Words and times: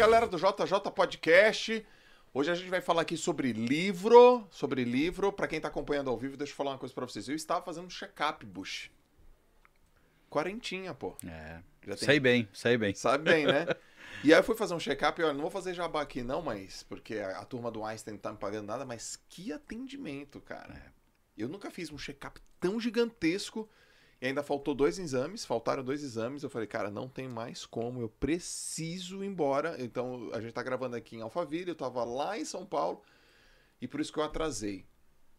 galera 0.00 0.26
do 0.26 0.38
JJ 0.38 0.90
Podcast. 0.94 1.86
Hoje 2.32 2.50
a 2.50 2.54
gente 2.54 2.70
vai 2.70 2.80
falar 2.80 3.02
aqui 3.02 3.18
sobre 3.18 3.52
livro, 3.52 4.48
sobre 4.50 4.82
livro. 4.82 5.30
Para 5.30 5.46
quem 5.46 5.60
tá 5.60 5.68
acompanhando 5.68 6.08
ao 6.08 6.16
vivo, 6.16 6.38
deixa 6.38 6.54
eu 6.54 6.56
falar 6.56 6.70
uma 6.70 6.78
coisa 6.78 6.94
para 6.94 7.04
vocês. 7.04 7.28
Eu 7.28 7.36
estava 7.36 7.62
fazendo 7.62 7.84
um 7.84 7.90
check-up, 7.90 8.46
Bush. 8.46 8.90
Quarentinha, 10.30 10.94
pô. 10.94 11.14
É. 11.26 11.60
Já 11.86 11.96
tem- 11.96 12.06
Sei 12.06 12.18
bem, 12.18 12.48
sei 12.50 12.78
bem. 12.78 12.94
Sabe 12.94 13.24
bem, 13.24 13.44
né? 13.44 13.66
E 14.24 14.32
aí 14.32 14.40
eu 14.40 14.44
fui 14.44 14.56
fazer 14.56 14.74
um 14.74 14.80
check-up, 14.80 15.20
e 15.20 15.24
olha, 15.24 15.34
não 15.34 15.42
vou 15.42 15.50
fazer 15.50 15.72
jabá 15.74 16.00
aqui 16.02 16.22
não, 16.22 16.40
mas 16.42 16.82
porque 16.82 17.16
a, 17.18 17.38
a 17.38 17.44
turma 17.44 17.70
do 17.70 17.84
Einstein 17.84 18.14
não 18.14 18.20
tá 18.20 18.32
me 18.32 18.38
pagando 18.38 18.66
nada, 18.66 18.84
mas 18.86 19.22
que 19.28 19.52
atendimento, 19.52 20.40
cara. 20.40 20.74
É. 20.74 20.90
Eu 21.36 21.48
nunca 21.48 21.70
fiz 21.70 21.90
um 21.92 21.98
check-up 21.98 22.40
tão 22.58 22.80
gigantesco 22.80 23.68
e 24.20 24.26
ainda 24.26 24.42
faltou 24.42 24.74
dois 24.74 24.98
exames, 24.98 25.44
faltaram 25.44 25.82
dois 25.82 26.02
exames. 26.02 26.42
Eu 26.42 26.50
falei, 26.50 26.66
cara, 26.66 26.90
não 26.90 27.08
tem 27.08 27.26
mais 27.26 27.64
como, 27.64 28.00
eu 28.00 28.08
preciso 28.08 29.24
ir 29.24 29.28
embora. 29.28 29.76
Então 29.78 30.30
a 30.32 30.40
gente 30.40 30.52
tá 30.52 30.62
gravando 30.62 30.96
aqui 30.96 31.16
em 31.16 31.22
Alphaville, 31.22 31.70
eu 31.70 31.74
tava 31.74 32.04
lá 32.04 32.38
em 32.38 32.44
São 32.44 32.66
Paulo 32.66 33.02
e 33.80 33.88
por 33.88 34.00
isso 34.00 34.12
que 34.12 34.18
eu 34.18 34.24
atrasei. 34.24 34.84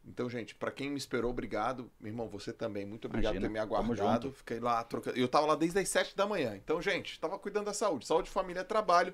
Então, 0.03 0.27
gente, 0.27 0.55
pra 0.55 0.71
quem 0.71 0.89
me 0.89 0.97
esperou, 0.97 1.29
obrigado. 1.29 1.91
Meu 1.99 2.11
irmão, 2.11 2.27
você 2.27 2.51
também. 2.51 2.85
Muito 2.85 3.05
obrigado 3.05 3.35
Imagina, 3.35 3.47
por 3.47 3.53
ter 3.53 3.53
me 3.53 3.59
aguardado. 3.59 4.27
junto. 4.27 4.37
Fiquei 4.37 4.59
lá 4.59 4.83
trocando. 4.83 5.15
Eu 5.15 5.27
tava 5.27 5.45
lá 5.45 5.55
desde 5.55 5.77
as 5.77 5.87
7 5.89 6.15
da 6.15 6.25
manhã. 6.25 6.55
Então, 6.55 6.81
gente, 6.81 7.19
tava 7.19 7.37
cuidando 7.37 7.65
da 7.65 7.73
saúde. 7.73 8.07
Saúde, 8.07 8.27
família, 8.27 8.63
trabalho. 8.63 9.13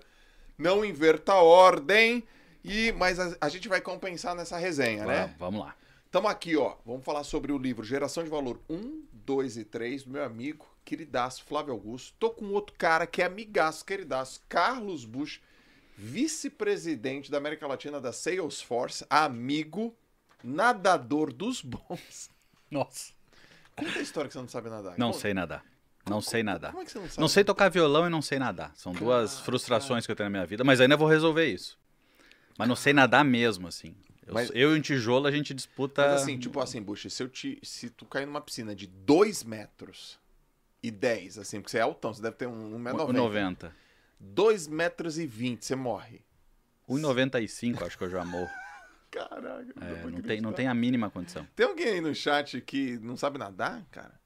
Não 0.57 0.85
inverta 0.85 1.33
a 1.33 1.41
ordem. 1.41 2.23
E, 2.63 2.93
mas 2.93 3.19
a, 3.19 3.35
a 3.41 3.49
gente 3.49 3.67
vai 3.67 3.81
compensar 3.81 4.33
nessa 4.33 4.57
resenha, 4.57 5.05
né? 5.05 5.35
Vamos 5.37 5.59
lá. 5.59 5.75
Estamos 6.07 6.31
aqui, 6.31 6.55
ó. 6.55 6.77
Vamos 6.85 7.03
falar 7.03 7.25
sobre 7.25 7.51
o 7.51 7.57
livro 7.57 7.83
Geração 7.83 8.23
de 8.23 8.29
Valor 8.29 8.61
1, 8.69 9.03
2 9.11 9.57
e 9.57 9.65
3, 9.65 10.03
do 10.03 10.09
meu 10.09 10.23
amigo, 10.23 10.65
queridaço, 10.85 11.43
Flávio 11.43 11.73
Augusto. 11.73 12.15
Tô 12.17 12.29
com 12.29 12.45
outro 12.53 12.73
cara 12.77 13.05
que 13.05 13.21
é 13.21 13.25
amigaço, 13.25 13.83
queridaço, 13.83 14.41
Carlos 14.47 15.03
Bush, 15.03 15.41
vice-presidente 15.97 17.29
da 17.29 17.37
América 17.37 17.67
Latina 17.67 17.99
da 17.99 18.13
Salesforce, 18.13 19.05
amigo, 19.09 19.93
nadador 20.41 21.33
dos 21.33 21.61
bons. 21.61 22.29
Nossa. 22.71 23.11
Conta 23.75 23.99
a 23.99 24.01
história 24.01 24.29
que 24.29 24.33
você 24.33 24.39
não 24.39 24.47
sabe 24.47 24.69
nadar. 24.69 24.97
Não 24.97 25.07
Conta. 25.07 25.19
sei 25.19 25.33
nadar. 25.33 25.65
Não 26.09 26.21
sei 26.21 26.41
nadar. 26.41 26.71
Como 26.71 26.83
é 26.83 26.85
que 26.85 26.91
você 26.93 26.99
não 26.99 27.07
sabe? 27.09 27.19
Não 27.19 27.27
sei 27.27 27.43
tocar 27.43 27.67
violão 27.67 28.07
e 28.07 28.09
não 28.09 28.21
sei 28.21 28.39
nadar. 28.39 28.71
São 28.77 28.93
duas 28.93 29.33
Cara, 29.33 29.43
frustrações 29.43 30.05
que 30.05 30.11
eu 30.13 30.15
tenho 30.15 30.29
na 30.29 30.37
minha 30.37 30.45
vida, 30.45 30.63
mas 30.63 30.79
ainda 30.79 30.95
vou 30.95 31.09
resolver 31.09 31.47
isso. 31.47 31.77
Mas 32.57 32.65
não 32.65 32.77
sei 32.77 32.93
nadar 32.93 33.25
mesmo, 33.25 33.67
assim. 33.67 33.93
Eu, 34.27 34.33
Mas- 34.33 34.51
eu 34.53 34.75
e 34.75 34.77
um 34.79 34.81
tijolo 34.81 35.25
a 35.25 35.31
gente 35.31 35.53
disputa. 35.53 36.05
Mas 36.07 36.21
assim, 36.21 36.37
tipo 36.37 36.59
assim, 36.59 36.81
Bush, 36.81 37.07
se, 37.09 37.23
eu 37.23 37.29
te, 37.29 37.57
se 37.63 37.89
tu 37.89 38.05
cair 38.05 38.25
numa 38.25 38.41
piscina 38.41 38.75
de 38.75 38.85
2 38.85 39.43
metros 39.43 40.19
e 40.83 40.91
10, 40.91 41.37
assim, 41.39 41.61
porque 41.61 41.71
você 41.71 41.77
é 41.77 41.81
altão, 41.81 42.13
você 42.13 42.21
deve 42.21 42.35
ter 42.35 42.45
um 42.47 42.77
1,90m. 42.77 43.13
1,90. 43.13 43.71
2 44.19 44.67
metros 44.67 45.17
e 45.17 45.25
20, 45.25 45.63
você 45.63 45.75
morre. 45.75 46.21
1,95 46.89 47.83
acho 47.85 47.97
que 47.97 48.03
eu 48.03 48.09
já 48.09 48.23
morro. 48.25 48.49
Caraca, 49.09 49.65
não, 49.75 49.87
É, 49.87 49.93
dá 49.93 50.01
pra 50.01 50.11
não, 50.11 50.21
tem, 50.21 50.41
não 50.41 50.53
tem 50.53 50.67
a 50.67 50.73
mínima 50.73 51.09
condição. 51.09 51.47
Tem 51.55 51.65
alguém 51.65 51.87
aí 51.87 52.01
no 52.01 52.13
chat 52.13 52.59
que 52.61 52.97
não 52.99 53.15
sabe 53.15 53.37
nadar, 53.39 53.85
cara? 53.91 54.19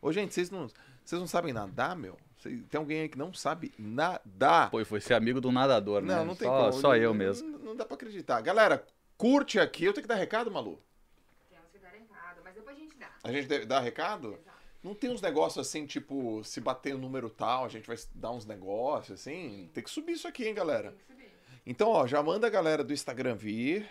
Ô, 0.00 0.12
gente, 0.12 0.32
vocês 0.32 0.50
não, 0.50 0.68
vocês 1.04 1.20
não 1.20 1.26
sabem 1.26 1.52
nadar, 1.52 1.96
meu? 1.96 2.16
Tem 2.42 2.78
alguém 2.78 3.02
aí 3.02 3.08
que 3.08 3.18
não 3.18 3.32
sabe 3.34 3.72
nadar? 3.78 4.70
Pô, 4.70 4.80
e 4.80 4.84
foi 4.84 5.00
ser 5.00 5.14
amigo 5.14 5.40
um 5.46 5.52
nadador, 5.52 6.02
né? 6.02 6.14
não, 6.16 6.26
não 6.26 6.34
tem 6.36 6.48
só, 6.48 6.70
como. 6.70 6.72
Só 6.80 6.88
Não- 6.88 6.96
eu 6.96 7.10
não- 7.10 7.14
mesmo. 7.14 7.48
Não, 7.50 7.58
não 7.58 7.76
dá 7.76 7.84
pra 7.84 7.94
acreditar. 7.94 8.40
Galera, 8.40 8.84
curte 9.22 9.60
aqui. 9.60 9.84
Eu 9.84 9.92
tenho 9.92 10.02
que 10.02 10.08
dar 10.08 10.16
recado, 10.16 10.50
Malu? 10.50 10.82
Temos 11.48 11.70
que 11.70 11.78
dar 11.78 11.90
recado, 11.90 12.40
mas 12.42 12.54
depois 12.54 12.76
a 12.76 12.80
gente 12.80 12.96
dá. 12.96 13.08
A 13.22 13.30
gente 13.30 13.46
deve 13.46 13.66
dar 13.66 13.78
recado? 13.78 14.32
Exato. 14.34 14.58
Não 14.82 14.96
tem 14.96 15.10
uns 15.10 15.22
negócios 15.22 15.64
assim, 15.64 15.86
tipo, 15.86 16.42
se 16.42 16.60
bater 16.60 16.92
o 16.92 16.98
número 16.98 17.30
tal, 17.30 17.64
a 17.64 17.68
gente 17.68 17.86
vai 17.86 17.96
dar 18.16 18.32
uns 18.32 18.44
negócios 18.44 19.20
assim? 19.20 19.70
Tem 19.72 19.84
que 19.84 19.90
subir 19.90 20.14
isso 20.14 20.26
aqui, 20.26 20.44
hein, 20.44 20.54
galera? 20.54 20.90
Tem 20.90 20.98
que 20.98 21.04
subir. 21.04 21.32
Então, 21.64 21.90
ó, 21.90 22.04
já 22.04 22.20
manda 22.20 22.48
a 22.48 22.50
galera 22.50 22.82
do 22.82 22.92
Instagram 22.92 23.36
vir. 23.36 23.88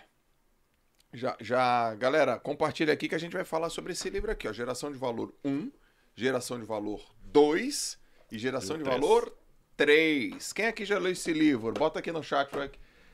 Já, 1.14 1.34
já, 1.40 1.94
galera, 1.94 2.38
compartilha 2.38 2.92
aqui 2.92 3.08
que 3.08 3.14
a 3.14 3.18
gente 3.18 3.32
vai 3.32 3.44
falar 3.44 3.70
sobre 3.70 3.92
esse 3.92 4.10
livro 4.10 4.30
aqui, 4.30 4.46
ó. 4.46 4.52
Geração 4.52 4.92
de 4.92 4.98
Valor 4.98 5.32
1, 5.42 5.72
Geração 6.14 6.60
de 6.60 6.66
Valor 6.66 7.02
2 7.22 7.98
e 8.30 8.38
Geração 8.38 8.76
E 8.76 8.80
de. 8.80 8.84
Valor 8.84 9.34
3. 9.78 10.52
Quem 10.52 10.66
aqui 10.66 10.84
já 10.84 10.98
leu 10.98 11.12
esse 11.12 11.32
livro? 11.32 11.72
Bota 11.72 12.00
aqui 12.00 12.12
no 12.12 12.22
chat. 12.22 12.50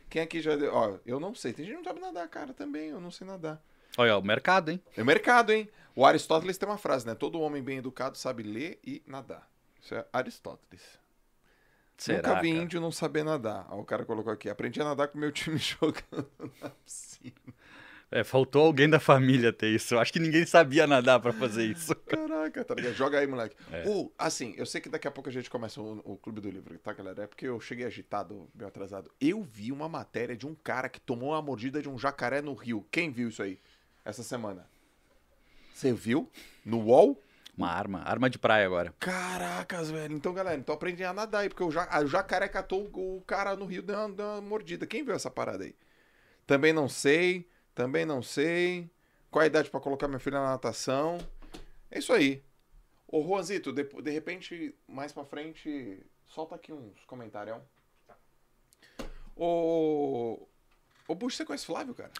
Quem 0.08 0.22
aqui 0.22 0.40
já 0.40 0.54
leu? 0.54 0.72
Ó, 0.74 0.98
eu 1.04 1.20
não 1.20 1.34
sei. 1.34 1.52
Tem 1.52 1.64
gente 1.64 1.76
que 1.76 1.82
não 1.82 1.84
sabe 1.92 2.00
nadar, 2.00 2.28
cara, 2.28 2.52
também. 2.52 2.90
Eu 2.90 3.00
não 3.00 3.10
sei 3.10 3.26
nadar. 3.26 3.62
Olha, 3.96 4.16
o 4.16 4.22
mercado, 4.22 4.70
hein? 4.70 4.80
É 4.96 5.02
mercado, 5.04 5.50
hein? 5.52 5.68
O 5.94 6.06
Aristóteles 6.06 6.56
tem 6.56 6.68
uma 6.68 6.78
frase, 6.78 7.06
né? 7.06 7.14
Todo 7.14 7.40
homem 7.40 7.62
bem 7.62 7.78
educado 7.78 8.16
sabe 8.16 8.42
ler 8.42 8.78
e 8.84 9.02
nadar. 9.06 9.48
Isso 9.82 9.94
é 9.94 10.06
Aristóteles. 10.12 10.82
Será, 11.96 12.28
Nunca 12.28 12.40
vi 12.40 12.52
cara? 12.52 12.62
índio 12.62 12.80
não 12.80 12.92
saber 12.92 13.24
nadar. 13.24 13.66
Ó, 13.70 13.80
o 13.80 13.84
cara 13.84 14.04
colocou 14.04 14.32
aqui. 14.32 14.48
Aprendi 14.48 14.80
a 14.80 14.84
nadar 14.84 15.08
com 15.08 15.18
meu 15.18 15.32
time 15.32 15.58
jogando 15.58 16.30
na 16.60 16.70
piscina. 16.70 17.34
É, 18.10 18.24
faltou 18.24 18.64
alguém 18.64 18.88
da 18.88 18.98
família 18.98 19.52
ter 19.52 19.68
isso. 19.68 19.94
Eu 19.94 20.00
acho 20.00 20.12
que 20.12 20.18
ninguém 20.18 20.46
sabia 20.46 20.86
nadar 20.86 21.20
pra 21.20 21.30
fazer 21.32 21.64
isso. 21.66 21.94
Caraca, 22.06 22.64
tá 22.64 22.74
ligado? 22.74 22.94
Joga 22.94 23.18
aí, 23.18 23.26
moleque. 23.26 23.54
É. 23.70 23.84
Assim, 24.16 24.54
eu 24.56 24.64
sei 24.64 24.80
que 24.80 24.88
daqui 24.88 25.06
a 25.06 25.10
pouco 25.10 25.28
a 25.28 25.32
gente 25.32 25.50
começa 25.50 25.78
o, 25.80 26.00
o 26.04 26.16
Clube 26.16 26.40
do 26.40 26.50
Livro, 26.50 26.78
tá, 26.78 26.94
galera? 26.94 27.24
É 27.24 27.26
porque 27.26 27.46
eu 27.46 27.60
cheguei 27.60 27.84
agitado, 27.84 28.48
meio 28.54 28.66
atrasado. 28.68 29.10
Eu 29.20 29.42
vi 29.42 29.70
uma 29.70 29.88
matéria 29.90 30.34
de 30.34 30.46
um 30.46 30.54
cara 30.54 30.88
que 30.88 30.98
tomou 31.00 31.30
uma 31.32 31.42
mordida 31.42 31.82
de 31.82 31.88
um 31.88 31.98
jacaré 31.98 32.40
no 32.40 32.54
rio. 32.54 32.86
Quem 32.90 33.10
viu 33.10 33.28
isso 33.28 33.42
aí? 33.42 33.58
Essa 34.04 34.22
semana. 34.22 34.66
Você 35.74 35.92
viu? 35.92 36.30
No 36.64 36.80
UOL? 36.80 37.22
Uma 37.56 37.70
arma, 37.70 38.02
arma 38.04 38.30
de 38.30 38.38
praia 38.38 38.64
agora. 38.64 38.94
Caracas, 39.00 39.90
velho. 39.90 40.14
Então, 40.14 40.32
galera, 40.32 40.56
então 40.56 40.74
aprendi 40.74 41.04
a 41.04 41.12
nadar 41.12 41.40
aí, 41.40 41.48
porque 41.48 41.62
o, 41.64 41.70
ja- 41.70 41.88
o 42.02 42.06
jacaré 42.06 42.48
catou 42.48 42.88
o 42.90 43.20
cara 43.26 43.54
no 43.56 43.66
rio, 43.66 43.82
deu 43.82 43.96
uma 43.98 44.40
mordida. 44.40 44.86
Quem 44.86 45.04
viu 45.04 45.12
essa 45.14 45.28
parada 45.30 45.64
aí? 45.64 45.74
Também 46.46 46.72
não 46.72 46.88
sei, 46.88 47.46
também 47.78 48.04
não 48.04 48.20
sei. 48.20 48.90
Qual 49.30 49.40
a 49.40 49.46
idade 49.46 49.70
pra 49.70 49.78
colocar 49.78 50.08
minha 50.08 50.18
filha 50.18 50.40
na 50.40 50.48
natação? 50.48 51.16
É 51.88 52.00
isso 52.00 52.12
aí. 52.12 52.42
Ô, 53.06 53.22
Juanzito, 53.22 53.72
de, 53.72 53.84
de 53.84 54.10
repente, 54.10 54.74
mais 54.88 55.12
pra 55.12 55.24
frente, 55.24 56.04
solta 56.26 56.56
aqui 56.56 56.72
uns 56.72 57.04
comentários. 57.06 57.56
Ô. 59.36 60.48
Ô, 61.06 61.14
Bush, 61.14 61.36
você 61.36 61.44
conhece 61.44 61.66
Flávio, 61.66 61.94
cara? 61.94 62.10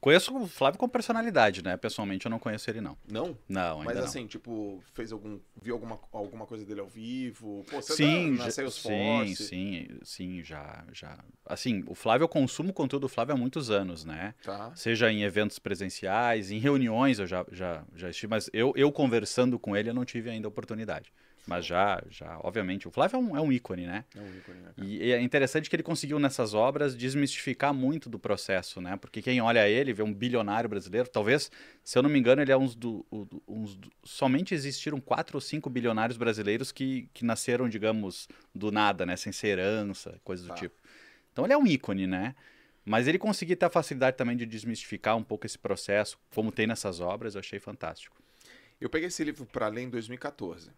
Conheço 0.00 0.34
o 0.34 0.46
Flávio 0.46 0.78
com 0.78 0.88
personalidade, 0.88 1.62
né? 1.62 1.76
Pessoalmente 1.76 2.24
eu 2.24 2.30
não 2.30 2.38
conheço 2.38 2.70
ele, 2.70 2.80
não. 2.80 2.96
Não? 3.06 3.36
Não, 3.46 3.82
ainda 3.82 3.84
Mas 3.84 3.98
não. 3.98 4.04
assim, 4.04 4.26
tipo, 4.26 4.82
fez 4.94 5.12
algum. 5.12 5.38
Viu 5.60 5.74
alguma, 5.74 6.00
alguma 6.10 6.46
coisa 6.46 6.64
dele 6.64 6.80
ao 6.80 6.88
vivo? 6.88 7.64
Pô, 7.70 7.82
você 7.82 7.94
sim, 7.94 8.36
tá 8.36 8.44
na 8.44 8.50
já- 8.50 8.70
sim, 8.70 9.34
sim, 9.36 9.88
sim, 10.02 10.42
já, 10.42 10.84
já. 10.92 11.18
Assim, 11.44 11.84
o 11.86 11.94
Flávio, 11.94 12.24
eu 12.24 12.28
consumo 12.28 12.72
conteúdo 12.72 13.02
do 13.02 13.08
Flávio 13.08 13.34
há 13.34 13.38
muitos 13.38 13.70
anos, 13.70 14.04
né? 14.04 14.34
Tá. 14.42 14.74
Seja 14.74 15.12
em 15.12 15.22
eventos 15.22 15.58
presenciais, 15.58 16.50
em 16.50 16.58
reuniões 16.58 17.18
eu 17.18 17.26
já, 17.26 17.44
já, 17.52 17.84
já 17.94 18.08
estive, 18.08 18.30
mas 18.30 18.48
eu, 18.54 18.72
eu 18.76 18.90
conversando 18.90 19.58
com 19.58 19.76
ele 19.76 19.90
eu 19.90 19.94
não 19.94 20.04
tive 20.06 20.30
ainda 20.30 20.48
oportunidade. 20.48 21.12
Mas 21.46 21.66
já, 21.66 22.00
já, 22.08 22.38
obviamente, 22.42 22.86
o 22.86 22.90
Flávio 22.90 23.16
é 23.16 23.18
um, 23.18 23.36
é 23.36 23.40
um 23.40 23.50
ícone, 23.50 23.86
né? 23.86 24.04
É 24.14 24.20
um 24.20 24.36
ícone, 24.36 24.60
né, 24.60 24.72
cara? 24.76 24.86
E 24.88 25.10
é 25.12 25.20
interessante 25.20 25.68
que 25.68 25.74
ele 25.74 25.82
conseguiu 25.82 26.18
nessas 26.18 26.54
obras 26.54 26.96
desmistificar 26.96 27.74
muito 27.74 28.08
do 28.08 28.18
processo, 28.18 28.80
né? 28.80 28.96
Porque 28.96 29.20
quem 29.20 29.40
olha 29.40 29.68
ele 29.68 29.92
vê 29.92 30.02
um 30.02 30.12
bilionário 30.14 30.68
brasileiro, 30.68 31.08
talvez, 31.08 31.50
se 31.82 31.98
eu 31.98 32.02
não 32.02 32.10
me 32.10 32.18
engano, 32.18 32.40
ele 32.40 32.52
é 32.52 32.56
uns 32.56 32.74
do, 32.76 33.04
o- 33.10 33.24
do- 33.24 33.42
uns 33.48 33.74
do- 33.74 33.90
somente 34.04 34.54
existiram 34.54 35.00
quatro 35.00 35.36
ou 35.38 35.40
cinco 35.40 35.68
bilionários 35.68 36.16
brasileiros 36.16 36.70
que, 36.70 37.08
que 37.12 37.24
nasceram, 37.24 37.68
digamos, 37.68 38.28
do 38.54 38.70
nada, 38.70 39.04
né? 39.04 39.16
Sem 39.16 39.32
ser 39.32 39.58
herança, 39.58 40.20
coisas 40.22 40.46
do 40.46 40.50
Tá. 40.50 40.54
tipo. 40.54 40.76
Então 41.32 41.44
ele 41.44 41.52
é 41.54 41.58
um 41.58 41.66
ícone, 41.66 42.06
né? 42.06 42.34
Mas 42.84 43.08
ele 43.08 43.18
conseguir 43.18 43.56
ter 43.56 43.66
a 43.66 43.70
facilidade 43.70 44.16
também 44.16 44.36
de 44.36 44.46
desmistificar 44.46 45.16
um 45.16 45.22
pouco 45.22 45.46
esse 45.46 45.58
processo, 45.58 46.18
como 46.34 46.52
tem 46.52 46.66
nessas 46.66 47.00
obras, 47.00 47.34
eu 47.34 47.40
achei 47.40 47.58
fantástico. 47.58 48.16
Eu 48.80 48.88
peguei 48.88 49.08
esse 49.08 49.22
livro 49.22 49.44
pra 49.46 49.68
ler 49.68 49.82
em 49.82 49.90
2014. 49.90 50.70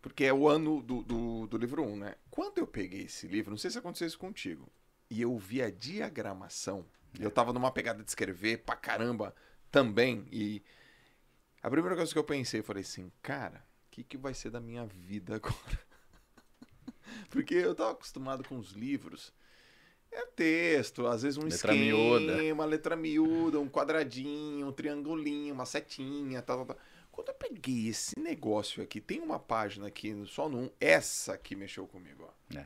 Porque 0.00 0.24
é 0.24 0.32
o 0.32 0.48
ano 0.48 0.82
do, 0.82 1.02
do, 1.02 1.46
do 1.46 1.56
livro 1.58 1.82
1, 1.82 1.96
né? 1.96 2.14
Quando 2.30 2.58
eu 2.58 2.66
peguei 2.66 3.02
esse 3.02 3.26
livro, 3.26 3.50
não 3.50 3.58
sei 3.58 3.70
se 3.70 3.78
aconteceu 3.78 4.06
isso 4.06 4.18
contigo, 4.18 4.70
e 5.10 5.20
eu 5.20 5.36
vi 5.36 5.60
a 5.62 5.70
diagramação, 5.70 6.86
e 7.18 7.22
eu 7.22 7.30
tava 7.30 7.52
numa 7.52 7.70
pegada 7.70 8.02
de 8.02 8.08
escrever 8.08 8.58
pra 8.58 8.76
caramba 8.76 9.34
também, 9.70 10.26
e 10.32 10.62
a 11.62 11.68
primeira 11.68 11.96
coisa 11.96 12.12
que 12.12 12.18
eu 12.18 12.24
pensei, 12.24 12.60
eu 12.60 12.64
falei 12.64 12.82
assim, 12.82 13.12
cara, 13.20 13.62
o 13.86 13.90
que, 13.90 14.02
que 14.02 14.16
vai 14.16 14.32
ser 14.32 14.50
da 14.50 14.60
minha 14.60 14.86
vida 14.86 15.36
agora? 15.36 15.80
Porque 17.28 17.54
eu 17.54 17.74
tava 17.74 17.92
acostumado 17.92 18.42
com 18.44 18.58
os 18.58 18.72
livros. 18.72 19.32
É 20.12 20.26
texto, 20.26 21.06
às 21.06 21.22
vezes 21.22 21.36
um 21.38 21.42
Letra 21.44 21.72
esquema, 21.72 22.18
miúda. 22.18 22.54
uma 22.54 22.64
letra 22.64 22.96
miúda, 22.96 23.60
um 23.60 23.68
quadradinho, 23.68 24.66
um 24.66 24.72
triangulinho, 24.72 25.54
uma 25.54 25.64
setinha, 25.64 26.42
tal, 26.42 26.64
tal, 26.64 26.74
tal. 26.74 26.78
Quando 27.22 27.28
eu 27.28 27.34
peguei 27.34 27.88
esse 27.88 28.18
negócio 28.18 28.82
aqui, 28.82 28.98
tem 29.00 29.20
uma 29.20 29.38
página 29.38 29.86
aqui, 29.88 30.14
só 30.26 30.48
1, 30.48 30.70
essa 30.80 31.36
que 31.36 31.54
mexeu 31.54 31.86
comigo, 31.86 32.24
ó. 32.26 32.60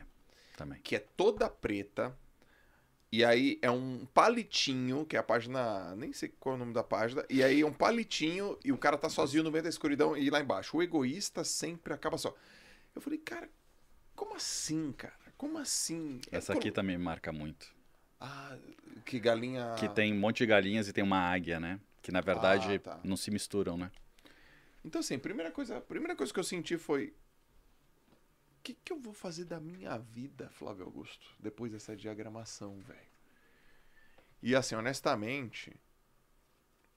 Também. 0.55 0.79
Que 0.81 0.95
é 0.95 0.99
toda 0.99 1.49
preta. 1.49 2.17
E 3.11 3.25
aí 3.25 3.59
é 3.61 3.69
um 3.69 4.05
palitinho, 4.13 5.05
que 5.05 5.17
é 5.17 5.19
a 5.19 5.23
página. 5.23 5.93
Nem 5.97 6.13
sei 6.13 6.29
qual 6.39 6.53
é 6.53 6.55
o 6.55 6.59
nome 6.59 6.73
da 6.73 6.83
página. 6.83 7.25
E 7.29 7.43
aí 7.43 7.59
é 7.61 7.65
um 7.65 7.73
palitinho 7.73 8.57
e 8.63 8.71
o 8.71 8.77
cara 8.77 8.97
tá 8.97 9.09
sozinho 9.09 9.43
no 9.43 9.51
meio 9.51 9.63
da 9.63 9.69
escuridão 9.69 10.15
e 10.15 10.29
lá 10.29 10.39
embaixo. 10.39 10.77
O 10.77 10.81
egoísta 10.81 11.43
sempre 11.43 11.93
acaba 11.93 12.17
só. 12.17 12.33
Eu 12.95 13.01
falei, 13.01 13.19
cara, 13.19 13.49
como 14.15 14.33
assim, 14.35 14.93
cara? 14.93 15.13
Como 15.37 15.57
assim? 15.57 16.21
É 16.31 16.37
Essa 16.37 16.53
colo- 16.53 16.59
aqui 16.59 16.71
também 16.71 16.97
marca 16.97 17.33
muito. 17.33 17.67
Ah, 18.21 18.57
que 19.05 19.19
galinha. 19.19 19.75
Que 19.77 19.89
tem 19.89 20.13
um 20.13 20.17
monte 20.19 20.37
de 20.37 20.45
galinhas 20.45 20.87
e 20.87 20.93
tem 20.93 21.03
uma 21.03 21.19
águia, 21.19 21.59
né? 21.59 21.77
Que 22.01 22.13
na 22.13 22.21
verdade 22.21 22.75
Ah, 22.75 22.79
tá. 22.79 22.99
não 23.03 23.17
se 23.17 23.29
misturam, 23.29 23.77
né? 23.77 23.91
Então, 24.85 24.99
assim, 24.99 25.17
primeira 25.17 25.51
coisa, 25.51 25.81
primeira 25.81 26.15
coisa 26.15 26.31
que 26.31 26.39
eu 26.39 26.43
senti 26.43 26.77
foi. 26.77 27.07
O 28.59 28.61
que, 28.61 28.75
que 28.75 28.93
eu 28.93 28.99
vou 28.99 29.13
fazer 29.13 29.45
da 29.45 29.59
minha 29.59 29.97
vida, 29.97 30.47
Flávio 30.51 30.85
Augusto, 30.85 31.35
depois 31.39 31.71
dessa 31.71 31.95
diagramação, 31.95 32.79
velho? 32.81 33.15
E, 34.43 34.55
assim, 34.55 34.75
honestamente, 34.75 35.75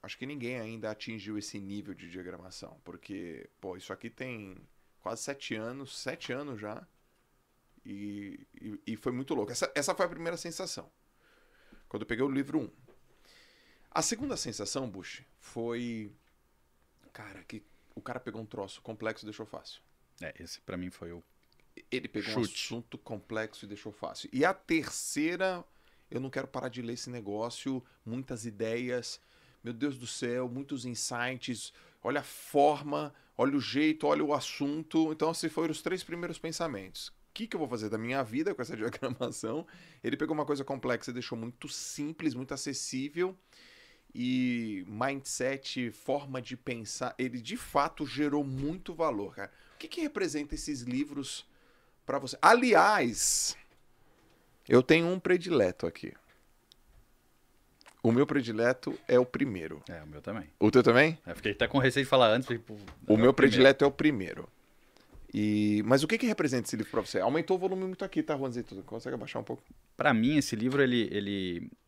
acho 0.02 0.18
que 0.18 0.26
ninguém 0.26 0.60
ainda 0.60 0.90
atingiu 0.90 1.38
esse 1.38 1.58
nível 1.58 1.94
de 1.94 2.10
diagramação. 2.10 2.78
Porque, 2.84 3.48
pô, 3.58 3.74
isso 3.74 3.90
aqui 3.90 4.10
tem 4.10 4.58
quase 5.00 5.22
sete 5.22 5.54
anos, 5.54 5.98
sete 5.98 6.30
anos 6.30 6.60
já. 6.60 6.86
E, 7.86 8.46
e, 8.60 8.82
e 8.86 8.96
foi 8.96 9.12
muito 9.12 9.34
louco. 9.34 9.50
Essa, 9.50 9.72
essa 9.74 9.94
foi 9.94 10.04
a 10.04 10.10
primeira 10.10 10.36
sensação. 10.36 10.92
Quando 11.88 12.02
eu 12.02 12.06
peguei 12.06 12.24
o 12.24 12.30
livro 12.30 12.60
1. 12.60 12.70
A 13.90 14.02
segunda 14.02 14.36
sensação, 14.36 14.90
Bush, 14.90 15.22
foi. 15.38 16.12
Cara, 17.14 17.42
que 17.44 17.64
o 17.98 18.02
cara 18.02 18.20
pegou 18.20 18.40
um 18.40 18.46
troço 18.46 18.80
complexo 18.82 19.24
e 19.24 19.26
deixou 19.26 19.46
fácil. 19.46 19.80
É, 20.20 20.34
esse 20.40 20.60
pra 20.60 20.76
mim 20.76 20.90
foi 20.90 21.12
o. 21.12 21.22
Ele 21.90 22.08
pegou 22.08 22.30
um 22.30 22.44
Chute. 22.44 22.54
assunto 22.54 22.98
complexo 22.98 23.64
e 23.64 23.68
deixou 23.68 23.92
fácil. 23.92 24.28
E 24.32 24.44
a 24.44 24.52
terceira, 24.52 25.64
eu 26.10 26.20
não 26.20 26.28
quero 26.30 26.48
parar 26.48 26.68
de 26.68 26.82
ler 26.82 26.94
esse 26.94 27.08
negócio, 27.08 27.84
muitas 28.04 28.44
ideias, 28.44 29.20
meu 29.62 29.72
Deus 29.72 29.96
do 29.96 30.06
céu, 30.06 30.48
muitos 30.48 30.84
insights, 30.84 31.72
olha 32.02 32.20
a 32.20 32.24
forma, 32.24 33.14
olha 33.36 33.56
o 33.56 33.60
jeito, 33.60 34.06
olha 34.06 34.24
o 34.24 34.34
assunto. 34.34 35.12
Então, 35.12 35.30
esses 35.30 35.52
foram 35.52 35.70
os 35.70 35.82
três 35.82 36.02
primeiros 36.02 36.38
pensamentos. 36.38 37.08
O 37.08 37.12
que, 37.34 37.46
que 37.46 37.54
eu 37.54 37.60
vou 37.60 37.68
fazer 37.68 37.88
da 37.88 37.98
minha 37.98 38.22
vida 38.24 38.52
com 38.54 38.60
essa 38.60 38.74
diagramação? 38.76 39.64
Ele 40.02 40.16
pegou 40.16 40.34
uma 40.34 40.44
coisa 40.44 40.64
complexa 40.64 41.10
e 41.10 41.14
deixou 41.14 41.38
muito 41.38 41.68
simples, 41.68 42.34
muito 42.34 42.52
acessível. 42.52 43.36
E 44.14 44.84
mindset, 44.88 45.90
forma 45.92 46.40
de 46.42 46.56
pensar, 46.56 47.14
ele 47.18 47.40
de 47.40 47.56
fato 47.56 48.06
gerou 48.06 48.42
muito 48.42 48.94
valor, 48.94 49.34
cara. 49.34 49.52
O 49.74 49.78
que, 49.78 49.86
que 49.86 50.00
representa 50.00 50.54
esses 50.54 50.80
livros 50.82 51.46
para 52.06 52.18
você? 52.18 52.36
Aliás, 52.42 53.56
eu 54.68 54.82
tenho 54.82 55.06
um 55.06 55.20
predileto 55.20 55.86
aqui. 55.86 56.12
O 58.02 58.10
meu 58.12 58.26
predileto 58.26 58.98
é 59.06 59.18
o 59.18 59.26
primeiro. 59.26 59.82
É, 59.88 60.02
o 60.02 60.06
meu 60.06 60.22
também. 60.22 60.48
O 60.58 60.70
teu 60.70 60.82
também? 60.82 61.18
Eu 61.26 61.36
fiquei 61.36 61.52
até 61.52 61.66
com 61.68 61.78
receio 61.78 62.04
de 62.04 62.10
falar 62.10 62.28
antes. 62.30 62.48
Tipo, 62.48 62.74
O 62.74 62.76
é 62.78 62.80
meu 62.80 63.16
primeiro. 63.16 63.34
predileto 63.34 63.84
é 63.84 63.88
o 63.88 63.90
primeiro. 63.92 64.48
E... 65.34 65.82
Mas 65.84 66.02
o 66.02 66.08
que, 66.08 66.16
que 66.16 66.26
representa 66.26 66.66
esse 66.66 66.76
livro 66.76 66.90
pra 66.90 67.00
você? 67.02 67.20
Aumentou 67.20 67.56
o 67.56 67.60
volume 67.60 67.84
muito 67.84 68.04
aqui, 68.04 68.22
tá, 68.22 68.36
Juanzito? 68.36 68.82
Consegue 68.84 69.14
abaixar 69.14 69.42
um 69.42 69.44
pouco? 69.44 69.62
Pra 69.96 70.14
mim, 70.14 70.36
esse 70.38 70.56
livro, 70.56 70.82
ele. 70.82 71.08
ele 71.12 71.70
é- 71.72 71.87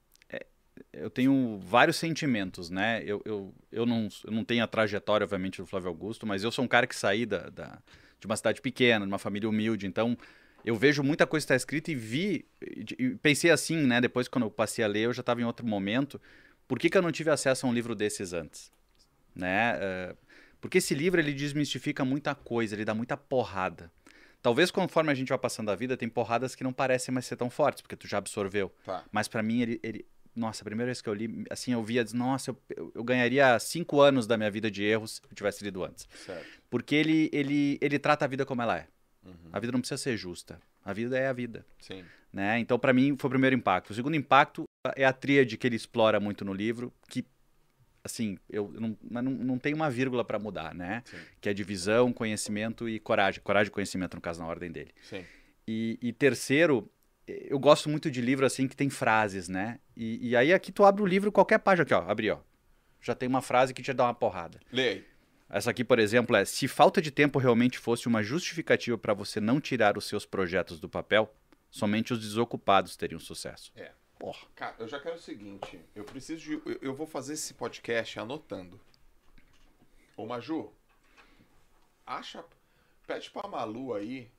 eu 0.93 1.11
tenho 1.11 1.58
vários 1.62 1.96
sentimentos, 1.96 2.70
né? 2.70 3.02
Eu, 3.05 3.20
eu, 3.25 3.55
eu, 3.70 3.87
não, 3.87 4.08
eu 4.25 4.31
não 4.32 4.44
tenho 4.44 4.62
a 4.64 4.67
trajetória, 4.67 5.25
obviamente, 5.25 5.61
do 5.61 5.67
Flávio 5.67 5.88
Augusto, 5.88 6.26
mas 6.26 6.43
eu 6.44 6.50
sou 6.50 6.64
um 6.64 6.69
cara 6.69 6.87
que 6.87 6.94
saí 6.96 7.26
da, 7.26 7.49
da- 7.50 7.78
de 8.19 8.26
uma 8.26 8.37
cidade 8.37 8.61
pequena, 8.61 9.05
de 9.06 9.11
uma 9.12 9.19
família 9.19 9.49
humilde, 9.49 9.87
então 9.87 10.17
eu 10.64 10.76
vejo 10.76 11.02
muita 11.02 11.26
coisa 11.26 11.43
que 11.44 11.52
está 11.52 11.56
escrita 11.56 11.90
e 11.90 11.94
vi. 11.94 12.44
E, 12.99 13.17
pensei 13.22 13.50
assim, 13.50 13.78
né? 13.87 14.00
Depois, 14.00 14.28
quando 14.28 14.44
eu 14.44 14.50
passei 14.50 14.84
a 14.84 14.88
ler, 14.88 15.06
eu 15.06 15.12
já 15.12 15.20
estava 15.20 15.40
em 15.40 15.44
outro 15.44 15.67
momento. 15.67 16.20
Por 16.69 16.78
que, 16.78 16.90
que 16.90 16.99
eu 16.99 17.02
não 17.02 17.11
tive 17.11 17.31
acesso 17.31 17.66
a 17.66 17.69
um 17.69 17.73
livro 17.73 17.94
desses 17.94 18.32
antes? 18.32 18.70
Né? 19.34 19.76
Eh, 19.81 20.14
porque 20.61 20.78
esse 20.78 20.94
livro 20.94 21.19
ele 21.20 21.32
desmistifica 21.32 22.05
muita 22.05 22.34
coisa, 22.34 22.75
ele 22.75 22.84
dá 22.84 22.94
muita 22.94 23.16
porrada. 23.16 23.90
Talvez 24.43 24.70
conforme 24.70 25.11
a 25.11 25.14
gente 25.14 25.28
vai 25.28 25.38
passando 25.38 25.70
a 25.70 25.75
vida, 25.75 25.96
tem 25.96 26.08
porradas 26.08 26.55
que 26.55 26.62
não 26.64 26.73
parecem 26.73 27.12
mais 27.12 27.26
ser 27.26 27.37
tão 27.37 27.49
fortes, 27.50 27.81
porque 27.82 27.96
tu 27.96 28.06
já 28.06 28.19
absorveu. 28.19 28.70
Tá. 28.84 29.05
Mas 29.11 29.28
pra 29.28 29.43
mim, 29.43 29.61
ele, 29.62 29.81
ele- 29.82 30.06
Nossa, 30.35 30.62
a 30.62 30.65
primeira 30.65 30.87
vez 30.87 31.03
que 31.03 31.09
eu 31.09 31.15
li, 31.15 31.44
assim, 31.50 31.73
eu 31.73 31.82
via, 31.82 32.05
nossa, 32.15 32.50
eu, 32.77 32.93
eu, 32.94 33.05
ganharia 33.05 33.59
cinco 33.59 34.00
anos 34.00 34.27
da 34.27 34.37
minha 34.37 34.50
vida 34.50 34.71
de 34.71 34.82
erros 34.82 35.17
se 35.17 35.23
eu 35.25 35.35
tivesse 35.35 35.65
lido 35.65 35.85
antes. 35.85 36.09
Certo. 36.25 36.47
Porque 36.69 36.94
ele, 36.94 37.29
ele, 37.32 37.79
ele 37.81 37.99
trata 37.99 38.25
a 38.25 38.29
vida 38.29 38.47
como 38.47 38.62
ela 38.62 38.79
é. 38.79 38.87
Uhum. 39.25 39.50
A 39.53 39.59
vida 39.59 39.73
não 39.73 39.81
precisa 39.81 39.99
ser 39.99 40.17
justa. 40.17 40.61
A 40.85 40.93
vida 40.93 41.19
é 41.19 41.27
a 41.27 41.32
vida. 41.32 41.67
Sim. 41.81 42.05
Né? 42.32 42.59
Então, 42.61 42.79
pra 42.79 42.93
mim, 42.93 43.17
foi 43.19 43.29
o 43.29 43.31
primeiro 43.31 43.56
impacto. 43.56 43.91
O 43.91 43.94
segundo 43.94 44.15
impacto 44.15 44.65
é 44.97 45.05
a 45.05 45.12
tríade 45.12 45.56
que 45.56 45.67
ele 45.67 45.77
explora 45.77 46.21
muito 46.21 46.44
no 46.44 46.55
livro, 46.55 46.93
que, 47.09 47.25
assim, 48.05 48.38
eu 48.49 48.73
não, 48.79 48.97
não, 49.03 49.23
não 49.23 49.59
tem 49.59 49.75
uma 49.75 49.91
vírgula 49.91 50.25
pra 50.25 50.38
mudar, 50.38 50.75
né? 50.75 51.03
Sim. 51.06 51.17
Que 51.41 51.49
é 51.49 51.53
divisão, 51.53 52.12
conhecimento 52.12 52.88
e 52.88 53.00
coragem. 53.00 53.43
Coragem 53.43 53.69
e 53.69 53.73
conhecimento, 53.73 54.15
no 54.15 54.21
caso, 54.21 54.41
na 54.41 54.47
ordem 54.47 54.71
dele. 54.71 54.93
Sim. 55.03 55.25
E, 55.67 55.99
e 56.00 56.12
terceiro, 56.12 56.88
eu 57.49 57.59
gosto 57.59 57.88
muito 57.88 58.11
de 58.11 58.21
livro 58.21 58.47
assim 58.47 58.67
que 58.67 58.77
tem 58.77 58.88
frases, 58.91 59.49
né? 59.49 59.79
E, 59.97 60.31
e 60.31 60.37
aí 60.37 60.53
aqui 60.53 60.73
tu 60.73 60.85
abre 60.85 61.03
o 61.03 61.06
livro, 61.06 61.32
qualquer 61.32 61.59
página 61.59 61.82
aqui, 61.82 61.94
ó, 61.94 62.11
abri, 62.11 62.31
ó. 62.31 62.38
Já 63.00 63.15
tem 63.15 63.29
uma 63.29 63.43
frase 63.43 63.73
que 63.73 63.82
te 63.82 63.93
dá 63.93 64.05
uma 64.05 64.15
porrada. 64.15 64.61
Aí. 64.73 65.05
Essa 65.49 65.71
aqui, 65.71 65.82
por 65.82 65.99
exemplo, 65.99 66.37
é: 66.37 66.44
se 66.44 66.69
falta 66.69 67.03
de 67.03 67.11
tempo 67.11 67.38
realmente 67.38 67.79
fosse 67.79 68.06
uma 68.06 68.23
justificativa 68.23 68.97
para 68.97 69.15
você 69.15 69.41
não 69.41 69.61
tirar 69.61 69.99
os 69.99 70.06
seus 70.06 70.25
projetos 70.25 70.79
do 70.79 70.88
papel, 70.88 71.35
somente 71.71 72.12
os 72.12 72.21
desocupados 72.21 72.97
teriam 72.97 73.19
sucesso. 73.19 73.73
É. 73.75 73.93
Porra. 74.19 74.47
Cara, 74.55 74.76
eu 74.79 74.87
já 74.87 75.00
quero 75.00 75.17
o 75.17 75.19
seguinte. 75.19 75.81
Eu 75.94 76.05
preciso 76.05 76.41
de. 76.43 76.53
Eu, 76.53 76.79
eu 76.83 76.94
vou 76.94 77.06
fazer 77.06 77.33
esse 77.33 77.55
podcast 77.55 78.21
anotando. 78.21 78.79
Ô, 80.15 80.26
Maju, 80.26 80.71
acha. 82.06 82.44
Pede 83.06 83.31
pra 83.31 83.49
Malu 83.49 83.94
aí. 83.94 84.31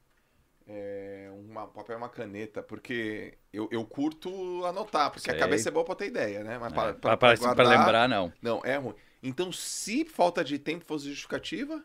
É, 0.67 1.29
uma 1.49 1.67
papel 1.67 1.95
e 1.95 1.97
uma 1.97 2.07
caneta, 2.09 2.61
porque 2.63 3.33
eu, 3.51 3.67
eu 3.71 3.83
curto 3.85 4.63
anotar, 4.65 5.11
porque 5.11 5.29
a 5.29 5.33
Sei. 5.33 5.39
cabeça 5.39 5.69
é 5.69 5.71
boa 5.71 5.83
pra 5.83 5.95
ter 5.95 6.07
ideia, 6.07 6.43
né? 6.43 6.57
Mas 6.57 6.71
É, 6.71 6.75
pra, 6.75 6.83
pra, 6.93 6.93
pra, 6.93 7.17
pra- 7.17 7.37
pra 7.37 7.45
guardar- 7.65 7.79
lembrar, 7.79 8.07
não. 8.09 8.31
Não, 8.41 8.61
é 8.63 8.77
ruim. 8.77 8.93
Então, 9.23 9.51
se 9.51 10.05
falta 10.05 10.43
de 10.43 10.57
tempo 10.57 10.85
fosse 10.85 11.07
justificativa. 11.09 11.83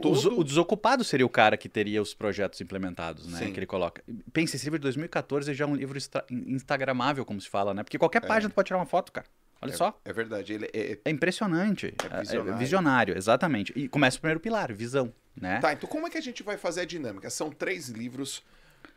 Todo- 0.00 0.38
O 0.38 0.44
desocupado 0.44 1.02
seria 1.02 1.24
o 1.24 1.28
cara 1.28 1.56
que 1.56 1.70
teria 1.70 2.02
os 2.02 2.12
projetos 2.12 2.60
implementados, 2.60 3.26
né? 3.28 3.38
Sim. 3.38 3.52
Que 3.52 3.58
ele 3.60 3.66
coloca. 3.66 4.04
Pensa, 4.30 4.54
esse 4.56 4.66
livro 4.66 4.78
de 4.78 4.82
2014 4.82 5.54
já 5.54 5.64
é 5.64 5.68
um 5.68 5.74
livro 5.74 5.98
instagramável, 6.46 7.24
como 7.24 7.40
se 7.40 7.48
fala, 7.48 7.72
né? 7.72 7.82
Porque 7.82 7.98
qualquer 7.98 8.22
É. 8.22 8.26
página 8.26 8.50
tu 8.50 8.54
pode 8.54 8.66
tirar 8.66 8.78
uma 8.78 8.84
foto, 8.86 9.10
cara. 9.10 9.26
Olha 9.62 9.70
é, 9.72 9.74
só. 9.76 9.98
É 10.04 10.12
verdade. 10.12 10.52
Ele 10.52 10.68
é, 10.72 10.98
É 11.02 11.10
impressionante. 11.10 11.94
É 12.12 12.20
visionário. 12.20 12.58
visionário, 12.58 13.16
exatamente. 13.16 13.72
E 13.74 13.88
começa 13.88 14.18
o 14.18 14.20
primeiro 14.20 14.38
pilar, 14.38 14.70
visão, 14.74 15.10
né? 15.40 15.60
Tá, 15.60 15.72
então 15.72 15.88
como 15.88 16.06
é 16.06 16.10
que 16.10 16.18
a 16.18 16.22
gente 16.22 16.42
vai 16.42 16.56
fazer 16.56 16.82
a 16.82 16.84
dinâmica? 16.84 17.28
São 17.30 17.50
três 17.50 17.88
livros. 17.88 18.42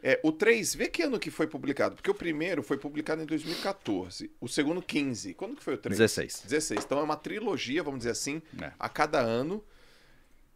É, 0.02 0.20
o 0.24 0.32
3, 0.32 0.76
vê 0.76 0.88
que 0.88 1.02
ano 1.02 1.20
que 1.20 1.30
foi 1.32 1.48
publicado, 1.48 1.96
porque 1.96 2.10
o 2.10 2.14
primeiro 2.14 2.64
foi 2.64 2.78
publicado 2.78 3.22
em 3.22 3.26
2014, 3.26 4.32
o 4.40 4.48
segundo 4.48 4.82
15. 4.82 5.34
Quando 5.34 5.56
que 5.58 5.64
foi 5.64 5.74
o 5.74 5.78
3? 5.78 5.98
16. 5.98 6.44
16. 6.48 6.86
Então 6.86 7.00
é 7.00 7.04
uma 7.04 7.18
trilogia, 7.18 7.84
vamos 7.84 8.00
dizer 8.00 8.12
assim, 8.12 8.42
É. 8.62 8.72
a 8.80 8.88
cada 8.88 9.20
ano, 9.20 9.64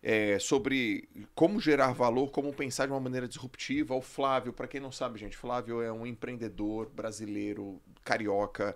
é, 0.02 0.38
sobre 0.40 1.10
como 1.34 1.60
gerar 1.60 1.92
valor, 1.94 2.30
como 2.32 2.54
pensar 2.54 2.86
de 2.86 2.92
uma 2.94 3.00
maneira 3.00 3.28
disruptiva. 3.28 3.96
O 3.96 4.02
Flávio, 4.02 4.54
para 4.54 4.68
quem 4.68 4.80
não 4.80 4.92
sabe, 4.92 5.20
gente, 5.20 5.36
Flávio 5.36 5.82
é 5.82 5.92
um 5.92 6.06
empreendedor 6.06 6.90
brasileiro, 6.90 7.82
carioca, 8.04 8.76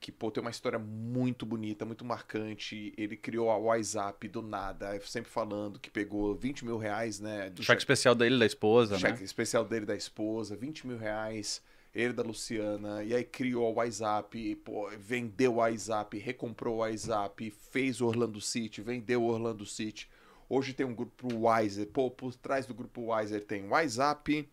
que 0.00 0.12
pô, 0.12 0.30
tem 0.30 0.40
uma 0.40 0.50
história 0.50 0.78
muito 0.78 1.44
bonita, 1.44 1.84
muito 1.84 2.04
marcante. 2.04 2.92
Ele 2.96 3.16
criou 3.16 3.50
a 3.50 3.56
WhatsApp 3.56 4.28
do 4.28 4.42
nada, 4.42 5.00
sempre 5.02 5.30
falando 5.30 5.78
que 5.78 5.90
pegou 5.90 6.34
20 6.34 6.64
mil 6.64 6.78
reais, 6.78 7.20
né? 7.20 7.50
Do 7.50 7.60
O 7.60 7.64
cheque 7.64 7.80
especial 7.80 8.14
dele 8.14 8.38
da 8.38 8.46
esposa, 8.46 8.98
cheque 8.98 9.18
né? 9.18 9.24
especial 9.24 9.64
dele 9.64 9.86
da 9.86 9.96
esposa, 9.96 10.56
20 10.56 10.86
mil 10.86 10.98
reais, 10.98 11.62
ele 11.94 12.12
da 12.12 12.22
Luciana, 12.22 13.02
e 13.02 13.14
aí 13.14 13.24
criou 13.24 13.72
o 13.72 13.76
WhatsApp, 13.76 14.56
pô, 14.56 14.88
vendeu 14.98 15.54
o 15.54 15.56
WhatsApp, 15.56 16.16
recomprou 16.18 16.76
o 16.76 16.78
WhatsApp, 16.78 17.50
fez 17.50 18.00
o 18.00 18.06
Orlando 18.06 18.40
City, 18.40 18.80
vendeu 18.80 19.22
o 19.22 19.26
Orlando 19.26 19.66
City. 19.66 20.08
Hoje 20.48 20.72
tem 20.72 20.86
um 20.86 20.94
grupo 20.94 21.28
Wiser, 21.46 21.86
pô, 21.88 22.10
por 22.10 22.34
trás 22.34 22.66
do 22.66 22.72
grupo 22.72 23.12
Wiser 23.12 23.44
tem 23.44 23.68
WhatsApp, 23.68 24.48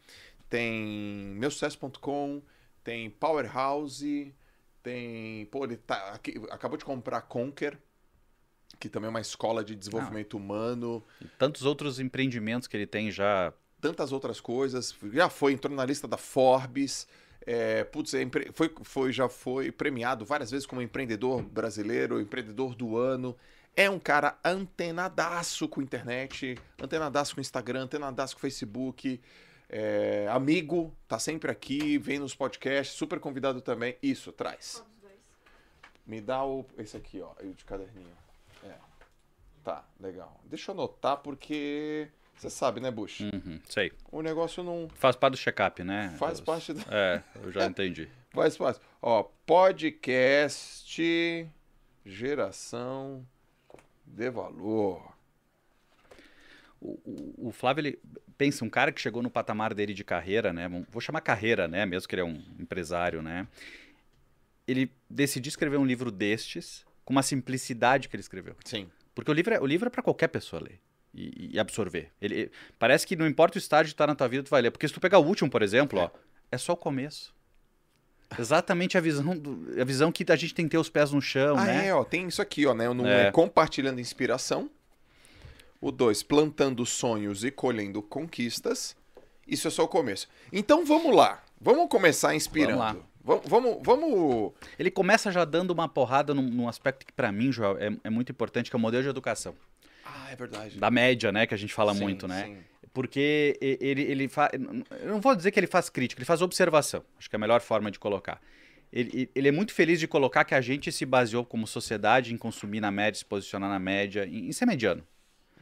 tem 0.49 1.35
meusucesso.com, 1.37 2.41
tem 2.83 3.09
Powerhouse, 3.09 4.33
tem, 4.85 5.45
pô, 5.47 5.65
ele 5.65 5.77
tá, 5.77 6.11
aqui- 6.13 6.39
acabou 6.51 6.77
de 6.77 6.85
comprar 6.85 7.21
Conquer, 7.23 7.77
que 8.79 8.87
também 8.87 9.07
é 9.07 9.09
uma 9.09 9.19
escola 9.21 9.63
de 9.63 9.75
desenvolvimento 9.75 10.35
humano 10.37 11.03
E 11.19 11.25
tantos 11.39 11.63
outros 11.63 11.99
empreendimentos 11.99 12.67
que 12.67 12.77
ele 12.77 12.85
tem 12.87 13.11
já. 13.11 13.51
tantas 13.81 14.11
outras 14.11 14.39
coisas. 14.39 14.95
Já 15.13 15.29
foi, 15.29 15.53
entrou 15.53 15.75
na 15.75 15.85
lista 15.85 16.07
da 16.07 16.17
Forbes. 16.17 17.07
É, 17.47 17.83
putz, 17.83 18.13
é 18.13 18.21
empre- 18.23 18.51
foi, 18.53 18.73
foi, 18.83 19.11
já 19.13 19.29
foi 19.29 19.71
premiado 19.71 20.25
várias 20.25 20.49
vezes 20.51 20.65
como 20.65 20.81
empreendedor 20.81 21.41
brasileiro, 21.43 22.19
empreendedor 22.19 22.73
do 22.75 22.97
ano. 22.97 23.35
É 23.75 23.89
um 23.89 23.99
cara 23.99 24.37
antenadaço 24.43 25.67
com 25.67 25.81
internet, 25.81 26.57
antenadaço 26.81 27.35
com 27.35 27.41
Instagram, 27.41 27.83
antenadaço 27.83 28.35
com 28.35 28.41
Facebook. 28.41 29.21
É, 29.77 30.25
amigo, 30.29 30.95
tá 31.05 31.19
sempre 31.19 31.51
aqui, 31.51 31.97
vem 31.97 32.17
nos 32.17 32.33
podcasts, 32.33 32.95
super 32.95 33.19
convidado 33.19 33.59
também. 33.59 33.97
Isso, 34.01 34.31
traz. 34.31 34.81
Me 36.07 36.21
dá 36.21 36.45
o, 36.45 36.65
esse 36.77 36.95
aqui, 36.95 37.19
ó, 37.19 37.33
aí 37.37 37.49
o 37.49 37.53
de 37.53 37.65
caderninho. 37.65 38.07
É. 38.63 38.71
Tá, 39.65 39.83
legal. 39.99 40.39
Deixa 40.45 40.71
eu 40.71 40.75
anotar 40.75 41.17
porque 41.17 42.07
Você 42.37 42.49
sabe, 42.49 42.79
né, 42.79 42.89
Bush? 42.89 43.19
Uhum, 43.19 43.59
sei. 43.67 43.91
O 44.09 44.21
negócio 44.21 44.63
não 44.63 44.87
Faz 44.95 45.17
parte 45.17 45.33
do 45.33 45.37
check-up, 45.39 45.83
né? 45.83 46.15
faz 46.17 46.39
Eu- 46.39 46.45
parte 46.45 46.71
da. 46.73 46.81
É, 46.89 47.21
eu 47.43 47.51
já 47.51 47.65
entendi. 47.67 48.07
Faz 48.29 48.55
parte. 48.55 48.79
Ó, 49.01 49.23
podcast 49.45 51.49
geração 52.05 53.27
de 54.05 54.29
valor. 54.29 55.13
O, 56.79 56.91
o- 57.05 57.47
o 57.47 57.51
Flávio, 57.51 57.81
ele 57.81 57.99
pensa, 58.37 58.63
um 58.65 58.69
cara 58.69 58.91
que 58.91 58.99
chegou 59.01 59.21
no 59.23 59.29
patamar 59.29 59.73
dele 59.73 59.93
de 59.93 60.03
carreira, 60.03 60.51
né? 60.53 60.69
Vou 60.89 61.01
chamar 61.01 61.21
carreira, 61.21 61.67
né? 61.67 61.85
Mesmo 61.85 62.07
que 62.07 62.15
ele 62.15 62.21
é 62.21 62.25
um 62.25 62.41
empresário, 62.59 63.21
né? 63.21 63.47
Ele 64.67 64.91
decidiu 65.09 65.49
escrever 65.49 65.77
um 65.77 65.85
livro 65.85 66.11
destes 66.11 66.85
com 67.03 67.13
uma 67.13 67.21
simplicidade 67.23 68.09
que 68.09 68.15
ele 68.15 68.21
escreveu. 68.21 68.55
Sim. 68.65 68.89
Porque 69.13 69.29
o 69.29 69.33
livro 69.33 69.53
é, 69.53 69.59
o 69.59 69.65
livro 69.65 69.87
é 69.87 69.89
para 69.89 70.01
qualquer 70.01 70.27
pessoa 70.27 70.61
ler 70.61 70.79
e, 71.13 71.51
e 71.53 71.59
absorver. 71.59 72.11
Ele, 72.21 72.51
parece 72.79 73.05
que 73.05 73.15
não 73.15 73.27
importa 73.27 73.57
o 73.57 73.59
estágio 73.59 73.91
que 73.93 73.97
tá 73.97 74.07
na 74.07 74.15
tua 74.15 74.27
vida, 74.27 74.43
tu 74.43 74.49
vai 74.49 74.61
ler. 74.61 74.71
Porque 74.71 74.87
se 74.87 74.93
tu 74.93 74.99
pegar 74.99 75.19
o 75.19 75.25
último, 75.25 75.49
por 75.49 75.61
exemplo, 75.61 75.99
ó, 75.99 76.09
é 76.51 76.57
só 76.57 76.73
o 76.73 76.77
começo. 76.77 77.33
Exatamente 78.37 78.97
a 78.97 79.01
visão, 79.01 79.37
do- 79.37 79.79
a 79.79 79.85
visão 79.85 80.11
que 80.11 80.25
a 80.29 80.35
gente 80.35 80.53
tem 80.53 80.65
que 80.65 80.71
ter 80.71 80.77
os 80.79 80.89
pés 80.89 81.11
no 81.11 81.21
chão, 81.21 81.55
ah, 81.57 81.65
né? 81.65 81.87
é, 81.87 81.93
ó, 81.93 82.03
tem 82.03 82.27
isso 82.27 82.41
aqui, 82.41 82.65
ó, 82.65 82.73
né? 82.73 82.91
No 82.91 83.05
É. 83.05 83.27
é 83.27 83.31
compartilhando 83.31 84.01
inspiração. 84.01 84.69
O 85.81 85.91
dois, 85.91 86.23
plantando 86.23 86.85
sonhos 86.85 87.43
e 87.43 87.51
colhendo 87.51 88.01
conquistas. 88.01 88.95
Isso 89.47 89.67
é 89.67 89.71
só 89.71 89.83
o 89.83 89.87
começo. 89.87 90.27
Então 90.51 90.85
vamos 90.85 91.15
lá. 91.15 91.43
Vamos 91.61 91.87
começar 91.89 92.35
inspirando. 92.35 92.77
Vamos 92.79 92.95
lá. 93.01 93.05
Vamos, 93.23 93.43
vamos, 93.47 93.77
vamos- 93.83 94.53
Ele 94.77 94.91
começa 94.91 95.31
já 95.31 95.43
dando 95.45 95.71
uma 95.71 95.87
porrada 95.89 96.33
num, 96.33 96.43
num 96.43 96.67
aspecto 96.69 97.05
que, 97.05 97.11
para 97.11 97.31
mim, 97.31 97.51
Joel, 97.51 97.77
é, 97.79 97.95
é 98.03 98.09
muito 98.09 98.31
importante, 98.31 98.69
que 98.69 98.75
é 98.75 98.77
o 98.77 98.79
modelo 98.79 99.03
de 99.03 99.09
educação. 99.09 99.55
Ah, 100.05 100.31
é 100.31 100.35
verdade. 100.35 100.77
Da 100.79 100.91
média, 100.91 101.31
né? 101.31 101.47
Que 101.47 101.53
a 101.53 101.57
gente 101.57 101.73
fala 101.73 101.93
Sim, 101.93 102.01
muito, 102.03 102.27
né? 102.27 102.43
sim. 102.45 102.57
Porque 102.93 103.57
ele, 103.59 104.03
ele 104.03 104.27
faz. 104.27 104.51
Eu 104.53 105.09
não 105.09 105.19
vou 105.19 105.35
dizer 105.35 105.51
que 105.51 105.59
ele 105.59 105.67
faz 105.67 105.89
crítica, 105.89 106.19
ele 106.19 106.25
faz 106.25 106.41
observação. 106.41 107.03
Acho 107.17 107.29
que 107.29 107.35
é 107.35 107.37
a 107.37 107.39
melhor 107.39 107.59
forma 107.61 107.91
de 107.91 107.99
colocar. 107.99 108.39
Ele, 108.93 109.29
ele 109.35 109.47
é 109.49 109.51
muito 109.51 109.73
feliz 109.73 109.99
de 109.99 110.07
colocar 110.07 110.45
que 110.45 110.55
a 110.55 110.61
gente 110.61 110.91
se 110.91 111.05
baseou 111.05 111.43
como 111.43 111.67
sociedade 111.67 112.33
em 112.33 112.37
consumir 112.37 112.79
na 112.79 112.91
média, 112.91 113.17
se 113.17 113.25
posicionar 113.25 113.69
na 113.69 113.79
média, 113.79 114.25
em, 114.25 114.47
em 114.47 114.51
ser 114.53 114.65
mediano. 114.65 115.03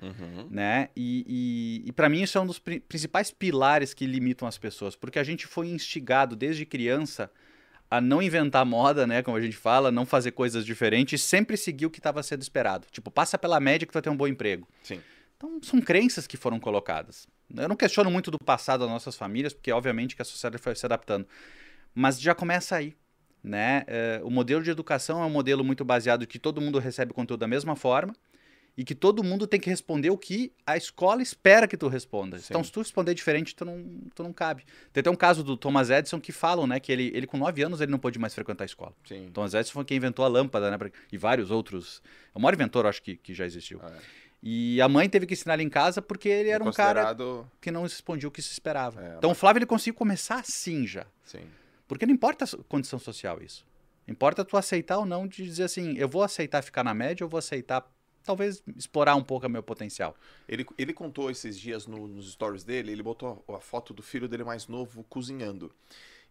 Uhum. 0.01 0.47
Né? 0.49 0.89
E, 0.95 1.81
e, 1.85 1.89
e 1.89 1.91
para 1.91 2.09
mim 2.09 2.21
isso 2.21 2.37
é 2.37 2.41
um 2.41 2.47
dos 2.47 2.59
pri- 2.59 2.79
principais 2.79 3.31
pilares 3.31 3.93
que 3.93 4.05
limitam 4.05 4.47
as 4.47 4.57
pessoas, 4.57 4.95
porque 4.95 5.19
a 5.19 5.23
gente 5.23 5.47
foi 5.47 5.67
instigado 5.67 6.35
desde 6.35 6.65
criança 6.65 7.31
a 7.89 8.01
não 8.01 8.21
inventar 8.21 8.65
moda, 8.65 9.05
né, 9.05 9.21
como 9.21 9.37
a 9.37 9.41
gente 9.41 9.55
fala, 9.55 9.91
não 9.91 10.03
fazer 10.03 10.31
coisas 10.31 10.65
diferentes, 10.65 11.21
sempre 11.21 11.55
seguir 11.55 11.85
o 11.85 11.91
que 11.91 11.99
estava 11.99 12.23
sendo 12.23 12.41
esperado. 12.41 12.87
Tipo, 12.91 13.11
passa 13.11 13.37
pela 13.37 13.59
média 13.59 13.85
que 13.85 13.91
tu 13.91 13.93
vai 13.93 14.01
ter 14.01 14.09
um 14.09 14.17
bom 14.17 14.27
emprego. 14.27 14.67
Sim. 14.81 14.99
Então, 15.37 15.59
são 15.61 15.79
crenças 15.79 16.25
que 16.25 16.35
foram 16.35 16.59
colocadas. 16.59 17.27
Eu 17.55 17.67
não 17.67 17.75
questiono 17.75 18.09
muito 18.09 18.31
do 18.31 18.39
passado 18.39 18.79
das 18.79 18.89
nossas 18.89 19.15
famílias, 19.15 19.53
porque 19.53 19.71
obviamente 19.71 20.15
que 20.15 20.21
a 20.23 20.25
sociedade 20.25 20.61
foi 20.61 20.73
se 20.75 20.85
adaptando. 20.85 21.27
Mas 21.93 22.19
já 22.19 22.33
começa 22.33 22.75
aí. 22.75 22.95
Né? 23.43 23.83
É, 23.87 24.21
o 24.23 24.29
modelo 24.31 24.63
de 24.63 24.71
educação 24.71 25.21
é 25.21 25.25
um 25.25 25.29
modelo 25.29 25.63
muito 25.63 25.83
baseado 25.83 26.25
que 26.25 26.39
todo 26.39 26.61
mundo 26.61 26.79
recebe 26.79 27.13
conteúdo 27.13 27.41
da 27.41 27.47
mesma 27.47 27.75
forma 27.75 28.15
e 28.75 28.83
que 28.83 28.95
todo 28.95 29.23
mundo 29.23 29.45
tem 29.45 29.59
que 29.59 29.69
responder 29.69 30.09
o 30.09 30.17
que 30.17 30.51
a 30.65 30.75
escola 30.75 31.21
espera 31.21 31.67
que 31.67 31.77
tu 31.77 31.87
responda. 31.87 32.39
Sim. 32.39 32.45
Então, 32.49 32.63
se 32.63 32.71
tu 32.71 32.79
responder 32.79 33.13
diferente, 33.13 33.55
tu 33.55 33.63
não, 33.63 33.83
tu 34.15 34.23
não 34.23 34.33
cabe. 34.33 34.63
Tem 34.91 35.01
até 35.01 35.09
um 35.11 35.15
caso 35.15 35.43
do 35.43 35.55
Thomas 35.55 35.89
Edison 35.91 36.19
que 36.19 36.31
falam 36.31 36.65
né, 36.65 36.79
que 36.79 36.91
ele, 36.91 37.11
ele 37.13 37.27
com 37.27 37.37
9 37.37 37.61
anos 37.63 37.81
ele 37.81 37.91
não 37.91 37.99
pôde 37.99 38.17
mais 38.17 38.33
frequentar 38.33 38.63
a 38.63 38.65
escola. 38.65 38.93
Sim. 39.07 39.29
Thomas 39.31 39.53
Edison 39.53 39.73
foi 39.73 39.85
quem 39.85 39.97
inventou 39.97 40.25
a 40.25 40.27
lâmpada, 40.27 40.71
né? 40.71 40.77
pra- 40.77 40.89
E 41.11 41.17
vários 41.17 41.51
outros. 41.51 42.01
É 42.33 42.37
o 42.37 42.41
maior 42.41 42.53
inventor, 42.55 42.85
acho, 42.87 43.01
que, 43.03 43.15
que 43.15 43.33
já 43.33 43.45
existiu. 43.45 43.79
É. 43.83 43.97
E 44.41 44.81
a 44.81 44.89
mãe 44.89 45.07
teve 45.07 45.25
que 45.25 45.33
ensinar 45.33 45.53
ele 45.53 45.63
em 45.63 45.69
casa 45.69 46.01
porque 46.01 46.27
ele 46.27 46.49
era 46.49 46.63
um 46.63 46.71
cara 46.71 47.01
Considerado- 47.03 47.47
que 47.61 47.71
não 47.71 47.83
respondia 47.83 48.27
o 48.27 48.31
que 48.31 48.41
se 48.41 48.51
esperava. 48.51 49.01
É, 49.01 49.15
então 49.17 49.31
o 49.31 49.35
Flávio 49.35 49.59
ele 49.59 49.65
conseguiu 49.65 49.93
começar 49.93 50.39
assim 50.39 50.85
já. 50.87 51.05
Sim. 51.23 51.41
Porque 51.87 52.05
não 52.05 52.13
importa 52.13 52.43
a 52.43 52.47
condição 52.67 52.97
social 52.99 53.41
isso. 53.41 53.65
Importa 54.07 54.43
tu 54.43 54.57
aceitar 54.57 54.97
ou 54.97 55.05
não 55.05 55.25
de 55.27 55.43
dizer 55.45 55.63
assim, 55.63 55.95
eu 55.97 56.09
vou 56.09 56.23
aceitar 56.23 56.61
ficar 56.61 56.83
na 56.83 56.93
média, 56.93 57.23
eu 57.23 57.29
vou 57.29 57.37
aceitar 57.37 57.87
talvez 58.23 58.63
explorar 58.75 59.15
um 59.15 59.23
pouco 59.23 59.45
o 59.45 59.49
meu 59.49 59.61
potencial. 59.63 60.15
Ele, 60.47 60.65
ele 60.77 60.93
contou 60.93 61.29
esses 61.29 61.59
dias 61.59 61.85
no- 61.87 62.07
nos 62.07 62.31
stories 62.31 62.63
dele, 62.63 62.91
ele 62.91 63.03
botou 63.03 63.43
a, 63.47 63.57
a 63.57 63.59
foto 63.59 63.93
do 63.93 64.01
filho 64.01 64.27
dele 64.27 64.43
mais 64.43 64.67
novo 64.67 65.03
cozinhando. 65.03 65.71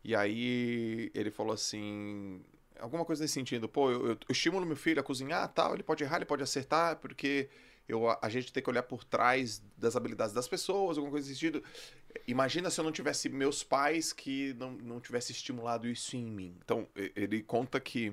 E 0.04 0.14
aí 0.16 1.10
ele 1.14 1.30
falou 1.30 1.52
assim, 1.52 2.40
alguma 2.78 3.04
coisa 3.04 3.22
nesse 3.22 3.34
sentido, 3.34 3.68
pô, 3.68 3.90
eu, 3.90 4.06
eu- 4.10 4.18
estimulo 4.28 4.66
meu 4.66 4.76
filho 4.76 5.00
a 5.00 5.04
cozinhar, 5.04 5.46
tal, 5.48 5.74
ele 5.74 5.82
pode 5.82 6.02
errar, 6.02 6.16
ele 6.16 6.24
pode 6.24 6.42
acertar, 6.42 6.96
porque 6.96 7.48
eu, 7.88 8.08
a, 8.08 8.28
gente 8.28 8.52
tem 8.52 8.62
que 8.62 8.70
olhar 8.70 8.82
por 8.82 9.04
trás 9.04 9.62
das 9.76 9.96
habilidades 9.96 10.34
das 10.34 10.48
pessoas, 10.48 10.96
alguma 10.96 11.10
coisa 11.12 11.28
nesse 11.28 11.38
sentido. 11.40 11.62
Imagina 12.26 12.70
se 12.70 12.80
eu 12.80 12.84
não 12.84 12.92
tivesse 12.92 13.28
meus 13.28 13.62
pais 13.62 14.12
que 14.12 14.54
não, 14.54 14.72
não 14.72 15.00
tivesse 15.00 15.32
estimulado 15.32 15.86
isso 15.88 16.16
em 16.16 16.24
mim. 16.24 16.56
Então, 16.64 16.86
ele 17.16 17.42
conta 17.42 17.78
que 17.80 18.08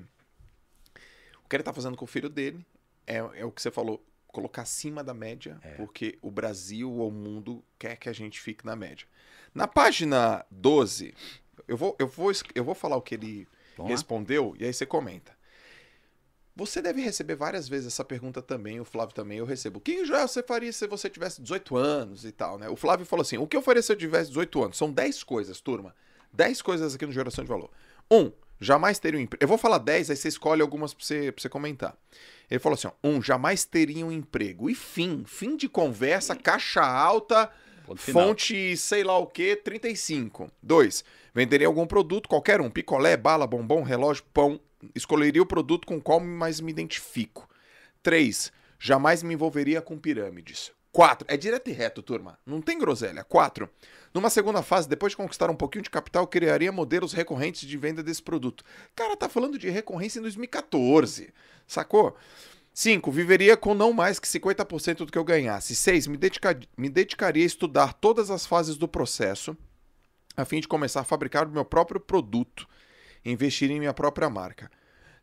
o 1.43 1.49
que 1.49 1.55
ele 1.55 1.63
tá 1.63 1.73
fazendo 1.73 1.95
com 1.97 2.05
o 2.05 2.07
filho 2.07 2.29
dele 2.29 2.65
é, 3.09 3.17
é 3.41 3.45
o 3.45 3.51
que 3.51 3.61
você 3.61 3.71
falou, 3.71 4.05
colocar 4.27 4.61
acima 4.61 5.03
da 5.03 5.13
média, 5.13 5.59
porque 5.75 6.17
o 6.21 6.29
Brasil 6.29 6.91
ou 6.91 7.09
o 7.09 7.11
mundo 7.11 7.63
quer 7.79 7.95
que 7.97 8.07
a 8.07 8.13
gente 8.13 8.39
fique 8.39 8.63
na 8.65 8.75
média. 8.75 9.07
Na 9.53 9.67
página 9.67 10.45
12, 10.51 11.15
eu 11.67 11.75
vou, 11.75 11.95
eu 11.97 12.07
vou, 12.07 12.31
eu 12.53 12.63
vou 12.63 12.75
falar 12.75 12.95
o 12.95 13.01
que 13.01 13.15
ele 13.15 13.47
Vamos 13.75 13.89
lá? 13.89 13.95
respondeu 13.95 14.55
e 14.59 14.63
aí 14.63 14.71
você 14.71 14.85
comenta. 14.85 15.37
Você 16.55 16.81
deve 16.81 17.01
receber 17.01 17.35
várias 17.35 17.69
vezes 17.69 17.87
essa 17.87 18.03
pergunta 18.03 18.41
também, 18.41 18.79
o 18.79 18.85
Flávio 18.85 19.15
também, 19.15 19.37
eu 19.37 19.45
recebo. 19.45 19.79
O 19.79 19.81
que 19.81 20.05
já 20.05 20.27
você 20.27 20.43
faria 20.43 20.71
se 20.73 20.85
você 20.87 21.09
tivesse 21.09 21.41
18 21.41 21.77
anos 21.77 22.25
e 22.25 22.31
tal, 22.31 22.59
né? 22.59 22.67
O 22.69 22.75
Flávio 22.75 23.05
falou 23.05 23.21
assim: 23.21 23.37
o 23.37 23.47
que 23.47 23.55
eu 23.55 23.61
faria 23.61 23.81
se 23.81 23.91
eu 23.91 23.95
tivesse 23.95 24.29
18 24.29 24.63
anos? 24.63 24.77
São 24.77 24.91
10 24.91 25.23
coisas, 25.23 25.61
turma. 25.61 25.95
10 26.33 26.61
coisas 26.61 26.93
aqui 26.93 27.05
no 27.05 27.13
Geração 27.13 27.43
de 27.43 27.49
Valor. 27.49 27.71
Um, 28.11 28.31
jamais 28.59 28.99
teria 28.99 29.19
um 29.19 29.23
emprego. 29.23 29.43
Eu 29.43 29.47
vou 29.47 29.57
falar 29.57 29.77
10, 29.77 30.09
aí 30.09 30.15
você 30.15 30.27
escolhe 30.27 30.61
algumas 30.61 30.93
pra 30.93 31.03
você, 31.03 31.31
pra 31.31 31.41
você 31.41 31.49
comentar. 31.49 31.95
Ele 32.49 32.59
falou 32.59 32.75
assim: 32.75 32.87
ó, 32.87 32.91
um, 33.03 33.21
jamais 33.21 33.63
teria 33.65 34.05
um 34.05 34.11
emprego. 34.11 34.69
E 34.69 34.75
fim, 34.75 35.23
fim 35.25 35.55
de 35.55 35.69
conversa, 35.69 36.35
caixa 36.35 36.81
alta, 36.81 37.51
Ponto 37.85 38.01
final. 38.01 38.27
fonte 38.27 38.75
sei 38.77 39.03
lá 39.03 39.17
o 39.17 39.27
que, 39.27 39.55
35. 39.55 40.51
Dois, 40.61 41.03
venderia 41.33 41.67
algum 41.67 41.85
produto, 41.87 42.27
qualquer 42.29 42.61
um, 42.61 42.69
picolé, 42.69 43.15
bala, 43.15 43.47
bombom, 43.47 43.83
relógio, 43.83 44.23
pão. 44.33 44.59
Escolheria 44.95 45.41
o 45.41 45.45
produto 45.45 45.85
com 45.85 45.97
o 45.97 46.01
qual 46.01 46.19
mais 46.19 46.61
me 46.61 46.71
identifico. 46.71 47.49
Três, 48.01 48.51
jamais 48.79 49.21
me 49.21 49.33
envolveria 49.33 49.81
com 49.81 49.97
pirâmides. 49.97 50.71
Quatro, 50.91 51.25
é 51.29 51.37
direto 51.37 51.69
e 51.69 51.73
reto, 51.73 52.01
turma. 52.01 52.39
Não 52.45 52.61
tem 52.61 52.79
groselha. 52.79 53.23
Quatro, 53.23 53.69
numa 54.13 54.29
segunda 54.29 54.61
fase, 54.61 54.87
depois 54.89 55.11
de 55.11 55.17
conquistar 55.17 55.49
um 55.49 55.55
pouquinho 55.55 55.83
de 55.83 55.89
capital, 55.89 56.25
criaria 56.27 56.71
modelos 56.71 57.13
recorrentes 57.13 57.67
de 57.67 57.77
venda 57.77 58.01
desse 58.01 58.21
produto. 58.21 58.63
Cara, 58.95 59.15
tá 59.15 59.29
falando 59.29 59.57
de 59.57 59.69
recorrência 59.69 60.19
em 60.19 60.23
2014, 60.23 61.33
sacou? 61.67 62.15
5. 62.73 63.11
Viveria 63.11 63.57
com 63.57 63.73
não 63.73 63.91
mais 63.91 64.19
que 64.19 64.27
50% 64.27 64.97
do 64.97 65.11
que 65.11 65.17
eu 65.17 65.23
ganhasse. 65.23 65.75
6. 65.75 66.07
Me, 66.07 66.17
dedica- 66.17 66.59
me 66.77 66.89
dedicaria 66.89 67.43
a 67.43 67.45
estudar 67.45 67.93
todas 67.93 68.31
as 68.31 68.45
fases 68.45 68.77
do 68.77 68.87
processo 68.87 69.55
a 70.37 70.45
fim 70.45 70.61
de 70.61 70.67
começar 70.67 71.01
a 71.01 71.03
fabricar 71.03 71.45
o 71.45 71.51
meu 71.51 71.65
próprio 71.65 71.99
produto 71.99 72.65
e 73.25 73.31
investir 73.31 73.69
em 73.69 73.79
minha 73.79 73.93
própria 73.93 74.29
marca. 74.29 74.71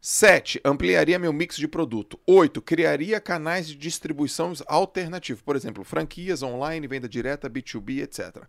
7. 0.00 0.60
Ampliaria 0.64 1.18
meu 1.18 1.32
mix 1.32 1.56
de 1.56 1.66
produto. 1.66 2.20
8. 2.26 2.60
Criaria 2.60 3.18
canais 3.20 3.66
de 3.66 3.74
distribuição 3.74 4.52
alternativos, 4.66 5.42
por 5.42 5.56
exemplo, 5.56 5.82
franquias 5.82 6.42
online, 6.42 6.86
venda 6.86 7.08
direta, 7.08 7.48
B2B, 7.48 8.02
etc. 8.02 8.44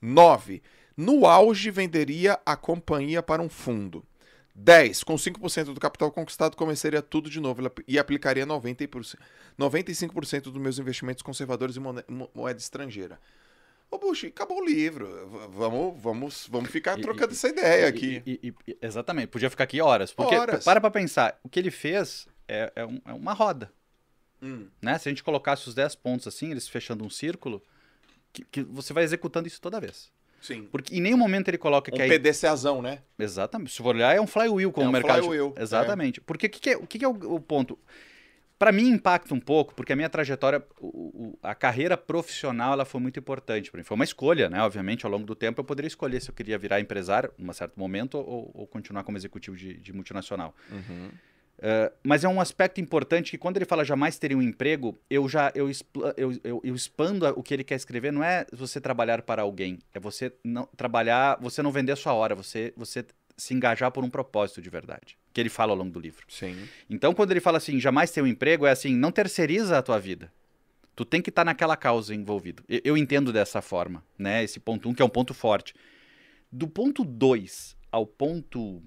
9. 0.00 0.62
No 0.96 1.26
auge, 1.26 1.70
venderia 1.70 2.38
a 2.44 2.56
companhia 2.56 3.22
para 3.22 3.40
um 3.42 3.48
fundo. 3.48 4.04
10. 4.54 5.04
Com 5.04 5.14
5% 5.14 5.72
do 5.72 5.80
capital 5.80 6.10
conquistado, 6.10 6.56
começaria 6.56 7.00
tudo 7.00 7.30
de 7.30 7.40
novo 7.40 7.62
e 7.88 7.98
aplicaria 7.98 8.46
90%, 8.46 9.16
95% 9.58 10.42
dos 10.44 10.56
meus 10.56 10.78
investimentos 10.78 11.22
conservadores 11.22 11.76
em 11.76 11.80
moeda 12.34 12.58
estrangeira. 12.58 13.18
Ô, 13.90 13.98
Bush, 13.98 14.24
acabou 14.24 14.60
o 14.60 14.64
livro. 14.64 15.48
Vamos, 15.52 16.00
vamos, 16.00 16.48
vamos 16.50 16.70
ficar 16.70 16.96
trocando 17.00 17.32
e- 17.32 17.34
essa 17.34 17.48
ideia 17.48 17.88
aqui. 17.88 18.22
E- 18.26 18.40
e- 18.48 18.54
e- 18.72 18.78
exatamente, 18.82 19.28
podia 19.28 19.50
ficar 19.50 19.64
aqui 19.64 19.80
horas. 19.80 20.12
Porque, 20.12 20.34
Horas. 20.34 20.64
para 20.64 20.80
pra 20.80 20.90
pensar, 20.90 21.38
o 21.42 21.48
que 21.48 21.58
ele 21.58 21.70
fez 21.72 22.28
é, 22.46 22.72
é 22.76 22.86
um- 22.86 23.00
é 23.04 23.12
uma 23.12 23.32
roda. 23.32 23.72
Hum. 24.42 24.68
Né? 24.80 24.96
Se 24.98 25.08
a 25.08 25.10
gente 25.12 25.24
colocasse 25.24 25.68
os 25.68 25.74
10 25.74 25.94
pontos 25.96 26.26
assim, 26.28 26.50
eles 26.50 26.68
fechando 26.68 27.04
um 27.04 27.10
círculo, 27.10 27.62
que, 28.32 28.44
que 28.44 28.62
você 28.62 28.92
vai 28.92 29.04
executando 29.04 29.46
isso 29.48 29.60
toda 29.60 29.80
vez. 29.80 30.10
Sim. 30.40 30.66
Porque 30.72 30.96
em 30.96 31.00
nenhum 31.00 31.18
momento 31.18 31.48
ele 31.48 31.58
coloca 31.58 31.90
Um 31.92 31.94
que 31.96 32.00
aí. 32.02 32.08
PDCazão, 32.08 32.80
né? 32.80 33.00
Exatamente. 33.18 33.72
Se 33.72 33.76
for 33.78 33.94
olhar, 33.94 34.16
é 34.16 34.20
um 34.20 34.26
flywheel 34.26 34.72
como 34.72 34.84
É 34.84 34.86
um 34.86 34.90
o 34.90 34.92
mercado. 34.92 35.22
flywheel, 35.22 35.54
Exatamente. 35.58 36.20
Porque 36.20 36.46
o 36.46 36.50
que, 36.50 36.58
que 36.60 36.70
é, 36.70 36.76
o 36.78 36.86
que 36.86 36.98
que 36.98 37.04
é 37.04 37.08
o, 37.08 37.12
o 37.34 37.40
ponto? 37.40 37.78
Para 38.58 38.72
mim 38.72 38.88
impacta 38.88 39.34
um 39.34 39.40
pouco, 39.40 39.74
porque 39.74 39.92
a 39.92 39.96
minha 39.96 40.08
trajetória, 40.10 40.62
o- 40.78 40.86
o- 40.86 41.38
a 41.42 41.54
carreira 41.54 41.96
profissional, 41.96 42.74
ela 42.74 42.84
foi 42.84 43.00
muito 43.00 43.18
importante 43.18 43.70
para 43.70 43.78
mim. 43.78 43.84
Foi 43.84 43.94
uma 43.94 44.04
escolha, 44.04 44.50
né? 44.50 44.62
Obviamente, 44.62 45.06
ao 45.06 45.10
longo 45.12 45.24
do 45.24 45.34
tempo 45.34 45.60
eu 45.60 45.64
poderia 45.64 45.86
escolher 45.88 46.20
se 46.20 46.30
eu 46.30 46.34
queria 46.34 46.58
virar 46.58 46.78
empresário, 46.78 47.32
em 47.38 47.48
um 47.48 47.52
certo 47.54 47.78
momento, 47.80 48.18
ou, 48.18 48.50
ou 48.54 48.66
continuar 48.66 49.02
como 49.02 49.16
executivo 49.16 49.56
de, 49.56 49.74
de 49.78 49.92
multinacional. 49.94 50.54
Uhum. 50.70 51.08
Uh, 51.60 51.94
mas 52.02 52.24
é 52.24 52.28
um 52.28 52.40
aspecto 52.40 52.80
importante 52.80 53.30
que 53.30 53.36
quando 53.38 53.58
ele 53.58 53.66
fala 53.66 53.84
jamais 53.84 54.18
teria 54.18 54.36
um 54.36 54.40
emprego, 54.40 54.98
eu 55.10 55.28
já 55.28 55.52
eu, 55.54 55.70
eu, 56.16 56.32
eu, 56.42 56.60
eu 56.64 56.74
expando 56.74 57.26
o 57.36 57.42
que 57.42 57.52
ele 57.52 57.62
quer 57.62 57.74
escrever. 57.74 58.10
Não 58.10 58.24
é 58.24 58.46
você 58.50 58.80
trabalhar 58.80 59.20
para 59.20 59.42
alguém, 59.42 59.78
é 59.92 60.00
você 60.00 60.32
não 60.42 60.66
trabalhar, 60.74 61.38
você 61.38 61.62
não 61.62 61.70
vender 61.70 61.92
a 61.92 61.96
sua 61.96 62.14
hora, 62.14 62.34
você 62.34 62.72
você 62.76 63.04
se 63.36 63.54
engajar 63.54 63.90
por 63.90 64.04
um 64.04 64.10
propósito 64.10 64.60
de 64.60 64.70
verdade. 64.70 65.18
Que 65.32 65.40
ele 65.40 65.48
fala 65.48 65.72
ao 65.72 65.78
longo 65.78 65.90
do 65.90 66.00
livro. 66.00 66.24
Sim. 66.28 66.68
Então, 66.88 67.14
quando 67.14 67.30
ele 67.30 67.40
fala 67.40 67.58
assim, 67.58 67.80
jamais 67.80 68.10
ter 68.10 68.22
um 68.22 68.26
emprego, 68.26 68.66
é 68.66 68.70
assim, 68.70 68.94
não 68.94 69.10
terceiriza 69.10 69.78
a 69.78 69.82
tua 69.82 69.98
vida. 69.98 70.30
Tu 70.94 71.04
tem 71.04 71.22
que 71.22 71.30
estar 71.30 71.44
naquela 71.44 71.76
causa 71.76 72.14
envolvido. 72.14 72.62
Eu, 72.68 72.80
eu 72.84 72.96
entendo 72.96 73.32
dessa 73.32 73.62
forma, 73.62 74.04
né? 74.18 74.44
Esse 74.44 74.60
ponto 74.60 74.88
1, 74.88 74.90
um, 74.90 74.94
que 74.94 75.00
é 75.00 75.04
um 75.04 75.10
ponto 75.10 75.32
forte. 75.32 75.74
Do 76.52 76.68
ponto 76.68 77.04
2 77.04 77.76
ao 77.90 78.06
ponto 78.06 78.82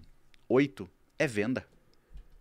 8 0.47 0.87
é 1.17 1.25
venda. 1.25 1.65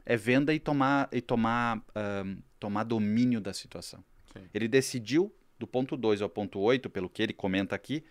É 0.04 0.16
venda 0.16 0.52
e 0.52 0.58
tomar, 0.58 1.08
e 1.12 1.20
tomar, 1.20 1.82
ahn, 1.94 2.36
tomar 2.58 2.84
domínio 2.84 3.40
da 3.40 3.52
situação. 3.52 4.02
Sim. 4.32 4.44
Ele 4.52 4.68
decidiu, 4.68 5.32
do 5.58 5.66
ponto 5.66 5.96
2 5.96 6.22
ao 6.22 6.28
ponto 6.28 6.58
8, 6.58 6.90
pelo 6.90 7.08
que 7.08 7.22
ele 7.22 7.32
comenta 7.32 7.74
aqui, 7.74 8.04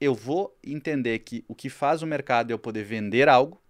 eu 0.00 0.14
vou 0.14 0.56
entender 0.62 1.18
que 1.20 1.44
o 1.48 1.54
que 1.54 1.68
faz 1.68 2.02
o 2.02 2.06
mercado 2.06 2.50
é 2.50 2.54
eu 2.54 2.58
poder 2.58 2.84
vender 2.84 3.28
algo 3.28 3.60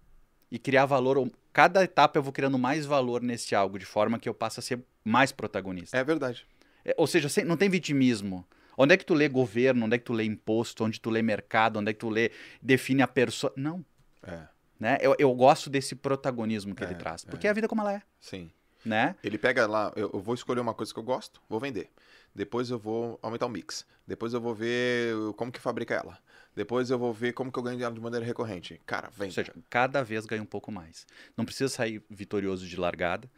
e 0.51 0.59
criar 0.59 0.85
valor. 0.85 1.29
Cada 1.51 1.83
etapa 1.83 2.17
eu 2.17 2.23
vou 2.23 2.31
criando 2.31 2.57
mais 2.57 2.85
valor 2.85 3.21
nesse 3.21 3.55
algo, 3.55 3.79
de 3.79 3.85
forma 3.85 4.19
que 4.19 4.29
eu 4.29 4.33
passo 4.33 4.59
a 4.59 4.63
ser 4.63 4.79
mais 5.03 5.31
protagonista. 5.31 5.97
É 5.97 6.03
verdade. 6.03 6.45
É, 6.85 6.93
ou 6.97 7.07
seja, 7.07 7.27
não 7.43 7.57
tem 7.57 7.69
vitimismo. 7.69 8.45
Onde 8.77 8.93
é 8.93 8.97
que 8.97 9.05
tu 9.05 9.13
lê 9.13 9.27
governo, 9.27 9.85
onde 9.85 9.95
é 9.95 9.99
que 9.99 10.05
tu 10.05 10.13
lê 10.13 10.23
imposto, 10.23 10.85
onde 10.85 11.01
tu 11.01 11.09
lê 11.09 11.21
mercado, 11.21 11.79
onde 11.79 11.89
é 11.89 11.93
que 11.93 11.99
tu 11.99 12.09
lê, 12.09 12.31
define 12.61 13.01
a 13.01 13.07
pessoa. 13.07 13.51
Não. 13.55 13.83
É. 14.23 14.47
Né? 14.79 14.97
Eu, 15.01 15.15
eu 15.19 15.33
gosto 15.33 15.69
desse 15.69 15.93
protagonismo 15.95 16.73
que 16.73 16.83
É, 16.83 16.87
ele 16.87 16.95
traz. 16.95 17.25
é. 17.25 17.29
Porque 17.29 17.47
é 17.47 17.49
a 17.49 17.53
vida 17.53 17.67
como 17.67 17.81
ela 17.81 17.93
é. 17.93 18.01
Sim. 18.19 18.49
Né? 18.85 19.15
Ele 19.21 19.37
pega 19.37 19.67
lá, 19.67 19.91
eu, 19.95 20.09
eu 20.13 20.21
vou 20.21 20.33
escolher 20.33 20.61
uma 20.61 20.73
coisa 20.73 20.93
que 20.93 20.97
eu 20.99 21.03
gosto, 21.03 21.41
vou 21.49 21.59
vender. 21.59 21.89
Depois 22.33 22.69
eu 22.69 22.79
vou 22.79 23.19
aumentar 23.21 23.45
o 23.45 23.49
mix. 23.49 23.85
Depois 24.07 24.33
eu 24.33 24.39
vou 24.39 24.55
ver 24.55 25.13
como 25.35 25.51
que 25.51 25.59
fabrica 25.59 25.93
ela. 25.95 26.17
Depois 26.55 26.89
eu 26.89 26.97
vou 26.97 27.13
ver 27.13 27.33
como 27.33 27.51
que 27.51 27.59
eu 27.59 27.63
ganho 27.63 27.83
ela 27.83 27.93
de 27.93 27.99
maneira 27.99 28.25
recorrente. 28.25 28.79
Cara, 28.85 29.07
Ou 29.07 29.13
vende. 29.13 29.33
seja, 29.33 29.53
cada 29.69 30.01
vez 30.01 30.25
ganha 30.25 30.41
um 30.41 30.45
pouco 30.45 30.71
mais. 30.71 31.05
Não 31.35 31.43
precisa 31.43 31.67
sair 31.69 32.01
vitorioso 32.09 32.65
de 32.65 32.77
largada. 32.79 33.29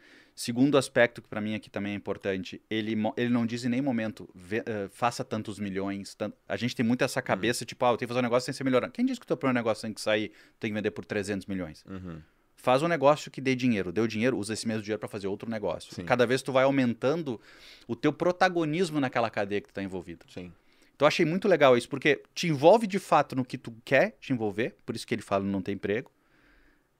Segundo 0.43 0.75
aspecto 0.75 1.21
que 1.21 1.27
para 1.27 1.39
mim 1.39 1.53
aqui 1.53 1.69
também 1.69 1.91
é 1.93 1.95
importante, 1.95 2.60
ele, 2.67 2.95
ele 3.15 3.29
não 3.29 3.45
diz 3.45 3.63
em 3.63 3.69
nenhum 3.69 3.83
momento 3.83 4.27
"Ve- 4.33 4.63
eh, 4.65 4.88
faça 4.91 5.24
tantos 5.24 5.60
milhões. 5.60 6.15
tan-". 6.15 6.33
A 6.50 6.57
gente 6.57 6.75
tem 6.75 6.83
muito 6.83 7.03
essa 7.03 7.21
cabeça, 7.21 7.63
tipo, 7.63 7.86
ah, 7.86 7.89
eu 7.89 7.98
tenho 7.98 8.07
que 8.07 8.13
fazer 8.13 8.21
um 8.21 8.24
negócio 8.24 8.45
sem 8.48 8.53
ser 8.55 8.63
melhorando. 8.63 8.91
Quem 8.91 9.05
disse 9.05 9.19
que 9.19 9.24
o 9.24 9.27
teu 9.27 9.38
primeiro 9.38 9.60
negócio 9.60 9.83
tem 9.83 9.93
que 9.93 10.01
sair, 10.01 10.31
tem 10.60 10.71
que 10.71 10.74
vender 10.74 10.89
por 10.89 11.05
300 11.05 11.45
milhões? 11.45 11.86
Uhum. 11.88 12.19
Faz 12.55 12.81
um 12.81 12.88
negócio 12.88 13.29
que 13.29 13.39
dê 13.39 13.53
dinheiro. 13.53 13.91
Deu 13.91 14.07
dinheiro, 14.07 14.36
usa 14.36 14.53
esse 14.53 14.67
mesmo 14.67 14.81
dinheiro 14.81 15.00
para 15.00 15.07
fazer 15.07 15.27
outro 15.27 15.48
negócio. 15.48 15.93
Sim. 15.93 16.05
Cada 16.05 16.25
vez 16.25 16.41
tu 16.41 16.51
vai 16.51 16.63
aumentando 16.63 17.39
o 17.88 17.95
teu 17.95 18.12
protagonismo 18.12 19.00
naquela 19.00 19.29
cadeia 19.29 19.62
que 19.62 19.67
tu 19.67 19.74
tá 19.75 19.83
envolvido. 19.83 20.25
Sim. 20.27 20.51
Então 20.95 21.05
eu 21.05 21.07
achei 21.07 21.24
muito 21.25 21.48
legal 21.48 21.77
isso, 21.77 21.88
porque 21.88 22.24
te 22.33 22.48
envolve 22.48 22.88
de 22.88 22.98
fato 22.98 23.36
no 23.36 23.45
que 23.45 23.60
tu 23.60 23.71
quer 23.86 24.17
te 24.19 24.33
envolver, 24.33 24.75
por 24.88 24.95
isso 24.95 25.05
que 25.05 25.13
ele 25.13 25.21
fala 25.21 25.43
não 25.43 25.62
tem 25.62 25.75
emprego. 25.75 26.12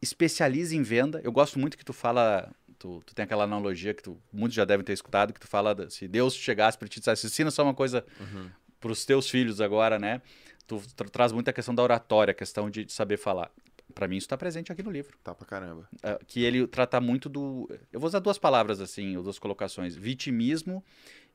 Especializa 0.02 0.76
em 0.76 0.82
venda. 0.82 1.22
Eu 1.24 1.32
gosto 1.32 1.60
muito 1.60 1.78
que 1.78 1.86
tu 1.86 1.94
fala, 1.94 2.52
tu, 2.82 3.02
tu 3.06 3.14
tem 3.16 3.24
aquela 3.24 3.44
analogia 3.44 3.94
que 3.94 4.02
tu, 4.04 4.18
muitos 4.34 4.56
já 4.56 4.66
devem 4.66 4.84
ter 4.84 4.94
escutado, 4.94 5.32
que 5.34 5.40
tu 5.40 5.48
fala, 5.48 5.90
se 5.90 6.08
Deus 6.08 6.36
chegasse 6.36 6.78
para 6.78 6.88
ti 6.88 6.98
e 6.98 7.00
dissesse, 7.00 7.28
ensina 7.28 7.52
só 7.52 7.64
uma 7.64 7.74
coisa 7.74 8.06
Uhum. 8.20 8.50
para 8.80 8.92
os 8.92 9.06
teus 9.06 9.30
filhos 9.30 9.62
agora, 9.62 10.00
né? 10.00 10.22
Tu 10.68 10.82
tra- 10.96 11.08
traz 11.10 11.32
muito 11.32 11.48
a 11.50 11.54
questão 11.54 11.76
da 11.76 11.84
oratória, 11.84 12.32
a 12.32 12.36
questão 12.36 12.70
de, 12.70 12.86
de 12.86 12.92
saber 12.94 13.18
falar. 13.18 13.52
Para 13.94 14.08
mim 14.08 14.16
isso 14.18 14.26
está 14.26 14.38
presente 14.38 14.72
aqui 14.72 14.82
no 14.82 14.90
livro. 14.90 15.18
Tá 15.24 15.36
pra 15.36 15.46
caramba. 15.46 15.88
Ah, 16.02 16.18
que 16.26 16.44
ele 16.44 16.66
trata 16.66 17.00
muito 17.02 17.28
do. 17.28 17.70
Eu 17.92 18.00
vou 18.00 18.08
usar 18.08 18.20
duas 18.20 18.38
palavras 18.38 18.80
assim, 18.80 19.18
ou 19.18 19.24
duas 19.24 19.38
colocações: 19.38 19.96
vitimismo 19.96 20.84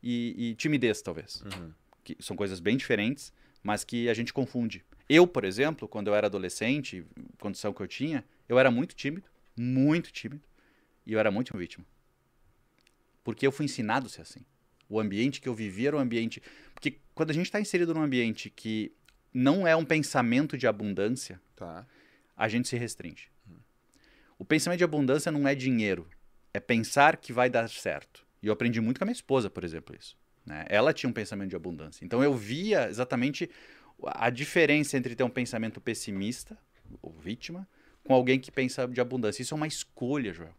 e, 0.03 0.35
e 0.51 0.55
timidez, 0.55 1.03
talvez. 1.03 1.43
Uhum. 1.43 1.71
Que 2.03 2.17
são 2.21 2.35
coisas 2.35 2.59
bem 2.59 2.77
diferentes, 2.77 3.31
mas 3.63 3.85
que 3.85 4.09
a 4.09 4.15
gente 4.15 4.33
confunde. 4.33 4.83
Eu, 5.09 5.27
por 5.27 5.45
exemplo, 5.45 5.87
quando 5.87 6.09
eu 6.09 6.15
era 6.15 6.27
adolescente, 6.29 7.05
condição 7.39 7.73
que 7.75 7.83
eu 7.83 7.87
tinha, 7.87 8.25
eu 8.49 8.59
era 8.59 8.71
muito 8.71 8.95
tímido, 8.95 9.29
muito 9.57 10.11
tímido, 10.11 10.43
e 11.07 11.13
eu 11.13 11.19
era 11.21 11.31
muito 11.31 11.51
uma 11.55 11.61
vítima. 11.61 11.85
Porque 13.25 13.47
eu 13.47 13.53
fui 13.53 13.65
ensinado 13.65 14.07
a 14.07 14.09
ser 14.09 14.23
assim. 14.23 14.41
O 14.89 15.01
ambiente 15.01 15.41
que 15.41 15.49
eu 15.49 15.55
vivia 15.55 15.89
era 15.89 15.97
um 15.97 16.01
ambiente. 16.01 16.43
Porque 16.75 16.99
quando 17.15 17.31
a 17.31 17.35
gente 17.35 17.47
está 17.47 17.61
inserido 17.61 17.93
num 17.95 18.03
ambiente 18.03 18.51
que 18.51 18.93
não 19.33 19.67
é 19.67 19.75
um 19.75 19.85
pensamento 19.85 20.57
de 20.57 20.67
abundância, 20.67 21.41
Tá. 21.57 21.87
a 22.37 22.49
gente 22.49 22.69
se 22.69 22.77
restringe. 22.77 23.29
O 24.39 24.45
pensamento 24.45 24.79
de 24.79 24.85
abundância 24.85 25.33
não 25.33 25.49
é 25.49 25.55
dinheiro, 25.55 26.07
é 26.53 26.61
pensar 26.61 27.17
que 27.17 27.33
vai 27.33 27.49
dar 27.49 27.69
certo. 27.71 28.27
E 28.43 28.47
eu 28.47 28.53
aprendi 28.53 28.81
muito 28.81 28.99
com 28.99 29.05
a 29.05 29.07
minha 29.07 29.15
esposa, 29.15 29.49
por 29.49 29.65
exemplo, 29.65 29.97
isso. 29.99 30.17
né? 30.45 30.65
Ela 30.69 30.93
tinha 30.93 31.09
um 31.09 31.13
pensamento 31.13 31.49
de 31.51 31.57
abundância. 31.57 32.05
Então 32.05 32.23
eu 32.23 32.35
via 32.35 32.89
exatamente 32.89 33.51
a 34.05 34.29
diferença 34.31 34.97
entre 34.99 35.17
ter 35.17 35.25
um 35.25 35.31
pensamento 35.31 35.81
pessimista, 35.81 36.57
ou 37.03 37.11
vítima, 37.13 37.67
com 38.05 38.15
alguém 38.15 38.39
que 38.39 38.53
pensa 38.53 38.87
de 38.87 39.01
abundância. 39.01 39.43
Isso 39.43 39.55
é 39.55 39.57
uma 39.57 39.67
escolha, 39.67 40.33
Joel. 40.33 40.55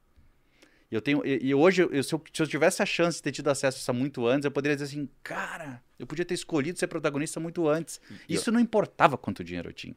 E 0.91 0.95
eu 0.95 1.01
tenho 1.01 1.25
e, 1.25 1.47
e 1.47 1.53
hoje 1.53 1.81
eu- 1.81 2.03
se, 2.03 2.13
eu, 2.13 2.21
se 2.33 2.41
eu 2.41 2.47
tivesse 2.47 2.81
a 2.81 2.85
chance 2.85 3.17
de 3.17 3.23
ter 3.23 3.31
tido 3.31 3.49
acesso 3.49 3.77
a 3.77 3.79
isso 3.81 3.93
muito 3.93 4.25
antes, 4.25 4.45
eu 4.45 4.51
poderia 4.51 4.75
dizer 4.75 4.85
assim, 4.85 5.09
cara, 5.21 5.83
eu 5.99 6.07
podia 6.07 6.23
ter 6.25 6.33
escolhido 6.33 6.79
ser 6.79 6.87
protagonista 6.87 7.39
muito 7.39 7.67
antes. 7.67 7.99
E 8.27 8.33
eu- 8.33 8.39
Isso 8.39 8.51
não 8.51 8.59
importava 8.59 9.17
quanto 9.17 9.43
dinheiro 9.43 9.69
eu 9.69 9.73
tinha. 9.73 9.95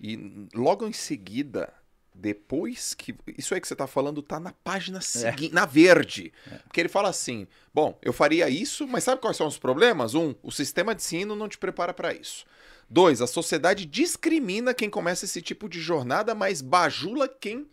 E 0.00 0.46
logo 0.54 0.86
em 0.86 0.92
seguida, 0.92 1.72
depois 2.14 2.94
que. 2.94 3.14
Isso 3.36 3.54
aí 3.54 3.60
que 3.60 3.68
você 3.68 3.76
tá 3.76 3.86
falando 3.86 4.20
tá 4.22 4.40
na 4.40 4.52
página 4.52 5.00
seguinte, 5.00 5.54
na 5.54 5.64
verde. 5.66 6.32
Porque 6.64 6.80
ele 6.80 6.88
fala 6.88 7.08
assim: 7.08 7.46
bom, 7.72 7.96
eu 8.02 8.12
faria 8.12 8.48
isso, 8.48 8.86
mas 8.88 9.04
sabe 9.04 9.20
quais 9.20 9.36
são 9.36 9.46
os 9.46 9.58
problemas? 9.58 10.14
Um, 10.14 10.34
o 10.42 10.50
sistema 10.50 10.94
de 10.94 11.02
ensino 11.02 11.36
não 11.36 11.48
te 11.48 11.58
prepara 11.58 11.94
para 11.94 12.12
isso. 12.12 12.44
Dois, 12.90 13.20
a 13.20 13.26
sociedade 13.26 13.84
discrimina 13.86 14.72
quem 14.74 14.88
começa 14.90 15.24
esse 15.26 15.42
tipo 15.42 15.68
de 15.68 15.80
jornada, 15.80 16.34
mas 16.34 16.60
bajula 16.62 17.28
quem 17.28 17.68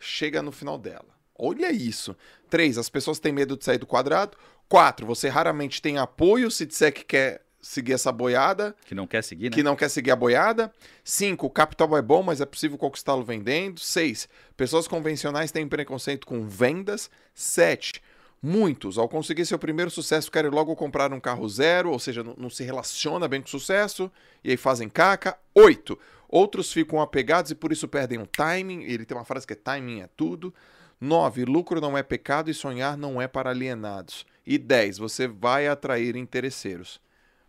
chega 0.00 0.42
no 0.42 0.50
final 0.50 0.78
dela. 0.78 1.13
Olha 1.38 1.72
isso. 1.72 2.16
Três, 2.48 2.78
as 2.78 2.88
pessoas 2.88 3.18
têm 3.18 3.32
medo 3.32 3.56
de 3.56 3.64
sair 3.64 3.78
do 3.78 3.86
quadrado. 3.86 4.36
Quatro, 4.68 5.06
você 5.06 5.28
raramente 5.28 5.82
tem 5.82 5.98
apoio 5.98 6.50
se 6.50 6.64
disser 6.64 6.92
que 6.92 7.04
quer 7.04 7.44
seguir 7.60 7.94
essa 7.94 8.12
boiada 8.12 8.76
Que 8.84 8.94
não 8.94 9.06
quer 9.06 9.24
seguir, 9.24 9.44
né? 9.44 9.50
que 9.50 9.62
não 9.62 9.74
quer 9.74 9.88
seguir 9.88 10.10
a 10.10 10.16
boiada. 10.16 10.72
5. 11.02 11.46
O 11.46 11.50
capital 11.50 11.96
é 11.96 12.02
bom, 12.02 12.22
mas 12.22 12.40
é 12.40 12.46
possível 12.46 12.76
conquistá-lo 12.78 13.24
vendendo. 13.24 13.80
6. 13.80 14.28
Pessoas 14.56 14.86
convencionais 14.86 15.50
têm 15.50 15.66
preconceito 15.66 16.26
com 16.26 16.46
vendas. 16.46 17.10
7. 17.34 18.02
Muitos, 18.42 18.98
ao 18.98 19.08
conseguir 19.08 19.46
seu 19.46 19.58
primeiro 19.58 19.90
sucesso, 19.90 20.30
querem 20.30 20.50
logo 20.50 20.76
comprar 20.76 21.10
um 21.14 21.18
carro 21.18 21.48
zero, 21.48 21.90
ou 21.90 21.98
seja, 21.98 22.22
não, 22.22 22.34
não 22.36 22.50
se 22.50 22.62
relaciona 22.62 23.26
bem 23.26 23.40
com 23.40 23.46
o 23.46 23.50
sucesso, 23.50 24.12
e 24.44 24.50
aí 24.50 24.56
fazem 24.58 24.86
caca. 24.86 25.34
8. 25.54 25.98
Outros 26.28 26.70
ficam 26.70 27.00
apegados 27.00 27.50
e 27.50 27.54
por 27.54 27.72
isso 27.72 27.88
perdem 27.88 28.18
o 28.18 28.26
timing. 28.26 28.82
Ele 28.82 29.06
tem 29.06 29.16
uma 29.16 29.24
frase 29.24 29.46
que 29.46 29.54
é 29.54 29.56
timing 29.56 30.02
é 30.02 30.08
tudo. 30.14 30.52
9. 31.00 31.44
Lucro 31.44 31.80
não 31.80 31.96
é 31.96 32.02
pecado 32.02 32.50
e 32.50 32.54
sonhar 32.54 32.96
não 32.96 33.20
é 33.20 33.28
para 33.28 33.50
alienados. 33.50 34.26
E 34.46 34.58
10. 34.58 34.98
Você 34.98 35.26
vai 35.26 35.66
atrair 35.66 36.16
interesseiros. 36.16 37.00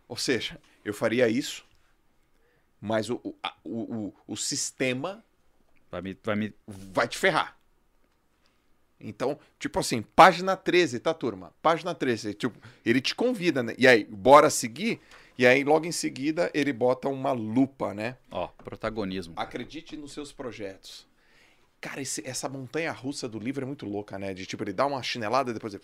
Ou 0.08 0.16
seja, 0.16 0.60
eu 0.84 0.94
faria 0.94 1.28
isso, 1.28 1.64
mas 2.80 3.10
o, 3.10 3.20
o, 3.24 3.34
o, 3.64 4.14
o 4.28 4.36
sistema 4.36 5.24
Vai 5.90 6.02
me, 6.02 6.18
vai 6.22 6.36
me 6.36 6.54
vai 6.66 7.08
te 7.08 7.16
ferrar. 7.16 7.56
Então, 8.98 9.38
tipo 9.58 9.78
assim, 9.78 10.02
página 10.02 10.56
13, 10.56 11.00
tá, 11.00 11.12
turma? 11.12 11.52
Página 11.62 11.94
13. 11.94 12.34
Tipo, 12.34 12.58
ele 12.84 13.00
te 13.00 13.14
convida, 13.14 13.62
né? 13.62 13.74
E 13.78 13.86
aí, 13.86 14.04
bora 14.04 14.48
seguir? 14.48 15.00
E 15.38 15.46
aí, 15.46 15.62
logo 15.64 15.84
em 15.84 15.92
seguida, 15.92 16.50
ele 16.54 16.72
bota 16.72 17.08
uma 17.08 17.32
lupa, 17.32 17.92
né? 17.92 18.16
Ó, 18.30 18.48
protagonismo. 18.48 19.34
Acredite 19.36 19.96
nos 19.96 20.12
seus 20.12 20.32
projetos. 20.32 21.05
Cara, 21.88 22.00
esse- 22.00 22.22
essa 22.26 22.48
montanha 22.48 22.90
russa 22.90 23.28
do 23.28 23.38
livro 23.38 23.62
é 23.64 23.66
muito 23.66 23.86
louca, 23.86 24.18
né? 24.18 24.34
De 24.34 24.44
tipo, 24.44 24.64
ele 24.64 24.72
dá 24.72 24.84
uma 24.86 25.02
chinelada 25.02 25.50
e 25.50 25.54
depois 25.54 25.72
ele. 25.74 25.82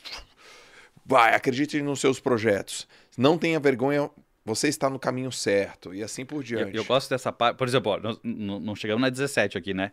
Vai, 1.05 1.35
acredite 1.35 1.81
nos 1.83 2.01
seus 2.01 2.21
projetos. 2.21 2.87
Não 3.17 3.37
tenha 3.39 3.59
vergonha, 3.61 4.11
você 4.45 4.69
está 4.69 4.89
no 4.91 4.99
caminho 4.99 5.31
certo. 5.33 5.95
E 5.95 6.03
assim 6.03 6.25
por 6.25 6.37
Eu, 6.39 6.43
diante. 6.43 6.77
eu 6.77 6.85
gosto 6.85 7.09
dessa 7.11 7.33
parte. 7.33 7.57
Por 7.57 7.67
exemplo, 7.69 7.93
ó, 7.93 8.17
não 8.25 8.75
chegamos 8.75 9.01
na 9.01 9.09
17 9.11 9.57
aqui, 9.59 9.73
né? 9.75 9.93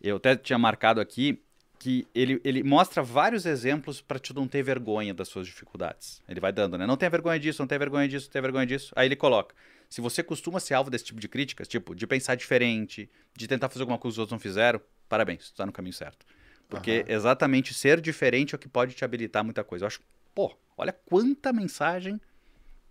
Eu 0.00 0.16
até 0.16 0.36
tinha 0.36 0.58
marcado 0.58 1.00
aqui 1.00 1.42
que 1.78 2.06
ele, 2.14 2.40
ele 2.44 2.62
mostra 2.62 3.02
vários 3.02 3.46
exemplos 3.46 4.00
para 4.00 4.18
tu 4.18 4.34
não 4.34 4.46
ter 4.46 4.62
vergonha 4.62 5.14
das 5.14 5.28
suas 5.28 5.46
dificuldades. 5.46 6.22
Ele 6.28 6.38
vai 6.38 6.52
dando, 6.52 6.76
né? 6.76 6.86
Não 6.86 6.96
tenha 6.96 7.10
vergonha 7.10 7.40
disso, 7.40 7.60
não 7.62 7.66
tenha 7.66 7.78
vergonha 7.78 8.06
disso, 8.08 8.26
não 8.26 8.32
tenha 8.32 8.42
vergonha 8.42 8.66
disso. 8.66 8.92
Aí 8.94 9.06
ele 9.08 9.16
coloca. 9.16 9.54
Se 9.88 10.00
você 10.00 10.22
costuma 10.22 10.60
ser 10.60 10.74
alvo 10.74 10.90
desse 10.90 11.04
tipo 11.06 11.18
de 11.18 11.26
críticas, 11.28 11.66
tipo, 11.66 11.94
de 11.94 12.06
pensar 12.06 12.34
diferente, 12.34 13.10
de 13.36 13.48
tentar 13.48 13.68
fazer 13.68 13.82
alguma 13.82 13.98
coisa 13.98 14.14
que 14.14 14.16
os 14.16 14.18
outros 14.18 14.32
não 14.32 14.38
fizeram, 14.38 14.80
parabéns, 15.10 15.50
tu 15.50 15.56
tá 15.56 15.66
no 15.66 15.72
caminho 15.72 15.92
certo. 15.92 16.24
Porque 16.68 17.04
exatamente 17.08 17.74
ser 17.74 18.00
diferente 18.00 18.54
é 18.54 18.56
o 18.56 18.58
que 18.58 18.68
pode 18.68 18.94
te 18.94 19.04
habilitar 19.04 19.44
muita 19.44 19.64
coisa. 19.64 19.84
Eu 19.84 19.88
acho, 19.88 20.00
pô, 20.34 20.56
olha 20.78 20.92
quanta 20.92 21.52
mensagem. 21.52 22.20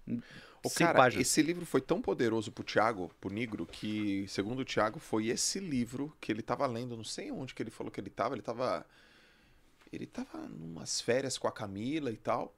em 0.05 0.21
O 0.61 0.69
cara, 0.69 0.97
páginas. 0.97 1.25
esse 1.25 1.41
livro 1.41 1.65
foi 1.65 1.79
tão 1.79 2.01
poderoso 2.01 2.51
pro 2.51 2.65
Thiago, 2.65 3.09
pro 3.21 3.33
Negro, 3.33 3.65
que, 3.65 4.25
segundo 4.27 4.59
o 4.59 4.65
Thiago, 4.65 4.99
foi 4.99 5.27
esse 5.27 5.59
livro 5.59 6.13
que 6.19 6.29
ele 6.29 6.41
tava 6.41 6.67
lendo, 6.67 6.97
não 6.97 7.05
sei 7.05 7.31
onde 7.31 7.55
que 7.55 7.63
ele 7.63 7.71
falou 7.71 7.89
que 7.89 8.01
ele 8.01 8.09
tava, 8.09 8.35
ele 8.35 8.41
tava 8.41 8.85
ele 9.91 10.05
tava 10.05 10.37
numas 10.49 11.01
férias 11.01 11.37
com 11.37 11.47
a 11.47 11.51
Camila 11.51 12.11
e 12.11 12.17
tal. 12.17 12.53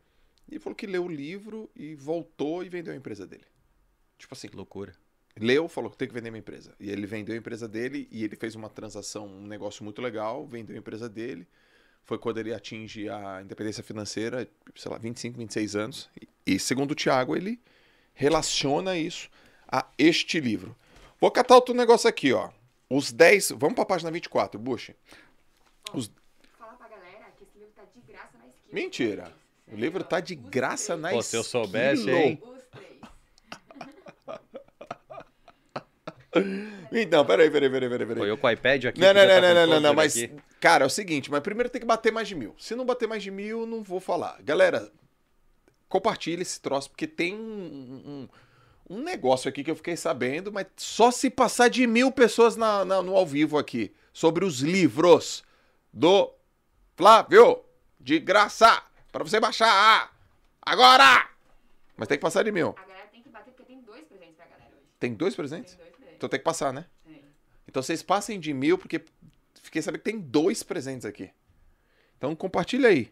E 0.47 0.56
ele 0.56 0.60
falou 0.60 0.76
que 0.76 0.88
leu 0.88 1.06
o 1.06 1.08
livro 1.08 1.69
e 1.76 1.95
voltou 1.95 2.63
e 2.63 2.69
vendeu 2.69 2.93
a 2.93 2.97
empresa 2.97 3.28
dele. 3.28 3.45
Tipo 4.17 4.34
assim, 4.34 4.50
Que 4.50 4.56
loucura. 4.56 4.93
Leu, 5.41 5.67
falou 5.67 5.89
que 5.89 5.97
tem 5.97 6.08
que 6.08 6.13
vender 6.13 6.30
minha 6.30 6.39
empresa. 6.39 6.73
E 6.80 6.89
ele 6.89 7.06
vendeu 7.06 7.36
a 7.36 7.38
empresa 7.38 7.67
dele 7.67 8.08
e 8.12 8.23
ele 8.23 8.36
fez 8.36 8.56
uma 8.56 8.69
transação, 8.69 9.27
um 9.27 9.47
negócio 9.47 9.84
muito 9.84 10.01
legal, 10.01 10.45
vendeu 10.45 10.75
a 10.75 10.80
empresa 10.80 11.10
dele. 11.10 11.47
Foi 12.04 12.17
quando 12.17 12.39
ele 12.39 12.54
atinge 12.54 13.10
a 13.10 13.41
independência 13.41 13.84
financeira, 13.84 14.47
sei 14.75 14.91
lá, 14.91 14.97
25, 14.97 15.38
26 15.38 15.75
anos. 15.75 16.10
E, 16.19 16.56
e 16.56 16.60
segundo 16.60 16.91
o 16.91 16.95
Tiago, 16.95 17.36
ele 17.36 17.60
relaciona 18.13 18.97
isso 18.97 19.30
a 19.67 19.86
este 19.97 20.39
livro. 20.39 20.75
Vou 21.19 21.32
catar 21.32 21.56
outro 21.56 21.73
negócio 21.73 22.10
aqui, 22.10 22.34
ó. 22.34 22.49
Os 22.89 23.12
10. 23.12 23.51
Vamos 23.51 23.75
pra 23.75 23.86
página 23.86 24.12
24, 24.12 24.60
Bush. 24.60 24.91
Fala 26.58 26.73
pra 26.73 26.88
galera 26.88 27.25
que 27.38 27.43
esse 27.43 27.58
livro 27.58 27.73
tá 27.75 27.84
de 27.84 28.01
graça 28.01 28.38
na 28.38 28.47
esquina. 28.47 28.73
Mentira. 28.73 29.34
O 29.71 29.75
livro 29.75 30.04
tá 30.04 30.19
de 30.19 30.36
Os 30.36 30.49
graça 30.49 30.97
na 30.97 31.12
Pô, 31.12 31.21
se 31.21 31.38
eu 31.38 31.43
soubesse, 31.43 32.10
hein? 32.10 32.41
Os 32.43 32.63
três. 32.65 32.99
Então, 36.91 37.25
peraí, 37.25 37.49
peraí, 37.51 37.69
peraí, 37.69 37.89
peraí. 37.89 38.07
peraí. 38.07 38.17
Foi 38.21 38.29
eu 38.29 38.37
com 38.37 38.47
o 38.47 38.51
iPad 38.51 38.85
aqui. 38.85 39.01
Não, 39.01 39.13
não, 39.13 39.21
não, 39.21 39.27
tá 39.27 39.41
não, 39.41 39.53
não, 39.53 39.67
não, 39.67 39.79
não, 39.81 39.93
mas, 39.93 40.15
aqui. 40.15 40.33
cara, 40.59 40.85
é 40.85 40.87
o 40.87 40.89
seguinte, 40.89 41.29
mas 41.29 41.41
primeiro 41.41 41.69
tem 41.69 41.81
que 41.81 41.87
bater 41.87 42.11
mais 42.11 42.27
de 42.27 42.35
mil. 42.35 42.55
Se 42.57 42.75
não 42.75 42.85
bater 42.85 43.07
mais 43.07 43.21
de 43.23 43.29
mil, 43.31 43.65
não 43.65 43.83
vou 43.83 43.99
falar. 43.99 44.37
Galera, 44.41 44.91
compartilha 45.89 46.41
esse 46.41 46.59
troço, 46.61 46.89
porque 46.89 47.05
tem 47.07 47.35
um, 47.35 48.27
um, 48.89 48.95
um 48.97 49.01
negócio 49.03 49.49
aqui 49.49 49.63
que 49.63 49.71
eu 49.71 49.75
fiquei 49.75 49.97
sabendo, 49.97 50.51
mas 50.53 50.67
só 50.77 51.11
se 51.11 51.29
passar 51.29 51.69
de 51.69 51.85
mil 51.85 52.11
pessoas 52.11 52.55
na, 52.55 52.85
na- 52.85 53.01
no 53.01 53.15
ao 53.15 53.25
vivo 53.25 53.57
aqui, 53.57 53.93
sobre 54.13 54.45
os 54.45 54.59
livros 54.61 55.43
do 55.91 56.31
Flávio, 56.95 57.59
de 57.99 58.19
graça, 58.19 58.81
para 59.11 59.23
você 59.25 59.39
baixar 59.39 60.11
agora! 60.61 61.27
Mas 61.97 62.07
tem 62.07 62.17
que 62.17 62.21
passar 62.21 62.43
de 62.43 62.51
mil. 62.51 62.73
A 62.77 62.85
galera 62.85 63.07
tem 63.11 63.21
que 63.21 63.29
bater 63.29 63.51
porque 63.53 63.63
tem 63.73 63.81
dois 63.81 64.03
presentes 64.05 64.35
pra 64.35 64.45
galera 64.45 64.71
hoje. 64.71 64.85
Tem 64.99 65.13
dois 65.13 65.35
presentes? 65.35 65.71
Tem 65.71 65.77
dois 65.77 65.89
presentes. 65.89 65.90
Então 66.21 66.29
tem 66.29 66.38
que 66.39 66.43
passar, 66.45 66.71
né? 66.71 66.86
Tem. 67.03 67.19
Então 67.67 67.81
vocês 67.81 68.03
passem 68.03 68.39
de 68.39 68.53
mil, 68.53 68.77
porque 68.77 69.01
fiquei 69.63 69.81
sabendo 69.81 70.01
que 70.03 70.12
tem 70.12 70.19
dois 70.19 70.62
presentes 70.62 71.03
aqui. 71.03 71.31
Então 72.15 72.36
compartilha 72.36 72.89
aí. 72.89 73.12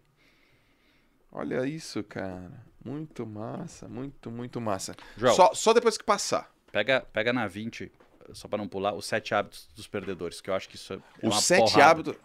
Olha 1.32 1.65
isso, 1.65 2.04
cara. 2.04 2.63
Muito 2.86 3.26
massa, 3.26 3.88
muito, 3.88 4.30
muito 4.30 4.62
massa. 4.62 4.95
João, 5.17 5.34
Só, 5.34 5.56
só 5.56 5.74
depois 5.74 5.98
que 5.98 6.04
passar. 6.04 6.54
pega, 6.72 7.02
pega 7.02 7.34
na 7.34 7.48
20, 7.48 7.91
só 8.34 8.48
pra 8.48 8.60
não 8.60 8.67
pular, 8.67 8.93
os 8.93 9.08
sete 9.08 9.34
hábitos 9.34 9.67
dos 9.76 9.88
perdedores, 9.88 10.39
que 10.39 10.52
eu 10.52 10.54
acho 10.54 10.69
que 10.69 10.76
isso 10.76 10.93
é 10.93 11.28
Os 11.28 11.43
sete 11.43 11.82
hábitos. 11.82 12.15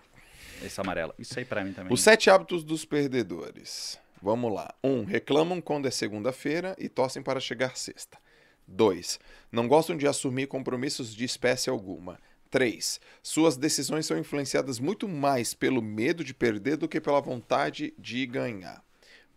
Esse 0.62 0.79
amarelo. 0.83 1.14
Isso 1.18 1.38
aí 1.38 1.47
pra 1.47 1.64
mim 1.64 1.73
também. 1.73 1.90
Os 1.90 2.03
sete 2.03 2.29
hábitos 2.29 2.62
dos 2.62 2.85
perdedores. 2.85 3.99
Vamos 4.20 4.53
lá. 4.53 4.75
Um, 4.85 5.03
reclamam 5.05 5.62
quando 5.62 5.88
é 5.88 5.90
segunda-feira 5.90 6.77
e 6.79 6.90
torcem 6.90 7.23
para 7.23 7.40
chegar 7.40 7.75
sexta. 7.75 8.18
Dois, 8.66 9.18
não 9.53 9.68
gostam 9.68 9.96
de 9.96 10.07
assumir 10.07 10.46
compromissos 10.46 11.14
de 11.14 11.24
espécie 11.24 11.70
alguma. 11.70 12.18
Três, 12.50 13.00
suas 13.22 13.57
decisões 13.57 14.07
são 14.07 14.16
influenciadas 14.16 14.79
muito 14.79 15.09
mais 15.09 15.55
pelo 15.55 15.83
medo 15.83 16.22
de 16.22 16.33
perder 16.33 16.77
do 16.77 16.88
que 16.88 17.00
pela 17.00 17.20
vontade 17.20 17.92
de 17.98 18.24
ganhar. 18.27 18.83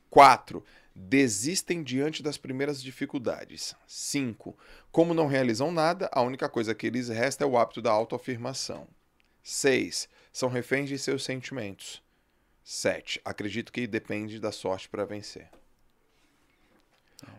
Quatro, 0.10 0.64
desistem 0.96 1.84
diante 1.84 2.24
das 2.24 2.38
primeiras 2.38 2.82
dificuldades. 2.82 3.76
Cinco, 3.86 4.58
como 4.92 5.14
não 5.14 5.28
realizam 5.28 5.72
nada, 5.72 6.10
a 6.12 6.22
única 6.22 6.48
coisa 6.48 6.74
que 6.74 6.90
lhes 6.90 7.10
resta 7.10 7.44
é 7.44 7.48
o 7.48 7.58
hábito 7.58 7.82
da 7.82 7.92
autoafirmação. 7.92 8.88
6. 9.44 10.10
São 10.32 10.50
reféns 10.50 10.90
de 10.90 10.98
seus 10.98 11.24
sentimentos. 11.24 12.04
7. 12.64 13.22
Acredito 13.24 13.72
que 13.72 13.88
depende 13.88 14.40
da 14.40 14.52
sorte 14.52 14.90
para 14.90 15.06
vencer. 15.06 15.50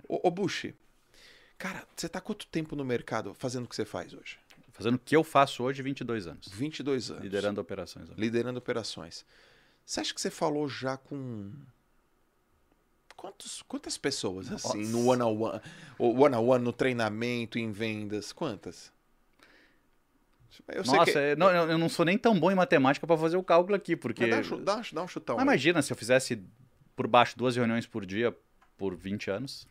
Ô, 0.09 0.29
ô 0.29 0.31
Bushi, 0.31 0.75
cara, 1.59 1.85
você 1.97 2.09
tá 2.09 2.21
quanto 2.21 2.47
tempo 2.47 2.75
no 2.77 2.85
mercado 2.85 3.35
fazendo 3.35 3.65
o 3.65 3.69
que 3.69 3.77
você 3.77 3.85
faz 3.85 4.15
hoje? 4.15 4.39
Fazendo 4.73 4.95
o 4.95 4.99
que 4.99 5.17
eu 5.17 5.25
faço 5.25 5.65
hoje, 5.65 5.83
22 5.83 6.27
anos. 6.29 6.49
22 6.49 7.11
anos. 7.11 7.23
Liderando 7.25 7.61
operações. 7.61 8.09
Liderando 8.17 8.59
operações. 8.59 9.27
Você 9.85 10.01
acha 10.01 10.15
que 10.15 10.21
você 10.21 10.31
falou 10.31 10.69
já 10.69 10.97
com. 10.97 11.51
Quantos, 13.17 13.63
quantas 13.63 13.99
pessoas 13.99 14.53
assim 14.53 14.83
Nossa. 14.83 14.93
no 14.93 15.07
one-on-one, 15.09 15.61
o 15.99 16.23
one-on-one, 16.23 16.65
no 16.65 16.73
treinamento, 16.73 17.59
em 17.59 17.73
vendas? 17.73 18.33
Quantas? 18.33 18.93
Eu 20.69 20.85
Nossa, 20.85 21.13
que- 21.13 21.19
é- 21.19 21.37
não, 21.37 21.51
eu 21.51 21.77
não 21.79 21.89
sou 21.89 22.05
nem 22.05 22.17
tão 22.17 22.39
bom 22.39 22.51
em 22.51 22.55
matemática 22.55 23.07
pra 23.07 23.17
fazer 23.19 23.37
o 23.37 23.43
cálculo 23.43 23.75
aqui, 23.75 23.97
porque... 23.97 24.27
Mas 24.27 24.49
dá, 24.49 24.55
um 24.57 24.63
dá, 24.63 24.83
dá 24.93 25.03
um 25.03 25.09
chutão. 25.09 25.37
Mas 25.37 25.43
aí. 25.43 25.49
imagina 25.49 25.83
se 25.83 25.93
eu 25.93 25.97
fizesse 25.97 26.41
por 26.95 27.09
baixo 27.09 27.37
duas 27.37 27.57
reuniões 27.57 27.87
por 27.87 28.07
dia 28.07 28.37
por 28.77 28.95
20 28.95 29.31
anos. 29.31 29.67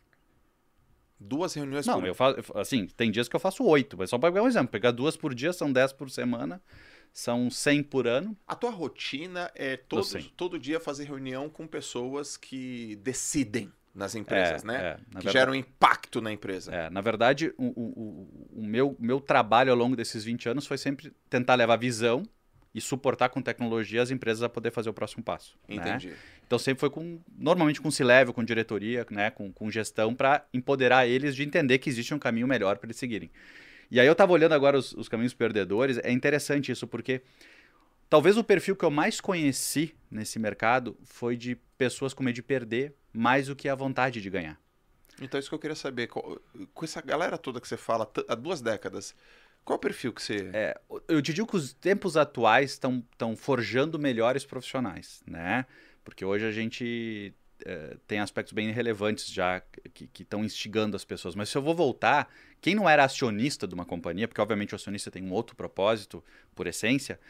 Duas 1.20 1.52
reuniões 1.54 1.86
Não, 1.86 2.00
por 2.00 2.06
eu 2.06 2.14
faço, 2.14 2.36
assim, 2.54 2.86
tem 2.86 3.10
dias 3.10 3.28
que 3.28 3.34
eu 3.34 3.40
faço 3.40 3.64
oito, 3.64 3.96
mas 3.98 4.10
só 4.10 4.18
para 4.18 4.30
pegar 4.30 4.44
um 4.44 4.48
exemplo, 4.48 4.68
pegar 4.68 4.92
duas 4.92 5.16
por 5.16 5.34
dia 5.34 5.52
são 5.52 5.72
10 5.72 5.92
por 5.92 6.08
semana, 6.10 6.62
são 7.12 7.50
100 7.50 7.82
por 7.82 8.06
ano. 8.06 8.36
A 8.46 8.54
tua 8.54 8.70
rotina 8.70 9.50
é 9.54 9.76
todo, 9.76 10.06
todo 10.36 10.58
dia 10.58 10.78
fazer 10.78 11.04
reunião 11.04 11.48
com 11.48 11.66
pessoas 11.66 12.36
que 12.36 12.96
decidem 13.02 13.72
nas 13.92 14.14
empresas, 14.14 14.62
É, 14.62 14.66
né? 14.66 14.76
é, 14.76 14.94
que 14.94 15.02
verdade- 15.14 15.32
geram 15.32 15.54
impacto 15.56 16.20
na 16.20 16.30
empresa. 16.32 16.72
É, 16.72 16.88
na 16.88 17.00
verdade, 17.00 17.52
o, 17.58 17.64
o- 17.64 17.92
o- 18.56 18.60
o 18.60 18.62
meu, 18.62 18.94
meu 19.00 19.20
trabalho 19.20 19.72
ao 19.72 19.76
longo 19.76 19.96
desses 19.96 20.22
20 20.22 20.48
anos 20.48 20.66
foi 20.68 20.78
sempre 20.78 21.12
tentar 21.28 21.56
levar 21.56 21.76
visão 21.76 22.22
e 22.74 22.80
suportar 22.80 23.28
com 23.28 23.40
tecnologia 23.40 24.02
as 24.02 24.10
empresas 24.10 24.42
a 24.42 24.48
poder 24.48 24.70
fazer 24.70 24.88
o 24.90 24.92
próximo 24.92 25.22
passo. 25.22 25.56
né? 25.68 25.76
Entendi. 25.76 26.14
Então 26.46 26.58
sempre 26.58 26.80
foi 26.80 26.90
com, 26.90 27.20
normalmente 27.36 27.80
com 27.80 27.90
C-level, 27.90 28.32
com 28.32 28.42
diretoria, 28.42 29.06
né, 29.10 29.30
com, 29.30 29.52
com 29.52 29.70
gestão, 29.70 30.14
para 30.14 30.46
empoderar 30.52 31.06
eles 31.06 31.36
de 31.36 31.42
entender 31.42 31.78
que 31.78 31.90
existe 31.90 32.14
um 32.14 32.18
caminho 32.18 32.46
melhor 32.46 32.78
para 32.78 32.86
eles 32.86 32.96
seguirem. 32.96 33.30
E 33.90 33.98
aí 33.98 34.06
eu 34.06 34.12
estava 34.12 34.32
olhando 34.32 34.52
agora 34.52 34.78
os, 34.78 34.92
os 34.92 35.08
caminhos 35.08 35.34
perdedores, 35.34 35.98
é 35.98 36.10
interessante 36.10 36.72
isso, 36.72 36.86
porque 36.86 37.22
talvez 38.08 38.36
o 38.36 38.44
perfil 38.44 38.76
que 38.76 38.84
eu 38.84 38.90
mais 38.90 39.20
conheci 39.20 39.94
nesse 40.10 40.38
mercado 40.38 40.96
foi 41.04 41.36
de 41.36 41.56
pessoas 41.76 42.14
com 42.14 42.22
medo 42.22 42.34
de 42.34 42.42
perder 42.42 42.94
mais 43.12 43.46
do 43.46 43.56
que 43.56 43.68
a 43.68 43.74
vontade 43.74 44.20
de 44.20 44.30
ganhar. 44.30 44.58
Então 45.20 45.38
isso 45.38 45.48
que 45.48 45.54
eu 45.54 45.58
queria 45.58 45.74
saber. 45.74 46.06
com 46.06 46.84
essa 46.84 47.00
galera 47.02 47.36
toda 47.36 47.60
que 47.60 47.68
você 47.68 47.76
fala 47.76 48.10
há 48.28 48.34
duas 48.34 48.60
décadas, 48.60 49.14
qual 49.68 49.76
é 49.76 49.76
o 49.76 49.80
perfil 49.80 50.14
que 50.14 50.22
você. 50.22 50.48
É, 50.54 50.80
eu 51.06 51.20
te 51.20 51.34
digo 51.34 51.46
que 51.46 51.56
os 51.56 51.74
tempos 51.74 52.16
atuais 52.16 52.70
estão 52.70 53.04
forjando 53.36 53.98
melhores 53.98 54.46
profissionais, 54.46 55.22
né? 55.26 55.66
Porque 56.02 56.24
hoje 56.24 56.46
a 56.46 56.50
gente 56.50 57.34
eh, 57.66 57.98
tem 58.06 58.18
aspectos 58.18 58.54
bem 58.54 58.70
relevantes 58.70 59.30
já 59.30 59.60
que 59.92 60.08
estão 60.22 60.42
instigando 60.42 60.96
as 60.96 61.04
pessoas. 61.04 61.34
Mas 61.34 61.50
se 61.50 61.58
eu 61.58 61.60
vou 61.60 61.74
voltar, 61.74 62.32
quem 62.62 62.74
não 62.74 62.88
era 62.88 63.04
acionista 63.04 63.68
de 63.68 63.74
uma 63.74 63.84
companhia, 63.84 64.26
porque 64.26 64.40
obviamente 64.40 64.72
o 64.72 64.76
acionista 64.76 65.10
tem 65.10 65.22
um 65.22 65.32
outro 65.32 65.54
propósito, 65.54 66.24
por 66.54 66.66
essência, 66.66 67.20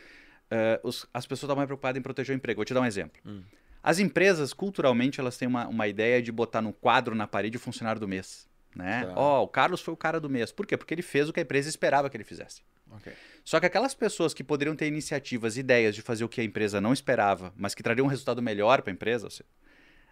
eh, 0.49 0.81
os- 0.85 1.09
as 1.13 1.27
pessoas 1.27 1.43
estão 1.49 1.57
mais 1.57 1.67
preocupadas 1.67 1.99
em 1.99 2.03
proteger 2.03 2.35
o 2.35 2.37
emprego. 2.37 2.59
Vou 2.59 2.65
te 2.65 2.73
dar 2.73 2.83
um 2.83 2.87
exemplo. 2.87 3.21
Hum. 3.27 3.43
As 3.83 3.99
empresas, 3.99 4.53
culturalmente, 4.53 5.19
elas 5.19 5.37
têm 5.37 5.49
uma, 5.49 5.67
uma 5.67 5.89
ideia 5.89 6.23
de 6.23 6.31
botar 6.31 6.63
no 6.63 6.73
quadro 6.73 7.17
na 7.17 7.27
parede 7.27 7.57
o 7.57 7.61
funcionário 7.61 8.01
do 8.01 8.07
mês. 8.07 8.47
Né? 8.75 9.07
Tá. 9.07 9.15
Ó, 9.17 9.43
o 9.43 9.49
Carlos 9.49 9.81
foi 9.81 9.95
o 9.95 9.97
cara 9.97 10.21
do 10.21 10.29
mês. 10.29 10.53
Por 10.53 10.67
quê? 10.67 10.77
Porque 10.77 10.95
ele 10.95 11.03
fez 11.03 11.29
o 11.29 11.33
que 11.33 11.41
a 11.41 11.43
empresa 11.43 11.69
esperava 11.69 12.09
que 12.09 12.17
ele 12.17 12.25
fizesse. 12.25 12.63
Ok. 12.91 13.13
Só 13.45 13.61
que 13.61 13.67
aquelas 13.67 13.95
pessoas 13.95 14.33
que 14.33 14.45
poderiam 14.45 14.77
ter 14.77 14.87
iniciativas, 14.87 15.57
ideias 15.57 15.95
de 15.95 16.03
fazer 16.03 16.25
o 16.25 16.29
que 16.29 16.41
a 16.41 16.45
empresa 16.45 16.81
não 16.81 16.93
esperava, 16.93 17.53
mas 17.57 17.75
que 17.75 17.83
trariam 17.83 18.07
um 18.07 18.09
resultado 18.09 18.43
melhor 18.43 18.83
para 18.83 18.91
a 18.91 18.95
empresa, 18.95 19.29
seja, 19.31 19.45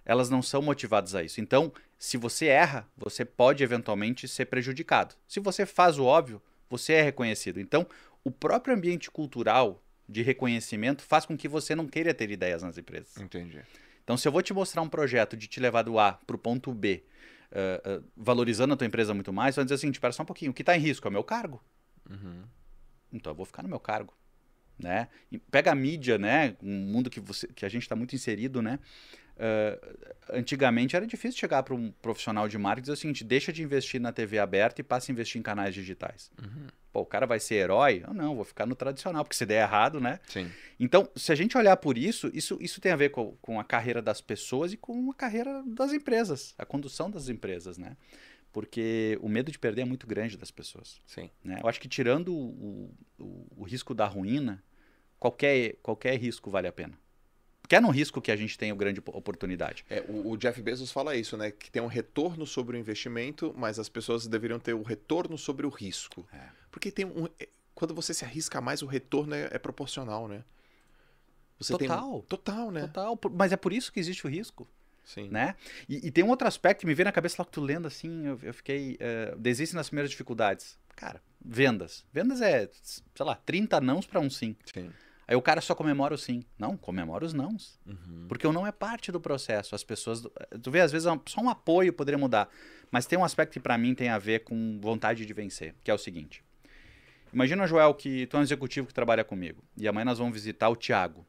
elas 0.05 0.31
não 0.31 0.41
são 0.41 0.63
motivadas 0.63 1.15
a 1.15 1.23
isso. 1.23 1.41
Então, 1.41 1.73
se 1.99 2.17
você 2.17 2.47
erra, 2.47 2.89
você 2.97 3.25
pode 3.25 3.63
eventualmente 3.65 4.29
ser 4.29 4.47
prejudicado. 4.47 5.15
Se 5.27 5.41
você 5.41 5.67
faz 5.67 5.99
o 5.99 6.05
óbvio, 6.05 6.41
você 6.71 6.95
é 6.95 7.03
reconhecido. 7.03 7.61
Então, 7.61 7.87
o 8.23 8.31
próprio 8.31 8.75
ambiente 8.75 9.11
cultural 9.11 9.83
de 10.09 10.23
reconhecimento 10.23 11.03
faz 11.03 11.27
com 11.27 11.37
que 11.37 11.49
você 11.49 11.75
não 11.75 11.87
queira 11.87 12.15
ter 12.15 12.31
ideias 12.31 12.63
nas 12.63 12.79
empresas. 12.79 13.17
Entendi. 13.17 13.61
Então, 14.05 14.17
se 14.17 14.29
eu 14.29 14.33
vou 14.33 14.43
te 14.43 14.55
mostrar 14.55 14.83
um 14.83 14.89
projeto 14.89 15.37
de 15.37 15.49
te 15.49 15.59
levar 15.59 15.83
do 15.83 15.99
A 15.99 16.13
para 16.13 16.37
o 16.37 16.39
ponto 16.39 16.73
B, 16.73 17.03
eh, 17.53 17.83
eh, 17.85 18.01
valorizando 18.17 18.75
a 18.75 18.77
tua 18.77 18.87
empresa 18.87 19.15
muito 19.15 19.33
mais, 19.33 19.55
você 19.55 19.61
vai 19.61 19.65
dizer 19.65 19.75
assim, 19.75 19.91
espera 19.91 20.13
só 20.13 20.23
um 20.23 20.27
pouquinho, 20.27 20.51
o 20.51 20.55
que 20.55 20.63
está 20.63 20.77
em 20.77 20.81
risco 20.81 21.07
é 21.07 21.11
o 21.11 21.13
meu 21.13 21.25
cargo. 21.25 21.63
Uhum. 22.09 22.43
Então 23.13 23.33
eu 23.33 23.37
vou 23.37 23.47
ficar 23.47 23.63
no 23.63 23.69
meu 23.69 23.81
cargo, 23.81 24.15
né? 24.79 25.09
E 25.31 25.39
pega 25.39 25.73
a 25.73 25.75
mídia, 25.75 26.19
né? 26.19 26.57
Um 26.63 26.79
mundo 26.93 27.09
que 27.09 27.21
você, 27.21 27.47
que 27.49 27.65
a 27.65 27.69
gente 27.69 27.83
está 27.83 27.97
muito 27.97 28.15
inserido, 28.15 28.61
né? 28.61 28.79
Ah, 29.39 29.79
antigamente 30.31 30.97
era 30.97 31.07
difícil 31.07 31.39
chegar 31.39 31.63
para 31.63 31.75
um 31.75 31.93
profissional 32.03 32.49
de 32.49 32.57
marketing 32.57 32.81
e 32.81 32.83
dizer 32.83 32.93
o 32.93 32.97
seguinte: 32.97 33.25
deixa 33.25 33.53
de 33.53 33.63
investir 33.63 34.01
na 34.01 34.13
TV 34.13 34.39
aberta 34.39 34.81
e 34.81 34.85
passa 34.85 35.11
a 35.11 35.13
investir 35.13 35.39
em 35.39 35.43
canais 35.43 35.75
digitais. 35.75 36.31
Uhum. 36.43 36.67
Pô, 36.97 37.03
o 37.03 37.07
cara 37.07 37.27
vai 37.27 37.39
ser 37.39 37.57
herói? 37.57 38.03
Eu 38.07 38.15
não, 38.15 38.35
vou 38.35 38.45
ficar 38.45 38.65
no 38.65 38.75
tradicional, 38.75 39.23
porque 39.23 39.37
se 39.37 39.45
der 39.45 39.61
errado, 39.63 40.01
né? 40.01 40.19
Sim. 40.29 40.51
Então, 40.81 41.07
se 41.15 41.31
a 41.31 41.35
gente 41.35 41.55
olhar 41.59 41.77
por 41.77 41.99
isso, 41.99 42.31
isso, 42.33 42.57
isso 42.59 42.81
tem 42.81 42.91
a 42.91 42.97
ver 42.97 43.11
com, 43.11 43.37
com 43.43 43.61
a 43.61 43.65
carreira 43.65 44.01
das 44.01 44.23
pessoas 44.23 44.73
e 44.73 44.79
com 44.79 45.11
a 45.11 45.15
carreira 45.15 45.63
das 45.67 45.93
empresas, 45.93 46.55
a 46.57 46.65
condução 46.65 47.11
das 47.11 47.29
empresas, 47.29 47.77
né? 47.77 47.99
Porque 48.51 49.19
o 49.21 49.29
medo 49.29 49.53
de 49.53 49.59
perder 49.59 49.83
é 49.83 49.85
muito 49.85 50.07
grande 50.07 50.39
das 50.39 50.51
pessoas. 50.51 50.99
Sim. 51.05 51.29
Né? 51.45 51.61
Eu 51.63 51.69
acho 51.69 51.79
que 51.79 51.87
tirando 51.87 52.33
o, 52.35 52.91
o, 53.19 53.47
o 53.59 53.65
risco 53.65 53.93
da 53.95 54.07
ruína, 54.07 54.65
qualquer, 55.19 55.77
qualquer 55.83 56.19
risco 56.19 56.51
vale 56.51 56.67
a 56.67 56.73
pena. 56.73 56.99
Porque 57.61 57.75
é 57.75 57.81
no 57.81 57.91
risco 57.91 58.23
que 58.23 58.31
a 58.31 58.37
gente 58.37 58.57
tem 58.57 58.75
grande 58.77 59.01
po- 59.01 59.11
oportunidade. 59.11 59.85
É, 59.91 60.01
o, 60.09 60.31
o 60.31 60.37
Jeff 60.37 60.63
Bezos 60.63 60.93
fala 60.93 61.17
isso, 61.17 61.37
né? 61.37 61.51
Que 61.51 61.69
tem 61.69 61.83
um 61.83 61.89
retorno 61.89 62.47
sobre 62.47 62.77
o 62.77 62.79
investimento, 62.79 63.53
mas 63.59 63.81
as 63.81 63.89
pessoas 63.89 64.27
deveriam 64.29 64.61
ter 64.61 64.73
o 64.73 64.83
retorno 64.83 65.37
sobre 65.37 65.67
o 65.67 65.69
risco. 65.69 66.25
É. 66.33 66.49
Porque 66.77 66.91
tem 66.91 67.07
um. 67.07 67.25
é, 67.41 67.49
Quando 67.75 67.95
você 67.95 68.13
se 68.13 68.23
arrisca 68.23 68.61
mais, 68.61 68.83
o 68.83 68.87
retorno 68.87 69.35
é, 69.35 69.49
é 69.51 69.59
proporcional, 69.59 70.29
né? 70.29 70.45
Você 71.59 71.75
tem 71.79 71.89
um- 71.89 71.91
Total. 71.91 72.23
total, 72.29 72.71
né? 72.71 72.81
Total. 72.83 73.19
Mas 73.33 73.51
é 73.51 73.57
por 73.57 73.73
isso 73.73 73.91
que 73.91 73.99
existe 73.99 74.27
o 74.27 74.29
risco. 74.29 74.69
Sim. 75.03 75.29
né? 75.31 75.55
E, 75.89 76.09
e 76.09 76.11
tem 76.11 76.23
um 76.25 76.29
outro 76.29 76.47
aspecto 76.49 76.81
que 76.81 76.87
me 76.87 76.93
veio 76.93 77.05
na 77.07 77.13
cabeça 77.13 77.37
lá 77.39 77.47
que 77.47 77.53
tu 77.53 77.61
lendo 77.63 77.87
assim, 77.87 78.27
eu, 78.27 78.39
eu 78.43 78.53
fiquei. 78.53 78.97
eh, 79.01 79.35
desiste 79.39 79.75
nas 79.75 79.89
primeiras 79.89 80.11
dificuldades. 80.11 80.77
Cara, 80.95 81.23
vendas. 81.43 82.05
Vendas 82.13 82.43
é, 82.43 82.69
sei 82.83 83.25
lá, 83.25 83.37
30 83.37 83.81
nãos 83.81 84.05
para 84.07 84.21
um 84.21 84.29
sim. 84.29 84.55
Sim. 84.71 84.91
Aí 85.29 85.35
o 85.37 85.41
cara 85.41 85.61
só 85.63 85.75
comemora 85.75 86.15
o 86.15 86.19
sim. 86.19 86.45
Não, 86.59 86.77
comemora 86.77 87.25
os 87.25 87.33
nãos. 87.33 87.79
Uhum. 87.87 88.27
Porque 88.29 88.47
o 88.47 88.53
não 88.53 88.67
é 88.67 88.73
parte 88.73 89.11
do 89.11 89.19
processo. 89.21 89.75
As 89.75 89.83
pessoas. 89.83 90.23
Tu 90.63 90.71
vê, 90.71 90.81
às 90.83 90.93
vezes, 90.93 91.07
um- 91.07 91.21
só 91.27 91.41
um 91.41 91.49
apoio 91.49 91.91
poderia 91.93 92.19
mudar. 92.19 92.51
Mas 92.91 93.07
tem 93.07 93.19
um 93.19 93.25
aspecto 93.25 93.53
que 93.53 93.61
pra 93.61 93.79
mim 93.79 93.95
tem 93.95 94.09
a 94.11 94.19
ver 94.19 94.41
com 94.45 94.79
vontade 94.81 95.25
de 95.25 95.33
vencer, 95.33 95.75
que 95.83 95.91
é 95.91 95.95
o 95.95 95.99
seguinte. 95.99 96.45
Imagina, 97.33 97.67
Joel, 97.67 97.93
que 97.95 98.27
tu 98.27 98.37
é 98.37 98.41
um 98.41 98.43
executivo 98.43 98.87
que 98.87 98.95
trabalha 98.95 99.25
comigo. 99.25 99.63
E 99.77 99.87
amanhã 99.87 100.05
nós 100.05 100.19
vamos 100.19 100.33
visitar 100.35 100.69
o 100.69 100.77
Tiago. 100.77 101.27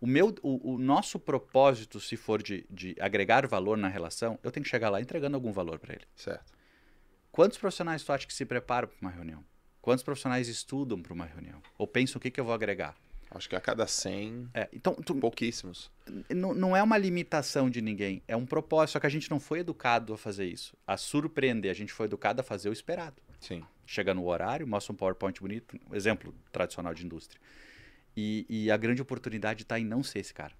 O, 0.00 0.06
meu, 0.06 0.34
o, 0.42 0.74
o 0.74 0.78
nosso 0.78 1.18
propósito, 1.18 2.00
se 2.00 2.16
for 2.16 2.42
de, 2.42 2.64
de 2.70 2.96
agregar 2.98 3.46
valor 3.46 3.76
na 3.76 3.88
relação, 3.88 4.38
eu 4.42 4.50
tenho 4.50 4.64
que 4.64 4.70
chegar 4.70 4.88
lá 4.88 5.00
entregando 5.00 5.36
algum 5.36 5.52
valor 5.52 5.78
para 5.78 5.94
ele. 5.94 6.04
Certo. 6.16 6.52
Quantos 7.30 7.58
profissionais 7.58 8.02
tu 8.02 8.12
acha 8.12 8.26
que 8.26 8.34
se 8.34 8.44
preparam 8.44 8.88
para 8.88 8.96
uma 9.00 9.10
reunião? 9.10 9.44
Quantos 9.80 10.02
profissionais 10.02 10.48
estudam 10.48 11.00
para 11.00 11.12
uma 11.12 11.26
reunião? 11.26 11.62
Ou 11.78 11.86
pensam 11.86 12.18
o 12.18 12.20
que, 12.20 12.30
que 12.30 12.40
eu 12.40 12.44
vou 12.44 12.54
agregar? 12.54 12.96
Acho 13.30 13.48
que 13.48 13.54
a 13.54 13.60
cada 13.60 13.86
100, 13.86 14.48
É, 14.52 14.68
então, 14.72 14.92
tu, 14.94 15.14
pouquíssimos. 15.14 15.88
não, 16.28 16.52
não 16.52 16.76
é 16.76 16.82
uma 16.82 16.98
limitação 16.98 17.70
de 17.70 17.80
ninguém, 17.80 18.20
é 18.26 18.36
um 18.36 18.44
propósito. 18.44 18.94
Só 18.94 19.00
que 19.00 19.06
a 19.06 19.10
gente 19.10 19.30
não 19.30 19.38
foi 19.38 19.60
educado 19.60 20.12
a 20.12 20.18
fazer 20.18 20.46
isso, 20.46 20.76
a 20.84 20.96
surpreender. 20.96 21.70
A 21.70 21.74
gente 21.74 21.92
foi 21.92 22.06
educado 22.06 22.40
a 22.40 22.44
fazer 22.44 22.68
o 22.68 22.72
esperado. 22.72 23.22
Sim. 23.38 23.62
Chega 23.90 24.14
no 24.14 24.24
horário, 24.24 24.68
mostra 24.68 24.92
um 24.92 24.94
PowerPoint 24.94 25.40
bonito, 25.40 25.76
um 25.90 25.96
exemplo 25.96 26.32
tradicional 26.52 26.94
de 26.94 27.04
indústria. 27.04 27.40
E, 28.16 28.46
e 28.48 28.70
a 28.70 28.76
grande 28.76 29.02
oportunidade 29.02 29.64
está 29.64 29.80
em 29.80 29.84
não 29.84 30.00
ser 30.00 30.20
esse 30.20 30.32
cara. 30.32 30.52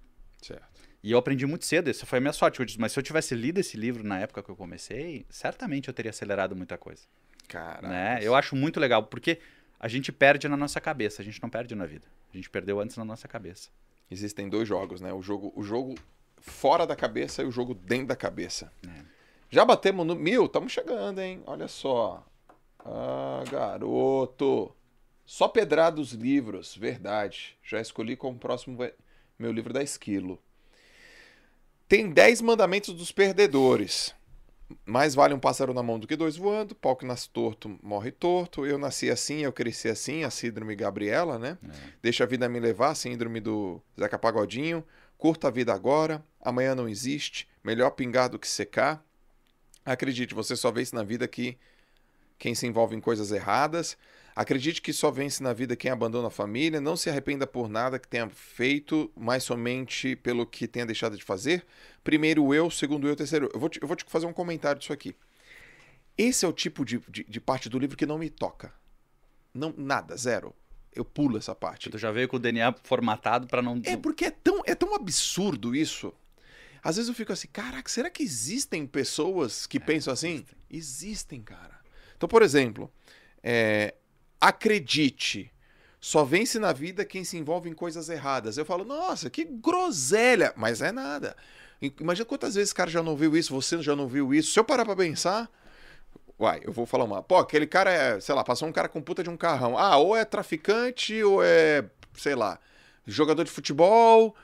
Certo. 0.42 0.66
E 1.00 1.12
eu 1.12 1.16
aprendi 1.18 1.46
muito 1.46 1.64
cedo, 1.64 1.88
essa 1.88 2.04
foi 2.04 2.18
a 2.18 2.20
minha 2.20 2.32
sorte. 2.32 2.58
Eu 2.58 2.66
disse, 2.66 2.80
mas 2.80 2.90
se 2.90 2.98
eu 2.98 3.04
tivesse 3.04 3.36
lido 3.36 3.60
esse 3.60 3.76
livro 3.76 4.02
na 4.02 4.18
época 4.18 4.42
que 4.42 4.50
eu 4.50 4.56
comecei, 4.56 5.24
certamente 5.30 5.86
eu 5.86 5.94
teria 5.94 6.10
acelerado 6.10 6.56
muita 6.56 6.76
coisa. 6.76 7.02
Caraca. 7.46 7.86
Né? 7.86 8.18
Eu 8.20 8.34
acho 8.34 8.56
muito 8.56 8.80
legal, 8.80 9.04
porque 9.04 9.38
a 9.78 9.86
gente 9.86 10.10
perde 10.10 10.48
na 10.48 10.56
nossa 10.56 10.80
cabeça, 10.80 11.22
a 11.22 11.24
gente 11.24 11.40
não 11.40 11.48
perde 11.48 11.76
na 11.76 11.86
vida. 11.86 12.08
A 12.34 12.36
gente 12.36 12.50
perdeu 12.50 12.80
antes 12.80 12.96
na 12.96 13.04
nossa 13.04 13.28
cabeça. 13.28 13.68
Existem 14.10 14.48
dois 14.48 14.66
jogos, 14.66 15.00
né? 15.00 15.12
O 15.12 15.22
jogo, 15.22 15.52
o 15.54 15.62
jogo 15.62 15.94
fora 16.40 16.84
da 16.84 16.96
cabeça 16.96 17.44
e 17.44 17.46
o 17.46 17.52
jogo 17.52 17.74
dentro 17.74 18.08
da 18.08 18.16
cabeça. 18.16 18.72
É. 18.84 19.04
Já 19.48 19.64
batemos 19.64 20.04
no 20.04 20.16
mil? 20.16 20.46
Estamos 20.46 20.72
chegando, 20.72 21.20
hein? 21.20 21.44
Olha 21.46 21.68
só. 21.68 22.26
Ah, 22.84 23.44
garoto. 23.50 24.74
Só 25.24 25.46
pedrados 25.46 26.12
livros, 26.12 26.76
verdade. 26.76 27.56
Já 27.62 27.80
escolhi 27.80 28.16
como 28.16 28.38
próximo 28.38 28.78
meu 29.38 29.52
livro 29.52 29.72
da 29.72 29.82
Esquilo. 29.82 30.42
Tem 31.88 32.10
10 32.10 32.40
mandamentos 32.40 32.94
dos 32.94 33.12
perdedores. 33.12 34.14
Mais 34.84 35.14
vale 35.14 35.34
um 35.34 35.40
pássaro 35.40 35.74
na 35.74 35.82
mão 35.82 35.98
do 35.98 36.06
que 36.06 36.16
dois 36.16 36.36
voando. 36.36 36.74
Pau 36.74 36.94
que 36.94 37.04
nasce 37.04 37.28
torto, 37.28 37.78
morre 37.82 38.12
torto. 38.12 38.64
Eu 38.64 38.78
nasci 38.78 39.10
assim, 39.10 39.40
eu 39.40 39.52
cresci 39.52 39.88
assim. 39.88 40.22
A 40.24 40.30
síndrome 40.30 40.76
Gabriela, 40.76 41.38
né? 41.38 41.58
Deixa 42.00 42.24
a 42.24 42.26
vida 42.26 42.48
me 42.48 42.60
levar, 42.60 42.94
síndrome 42.94 43.40
do 43.40 43.82
Zeca 43.98 44.18
Pagodinho. 44.18 44.84
Curta 45.18 45.48
a 45.48 45.50
vida 45.50 45.74
agora. 45.74 46.24
Amanhã 46.40 46.74
não 46.74 46.88
existe. 46.88 47.48
Melhor 47.62 47.90
pingar 47.90 48.28
do 48.28 48.38
que 48.38 48.48
secar. 48.48 49.04
Acredite, 49.84 50.34
você 50.34 50.54
só 50.54 50.70
vence 50.70 50.94
na 50.94 51.02
vida 51.02 51.26
que 51.26 51.58
quem 52.40 52.54
se 52.54 52.66
envolve 52.66 52.96
em 52.96 53.00
coisas 53.00 53.30
erradas. 53.30 53.98
Acredite 54.34 54.80
que 54.80 54.94
só 54.94 55.10
vence 55.10 55.42
na 55.42 55.52
vida 55.52 55.76
quem 55.76 55.90
abandona 55.90 56.28
a 56.28 56.30
família. 56.30 56.80
Não 56.80 56.96
se 56.96 57.10
arrependa 57.10 57.46
por 57.46 57.68
nada 57.68 57.98
que 57.98 58.08
tenha 58.08 58.28
feito, 58.30 59.12
mas 59.14 59.44
somente 59.44 60.16
pelo 60.16 60.46
que 60.46 60.66
tenha 60.66 60.86
deixado 60.86 61.18
de 61.18 61.22
fazer. 61.22 61.66
Primeiro 62.02 62.54
eu, 62.54 62.70
segundo 62.70 63.06
eu, 63.06 63.14
terceiro 63.14 63.46
eu. 63.46 63.50
Eu 63.52 63.60
vou 63.60 63.68
te, 63.68 63.82
eu 63.82 63.86
vou 63.86 63.94
te 63.94 64.04
fazer 64.08 64.24
um 64.24 64.32
comentário 64.32 64.78
disso 64.78 64.92
aqui. 64.92 65.14
Esse 66.16 66.46
é 66.46 66.48
o 66.48 66.52
tipo 66.52 66.82
de, 66.82 66.98
de, 67.10 67.24
de 67.24 67.40
parte 67.40 67.68
do 67.68 67.78
livro 67.78 67.96
que 67.96 68.06
não 68.06 68.16
me 68.16 68.30
toca. 68.30 68.72
Não, 69.52 69.74
nada, 69.76 70.16
zero. 70.16 70.54
Eu 70.94 71.04
pulo 71.04 71.36
essa 71.36 71.54
parte. 71.54 71.90
Tu 71.90 71.98
já 71.98 72.10
veio 72.10 72.26
com 72.26 72.36
o 72.36 72.40
DNA 72.40 72.74
formatado 72.84 73.46
para 73.46 73.60
não. 73.60 73.82
É 73.84 73.98
porque 73.98 74.24
é 74.24 74.30
tão, 74.30 74.62
é 74.64 74.74
tão 74.74 74.94
absurdo 74.94 75.76
isso. 75.76 76.10
Às 76.82 76.96
vezes 76.96 77.10
eu 77.10 77.14
fico 77.14 77.34
assim, 77.34 77.48
caraca, 77.52 77.90
será 77.90 78.08
que 78.08 78.22
existem 78.22 78.86
pessoas 78.86 79.66
que 79.66 79.78
pensam 79.78 80.10
assim? 80.10 80.46
Existem. 80.70 81.42
cara. 81.42 81.79
Então, 82.20 82.28
por 82.28 82.42
exemplo, 82.42 82.92
é, 83.42 83.94
acredite, 84.38 85.50
só 85.98 86.22
vence 86.22 86.58
na 86.58 86.70
vida 86.70 87.02
quem 87.02 87.24
se 87.24 87.38
envolve 87.38 87.70
em 87.70 87.72
coisas 87.72 88.10
erradas. 88.10 88.58
Eu 88.58 88.66
falo, 88.66 88.84
nossa, 88.84 89.30
que 89.30 89.42
groselha, 89.42 90.52
mas 90.54 90.82
é 90.82 90.92
nada. 90.92 91.34
Imagina 91.98 92.26
quantas 92.26 92.56
vezes 92.56 92.72
o 92.72 92.74
cara 92.74 92.90
já 92.90 93.02
não 93.02 93.16
viu 93.16 93.34
isso, 93.34 93.54
você 93.54 93.80
já 93.80 93.96
não 93.96 94.06
viu 94.06 94.34
isso. 94.34 94.52
Se 94.52 94.60
eu 94.60 94.64
parar 94.64 94.84
pra 94.84 94.94
pensar, 94.94 95.50
Uai, 96.38 96.60
eu 96.62 96.74
vou 96.74 96.84
falar 96.84 97.04
uma. 97.04 97.22
Pô, 97.22 97.38
aquele 97.38 97.66
cara 97.66 97.90
é, 97.90 98.20
sei 98.20 98.34
lá, 98.34 98.44
passou 98.44 98.68
um 98.68 98.72
cara 98.72 98.86
com 98.86 99.00
puta 99.00 99.22
de 99.22 99.30
um 99.30 99.36
carrão. 99.36 99.78
Ah, 99.78 99.96
ou 99.96 100.14
é 100.14 100.22
traficante, 100.22 101.22
ou 101.24 101.42
é, 101.42 101.86
sei 102.12 102.34
lá, 102.34 102.58
jogador 103.06 103.44
de 103.44 103.50
futebol. 103.50 104.36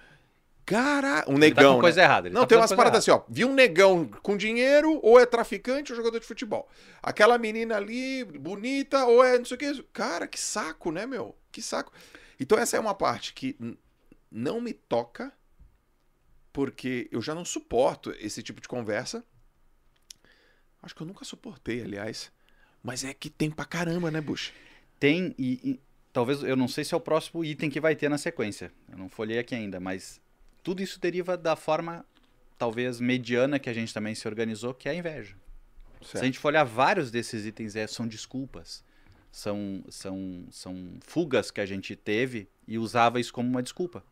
Cara, 0.66 1.24
um 1.28 1.34
Ele 1.36 1.54
tá 1.54 1.60
negão. 1.62 1.74
com 1.76 1.80
coisa 1.80 2.00
né? 2.00 2.04
errada. 2.04 2.26
ele 2.26 2.34
Não, 2.34 2.40
tá 2.42 2.48
tem 2.48 2.58
umas 2.58 2.72
paradas 2.72 2.98
assim, 2.98 3.12
ó. 3.12 3.22
Vi 3.28 3.44
um 3.44 3.54
negão 3.54 4.04
com 4.20 4.36
dinheiro, 4.36 4.98
ou 5.00 5.18
é 5.18 5.24
traficante 5.24 5.92
ou 5.92 5.96
jogador 5.96 6.18
de 6.18 6.26
futebol. 6.26 6.68
Aquela 7.00 7.38
menina 7.38 7.76
ali, 7.76 8.24
bonita, 8.24 9.06
ou 9.06 9.22
é 9.24 9.38
não 9.38 9.44
sei 9.44 9.54
o 9.54 9.58
que. 9.58 9.82
Cara, 9.92 10.26
que 10.26 10.40
saco, 10.40 10.90
né, 10.90 11.06
meu? 11.06 11.36
Que 11.52 11.62
saco. 11.62 11.92
Então, 12.40 12.58
essa 12.58 12.76
é 12.76 12.80
uma 12.80 12.94
parte 12.94 13.32
que 13.32 13.56
não 14.28 14.60
me 14.60 14.72
toca, 14.72 15.32
porque 16.52 17.08
eu 17.12 17.22
já 17.22 17.32
não 17.32 17.44
suporto 17.44 18.12
esse 18.18 18.42
tipo 18.42 18.60
de 18.60 18.66
conversa. 18.66 19.24
Acho 20.82 20.96
que 20.96 21.02
eu 21.02 21.06
nunca 21.06 21.24
suportei, 21.24 21.80
aliás. 21.80 22.32
Mas 22.82 23.04
é 23.04 23.14
que 23.14 23.30
tem 23.30 23.50
pra 23.50 23.64
caramba, 23.64 24.10
né, 24.10 24.20
Bush? 24.20 24.52
Tem, 24.98 25.32
e, 25.38 25.60
e 25.70 25.80
talvez, 26.12 26.42
eu 26.42 26.56
não 26.56 26.66
sei 26.66 26.84
se 26.84 26.92
é 26.92 26.96
o 26.96 27.00
próximo 27.00 27.44
item 27.44 27.70
que 27.70 27.80
vai 27.80 27.94
ter 27.94 28.08
na 28.08 28.18
sequência. 28.18 28.72
Eu 28.90 28.98
não 28.98 29.08
folhei 29.08 29.38
aqui 29.38 29.54
ainda, 29.54 29.78
mas 29.78 30.20
tudo 30.66 30.82
isso 30.82 30.98
deriva 30.98 31.36
da 31.36 31.54
forma, 31.54 32.04
talvez, 32.58 32.98
mediana 32.98 33.56
que 33.56 33.70
a 33.70 33.72
gente 33.72 33.94
também 33.94 34.16
se 34.16 34.26
organizou, 34.26 34.74
que 34.74 34.88
é 34.88 34.90
a 34.90 34.94
inveja. 34.96 35.36
Se 36.02 36.18
a 36.18 36.24
gente 36.24 36.40
for 36.40 36.48
olhar 36.48 36.64
vários 36.64 37.08
desses 37.08 37.46
itens, 37.46 37.76
é, 37.76 37.86
são 37.86 38.04
desculpas. 38.04 38.82
São, 39.30 39.84
são, 39.88 40.44
são 40.50 40.98
fugas 41.06 41.52
que 41.52 41.60
a 41.60 41.66
gente 41.66 41.94
teve 41.94 42.48
e 42.66 42.78
usava 42.78 43.20
isso 43.20 43.32
como 43.32 43.48
uma 43.48 43.62
desculpa. 43.62 44.02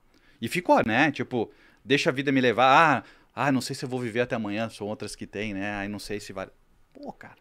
E 0.41 0.47
ficou, 0.47 0.81
né? 0.87 1.11
Tipo, 1.11 1.51
deixa 1.85 2.11
a 2.11 2.13
vida 2.13 2.31
me 2.31 2.41
levar. 2.41 3.03
Ah, 3.03 3.05
ah, 3.35 3.51
não 3.51 3.61
sei 3.61 3.75
se 3.75 3.85
eu 3.85 3.89
vou 3.89 3.99
viver 3.99 4.21
até 4.21 4.37
amanhã, 4.37 4.71
são 4.71 4.87
outras 4.87 5.17
que 5.17 5.27
tem, 5.27 5.55
né? 5.55 5.75
Aí 5.75 5.89
não 5.89 5.99
sei 5.99 6.21
se 6.21 6.33
vai. 6.33 6.49
Pô, 6.93 7.13
cara, 7.13 7.39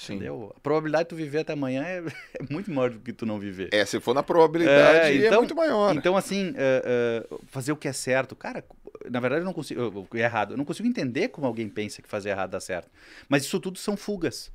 Sim. 0.00 0.14
entendeu? 0.14 0.52
A 0.56 0.60
probabilidade 0.60 1.04
de 1.04 1.08
tu 1.10 1.16
viver 1.16 1.38
até 1.40 1.52
amanhã 1.52 1.82
é, 1.82 1.98
é 2.38 2.52
muito 2.52 2.70
maior 2.70 2.90
do 2.90 3.00
que 3.00 3.12
tu 3.12 3.26
não 3.26 3.38
viver. 3.38 3.68
É, 3.72 3.84
se 3.84 3.98
for 4.00 4.14
na 4.14 4.22
probabilidade, 4.22 5.08
É, 5.08 5.12
é, 5.12 5.26
então- 5.26 5.40
muito 5.40 5.54
maior. 5.56 5.92
né? 5.92 5.98
Então, 5.98 6.16
assim, 6.16 6.54
é, 6.56 7.24
é, 7.30 7.36
fazer 7.48 7.72
o 7.72 7.76
que 7.76 7.88
é 7.88 7.92
certo. 7.92 8.36
Cara, 8.36 8.64
na 9.10 9.18
verdade, 9.20 9.42
eu 9.42 9.46
não 9.46 9.52
consigo. 9.52 9.80
eu- 9.80 9.88
O 9.98 10.06
que 10.06 10.18
é 10.18 10.22
errado. 10.24 10.52
Eu 10.54 10.56
não 10.56 10.64
consigo 10.64 10.86
entender 10.88 11.28
como 11.28 11.46
alguém 11.46 11.68
pensa 11.68 12.00
que 12.00 12.08
fazer 12.08 12.30
errado 12.30 12.50
dá 12.50 12.60
certo. 12.60 12.88
Mas 13.28 13.44
isso 13.44 13.58
tudo 13.58 13.78
são 13.78 13.96
fugas. 13.96 14.50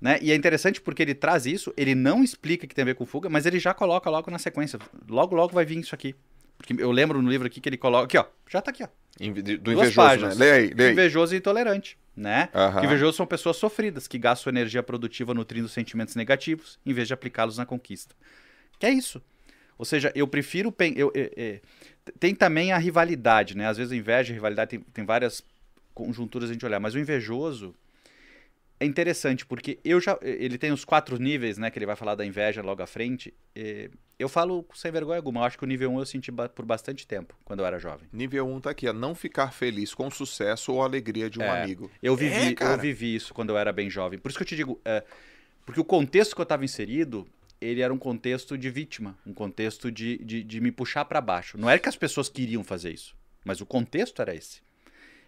Né? 0.00 0.18
E 0.20 0.32
é 0.32 0.34
interessante 0.34 0.80
porque 0.80 1.00
ele 1.00 1.14
traz 1.14 1.46
isso, 1.46 1.72
ele 1.76 1.94
não 1.94 2.24
explica 2.24 2.66
que 2.66 2.74
tem 2.74 2.82
a 2.82 2.86
ver 2.86 2.96
com 2.96 3.06
fuga, 3.06 3.28
mas 3.28 3.46
ele 3.46 3.60
já 3.60 3.72
coloca 3.72 4.10
logo 4.10 4.30
na 4.32 4.38
sequência. 4.38 4.78
Logo, 5.08 5.34
logo 5.36 5.54
vai 5.54 5.64
vir 5.64 5.78
isso 5.78 5.94
aqui. 5.94 6.14
Porque 6.58 6.74
eu 6.82 6.90
lembro 6.90 7.22
no 7.22 7.30
livro 7.30 7.46
aqui 7.46 7.60
que 7.60 7.68
ele 7.68 7.76
coloca. 7.78 8.04
Aqui, 8.04 8.18
ó. 8.18 8.24
Já 8.50 8.60
tá 8.60 8.70
aqui, 8.72 8.82
ó. 8.82 8.88
Inve- 9.20 9.42
Do 9.42 9.58
Duas 9.58 9.76
invejoso, 9.76 9.96
páginas. 9.96 10.38
né? 10.38 10.44
Lê 10.44 10.52
aí, 10.52 10.74
lê 10.74 10.86
aí. 10.86 10.92
Invejoso 10.92 11.34
e 11.34 11.38
intolerante, 11.38 11.98
né? 12.16 12.48
Que 12.80 12.86
invejosos 12.86 13.16
são 13.16 13.26
pessoas 13.26 13.56
sofridas, 13.56 14.08
que 14.08 14.18
gastam 14.18 14.50
energia 14.50 14.82
produtiva 14.82 15.34
nutrindo 15.34 15.68
sentimentos 15.68 16.14
negativos, 16.16 16.78
em 16.84 16.92
vez 16.92 17.08
de 17.08 17.14
aplicá-los 17.14 17.58
na 17.58 17.66
conquista. 17.66 18.14
Que 18.78 18.86
é 18.86 18.90
isso. 18.90 19.22
Ou 19.78 19.84
seja, 19.84 20.10
eu 20.14 20.26
prefiro. 20.26 20.74
Eu, 20.96 21.12
eu- 21.14 21.30
eu- 21.36 21.60
tem 22.18 22.34
também 22.34 22.72
a 22.72 22.78
rivalidade, 22.78 23.56
né? 23.56 23.66
Às 23.68 23.76
vezes 23.76 23.92
a 23.92 23.96
inveja 23.96 24.30
e 24.30 24.32
a 24.32 24.34
rivalidade 24.34 24.70
tem, 24.70 24.80
tem 24.80 25.04
várias 25.04 25.42
conjunturas 25.94 26.50
a 26.50 26.52
gente 26.52 26.64
olhar, 26.64 26.80
mas 26.80 26.94
o 26.94 26.98
invejoso 26.98 27.74
é 28.82 28.86
interessante, 28.86 29.46
porque 29.46 29.78
eu 29.84 30.00
já. 30.00 30.18
Ele 30.22 30.58
tem 30.58 30.72
os 30.72 30.84
quatro 30.84 31.16
níveis, 31.18 31.56
né? 31.58 31.70
Que 31.70 31.78
ele 31.78 31.86
vai 31.86 31.96
falar 31.96 32.14
da 32.14 32.24
inveja 32.26 32.62
logo 32.62 32.82
à 32.82 32.86
frente. 32.86 33.32
Eu 34.18 34.28
falo 34.28 34.64
sem 34.74 34.92
vergonha 34.92 35.18
alguma. 35.18 35.40
Eu 35.40 35.44
acho 35.44 35.58
que 35.58 35.64
o 35.64 35.66
nível 35.66 35.90
1 35.92 35.98
eu 35.98 36.06
senti 36.06 36.30
por 36.32 36.64
bastante 36.64 37.06
tempo, 37.06 37.34
quando 37.44 37.60
eu 37.60 37.66
era 37.66 37.78
jovem. 37.78 38.08
Nível 38.12 38.46
1 38.46 38.60
tá 38.60 38.70
aqui, 38.70 38.88
ó. 38.88 38.92
Não 38.92 39.14
ficar 39.14 39.52
feliz 39.52 39.94
com 39.94 40.06
o 40.06 40.10
sucesso 40.10 40.72
ou 40.72 40.82
a 40.82 40.84
alegria 40.84 41.28
de 41.28 41.38
um 41.38 41.42
É. 41.42 41.62
amigo. 41.62 41.90
Eu 42.02 42.14
vivi, 42.14 42.54
É, 42.60 42.72
eu 42.74 42.78
vivi 42.78 43.14
isso 43.14 43.32
quando 43.34 43.50
eu 43.50 43.58
era 43.58 43.72
bem 43.72 43.88
jovem. 43.90 44.18
Por 44.18 44.28
isso 44.28 44.38
que 44.38 44.42
eu 44.44 44.46
te 44.48 44.56
digo, 44.56 44.80
é, 44.84 45.02
porque 45.66 45.80
o 45.80 45.84
contexto 45.84 46.34
que 46.34 46.40
eu 46.40 46.44
estava 46.44 46.64
inserido, 46.64 47.26
ele 47.60 47.80
era 47.80 47.92
um 47.92 47.98
contexto 47.98 48.56
de 48.56 48.70
vítima, 48.70 49.16
um 49.26 49.32
contexto 49.34 49.90
de, 49.90 50.18
de, 50.18 50.42
de 50.44 50.60
me 50.60 50.70
puxar 50.70 51.04
para 51.04 51.20
baixo. 51.20 51.58
Não 51.58 51.68
era 51.68 51.78
que 51.78 51.88
as 51.88 51.96
pessoas 51.96 52.28
queriam 52.28 52.62
fazer 52.62 52.92
isso. 52.92 53.14
mas 53.44 53.60
o 53.60 53.66
contexto 53.66 54.22
era 54.22 54.34
esse. 54.34 54.60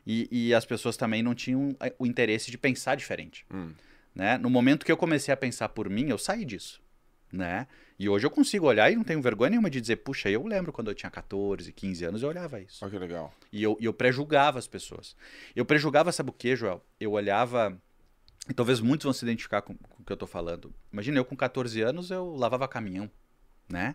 E, 0.06 0.28
e 0.30 0.54
as 0.54 0.64
pessoas 0.64 0.96
também 0.96 1.22
não 1.22 1.34
tinham 1.34 1.74
eh, 1.80 1.94
o 1.98 2.06
interesse 2.06 2.50
de 2.50 2.58
pensar 2.58 2.94
diferente. 2.94 3.46
Hum. 3.52 3.72
Né? 4.14 4.38
No 4.38 4.50
momento 4.50 4.84
que 4.84 4.92
eu 4.92 4.96
comecei 4.96 5.32
a 5.32 5.36
pensar 5.36 5.70
por 5.70 5.88
mim, 5.88 6.08
eu 6.08 6.18
saí 6.18 6.44
disso. 6.44 6.82
Né? 7.32 7.66
E 7.98 8.08
hoje 8.08 8.26
eu 8.26 8.30
consigo 8.30 8.66
olhar 8.66 8.90
e 8.90 8.96
não 8.96 9.04
tenho 9.04 9.20
vergonha 9.20 9.50
nenhuma 9.50 9.70
de 9.70 9.80
dizer, 9.80 9.96
puxa, 9.96 10.28
eu 10.28 10.46
lembro 10.46 10.72
quando 10.72 10.90
eu 10.90 10.94
tinha 10.94 11.10
14, 11.10 11.72
15 11.72 12.04
anos, 12.04 12.22
eu 12.22 12.28
olhava 12.28 12.60
isso. 12.60 12.84
Olha 12.84 12.92
que 12.92 12.98
legal. 12.98 13.34
E 13.52 13.62
eu, 13.62 13.76
e 13.80 13.84
eu 13.84 13.92
prejulgava 13.92 14.58
as 14.58 14.66
pessoas. 14.66 15.16
Eu 15.54 15.64
prejulgava, 15.64 16.12
sabe 16.12 16.30
o 16.30 16.32
que, 16.32 16.54
Joel? 16.54 16.84
Eu 16.98 17.12
olhava. 17.12 17.76
E 18.48 18.52
talvez 18.52 18.80
muitos 18.80 19.04
vão 19.04 19.12
se 19.12 19.24
identificar 19.24 19.62
com, 19.62 19.74
com 19.74 20.02
o 20.02 20.04
que 20.04 20.12
eu 20.12 20.16
tô 20.16 20.26
falando. 20.26 20.72
Imagina, 20.92 21.18
eu 21.18 21.24
com 21.24 21.34
14 21.34 21.80
anos, 21.80 22.10
eu 22.10 22.34
lavava 22.34 22.68
caminhão, 22.68 23.10
né? 23.68 23.94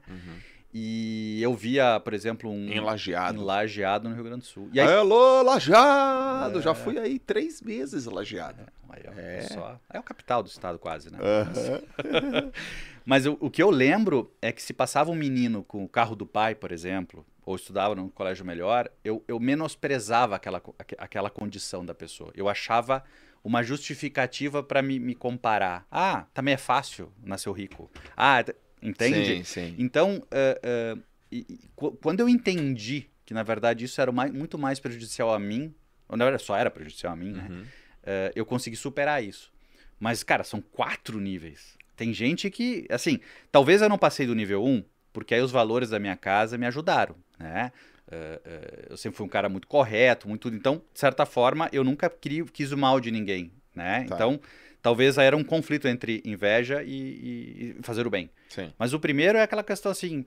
E 0.73 1.41
eu 1.41 1.53
via, 1.55 1.99
por 1.99 2.13
exemplo, 2.13 2.49
um. 2.49 2.69
Em 2.71 2.79
Lajeado. 2.79 3.39
em 3.39 3.43
Lajeado 3.43 4.07
no 4.07 4.13
Rio 4.15 4.23
Grande 4.23 4.41
do 4.41 4.45
Sul. 4.45 4.69
E 4.71 4.79
aí, 4.79 4.87
Alô, 4.87 5.41
Lajeado! 5.41 6.59
É. 6.59 6.61
Já 6.61 6.75
fui 6.75 6.97
aí 6.99 7.17
três 7.17 7.59
vezes, 7.59 8.05
Lajeado. 8.05 8.61
aí, 8.89 9.01
ó, 9.07 9.11
É. 9.19 9.41
só, 9.41 9.79
é 9.91 9.99
o 9.99 10.03
capital 10.03 10.43
do 10.43 10.47
estado, 10.49 10.77
quase, 10.77 11.11
né? 11.11 11.17
Aham. 11.19 12.51
Mas 13.05 13.25
o, 13.25 13.35
o 13.39 13.49
que 13.49 13.63
eu 13.63 13.71
lembro 13.71 14.31
é 14.39 14.51
que 14.51 14.61
se 14.61 14.71
passava 14.71 15.09
um 15.09 15.15
menino 15.15 15.63
com 15.63 15.83
o 15.83 15.89
carro 15.89 16.15
do 16.15 16.27
pai, 16.27 16.53
por 16.53 16.71
exemplo, 16.71 17.25
ou 17.43 17.55
estudava 17.55 17.95
num 17.95 18.07
colégio 18.07 18.45
melhor, 18.45 18.87
eu, 19.03 19.23
eu 19.27 19.39
menosprezava 19.39 20.35
aquela, 20.35 20.61
aquela 20.99 21.29
condição 21.31 21.83
da 21.83 21.95
pessoa. 21.95 22.31
Eu 22.35 22.47
achava 22.47 23.03
uma 23.43 23.63
justificativa 23.63 24.61
para 24.61 24.83
me, 24.83 24.99
me 24.99 25.15
comparar. 25.15 25.87
Ah, 25.89 26.25
também 26.33 26.53
é 26.53 26.57
fácil 26.57 27.11
nascer 27.23 27.51
rico. 27.53 27.89
Ah, 28.15 28.43
entende? 28.81 29.37
Sim, 29.37 29.43
sim. 29.43 29.75
Então, 29.77 30.23
eh, 30.31 30.59
eh, 30.63 30.97
e- 31.31 31.45
qu- 31.75 31.91
quando 32.01 32.19
eu 32.21 32.29
entendi 32.29 33.07
que, 33.25 33.33
na 33.33 33.43
verdade, 33.43 33.85
isso 33.85 33.99
era 34.01 34.11
mai- 34.11 34.31
muito 34.31 34.57
mais 34.57 34.79
prejudicial 34.79 35.33
a 35.33 35.39
mim, 35.39 35.73
ou 36.07 36.17
na 36.17 36.25
verdade 36.25 36.43
só 36.43 36.55
era 36.55 36.71
prejudicial 36.71 37.13
a 37.13 37.15
mim, 37.15 37.31
né? 37.33 37.47
Uhum. 37.49 37.63
eh, 38.03 38.31
eu 38.35 38.45
consegui 38.45 38.75
superar 38.75 39.23
isso. 39.23 39.51
Mas, 39.99 40.23
cara, 40.23 40.43
são 40.43 40.61
quatro 40.61 41.19
níveis. 41.19 41.77
Tem 41.95 42.13
gente 42.13 42.49
que, 42.49 42.87
assim, 42.89 43.19
talvez 43.51 43.81
eu 43.81 43.89
não 43.89 43.97
passei 43.97 44.25
do 44.25 44.33
nível 44.33 44.63
1, 44.63 44.83
porque 45.11 45.35
aí 45.35 45.41
os 45.41 45.51
valores 45.51 45.89
da 45.89 45.99
minha 45.99 46.15
casa 46.15 46.57
me 46.57 46.65
ajudaram, 46.65 47.15
né? 47.37 47.71
Eh, 48.09 48.41
eh, 48.45 48.85
eu 48.89 48.97
sempre 48.97 49.17
fui 49.17 49.25
um 49.25 49.29
cara 49.29 49.49
muito 49.49 49.67
correto, 49.67 50.27
muito. 50.27 50.47
Então, 50.47 50.81
de 50.93 50.99
certa 50.99 51.25
forma, 51.25 51.69
eu 51.73 51.83
nunca 51.83 52.09
queria, 52.09 52.43
quis 52.45 52.71
o 52.71 52.77
mal 52.77 52.99
de 52.99 53.11
ninguém, 53.11 53.51
né? 53.75 54.05
Tá. 54.07 54.15
Então, 54.15 54.39
talvez 54.81 55.17
era 55.17 55.35
um 55.35 55.43
conflito 55.43 55.87
entre 55.87 56.21
inveja 56.25 56.83
e, 56.83 57.75
e- 57.79 57.83
fazer 57.83 58.05
o 58.07 58.09
bem. 58.09 58.29
Sim, 58.49 58.73
Mas 58.77 58.93
o 58.93 58.99
primeiro 58.99 59.37
é 59.37 59.43
aquela 59.43 59.63
questão 59.63 59.91
assim, 59.91 60.25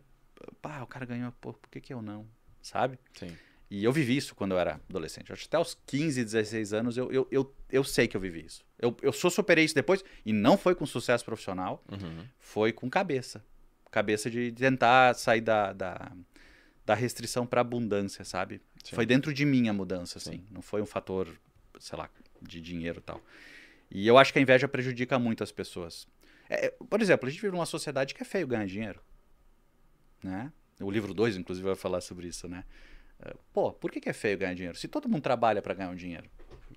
pá, 0.60 0.82
o 0.82 0.86
cara 0.86 1.04
ganhou, 1.06 1.32
pô, 1.40 1.52
por 1.52 1.68
que, 1.70 1.80
que 1.80 1.92
eu 1.94 2.02
não? 2.02 2.26
Sabe? 2.62 2.98
sim. 3.14 3.36
E 3.74 3.82
eu 3.84 3.90
vivi 3.90 4.14
isso 4.18 4.34
quando 4.34 4.52
eu 4.52 4.58
era 4.58 4.78
adolescente. 4.86 5.32
Acho 5.32 5.46
até 5.46 5.58
os 5.58 5.74
15, 5.86 6.22
16 6.22 6.74
anos 6.74 6.98
eu, 6.98 7.10
eu, 7.10 7.26
eu, 7.30 7.54
eu 7.70 7.82
sei 7.82 8.06
que 8.06 8.14
eu 8.14 8.20
vivi 8.20 8.44
isso. 8.44 8.62
Eu, 8.78 8.94
eu 9.00 9.14
só 9.14 9.30
superei 9.30 9.64
isso 9.64 9.74
depois, 9.74 10.04
e 10.26 10.30
não 10.32 10.58
foi 10.58 10.74
com 10.74 10.84
sucesso 10.84 11.24
profissional, 11.24 11.82
Uhum. 11.90 12.26
foi 12.38 12.70
com 12.70 12.90
cabeça. 12.90 13.42
Cabeça 13.90 14.30
de 14.30 14.52
tentar 14.52 15.14
sair 15.14 15.40
da, 15.40 15.72
da, 15.72 16.12
da 16.84 16.94
restrição 16.94 17.46
para 17.46 17.62
abundância, 17.62 18.26
sabe? 18.26 18.60
Sim. 18.84 18.94
Foi 18.94 19.06
dentro 19.06 19.32
de 19.32 19.46
mim 19.46 19.70
a 19.70 19.72
mudança, 19.72 20.18
assim. 20.18 20.32
Sim. 20.32 20.46
Não 20.50 20.60
foi 20.60 20.82
um 20.82 20.86
fator, 20.86 21.26
sei 21.80 21.98
lá, 21.98 22.10
de 22.42 22.60
dinheiro 22.60 22.98
e 22.98 23.02
tal. 23.02 23.22
E 23.94 24.08
eu 24.08 24.16
acho 24.16 24.32
que 24.32 24.38
a 24.38 24.42
inveja 24.42 24.66
prejudica 24.66 25.18
muito 25.18 25.44
as 25.44 25.52
pessoas. 25.52 26.06
É, 26.48 26.66
é, 26.66 26.70
por 26.88 27.00
exemplo, 27.02 27.28
a 27.28 27.30
gente 27.30 27.40
vive 27.40 27.52
numa 27.52 27.66
sociedade 27.66 28.14
que 28.14 28.22
é 28.22 28.24
feio 28.24 28.46
ganhar 28.46 28.66
dinheiro. 28.66 29.00
Né? 30.22 30.50
O 30.80 30.90
livro 30.90 31.12
2, 31.12 31.36
inclusive, 31.36 31.66
vai 31.66 31.76
falar 31.76 32.00
sobre 32.00 32.26
isso, 32.26 32.48
né? 32.48 32.64
É, 33.20 33.34
Pô, 33.52 33.72
por 33.72 33.90
que, 33.90 34.00
que 34.00 34.08
é 34.08 34.12
feio 34.12 34.38
ganhar 34.38 34.54
dinheiro? 34.54 34.78
Se 34.78 34.88
todo 34.88 35.08
mundo 35.08 35.22
trabalha 35.22 35.60
para 35.60 35.74
ganhar 35.74 35.90
um 35.90 35.94
dinheiro. 35.94 36.28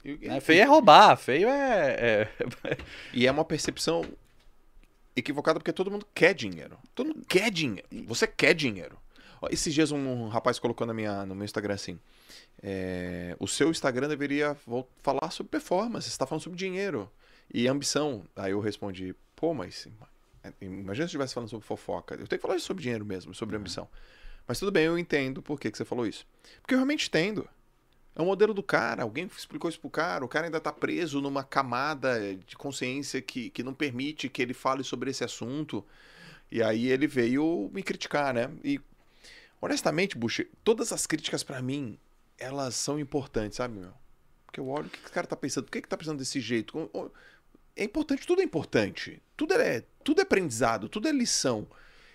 Né? 0.04 0.39
Feio 0.41 0.62
é 0.62 0.65
roubar, 0.65 1.15
feio 1.15 1.47
é. 1.47 1.95
é- 2.01 2.30
e 3.13 3.25
é 3.25 3.32
uma 3.32 3.45
percepção 3.45 4.04
equivocada 5.15 5.60
porque 5.60 5.71
todo 5.71 5.89
mundo 5.89 6.06
quer 6.13 6.34
dinheiro. 6.34 6.78
Todo 6.93 7.08
mundo 7.08 7.25
quer 7.25 7.49
dinheiro. 7.49 7.88
Você 8.08 8.28
quer 8.28 8.54
dinheiro. 8.54 8.99
Esses 9.49 9.73
dias 9.73 9.91
um 9.91 10.27
rapaz 10.27 10.60
colocou 10.60 10.86
na 10.86 10.93
minha, 10.93 11.25
no 11.25 11.36
meu 11.36 11.45
Instagram 11.45 11.73
assim: 11.73 11.99
é, 12.62 13.36
o 13.39 13.47
seu 13.47 13.69
Instagram 13.69 14.08
deveria 14.08 14.55
falar 15.01 15.31
sobre 15.31 15.51
performance, 15.51 16.08
você 16.08 16.13
está 16.13 16.25
falando 16.25 16.43
sobre 16.43 16.58
dinheiro 16.58 17.10
e 17.53 17.67
ambição. 17.67 18.23
Aí 18.36 18.51
eu 18.51 18.60
respondi: 18.60 19.15
pô, 19.36 19.53
mas 19.53 19.88
é, 20.43 20.53
imagina 20.62 20.95
se 20.95 21.01
eu 21.01 21.05
estivesse 21.05 21.34
falando 21.34 21.49
sobre 21.49 21.65
fofoca. 21.65 22.15
Eu 22.15 22.27
tenho 22.27 22.39
que 22.39 22.47
falar 22.47 22.60
sobre 22.60 22.84
dinheiro 22.84 23.05
mesmo, 23.05 23.34
sobre 23.34 23.55
ambição. 23.55 23.88
Mas 24.47 24.60
tudo 24.60 24.71
bem, 24.71 24.86
eu 24.86 24.97
entendo 24.97 25.41
por 25.41 25.60
que, 25.60 25.71
que 25.71 25.77
você 25.77 25.86
falou 25.86 26.05
isso. 26.05 26.25
Porque 26.62 26.73
eu 26.73 26.77
realmente 26.77 27.08
entendo. 27.08 27.47
É 28.15 28.21
o 28.21 28.25
modelo 28.25 28.53
do 28.53 28.63
cara. 28.63 29.03
Alguém 29.03 29.25
explicou 29.25 29.69
isso 29.69 29.79
pro 29.79 29.89
cara. 29.89 30.23
O 30.23 30.27
cara 30.27 30.45
ainda 30.45 30.60
tá 30.60 30.71
preso 30.71 31.19
numa 31.19 31.43
camada 31.43 32.36
de 32.36 32.55
consciência 32.55 33.21
que, 33.21 33.49
que 33.49 33.63
não 33.63 33.73
permite 33.73 34.29
que 34.29 34.41
ele 34.41 34.53
fale 34.53 34.84
sobre 34.84 35.10
esse 35.10 35.23
assunto. 35.23 35.84
E 36.51 36.62
aí 36.62 36.88
ele 36.88 37.08
veio 37.08 37.69
me 37.73 37.84
criticar, 37.84 38.34
né? 38.34 38.49
E 38.63 38.79
honestamente, 39.65 40.17
Bush, 40.17 40.45
todas 40.63 40.91
as 40.91 41.06
críticas 41.08 41.43
pra 41.43 41.62
mim, 41.62 41.97
elas 42.38 42.75
são 42.75 42.99
importantes, 42.99 43.58
sabe, 43.58 43.80
meu? 43.80 43.91
Porque 44.45 44.60
eu 44.60 44.67
olho 44.67 44.88
o 44.88 44.89
que 44.89 44.99
que 44.99 45.10
o 45.10 45.12
cara 45.12 45.28
tá 45.28 45.36
pensando, 45.36 45.65
por 45.65 45.71
que 45.71 45.82
que 45.82 45.88
tá 45.88 45.97
pensando 45.97 46.19
desse 46.19 46.39
jeito? 46.39 46.89
É 47.75 47.84
importante, 47.84 48.25
tudo 48.25 48.41
é 48.41 48.45
importante. 48.45 49.21
Tudo 49.36 49.54
é, 49.56 49.84
tudo 50.04 50.19
é 50.19 50.23
aprendizado, 50.23 50.88
tudo 50.88 51.08
é 51.08 51.12
lição. 51.12 51.67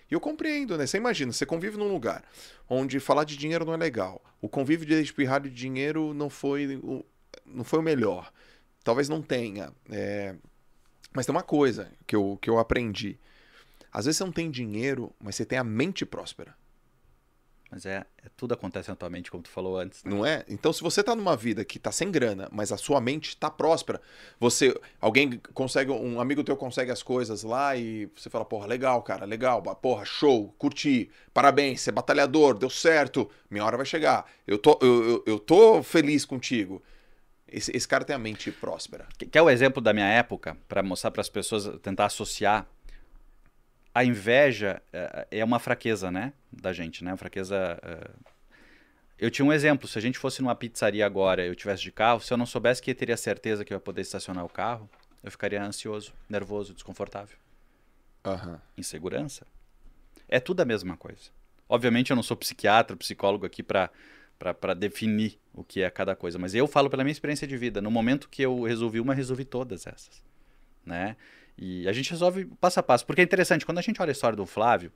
E 0.09 0.13
eu 0.13 0.19
compreendo, 0.19 0.77
né? 0.77 0.87
Você 0.87 0.97
imagina, 0.97 1.31
você 1.31 1.45
convive 1.45 1.77
num 1.77 1.91
lugar 1.91 2.23
onde 2.69 2.99
falar 2.99 3.25
de 3.25 3.37
dinheiro 3.37 3.65
não 3.65 3.73
é 3.73 3.77
legal. 3.77 4.21
O 4.41 4.49
convívio 4.49 4.85
de 4.87 4.93
espirrar 5.01 5.41
de 5.41 5.49
dinheiro 5.49 6.13
não 6.13 6.29
foi 6.29 6.77
o, 6.77 7.05
não 7.45 7.63
foi 7.63 7.79
o 7.79 7.83
melhor. 7.83 8.31
Talvez 8.83 9.07
não 9.07 9.21
tenha. 9.21 9.71
é, 9.89 10.35
Mas 11.13 11.25
tem 11.25 11.35
uma 11.35 11.43
coisa 11.43 11.91
que 12.07 12.15
eu, 12.15 12.37
que 12.41 12.49
eu 12.49 12.57
aprendi. 12.57 13.19
Às 13.91 14.05
vezes 14.05 14.17
você 14.17 14.23
não 14.23 14.31
tem 14.31 14.49
dinheiro, 14.49 15.13
mas 15.19 15.35
você 15.35 15.45
tem 15.45 15.59
a 15.59 15.63
mente 15.63 16.05
próspera. 16.05 16.55
Mas 17.73 17.85
é, 17.85 18.03
é- 18.23 18.29
tudo 18.35 18.53
acontece 18.53 18.89
na 18.89 18.97
tua 18.97 19.09
mente, 19.09 19.31
como 19.31 19.41
tu 19.41 19.49
falou 19.49 19.77
antes. 19.77 20.03
né? 20.03 20.11
Não 20.11 20.25
é? 20.25 20.43
Então, 20.49 20.73
se 20.73 20.81
você 20.81 21.01
tá 21.01 21.15
numa 21.15 21.37
vida 21.37 21.63
que 21.63 21.79
tá 21.79 21.89
sem 21.89 22.11
grana, 22.11 22.49
mas 22.51 22.69
a 22.71 22.75
sua 22.77 22.99
mente 22.99 23.37
tá 23.37 23.49
próspera, 23.49 24.01
você. 24.37 24.77
Alguém 24.99 25.39
consegue. 25.53 25.89
Um 25.89 26.19
amigo 26.19 26.43
teu 26.43 26.57
consegue 26.57 26.91
as 26.91 27.01
coisas 27.01 27.43
lá 27.43 27.75
e 27.77 28.09
você 28.13 28.29
fala, 28.29 28.43
porra, 28.43 28.67
legal, 28.67 29.01
cara, 29.01 29.23
legal, 29.25 29.61
porra, 29.77 30.03
show, 30.03 30.53
curti, 30.57 31.09
parabéns, 31.33 31.79
você 31.79 31.91
é 31.91 31.93
batalhador, 31.93 32.57
deu 32.57 32.69
certo, 32.69 33.29
minha 33.49 33.63
hora 33.63 33.77
vai 33.77 33.85
chegar. 33.85 34.29
Eu 34.45 34.57
tô, 34.57 34.77
eu, 34.81 35.03
eu, 35.09 35.23
eu 35.25 35.39
tô 35.39 35.81
feliz 35.81 36.25
contigo. 36.25 36.83
Esse, 37.47 37.75
esse 37.75 37.87
cara 37.87 38.03
tem 38.05 38.15
a 38.15 38.19
mente 38.19 38.51
próspera. 38.51 39.07
Que- 39.17 39.25
Quer 39.25 39.41
o 39.41 39.49
exemplo 39.49 39.81
da 39.81 39.93
minha 39.93 40.07
época, 40.07 40.57
para 40.67 40.83
mostrar 40.83 41.11
para 41.11 41.21
as 41.21 41.29
pessoas, 41.29 41.69
tentar 41.81 42.05
associar? 42.05 42.65
A 43.93 44.03
inveja 44.05 44.81
é, 44.93 45.27
é 45.31 45.43
uma 45.45 45.59
fraqueza, 45.59 46.09
né? 46.09 46.33
Da 46.51 46.71
gente, 46.73 47.03
né? 47.03 47.11
Uma 47.11 47.17
fraqueza. 47.17 47.55
é, 47.83 48.09
Eu 49.19 49.29
tinha 49.29 49.45
um 49.45 49.51
exemplo. 49.53 49.87
Se 49.87 49.97
a 49.97 50.01
gente 50.01 50.17
fosse 50.17 50.41
numa 50.41 50.55
pizzaria 50.55 51.05
agora 51.05 51.45
eu 51.45 51.55
tivesse 51.55 51.83
de 51.83 51.91
carro, 51.91 52.21
se 52.21 52.31
eu 52.31 52.37
não 52.37 52.45
soubesse 52.45 52.81
que 52.81 52.91
eu 52.91 52.95
teria 52.95 53.17
certeza 53.17 53.65
que 53.65 53.73
eu 53.73 53.75
ia 53.75 53.81
poder 53.81 54.01
estacionar 54.01 54.45
o 54.45 54.49
carro, 54.49 54.89
eu 55.23 55.29
ficaria 55.29 55.61
ansioso, 55.63 56.13
nervoso, 56.29 56.73
desconfortável. 56.73 57.37
Aham. 58.25 58.61
Insegurança. 58.77 59.45
É 60.27 60.39
tudo 60.39 60.61
a 60.61 60.65
mesma 60.65 60.95
coisa. 60.95 61.29
Obviamente 61.67 62.11
eu 62.11 62.15
não 62.15 62.23
sou 62.23 62.35
psiquiatra, 62.37 62.95
psicólogo 62.95 63.45
aqui 63.45 63.61
para 63.63 63.89
para 64.59 64.73
definir 64.73 65.37
o 65.53 65.63
que 65.63 65.83
é 65.83 65.89
cada 65.91 66.15
coisa, 66.15 66.39
mas 66.39 66.55
eu 66.55 66.65
falo 66.67 66.89
pela 66.89 67.03
minha 67.03 67.11
experiência 67.11 67.45
de 67.45 67.55
vida. 67.55 67.79
No 67.79 67.91
momento 67.91 68.27
que 68.27 68.41
eu 68.41 68.63
resolvi 68.63 68.99
uma, 68.99 69.13
resolvi 69.13 69.45
todas 69.45 69.85
essas, 69.85 70.23
né? 70.83 71.15
E 71.61 71.87
a 71.87 71.91
gente 71.93 72.09
resolve 72.09 72.45
passo 72.59 72.79
a 72.79 72.83
passo, 72.83 73.05
porque 73.05 73.21
é 73.21 73.23
interessante 73.23 73.67
quando 73.67 73.77
a 73.77 73.81
gente 73.83 74.01
olha 74.01 74.09
a 74.09 74.11
história 74.11 74.35
do 74.35 74.47
Flávio. 74.47 74.91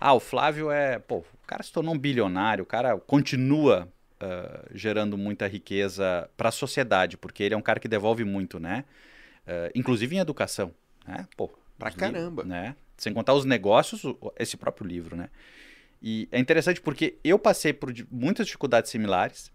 Ah, 0.00 0.12
o 0.12 0.18
Flávio 0.20 0.68
é, 0.68 0.98
pô, 0.98 1.18
o 1.18 1.46
cara 1.46 1.62
se 1.62 1.72
tornou 1.72 1.94
um 1.94 1.98
bilionário, 1.98 2.64
o 2.64 2.66
cara 2.66 2.98
continua 2.98 3.88
ah, 4.20 4.64
gerando 4.74 5.16
muita 5.16 5.46
riqueza 5.46 6.28
para 6.36 6.48
a 6.48 6.52
sociedade, 6.52 7.16
porque 7.16 7.44
ele 7.44 7.54
é 7.54 7.56
um 7.56 7.62
cara 7.62 7.78
que 7.78 7.86
devolve 7.86 8.24
muito, 8.24 8.58
né? 8.58 8.84
Ah, 9.46 9.70
inclusive 9.76 10.16
em 10.16 10.18
educação, 10.18 10.74
né? 11.06 11.24
Pô, 11.36 11.50
Pra 11.78 11.92
caramba. 11.92 12.42
né? 12.42 12.74
Sem 12.96 13.14
contar 13.14 13.34
os 13.34 13.44
negócios, 13.44 14.02
esse 14.36 14.56
próprio 14.56 14.84
livro, 14.84 15.14
né? 15.14 15.30
E 16.02 16.28
é 16.32 16.38
interessante 16.40 16.80
porque 16.80 17.16
eu 17.22 17.38
passei 17.38 17.72
por 17.72 17.94
muitas 18.10 18.46
dificuldades 18.46 18.90
similares 18.90 19.52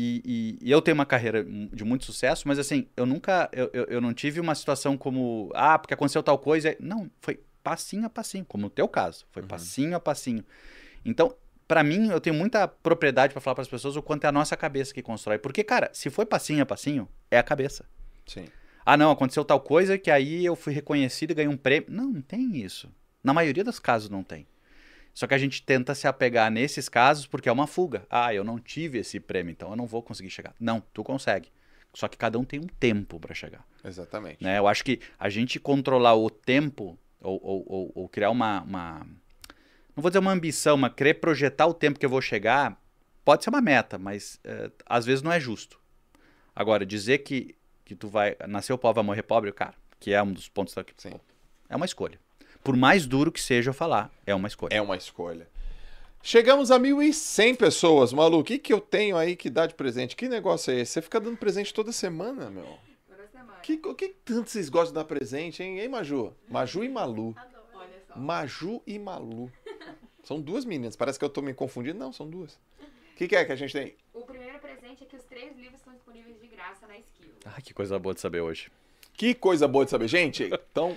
e, 0.00 0.22
e- 0.24 0.68
e 0.68 0.70
eu 0.70 0.80
tenho 0.80 0.94
uma 0.94 1.06
carreira 1.06 1.44
de 1.44 1.84
muito 1.84 2.04
sucesso, 2.04 2.46
mas 2.48 2.58
assim, 2.58 2.86
eu 2.96 3.04
nunca, 3.04 3.48
eu, 3.52 3.70
eu, 3.72 3.84
eu 3.84 4.00
não 4.00 4.14
tive 4.14 4.40
uma 4.40 4.54
situação 4.54 4.96
como, 4.96 5.50
ah, 5.54 5.78
porque 5.78 5.94
aconteceu 5.94 6.22
tal 6.22 6.38
coisa. 6.38 6.74
Não, 6.80 7.10
foi 7.20 7.40
passinho 7.62 8.06
a 8.06 8.10
passinho, 8.10 8.44
como 8.44 8.62
no 8.64 8.70
teu 8.70 8.88
caso, 8.88 9.26
foi 9.30 9.42
passinho 9.42 9.94
a 9.96 10.00
passinho. 10.00 10.44
Então, 11.04 11.34
pra 11.68 11.82
mim, 11.82 12.08
eu 12.10 12.20
tenho 12.20 12.34
muita 12.34 12.66
propriedade 12.66 13.32
pra 13.32 13.40
falar 13.40 13.54
para 13.54 13.62
as 13.62 13.68
pessoas 13.68 13.96
o 13.96 14.02
quanto 14.02 14.24
é 14.24 14.28
a 14.28 14.32
nossa 14.32 14.56
cabeça 14.56 14.92
que 14.94 15.02
constrói. 15.02 15.38
Porque, 15.38 15.62
cara, 15.62 15.90
se 15.92 16.08
foi 16.10 16.24
passinho 16.26 16.62
a 16.62 16.66
passinho, 16.66 17.08
é 17.30 17.38
a 17.38 17.42
cabeça. 17.42 17.84
Sim. 18.26 18.46
Ah, 18.84 18.96
não, 18.96 19.10
aconteceu 19.10 19.44
tal 19.44 19.60
coisa 19.60 19.98
que 19.98 20.10
aí 20.10 20.44
eu 20.44 20.56
fui 20.56 20.72
reconhecido 20.72 21.30
e 21.32 21.34
ganhei 21.34 21.48
um 21.52 21.56
prêmio. 21.56 21.88
Não, 21.90 22.10
não 22.10 22.22
tem 22.22 22.56
isso. 22.56 22.90
Na 23.22 23.32
maioria 23.34 23.62
dos 23.62 23.78
casos 23.78 24.08
não 24.08 24.22
tem. 24.22 24.46
Só 25.12 25.26
que 25.26 25.34
a 25.34 25.38
gente 25.38 25.62
tenta 25.62 25.94
se 25.94 26.06
apegar 26.06 26.50
nesses 26.50 26.88
casos 26.88 27.26
porque 27.26 27.48
é 27.48 27.52
uma 27.52 27.66
fuga. 27.66 28.06
Ah, 28.08 28.32
eu 28.34 28.44
não 28.44 28.58
tive 28.58 28.98
esse 28.98 29.18
prêmio, 29.20 29.50
então 29.52 29.70
eu 29.70 29.76
não 29.76 29.86
vou 29.86 30.02
conseguir 30.02 30.30
chegar. 30.30 30.54
Não, 30.58 30.82
tu 30.92 31.02
consegue. 31.02 31.50
Só 31.92 32.08
que 32.08 32.16
cada 32.16 32.38
um 32.38 32.44
tem 32.44 32.60
um 32.60 32.66
tempo 32.66 33.18
para 33.18 33.34
chegar. 33.34 33.66
Exatamente. 33.84 34.42
Né? 34.42 34.58
Eu 34.58 34.68
acho 34.68 34.84
que 34.84 35.00
a 35.18 35.28
gente 35.28 35.58
controlar 35.58 36.14
o 36.14 36.30
tempo 36.30 36.98
ou, 37.20 37.40
ou, 37.42 37.64
ou, 37.66 37.92
ou 37.94 38.08
criar 38.08 38.30
uma, 38.30 38.62
uma, 38.62 38.98
Não 39.94 40.02
vou 40.02 40.10
dizer 40.10 40.20
uma 40.20 40.32
ambição, 40.32 40.76
mas 40.76 40.94
querer 40.94 41.14
projetar 41.14 41.66
o 41.66 41.74
tempo 41.74 41.98
que 41.98 42.06
eu 42.06 42.10
vou 42.10 42.22
chegar 42.22 42.80
pode 43.24 43.44
ser 43.44 43.50
uma 43.50 43.60
meta, 43.60 43.98
mas 43.98 44.40
é, 44.44 44.70
às 44.86 45.04
vezes 45.04 45.22
não 45.22 45.32
é 45.32 45.38
justo. 45.38 45.78
Agora, 46.54 46.84
dizer 46.86 47.18
que, 47.18 47.54
que 47.84 47.94
tu 47.94 48.08
vai. 48.08 48.36
Nascer 48.48 48.76
pobre, 48.76 48.96
vai 48.96 49.04
morrer 49.04 49.22
pobre, 49.22 49.52
cara, 49.52 49.74
que 49.98 50.12
é 50.12 50.22
um 50.22 50.32
dos 50.32 50.48
pontos 50.48 50.74
daqui. 50.74 50.92
Sim. 50.96 51.12
É 51.68 51.76
uma 51.76 51.86
escolha. 51.86 52.18
Por 52.62 52.76
mais 52.76 53.06
duro 53.06 53.32
que 53.32 53.40
seja 53.40 53.70
eu 53.70 53.74
falar, 53.74 54.10
é 54.26 54.34
uma 54.34 54.48
escolha. 54.48 54.74
É 54.74 54.80
uma 54.80 54.96
escolha. 54.96 55.48
Chegamos 56.22 56.70
a 56.70 56.78
1.100 56.78 57.56
pessoas, 57.56 58.12
Malu. 58.12 58.40
O 58.40 58.44
que, 58.44 58.58
que 58.58 58.72
eu 58.72 58.80
tenho 58.80 59.16
aí 59.16 59.34
que 59.34 59.48
dá 59.48 59.66
de 59.66 59.74
presente? 59.74 60.14
Que 60.14 60.28
negócio 60.28 60.70
é 60.70 60.80
esse? 60.80 60.92
Você 60.92 61.02
fica 61.02 61.18
dando 61.18 61.38
presente 61.38 61.72
toda 61.72 61.92
semana, 61.92 62.50
meu. 62.50 62.78
Toda 63.08 63.26
semana. 63.28 63.58
Que, 63.60 63.80
o 63.82 63.94
que 63.94 64.08
tanto 64.08 64.50
vocês 64.50 64.68
gostam 64.68 64.92
de 64.92 64.94
dar 64.96 65.04
presente, 65.04 65.62
hein? 65.62 65.80
Hein, 65.80 65.88
Maju? 65.88 66.34
Maju 66.46 66.84
e 66.84 66.88
Malu. 66.90 67.34
Olha 67.72 68.02
só. 68.06 68.18
Maju 68.18 68.82
e 68.86 68.98
Malu. 68.98 69.50
São 70.22 70.38
duas 70.40 70.66
meninas. 70.66 70.94
Parece 70.94 71.18
que 71.18 71.24
eu 71.24 71.30
tô 71.30 71.40
me 71.40 71.54
confundindo. 71.54 71.98
Não, 71.98 72.12
são 72.12 72.28
duas. 72.28 72.52
O 72.52 73.16
que, 73.16 73.26
que 73.26 73.36
é 73.36 73.44
que 73.44 73.52
a 73.52 73.56
gente 73.56 73.72
tem? 73.72 73.94
O 74.12 74.20
primeiro 74.20 74.58
presente 74.58 75.04
é 75.04 75.06
que 75.06 75.16
os 75.16 75.24
três 75.24 75.56
livros 75.56 75.80
estão 75.80 75.94
disponíveis 75.94 76.38
de 76.38 76.46
graça 76.48 76.86
na 76.86 76.98
Skill. 76.98 77.32
Ai, 77.46 77.62
que 77.62 77.72
coisa 77.72 77.98
boa 77.98 78.14
de 78.14 78.20
saber 78.20 78.42
hoje. 78.42 78.70
Que 79.14 79.34
coisa 79.34 79.66
boa 79.66 79.86
de 79.86 79.90
saber. 79.90 80.08
Gente, 80.08 80.50
então, 80.70 80.96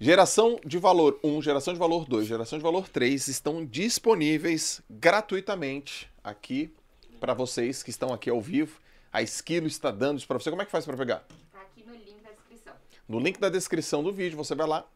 geração 0.00 0.60
de 0.64 0.78
valor 0.78 1.18
1, 1.24 1.42
geração 1.42 1.72
de 1.72 1.78
valor 1.78 2.06
2, 2.06 2.26
geração 2.26 2.58
de 2.58 2.62
valor 2.62 2.88
3 2.88 3.26
estão 3.28 3.64
disponíveis 3.64 4.80
gratuitamente 4.88 6.08
aqui 6.22 6.72
para 7.18 7.34
vocês 7.34 7.82
que 7.82 7.90
estão 7.90 8.12
aqui 8.12 8.30
ao 8.30 8.40
vivo. 8.40 8.78
A 9.12 9.22
Esquilo 9.22 9.66
está 9.66 9.90
dando 9.90 10.18
isso 10.18 10.26
para 10.28 10.38
você. 10.38 10.50
Como 10.50 10.62
é 10.62 10.64
que 10.64 10.70
faz 10.70 10.84
para 10.84 10.96
pegar? 10.96 11.24
Tá 11.52 11.60
aqui 11.60 11.84
no 11.84 11.94
link 11.94 12.22
da 12.22 12.30
descrição. 12.30 12.74
No 13.08 13.18
link 13.18 13.40
da 13.40 13.48
descrição 13.48 14.02
do 14.02 14.12
vídeo, 14.12 14.36
você 14.36 14.54
vai 14.54 14.68
lá, 14.68 14.86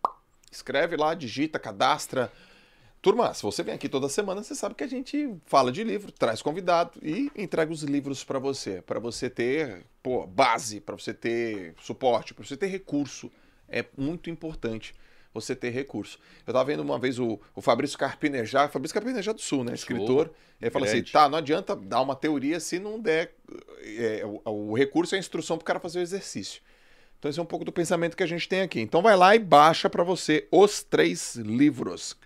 escreve 0.51 0.97
lá, 0.97 1.15
digita, 1.15 1.59
cadastra. 1.59 2.31
Turma, 3.01 3.35
se 3.35 3.43
você 3.43 3.65
vem 3.65 3.75
aqui 3.75 3.89
toda 3.89 4.09
semana, 4.09 4.45
você 4.45 4.55
sabe 4.55 4.77
que 4.77 4.85
a 4.85 4.89
gente 4.89 5.35
fala 5.47 5.73
de 5.73 5.83
livro, 5.83 6.13
traz 6.13 6.41
convidado 6.41 6.93
e 7.03 7.33
entrega 7.35 7.73
os 7.73 7.83
livros 7.83 8.23
para 8.23 8.39
você, 8.39 8.81
para 8.81 9.01
você 9.01 9.29
ter, 9.29 9.85
pô, 10.01 10.25
base, 10.25 10.81
para 10.81 10.97
você 10.97 11.13
ter 11.13 11.75
suporte, 11.83 12.33
para 12.33 12.45
você 12.45 12.57
ter 12.57 12.69
recurso. 12.69 13.29
É 13.73 13.85
muito 13.97 14.31
importante 14.31 14.95
você 15.35 15.57
ter 15.57 15.71
recurso. 15.71 16.19
Eu 16.47 16.53
tava 16.53 16.65
vendo 16.67 16.81
uma 16.81 16.99
vez 16.99 17.19
o, 17.19 17.41
o 17.55 17.63
Fabrício 17.63 17.99
Carpinejar, 17.99 18.71
Fabrício 18.71 18.95
Carpinejar 18.95 19.35
do 19.35 19.41
Sul, 19.41 19.65
né, 19.65 19.73
escritor, 19.73 20.31
ele 20.61 20.71
fala 20.71 20.87
assim, 20.87 21.03
tá, 21.03 21.29
não 21.29 21.39
adianta 21.39 21.75
dar 21.75 22.03
uma 22.03 22.15
teoria 22.15 22.61
se 22.61 22.79
não 22.79 23.01
der 23.01 23.35
é, 23.83 24.23
o, 24.25 24.71
o 24.71 24.75
recurso 24.77 25.15
é 25.15 25.17
a 25.17 25.19
instrução 25.19 25.57
pro 25.57 25.65
cara 25.65 25.81
fazer 25.81 25.99
o 25.99 26.03
exercício. 26.03 26.63
Então 27.19 27.31
esse 27.31 27.39
é 27.39 27.43
um 27.43 27.47
pouco 27.47 27.65
do 27.65 27.73
pensamento 27.73 28.17
que 28.17 28.23
a 28.23 28.27
gente 28.27 28.49
tem 28.49 28.63
aqui. 28.63 28.81
Então 28.81 29.01
vai 29.01 29.17
lá 29.17 29.35
e 29.35 29.39
baixa 29.39 29.89
para 29.89 30.05
você 30.05 30.47
os 30.51 30.83
três 30.83 31.37
livros. 31.37 32.17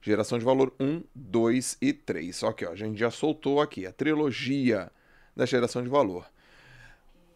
Geração 0.00 0.38
de 0.38 0.44
valor 0.44 0.72
1, 0.80 1.02
2 1.14 1.78
e 1.80 1.92
3. 1.92 2.42
Ok, 2.42 2.66
ó, 2.66 2.72
a 2.72 2.76
gente 2.76 2.98
já 2.98 3.10
soltou 3.10 3.60
aqui 3.60 3.86
a 3.86 3.92
trilogia 3.92 4.90
da 5.34 5.46
geração 5.46 5.82
de 5.82 5.88
valor. 5.88 6.26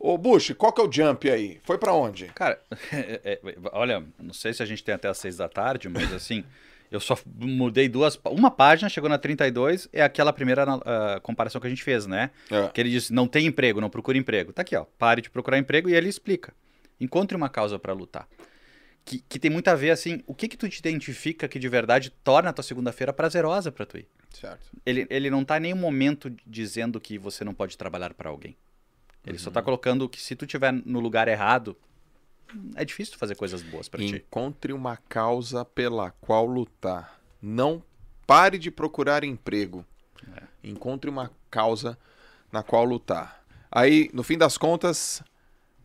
Ô 0.06 0.16
Bush, 0.16 0.54
qual 0.56 0.72
que 0.72 0.80
é 0.80 0.84
o 0.84 0.92
jump 0.92 1.28
aí? 1.28 1.60
Foi 1.64 1.76
para 1.76 1.92
onde? 1.92 2.26
Cara, 2.26 2.60
é- 2.92 3.20
é- 3.24 3.40
olha, 3.72 4.04
não 4.22 4.32
sei 4.32 4.52
se 4.54 4.62
a 4.62 4.66
gente 4.66 4.84
tem 4.84 4.94
até 4.94 5.08
às 5.08 5.18
seis 5.18 5.36
da 5.36 5.48
tarde, 5.48 5.88
mas 5.88 6.12
assim, 6.12 6.44
eu 6.92 7.00
só 7.00 7.18
mudei 7.34 7.88
duas. 7.88 8.16
Uma 8.26 8.48
página, 8.48 8.88
chegou 8.88 9.10
na 9.10 9.18
32, 9.18 9.88
é 9.92 10.02
aquela 10.02 10.32
primeira 10.32 10.64
ah, 10.64 11.18
comparação 11.24 11.60
que 11.60 11.66
a 11.66 11.70
gente 11.70 11.82
fez, 11.82 12.06
né? 12.06 12.30
É. 12.48 12.68
Que 12.68 12.80
ele 12.80 12.90
disse: 12.90 13.12
não 13.12 13.26
tem 13.26 13.46
emprego, 13.46 13.80
não 13.80 13.90
procura 13.90 14.16
emprego. 14.16 14.52
Tá 14.52 14.62
aqui, 14.62 14.76
ó. 14.76 14.84
Pare 14.96 15.20
de 15.20 15.28
procurar 15.28 15.58
emprego 15.58 15.88
e 15.88 15.94
ele 15.96 16.08
explica. 16.08 16.54
Encontre 17.00 17.36
uma 17.36 17.48
causa 17.48 17.76
para 17.76 17.92
lutar. 17.92 18.28
Que, 19.04 19.18
que 19.28 19.40
tem 19.40 19.50
muito 19.50 19.66
a 19.66 19.74
ver, 19.74 19.90
assim, 19.90 20.22
o 20.24 20.34
que 20.36 20.46
que 20.46 20.56
tu 20.56 20.68
te 20.68 20.78
identifica 20.78 21.48
que 21.48 21.58
de 21.58 21.68
verdade 21.68 22.10
torna 22.22 22.50
a 22.50 22.52
tua 22.52 22.62
segunda-feira 22.62 23.12
prazerosa 23.12 23.72
para 23.72 23.84
tu 23.84 23.98
ir? 23.98 24.08
Certo. 24.30 24.66
Ele, 24.84 25.04
ele 25.10 25.30
não 25.30 25.44
tá 25.44 25.56
em 25.56 25.62
nenhum 25.62 25.76
momento 25.76 26.32
dizendo 26.46 27.00
que 27.00 27.18
você 27.18 27.42
não 27.44 27.52
pode 27.52 27.76
trabalhar 27.76 28.14
para 28.14 28.30
alguém. 28.30 28.56
Ele 29.26 29.38
só 29.38 29.50
tá 29.50 29.60
colocando 29.60 30.08
que 30.08 30.20
se 30.20 30.36
tu 30.36 30.46
tiver 30.46 30.72
no 30.72 31.00
lugar 31.00 31.26
errado, 31.26 31.76
é 32.76 32.84
difícil 32.84 33.18
fazer 33.18 33.34
coisas 33.34 33.60
boas 33.62 33.88
para 33.88 34.00
ti. 34.00 34.16
Encontre 34.16 34.72
uma 34.72 34.96
causa 34.96 35.64
pela 35.64 36.12
qual 36.12 36.46
lutar. 36.46 37.20
Não 37.42 37.82
pare 38.26 38.56
de 38.56 38.70
procurar 38.70 39.24
emprego. 39.24 39.84
É. 40.36 40.42
Encontre 40.62 41.10
uma 41.10 41.30
causa 41.50 41.98
na 42.52 42.62
qual 42.62 42.84
lutar. 42.84 43.44
Aí, 43.70 44.08
no 44.12 44.22
fim 44.22 44.38
das 44.38 44.56
contas, 44.56 45.22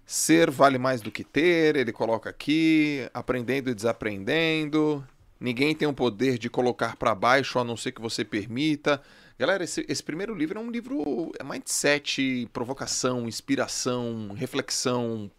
ser 0.05 0.51
vale 0.51 0.77
mais 0.77 1.01
do 1.01 1.11
que 1.11 1.23
ter, 1.23 1.75
ele 1.75 1.91
coloca 1.91 2.29
aqui, 2.29 3.09
aprendendo 3.13 3.69
e 3.69 3.75
desaprendendo. 3.75 5.05
Ninguém 5.39 5.75
tem 5.75 5.87
o 5.87 5.93
poder 5.93 6.37
de 6.37 6.49
colocar 6.49 6.95
para 6.95 7.15
baixo 7.15 7.57
a 7.57 7.63
não 7.63 7.75
ser 7.75 7.91
que 7.91 8.01
você 8.01 8.23
permita. 8.23 9.01
Galera, 9.41 9.63
esse, 9.63 9.83
esse 9.89 10.03
primeiro 10.03 10.35
livro 10.35 10.59
é 10.59 10.61
um 10.61 10.69
livro 10.69 11.31
é 11.39 11.43
mindset, 11.43 12.47
provocação, 12.53 13.27
inspiração, 13.27 14.33
reflexão, 14.35 15.31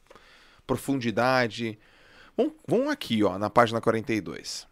profundidade. 0.67 1.79
Vamos, 2.37 2.55
vamos 2.67 2.89
aqui, 2.89 3.23
ó, 3.23 3.39
na 3.39 3.49
página 3.49 3.81
42. 3.81 4.67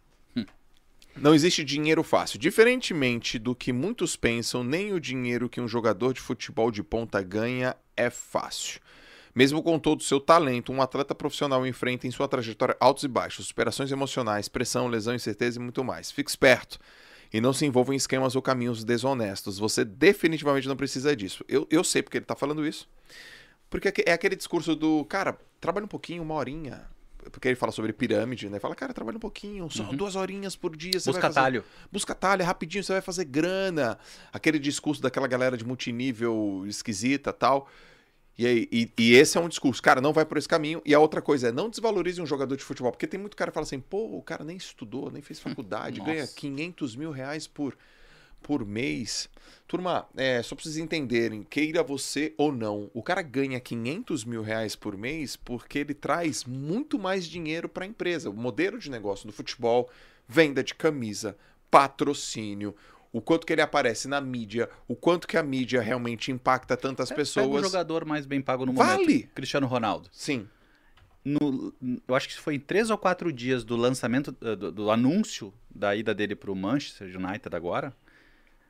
Não 1.15 1.33
existe 1.33 1.63
dinheiro 1.63 2.03
fácil. 2.03 2.37
Diferentemente 2.37 3.39
do 3.39 3.55
que 3.55 3.71
muitos 3.71 4.17
pensam, 4.17 4.65
nem 4.65 4.91
o 4.91 4.99
dinheiro 4.99 5.47
que 5.47 5.61
um 5.61 5.67
jogador 5.67 6.13
de 6.13 6.19
futebol 6.19 6.69
de 6.69 6.83
ponta 6.83 7.21
ganha 7.21 7.73
é 7.95 8.09
fácil. 8.09 8.81
Mesmo 9.33 9.63
com 9.63 9.79
todo 9.79 10.01
o 10.01 10.03
seu 10.03 10.19
talento, 10.19 10.73
um 10.73 10.81
atleta 10.81 11.15
profissional 11.15 11.65
enfrenta 11.65 12.05
em 12.05 12.11
sua 12.11 12.27
trajetória 12.27 12.75
altos 12.81 13.05
e 13.05 13.07
baixos, 13.07 13.47
superações 13.47 13.93
emocionais, 13.93 14.49
pressão, 14.49 14.89
lesão, 14.89 15.15
incerteza 15.15 15.57
e 15.57 15.63
muito 15.63 15.85
mais. 15.85 16.11
Fique 16.11 16.29
esperto 16.29 16.77
e 17.31 17.39
não 17.39 17.53
se 17.53 17.65
envolva 17.65 17.93
em 17.93 17.97
esquemas 17.97 18.35
ou 18.35 18.41
caminhos 18.41 18.83
desonestos. 18.83 19.57
Você 19.57 19.85
definitivamente 19.85 20.67
não 20.67 20.75
precisa 20.75 21.15
disso. 21.15 21.45
Eu, 21.47 21.67
eu 21.69 21.83
sei 21.83 22.01
porque 22.01 22.17
ele 22.17 22.23
está 22.23 22.35
falando 22.35 22.65
isso. 22.65 22.87
Porque 23.69 23.87
é 23.87 23.93
é 24.07 24.13
aquele 24.13 24.35
discurso 24.35 24.75
do, 24.75 25.05
cara, 25.05 25.37
trabalha 25.59 25.85
um 25.85 25.89
pouquinho, 25.89 26.23
uma 26.23 26.35
horinha. 26.35 26.89
Porque 27.31 27.47
ele 27.47 27.55
fala 27.55 27.71
sobre 27.71 27.93
pirâmide, 27.93 28.49
né? 28.49 28.59
Fala, 28.59 28.75
cara, 28.75 28.93
trabalha 28.93 29.17
um 29.17 29.19
pouquinho, 29.19 29.69
só 29.69 29.83
duas 29.83 30.15
horinhas 30.15 30.55
por 30.55 30.75
dia. 30.75 30.99
Você 30.99 31.09
Busca 31.09 31.21
vai 31.21 31.29
fazer... 31.29 31.39
atalho. 31.39 31.63
Busca 31.91 32.13
atalho, 32.13 32.41
é 32.41 32.45
rapidinho, 32.45 32.83
você 32.83 32.93
vai 32.93 33.01
fazer 33.01 33.25
grana. 33.25 33.97
Aquele 34.33 34.57
discurso 34.57 35.01
daquela 35.01 35.27
galera 35.27 35.55
de 35.55 35.63
multinível 35.63 36.63
esquisita 36.67 37.31
tal. 37.31 37.69
E, 38.37 38.45
aí, 38.47 38.67
e, 38.71 38.91
e 38.97 39.13
esse 39.13 39.37
é 39.37 39.41
um 39.41 39.47
discurso, 39.47 39.81
cara, 39.81 40.01
não 40.01 40.13
vai 40.13 40.25
por 40.25 40.37
esse 40.37 40.47
caminho. 40.47 40.81
E 40.85 40.93
a 40.93 40.99
outra 40.99 41.21
coisa 41.21 41.49
é, 41.49 41.51
não 41.51 41.69
desvalorize 41.69 42.21
um 42.21 42.25
jogador 42.25 42.55
de 42.55 42.63
futebol. 42.63 42.91
Porque 42.91 43.07
tem 43.07 43.19
muito 43.19 43.37
cara 43.37 43.51
que 43.51 43.55
fala 43.55 43.65
assim, 43.65 43.79
pô, 43.79 44.17
o 44.17 44.21
cara 44.21 44.43
nem 44.43 44.57
estudou, 44.57 45.11
nem 45.11 45.21
fez 45.21 45.39
faculdade, 45.39 45.99
Nossa. 46.01 46.11
ganha 46.11 46.27
500 46.27 46.95
mil 46.95 47.11
reais 47.11 47.45
por, 47.47 47.77
por 48.41 48.65
mês. 48.65 49.29
Turma, 49.67 50.07
é, 50.15 50.41
só 50.41 50.55
pra 50.55 50.63
vocês 50.63 50.77
entenderem, 50.77 51.43
queira 51.43 51.83
você 51.83 52.33
ou 52.37 52.51
não, 52.51 52.89
o 52.93 53.01
cara 53.01 53.21
ganha 53.21 53.59
500 53.59 54.25
mil 54.25 54.41
reais 54.41 54.75
por 54.75 54.97
mês 54.97 55.35
porque 55.35 55.79
ele 55.79 55.93
traz 55.93 56.43
muito 56.43 56.99
mais 56.99 57.25
dinheiro 57.25 57.69
para 57.69 57.85
a 57.85 57.87
empresa. 57.87 58.29
O 58.29 58.33
modelo 58.33 58.77
de 58.77 58.89
negócio 58.89 59.27
do 59.27 59.33
futebol, 59.33 59.89
venda 60.27 60.63
de 60.63 60.73
camisa, 60.75 61.37
patrocínio, 61.69 62.75
o 63.13 63.19
quanto 63.21 63.45
que 63.45 63.53
ele 63.53 63.61
aparece 63.61 64.07
na 64.07 64.21
mídia, 64.21 64.69
o 64.87 64.95
quanto 64.95 65.27
que 65.27 65.37
a 65.37 65.43
mídia 65.43 65.81
realmente 65.81 66.31
impacta 66.31 66.77
tantas 66.77 67.09
Pega 67.09 67.21
o 67.21 67.25
pessoas. 67.25 67.61
jogador 67.63 68.05
mais 68.05 68.25
bem 68.25 68.41
pago 68.41 68.65
no 68.65 68.73
Vale! 68.73 69.01
momento. 69.05 69.27
Cristiano 69.33 69.67
Ronaldo. 69.67 70.09
Sim, 70.11 70.47
No- 71.23 71.71
eu 72.07 72.15
acho 72.15 72.27
que 72.29 72.39
foi 72.39 72.55
em 72.55 72.59
três 72.59 72.89
ou 72.89 72.97
quatro 72.97 73.31
dias 73.31 73.63
do 73.63 73.75
lançamento, 73.75 74.35
eh, 74.41 74.55
do, 74.55 74.71
do 74.71 74.89
anúncio 74.89 75.53
da 75.69 75.95
ida 75.95 76.15
dele 76.15 76.35
pro 76.35 76.55
Manchester 76.55 77.07
United 77.15 77.55
agora, 77.55 77.93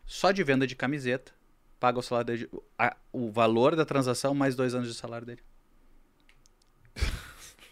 só 0.06 0.32
de 0.32 0.44
venda 0.44 0.68
de 0.68 0.76
camiseta, 0.76 1.32
paga 1.80 2.00
o 2.00 2.02
salário 2.02 2.28
dele, 2.28 2.50
a- 2.78 2.98
o 3.14 3.32
valor 3.32 3.76
da 3.76 3.86
transação 3.86 4.34
mais 4.34 4.54
dois 4.56 4.76
anos 4.76 4.89
de 4.89 4.94
salário 4.96 5.26
dele. 5.26 5.42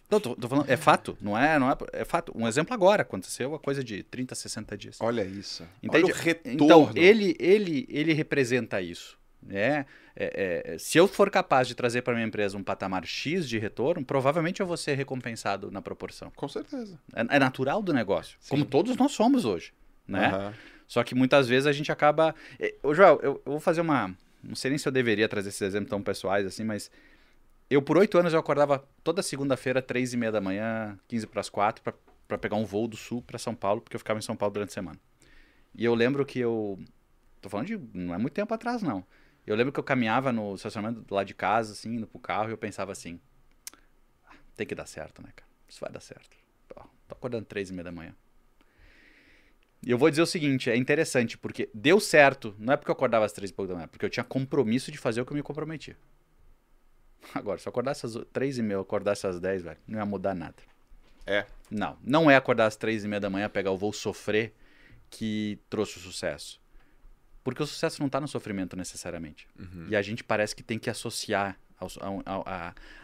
Não, 0.09 0.19
tô, 0.19 0.35
tô 0.35 0.47
falando, 0.47 0.69
é 0.69 0.75
fato, 0.75 1.17
não 1.21 1.37
é, 1.37 1.59
não 1.59 1.69
é, 1.69 1.77
é 1.93 2.05
fato. 2.05 2.31
Um 2.35 2.47
exemplo 2.47 2.73
agora, 2.73 3.03
aconteceu 3.03 3.53
a 3.53 3.59
coisa 3.59 3.83
de 3.83 4.01
30, 4.03 4.33
60 4.33 4.77
dias. 4.77 4.97
olha 4.99 5.23
isso. 5.23 5.63
Entende? 5.83 6.05
Olha 6.05 6.13
o 6.13 6.17
retorno. 6.17 6.63
Então, 6.63 6.91
ele, 6.95 7.35
ele, 7.39 7.85
ele 7.89 8.13
representa 8.13 8.81
isso. 8.81 9.17
Né? 9.41 9.85
É, 10.15 10.73
é, 10.73 10.77
se 10.77 10.97
eu 10.97 11.07
for 11.07 11.29
capaz 11.29 11.67
de 11.67 11.75
trazer 11.75 12.01
para 12.01 12.13
minha 12.13 12.25
empresa 12.25 12.57
um 12.57 12.63
patamar 12.63 13.05
X 13.05 13.47
de 13.47 13.57
retorno, 13.57 14.03
provavelmente 14.03 14.59
eu 14.59 14.67
vou 14.67 14.75
ser 14.75 14.95
recompensado 14.95 15.71
na 15.71 15.81
proporção. 15.81 16.31
Com 16.35 16.47
certeza. 16.47 16.99
É, 17.15 17.37
é 17.37 17.39
natural 17.39 17.81
do 17.81 17.93
negócio, 17.93 18.37
Sim. 18.41 18.49
como 18.49 18.65
todos 18.65 18.97
nós 18.97 19.11
somos 19.11 19.45
hoje. 19.45 19.71
Né? 20.07 20.27
Aham. 20.27 20.53
Só 20.87 21.03
que 21.03 21.13
muitas 21.13 21.47
vezes 21.47 21.67
a 21.67 21.71
gente 21.71 21.91
acaba. 21.91 22.33
Eh, 22.59 22.73
Ô, 22.81 22.95
Joel, 22.95 23.19
eu, 23.21 23.41
eu 23.45 23.51
vou 23.51 23.59
fazer 23.59 23.79
uma. 23.79 24.13
Não 24.43 24.55
sei 24.55 24.69
nem 24.69 24.77
se 24.77 24.87
eu 24.87 24.91
deveria 24.91 25.29
trazer 25.29 25.49
esses 25.49 25.61
exemplos 25.61 25.89
tão 25.89 26.01
pessoais 26.01 26.45
assim, 26.47 26.63
mas. 26.63 26.89
Eu, 27.69 27.81
por 27.83 27.97
oito 27.97 28.17
anos, 28.17 28.33
eu 28.33 28.39
acordava 28.39 28.83
toda 29.03 29.21
segunda-feira, 29.21 29.81
três 29.81 30.11
e 30.11 30.17
meia 30.17 30.31
da 30.31 30.41
manhã, 30.41 30.99
15 31.07 31.27
para 31.27 31.39
as 31.39 31.49
quatro, 31.49 31.83
para 32.27 32.37
pegar 32.37 32.55
um 32.55 32.65
voo 32.65 32.87
do 32.87 32.97
sul 32.97 33.21
para 33.21 33.37
São 33.37 33.53
Paulo, 33.53 33.81
porque 33.81 33.95
eu 33.95 33.99
ficava 33.99 34.17
em 34.17 34.23
São 34.23 34.35
Paulo 34.35 34.53
durante 34.53 34.69
a 34.69 34.73
semana. 34.73 34.99
E 35.75 35.85
eu 35.85 35.93
lembro 35.93 36.25
que 36.25 36.39
eu. 36.39 36.79
Tô 37.39 37.49
falando 37.49 37.67
de. 37.67 37.79
Não 37.93 38.13
é 38.13 38.17
muito 38.17 38.33
tempo 38.33 38.51
atrás, 38.53 38.81
não. 38.81 39.05
Eu 39.45 39.55
lembro 39.55 39.71
que 39.71 39.79
eu 39.79 39.83
caminhava 39.83 40.31
no 40.31 40.55
estacionamento 40.55 41.13
lado 41.13 41.27
de 41.27 41.33
casa, 41.35 41.73
assim, 41.73 41.95
indo 41.95 42.07
pro 42.07 42.19
carro, 42.19 42.49
e 42.49 42.53
eu 42.53 42.57
pensava 42.57 42.91
assim: 42.91 43.19
"Ah, 44.27 44.33
tem 44.55 44.65
que 44.65 44.73
dar 44.73 44.87
certo, 44.87 45.21
né, 45.21 45.29
cara? 45.35 45.49
Isso 45.67 45.79
vai 45.79 45.91
dar 45.91 45.99
certo. 45.99 46.35
Ó, 46.75 46.81
tô 47.07 47.15
acordando 47.15 47.45
três 47.45 47.69
e 47.69 47.73
meia 47.73 47.83
da 47.83 47.91
manhã. 47.91 48.15
E 49.85 49.91
eu 49.91 49.97
vou 49.97 50.09
dizer 50.09 50.23
o 50.23 50.25
seguinte: 50.25 50.71
é 50.71 50.75
interessante, 50.75 51.37
porque 51.37 51.69
deu 51.73 51.99
certo, 51.99 52.55
não 52.57 52.73
é 52.73 52.77
porque 52.77 52.89
eu 52.89 52.93
acordava 52.93 53.25
às 53.25 53.31
três 53.31 53.51
e 53.51 53.53
pouco 53.53 53.69
da 53.69 53.75
manhã, 53.75 53.87
porque 53.87 54.05
eu 54.05 54.09
tinha 54.09 54.23
compromisso 54.23 54.91
de 54.91 54.97
fazer 54.97 55.21
o 55.21 55.25
que 55.25 55.31
eu 55.31 55.37
me 55.37 55.43
comprometi. 55.43 55.95
Agora, 57.33 57.59
se 57.59 57.67
eu 57.67 57.69
acordasse 57.71 58.05
às 58.05 58.13
três 58.31 58.57
e 58.57 58.61
meia, 58.61 58.79
acordasse 58.79 59.27
às 59.27 59.39
dez, 59.39 59.61
velho, 59.61 59.77
não 59.87 59.99
ia 59.99 60.05
mudar 60.05 60.33
nada. 60.33 60.55
É. 61.25 61.45
Não, 61.69 61.97
não 62.03 62.31
é 62.31 62.35
acordar 62.35 62.65
às 62.65 62.75
três 62.75 63.03
e 63.03 63.07
meia 63.07 63.19
da 63.19 63.29
manhã, 63.29 63.47
pegar 63.49 63.71
o 63.71 63.77
voo 63.77 63.93
sofrer 63.93 64.53
que 65.09 65.59
trouxe 65.69 65.97
o 65.97 66.01
sucesso. 66.01 66.59
Porque 67.43 67.61
o 67.61 67.67
sucesso 67.67 67.99
não 67.99 68.07
está 68.07 68.19
no 68.19 68.27
sofrimento 68.27 68.75
necessariamente. 68.75 69.47
E 69.87 69.95
a 69.95 70.01
gente 70.01 70.23
parece 70.23 70.55
que 70.55 70.63
tem 70.63 70.77
que 70.79 70.89
associar 70.89 71.57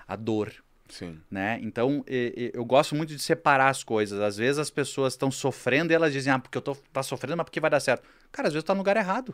a 0.07 0.15
dor, 0.15 0.51
Sim. 0.89 1.19
né? 1.31 1.59
Então, 1.61 2.03
e- 2.07 2.51
e- 2.53 2.57
eu 2.57 2.65
gosto 2.65 2.95
muito 2.95 3.09
de 3.09 3.19
separar 3.19 3.69
as 3.69 3.83
coisas. 3.83 4.19
Às 4.19 4.37
vezes 4.37 4.59
as 4.59 4.69
pessoas 4.69 5.13
estão 5.13 5.31
sofrendo 5.31 5.91
e 5.91 5.95
elas 5.95 6.11
dizem, 6.13 6.33
ah, 6.33 6.39
porque 6.39 6.57
eu 6.57 6.61
tô 6.61 6.75
tá 6.91 7.01
sofrendo, 7.01 7.37
mas 7.37 7.45
porque 7.45 7.59
vai 7.59 7.69
dar 7.69 7.79
certo. 7.79 8.07
Cara, 8.31 8.47
às 8.47 8.53
vezes 8.53 8.65
tá 8.65 8.73
no 8.73 8.79
lugar 8.79 8.97
errado. 8.97 9.33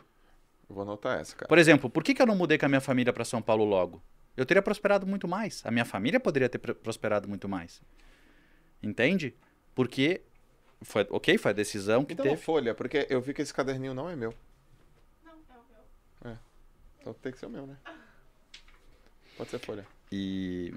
Eu 0.68 0.74
vou 0.74 0.82
anotar 0.82 1.20
essa, 1.20 1.34
cara. 1.36 1.48
Por 1.48 1.58
exemplo, 1.58 1.90
por 1.90 2.02
que, 2.02 2.14
que 2.14 2.22
eu 2.22 2.26
não 2.26 2.36
mudei 2.36 2.56
com 2.56 2.66
a 2.66 2.68
minha 2.68 2.80
família 2.80 3.12
para 3.12 3.24
São 3.24 3.42
Paulo 3.42 3.64
logo? 3.64 4.02
Eu 4.36 4.46
teria 4.46 4.62
prosperado 4.62 5.06
muito 5.06 5.28
mais. 5.28 5.60
A 5.64 5.70
minha 5.70 5.84
família 5.84 6.18
poderia 6.18 6.48
ter 6.48 6.58
pr- 6.58 6.72
prosperado 6.72 7.28
muito 7.28 7.48
mais. 7.48 7.82
Entende? 8.82 9.34
Porque 9.74 10.22
foi, 10.80 11.06
ok, 11.10 11.36
foi 11.38 11.50
a 11.50 11.54
decisão 11.54 12.04
que 12.04 12.14
uma 12.14 12.22
teve. 12.22 12.36
folha, 12.36 12.74
porque 12.74 13.06
eu 13.10 13.20
vi 13.20 13.32
que 13.34 13.42
esse 13.42 13.52
caderninho 13.54 13.94
não 13.94 14.08
é 14.08 14.16
meu. 14.16 14.34
Não, 15.24 15.32
é 15.32 15.36
o 15.36 16.28
meu. 16.28 16.38
Então 17.00 17.14
tem 17.14 17.32
que 17.32 17.38
ser 17.38 17.46
o 17.46 17.50
meu, 17.50 17.66
né? 17.66 17.76
Pode 19.36 19.50
ser 19.50 19.58
folha. 19.58 19.86
E, 20.10 20.74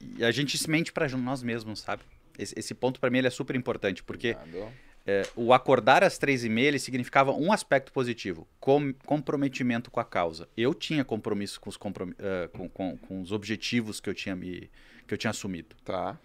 e 0.00 0.24
a 0.24 0.30
gente 0.30 0.56
se 0.58 0.68
mente 0.70 0.92
para 0.92 1.08
nós 1.16 1.42
mesmos, 1.42 1.80
sabe? 1.80 2.02
Esse, 2.38 2.58
esse 2.58 2.74
ponto 2.74 2.98
para 3.00 3.10
mim 3.10 3.18
ele 3.18 3.26
é 3.26 3.30
super 3.30 3.54
importante, 3.56 4.02
porque 4.02 4.36
Obrigado. 4.40 4.72
É, 5.06 5.22
o 5.34 5.52
acordar 5.52 6.04
às 6.04 6.16
três 6.18 6.44
e 6.44 6.48
meia 6.48 6.68
ele 6.68 6.78
significava 6.78 7.32
um 7.32 7.52
aspecto 7.52 7.92
positivo, 7.92 8.46
com, 8.60 8.92
comprometimento 9.04 9.90
com 9.90 9.98
a 10.00 10.04
causa. 10.04 10.48
Eu 10.56 10.72
tinha 10.74 11.04
compromisso 11.04 11.60
com 11.60 11.68
os, 11.68 11.76
comprom- 11.76 12.12
eh, 12.18 12.48
com, 12.52 12.68
com- 12.68 12.96
com 12.96 13.20
os 13.20 13.32
objetivos 13.32 13.98
que 14.00 14.08
eu 14.08 14.14
tinha 14.14 14.36
me 14.36 14.70
que 15.06 15.12
eu 15.14 15.18
tinha 15.18 15.30
assumido. 15.32 15.74
Tá. 15.84 16.16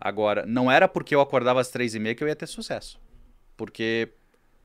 Agora, 0.00 0.44
não 0.46 0.70
era 0.70 0.88
porque 0.88 1.14
eu 1.14 1.20
acordava 1.20 1.60
às 1.60 1.68
três 1.70 1.94
e 1.94 1.98
meia 1.98 2.14
que 2.14 2.24
eu 2.24 2.28
ia 2.28 2.34
ter 2.34 2.46
sucesso. 2.46 2.98
Porque 3.56 4.08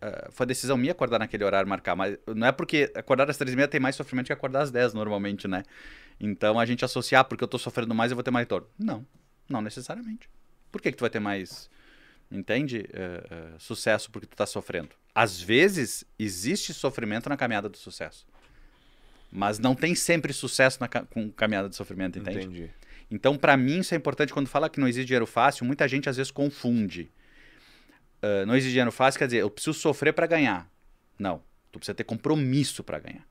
eh, 0.02 0.30
foi 0.32 0.46
decisão 0.46 0.78
minha 0.78 0.94
acordar 0.94 1.20
naquele 1.20 1.44
horário 1.44 1.68
marcar. 1.70 1.96
Mas 1.96 2.18
não 2.34 2.48
é 2.48 2.52
porque 2.54 2.92
acordar 2.96 3.30
às 3.30 3.38
três 3.38 3.54
e 3.54 3.56
meia 3.58 3.68
tem 3.68 3.80
mais 3.80 3.96
sofrimento 3.96 4.28
que 4.28 4.34
acordar 4.34 4.62
às 4.62 4.72
dez 4.72 4.94
normalmente, 4.94 5.48
né? 5.48 5.64
Então 6.20 6.58
a 6.60 6.66
gente 6.66 6.84
associar, 6.86 7.26
porque 7.26 7.44
eu 7.44 7.48
tô 7.48 7.58
sofrendo 7.58 7.94
mais, 7.94 8.12
eu 8.12 8.16
vou 8.16 8.24
ter 8.24 8.32
mais 8.32 8.44
retorno. 8.44 8.68
Não, 8.80 9.06
não 9.50 9.62
necessariamente. 9.62 10.30
Por 10.72 10.82
que, 10.82 10.92
que 10.92 10.98
tu 10.98 11.02
vai 11.02 11.10
ter 11.10 11.20
mais, 11.20 11.70
entende? 12.32 12.86
Eh, 12.94 13.24
eh, 13.30 13.54
sucesso 13.58 14.10
porque 14.12 14.28
tu 14.28 14.36
tá 14.36 14.46
sofrendo. 14.46 14.90
Às 15.14 15.42
vezes, 15.42 16.06
existe 16.18 16.74
sofrimento 16.74 17.28
na 17.30 17.36
caminhada 17.38 17.68
do 17.70 17.78
sucesso. 17.78 18.26
Mas 19.32 19.60
não 19.60 19.76
tem 19.76 19.94
sempre 19.96 20.34
sucesso 20.34 20.80
na 20.80 20.88
ca- 20.88 21.06
com 21.06 21.32
caminhada 21.32 21.70
de 21.70 21.76
sofrimento, 21.76 22.18
entende? 22.18 22.46
Entendi. 22.46 22.70
Então, 23.12 23.38
para 23.38 23.56
mim, 23.58 23.80
isso 23.80 23.94
é 23.94 23.98
importante. 23.98 24.34
Quando 24.34 24.48
fala 24.48 24.70
que 24.70 24.80
não 24.80 24.88
existe 24.88 25.08
dinheiro 25.08 25.26
fácil, 25.26 25.66
muita 25.66 25.88
gente 25.88 26.08
às 26.10 26.18
vezes 26.18 26.32
confunde. 26.32 27.12
Ah, 28.22 28.46
não 28.46 28.56
existe 28.56 28.72
dinheiro 28.72 28.92
fácil, 28.92 29.18
quer 29.20 29.26
dizer, 29.26 29.38
eu 29.40 29.50
preciso 29.50 29.74
sofrer 29.78 30.14
para 30.14 30.28
ganhar. 30.28 30.70
Não. 31.18 31.44
Tu 31.72 31.80
precisa 31.80 31.94
ter 31.96 32.04
compromisso 32.04 32.84
para 32.84 33.00
ganhar. 33.00 33.26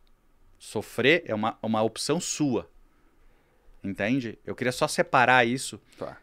Sofrer 0.58 1.22
é 1.26 1.34
uma, 1.34 1.58
uma 1.62 1.82
opção 1.82 2.20
sua. 2.20 2.68
Entende? 3.82 4.38
Eu 4.44 4.54
queria 4.54 4.72
só 4.72 4.86
separar 4.88 5.46
isso. 5.46 5.80
Tá. 5.96 6.18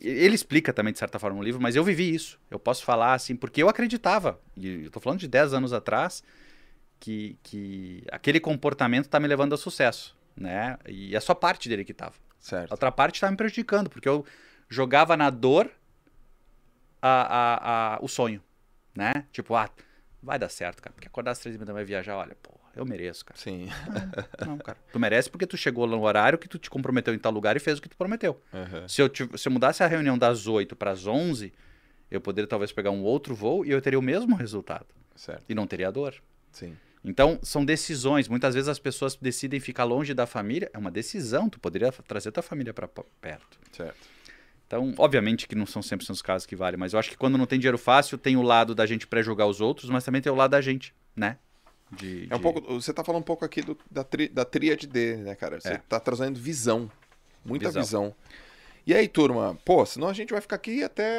Ele 0.00 0.34
explica 0.34 0.72
também, 0.72 0.92
de 0.92 0.98
certa 0.98 1.18
forma, 1.18 1.36
no 1.38 1.42
livro, 1.44 1.60
mas 1.60 1.76
eu 1.76 1.84
vivi 1.84 2.14
isso. 2.14 2.38
Eu 2.50 2.58
posso 2.58 2.84
falar 2.84 3.14
assim, 3.14 3.34
porque 3.36 3.62
eu 3.62 3.68
acreditava. 3.68 4.40
E 4.56 4.84
eu 4.84 4.90
tô 4.90 5.00
falando 5.00 5.20
de 5.20 5.28
10 5.28 5.52
anos 5.54 5.72
atrás, 5.72 6.22
que, 7.00 7.36
que 7.42 8.04
aquele 8.10 8.40
comportamento 8.40 9.08
tá 9.08 9.18
me 9.20 9.26
levando 9.28 9.52
ao 9.52 9.58
sucesso. 9.58 10.16
Né? 10.36 10.78
E 10.88 11.14
é 11.14 11.20
só 11.20 11.34
parte 11.34 11.68
dele 11.68 11.84
que 11.84 11.92
tava. 11.94 12.14
A 12.14 12.44
Certo. 12.44 12.70
outra 12.72 12.90
parte 12.90 13.16
estava 13.16 13.30
me 13.30 13.36
prejudicando, 13.36 13.88
porque 13.90 14.08
eu 14.08 14.24
jogava 14.68 15.16
na 15.16 15.30
dor 15.30 15.70
a, 17.00 17.08
a, 17.22 17.94
a- 17.96 17.98
o 18.00 18.08
sonho, 18.08 18.42
né? 18.94 19.26
Tipo, 19.32 19.54
ah, 19.54 19.68
vai 20.22 20.38
dar 20.38 20.48
certo, 20.48 20.80
cara. 20.82 20.92
Porque 20.94 21.08
acordar 21.08 21.32
às 21.32 21.38
três 21.38 21.54
e 21.54 21.58
meia 21.58 21.66
da 21.66 21.72
manhã 21.72 21.82
e 21.82 21.86
viajar, 21.86 22.16
olha, 22.16 22.36
pô, 22.42 22.52
eu 22.76 22.84
mereço, 22.86 23.24
cara. 23.24 23.38
Sim. 23.38 23.68
Não, 24.46 24.56
cara. 24.58 24.78
Tu 24.92 24.98
merece 25.00 25.28
porque 25.30 25.46
tu 25.46 25.56
chegou 25.56 25.84
lá 25.86 25.96
no 25.96 26.02
horário 26.04 26.38
que 26.38 26.48
tu 26.48 26.58
te 26.58 26.70
comprometeu 26.70 27.12
em 27.14 27.18
tal 27.18 27.32
lugar 27.32 27.56
e 27.56 27.60
fez 27.60 27.78
o 27.78 27.82
que 27.82 27.88
tu 27.88 27.96
prometeu. 27.96 28.40
Aham. 28.52 28.86
Se 28.88 29.00
eu, 29.02 29.08
tiv- 29.08 29.36
se 29.36 29.48
eu 29.48 29.52
mudasse 29.52 29.82
a 29.82 29.86
reunião 29.86 30.16
das 30.16 30.46
8 30.46 30.74
para 30.76 30.90
as 30.90 31.06
11, 31.06 31.52
eu 32.10 32.20
poderia 32.20 32.46
talvez 32.48 32.72
pegar 32.72 32.90
um 32.90 33.02
outro 33.02 33.34
voo 33.34 33.64
e 33.64 33.70
eu 33.70 33.80
teria 33.82 33.98
o 33.98 34.02
mesmo 34.02 34.34
resultado. 34.36 34.86
Certo. 35.16 35.42
E 35.48 35.54
não 35.54 35.66
teria 35.66 35.90
dor. 35.90 36.14
Sim. 36.50 36.76
Então, 37.04 37.38
são 37.42 37.64
decisões. 37.64 38.28
Muitas 38.28 38.54
vezes 38.54 38.68
as 38.68 38.78
pessoas 38.78 39.16
decidem 39.16 39.58
ficar 39.58 39.82
longe 39.84 40.14
da 40.14 40.24
família. 40.26 40.70
É 40.72 40.78
uma 40.78 40.90
decisão. 40.90 41.48
Tu 41.50 41.58
poderia 41.58 41.90
trazer 41.90 42.30
tua 42.30 42.42
família 42.44 42.72
para 42.72 42.86
perto. 42.86 43.58
Certo. 43.72 43.96
Então, 44.72 44.94
obviamente 44.96 45.46
que 45.46 45.54
não 45.54 45.66
são 45.66 45.82
sempre 45.82 46.10
os 46.10 46.22
casos 46.22 46.46
que 46.46 46.56
valem, 46.56 46.78
mas 46.80 46.94
eu 46.94 46.98
acho 46.98 47.10
que 47.10 47.16
quando 47.18 47.36
não 47.36 47.44
tem 47.44 47.58
dinheiro 47.58 47.76
fácil, 47.76 48.16
tem 48.16 48.38
o 48.38 48.42
lado 48.42 48.74
da 48.74 48.86
gente 48.86 49.06
pré-julgar 49.06 49.46
os 49.46 49.60
outros, 49.60 49.90
mas 49.90 50.02
também 50.02 50.22
tem 50.22 50.32
o 50.32 50.34
lado 50.34 50.52
da 50.52 50.62
gente, 50.62 50.94
né? 51.14 51.36
De, 51.90 52.26
É 52.30 52.34
um 52.34 52.38
de- 52.38 52.42
pouco, 52.42 52.60
você 52.80 52.90
tá 52.90 53.04
falando 53.04 53.20
um 53.20 53.24
pouco 53.24 53.44
aqui 53.44 53.60
do- 53.60 53.76
da, 53.90 54.02
tri, 54.02 54.28
da 54.28 54.46
tríade 54.46 54.86
D, 54.86 55.16
né, 55.16 55.34
cara? 55.34 55.60
Você 55.60 55.74
É. 55.74 55.76
tá 55.86 56.00
trazendo 56.00 56.40
visão. 56.40 56.90
Muita 57.44 57.66
Visão. 57.68 57.82
visão. 57.82 58.14
E 58.86 58.94
aí, 58.94 59.06
turma? 59.06 59.58
Pô, 59.62 59.84
senão 59.84 60.08
a 60.08 60.14
gente 60.14 60.30
vai 60.32 60.40
ficar 60.40 60.56
aqui 60.56 60.82
até 60.82 61.12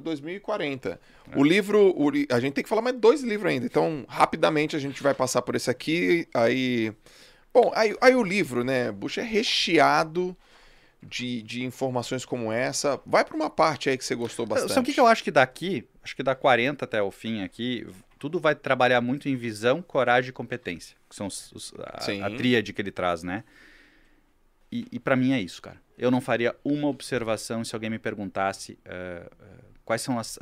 2040. 0.00 1.00
É. 1.32 1.36
O 1.36 1.42
livro, 1.42 1.92
o 1.96 2.10
a 2.32 2.38
gente 2.38 2.54
tem 2.54 2.62
que 2.62 2.68
falar 2.70 2.80
mais 2.82 2.96
dois 2.96 3.22
livros 3.22 3.50
ainda. 3.50 3.66
Então, 3.66 4.04
rapidamente 4.08 4.76
a 4.76 4.78
gente 4.78 5.02
vai 5.02 5.14
passar 5.14 5.42
por 5.42 5.56
esse 5.56 5.68
aqui. 5.68 6.28
Aí, 6.32 6.92
bom, 7.52 7.72
aí, 7.74 7.96
aí 8.00 8.14
o 8.14 8.22
livro, 8.22 8.62
né, 8.62 8.92
Bush 8.92 9.18
é 9.18 9.22
recheado 9.22 10.36
de, 11.02 11.42
de 11.42 11.64
informações 11.64 12.24
como 12.24 12.50
essa. 12.52 13.00
Vai 13.06 13.24
pra 13.24 13.34
uma 13.36 13.48
parte 13.50 13.88
aí 13.88 13.96
que 13.98 14.04
você 14.04 14.14
gostou 14.14 14.46
bastante. 14.46 14.72
Sabe 14.74 14.90
o 14.90 14.94
que, 14.94 15.00
eu 15.00 15.06
acho 15.06 15.22
que 15.24 15.30
daqui, 15.30 15.86
acho 16.02 16.14
que 16.16 16.22
da 16.22 16.34
40 16.34 16.84
até 16.84 17.00
o 17.02 17.10
fim 17.10 17.42
aqui, 17.42 17.86
tudo 18.18 18.40
vai 18.40 18.54
trabalhar 18.54 19.00
muito 19.00 19.28
em 19.28 19.36
visão, 19.36 19.80
coragem 19.80 20.30
e 20.30 20.32
competência, 20.32 20.96
que 21.08 21.14
são 21.14 21.26
os- 21.28 21.52
os- 21.52 21.72
a, 21.78 22.26
a 22.26 22.30
tríade 22.36 22.72
que 22.72 22.82
ele 22.82 22.90
traz, 22.90 23.22
né? 23.22 23.44
E, 24.70 24.86
e 24.92 24.98
para 24.98 25.16
mim 25.16 25.32
é 25.32 25.40
isso, 25.40 25.62
cara. 25.62 25.80
Eu 25.96 26.10
não 26.10 26.20
faria 26.20 26.54
uma 26.64 26.88
observação 26.88 27.64
se 27.64 27.74
alguém 27.74 27.90
me 27.90 27.98
perguntasse 27.98 28.78
eh, 28.84 29.30
eh, 29.40 29.46
quais 29.84 30.02
são 30.02 30.18
as, 30.18 30.38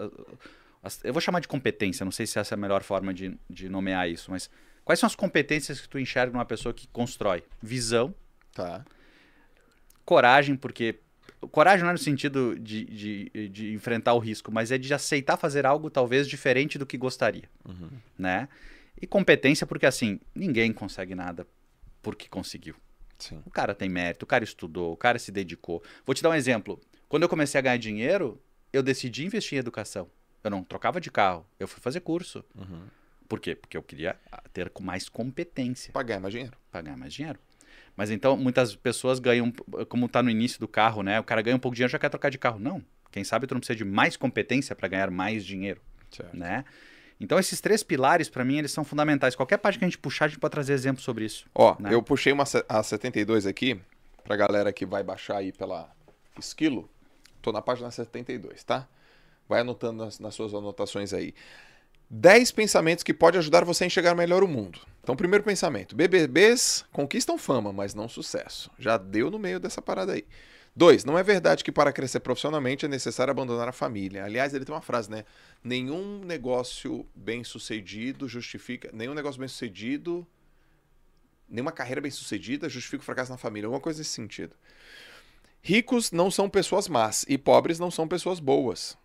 as- 0.83 1.01
Eu 1.05 1.13
vou 1.13 1.21
chamar 1.21 1.41
de 1.41 1.49
competência, 1.49 2.05
não 2.05 2.11
sei 2.13 2.27
se 2.27 2.39
essa 2.39 2.55
é 2.55 2.57
a 2.57 2.61
melhor 2.61 2.83
forma 2.83 3.15
de, 3.15 3.39
de 3.49 3.69
nomear 3.69 4.09
isso, 4.09 4.31
mas 4.31 4.51
quais 4.85 4.99
são 4.99 5.07
as 5.07 5.15
competências 5.15 5.81
que 5.81 5.89
tu 5.89 5.99
enxerga 5.99 6.33
numa 6.33 6.45
pessoa 6.45 6.75
que 6.75 6.89
constrói? 6.89 7.45
Visão, 7.63 8.15
Tá. 8.53 8.85
Coragem, 10.07 10.57
porque 10.57 10.99
coragem 11.51 11.83
não 11.83 11.91
é 11.91 11.93
no 11.93 11.99
sentido 11.99 12.59
de, 12.59 12.85
de, 12.87 13.49
de 13.51 13.73
enfrentar 13.75 14.15
o 14.15 14.19
risco, 14.19 14.51
mas 14.51 14.71
é 14.73 14.79
de 14.79 14.95
aceitar 14.95 15.37
fazer 15.37 15.67
algo 15.67 15.91
talvez 15.91 16.27
diferente 16.27 16.79
do 16.79 16.87
que 16.87 16.97
gostaria, 16.97 17.45
Uhum. 17.69 17.91
né? 18.19 18.49
E 19.01 19.07
competência 19.07 19.67
porque 19.67 19.85
assim, 19.85 20.19
ninguém 20.35 20.73
consegue 20.73 21.15
nada 21.15 21.47
porque 22.01 22.29
conseguiu. 22.29 22.75
Sim. 23.19 23.43
O 23.45 23.51
cara 23.51 23.75
tem 23.75 23.89
mérito, 23.89 24.25
o 24.25 24.27
cara 24.27 24.45
estudou, 24.45 24.93
o 24.93 24.97
cara 24.97 25.19
se 25.19 25.31
dedicou. 25.31 25.83
Vou 26.07 26.15
te 26.15 26.23
dar 26.23 26.31
um 26.31 26.35
exemplo. 26.35 26.81
Quando 27.09 27.23
eu 27.25 27.29
comecei 27.29 27.59
a 27.59 27.63
ganhar 27.63 27.77
dinheiro, 27.79 28.41
eu 28.73 28.83
decidi 28.83 29.25
investir 29.25 29.57
em 29.57 29.59
educação. 29.61 30.09
Eu 30.45 30.51
não 30.51 30.63
trocava 30.63 31.01
de 31.01 31.11
carro, 31.11 31.47
eu 31.59 31.67
fui 31.69 31.81
fazer 31.81 32.01
curso. 32.01 32.45
Uhum. 32.55 32.85
Por 33.29 33.41
quê? 33.41 33.55
Porque 33.57 33.77
eu 33.77 33.83
queria 33.83 34.17
ter 34.53 34.71
mais 34.81 35.09
competência 35.09 35.93
Pra 35.93 36.03
ganhar 36.03 36.21
mais 36.21 36.33
dinheiro. 36.33 36.57
para 36.71 36.83
ganhar 36.83 36.97
mais 36.97 37.13
dinheiro. 37.13 37.39
Mas 37.97 38.11
então, 38.11 38.37
muitas 38.37 38.77
pessoas 38.77 39.19
ganham, 39.19 39.51
como 39.89 40.09
tá 40.09 40.23
no 40.23 40.29
início 40.29 40.61
do 40.61 40.69
carro, 40.69 41.03
né? 41.03 41.19
O 41.19 41.25
cara 41.25 41.41
ganha 41.41 41.57
um 41.57 41.59
pouco 41.59 41.75
de 41.75 41.79
dinheiro 41.79 41.91
já 41.91 41.99
quer 41.99 42.11
trocar 42.11 42.31
de 42.31 42.39
carro. 42.39 42.59
Não. 42.59 42.85
Quem 43.11 43.25
sabe 43.25 43.47
tu 43.47 43.55
não 43.55 43.61
precisa 43.61 43.77
de 43.77 43.85
mais 43.85 44.17
competência 44.17 44.77
para 44.77 44.87
ganhar 44.89 45.11
mais 45.11 45.45
dinheiro, 45.45 45.81
Certo. 46.11 46.37
né? 46.37 46.65
Então, 47.19 47.39
esses 47.39 47.61
três 47.63 47.83
pilares, 47.83 48.29
para 48.29 48.45
mim, 48.45 48.59
eles 48.59 48.71
são 48.71 48.85
fundamentais. 48.85 49.35
Qualquer 49.35 49.57
página 49.57 49.79
que 49.79 49.85
a 49.87 49.89
gente 49.89 49.99
puxar, 49.99 50.27
a 50.27 50.29
gente 50.29 50.39
pode 50.39 50.53
trazer 50.53 50.75
exemplos 50.75 51.03
sobre 51.03 51.25
isso. 51.25 51.47
Ó, 51.55 51.75
né? 51.81 51.95
eu 51.95 52.03
puxei 52.03 52.31
uma 52.31 52.45
a 52.69 52.83
72 52.83 53.47
aqui, 53.47 53.81
pra 54.23 54.37
galera 54.37 54.71
que 54.71 54.85
vai 54.85 55.03
baixar 55.03 55.39
aí 55.39 55.51
pela 55.51 55.91
Esquilo. 56.39 56.91
Tô 57.41 57.53
na 57.53 57.63
página 57.63 57.91
72, 57.91 58.63
tá? 58.65 58.87
Vai 59.49 59.61
anotando 59.61 60.05
nas, 60.05 60.19
nas 60.19 60.35
suas 60.35 60.53
anotações 60.53 61.15
aí. 61.15 61.33
10 62.11 62.53
pensamentos 62.53 63.03
que 63.03 63.15
pode 63.15 63.39
ajudar 63.39 63.65
você 63.65 63.85
a 63.85 63.87
enxergar 63.87 64.15
melhor 64.15 64.43
o 64.45 64.49
mundo. 64.49 64.81
Então, 65.07 65.15
primeiro 65.15 65.45
pensamento: 65.45 65.95
BBBs 65.95 66.85
conquistam 66.93 67.39
fama, 67.39 67.73
mas 67.73 67.95
não 67.95 68.09
sucesso. 68.09 68.69
Já 68.77 68.97
deu 68.97 69.31
no 69.31 69.39
meio 69.39 69.61
dessa 69.61 69.81
parada 69.81 70.15
aí. 70.15 70.27
Dois, 70.75 71.05
não 71.05 71.17
é 71.17 71.23
verdade 71.23 71.63
que 71.63 71.71
para 71.71 71.93
crescer 71.93 72.19
profissionalmente 72.19 72.85
é 72.85 72.89
necessário 72.89 73.31
abandonar 73.31 73.69
a 73.69 73.73
família. 73.73 74.25
Aliás, 74.25 74.53
ele 74.53 74.65
tem 74.65 74.75
uma 74.75 74.83
frase, 74.83 75.09
né? 75.09 75.25
Nenhum 75.63 76.25
negócio 76.25 77.07
bem 77.15 77.45
sucedido 77.45 78.27
justifica. 78.27 78.91
Nenhum 78.93 79.15
negócio 79.15 79.39
bem 79.39 79.47
sucedido. 79.47 80.27
Nenhuma 81.49 81.71
carreira 81.71 82.01
bem 82.01 82.11
sucedida 82.11 82.69
justifica 82.69 83.01
o 83.01 83.07
fracasso 83.07 83.31
na 83.31 83.39
família. 83.39 83.69
Alguma 83.69 83.81
coisa 83.81 84.01
nesse 84.01 84.11
sentido. 84.11 84.57
Ricos 85.63 86.11
não 86.11 86.33
são 86.33 86.51
pessoas 86.51 86.89
más 86.89 87.25
e 87.29 87.39
pobres 87.39 87.79
não 87.79 87.93
são 87.93 88.09
pessoas 88.09 88.41
boas. 88.41 88.99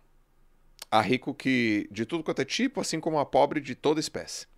Há 0.90 1.00
rico 1.00 1.32
que 1.32 1.88
de 1.92 2.04
tudo 2.04 2.24
quanto 2.24 2.42
é 2.42 2.44
tipo, 2.44 2.80
assim 2.80 2.98
como 2.98 3.20
há 3.20 3.24
pobre 3.24 3.60
de 3.60 3.76
toda 3.76 4.00
espécie. 4.00 4.50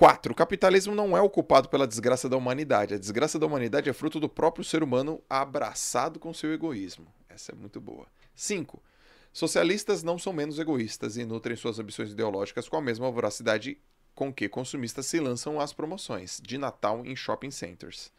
4. 0.00 0.32
O 0.32 0.34
capitalismo 0.34 0.94
não 0.94 1.14
é 1.14 1.20
o 1.20 1.28
culpado 1.28 1.68
pela 1.68 1.86
desgraça 1.86 2.26
da 2.26 2.34
humanidade. 2.34 2.94
A 2.94 2.98
desgraça 2.98 3.38
da 3.38 3.44
humanidade 3.44 3.90
é 3.90 3.92
fruto 3.92 4.18
do 4.18 4.30
próprio 4.30 4.64
ser 4.64 4.82
humano 4.82 5.22
abraçado 5.28 6.18
com 6.18 6.32
seu 6.32 6.54
egoísmo. 6.54 7.12
Essa 7.28 7.52
é 7.52 7.54
muito 7.54 7.82
boa. 7.82 8.06
5. 8.34 8.82
Socialistas 9.30 10.02
não 10.02 10.18
são 10.18 10.32
menos 10.32 10.58
egoístas 10.58 11.18
e 11.18 11.24
nutrem 11.26 11.54
suas 11.54 11.78
ambições 11.78 12.12
ideológicas 12.12 12.66
com 12.66 12.78
a 12.78 12.80
mesma 12.80 13.10
voracidade 13.10 13.76
com 14.14 14.32
que 14.32 14.48
consumistas 14.48 15.04
se 15.04 15.20
lançam 15.20 15.60
às 15.60 15.74
promoções 15.74 16.40
de 16.42 16.56
Natal 16.56 17.04
em 17.04 17.14
shopping 17.14 17.50
centers. 17.50 18.10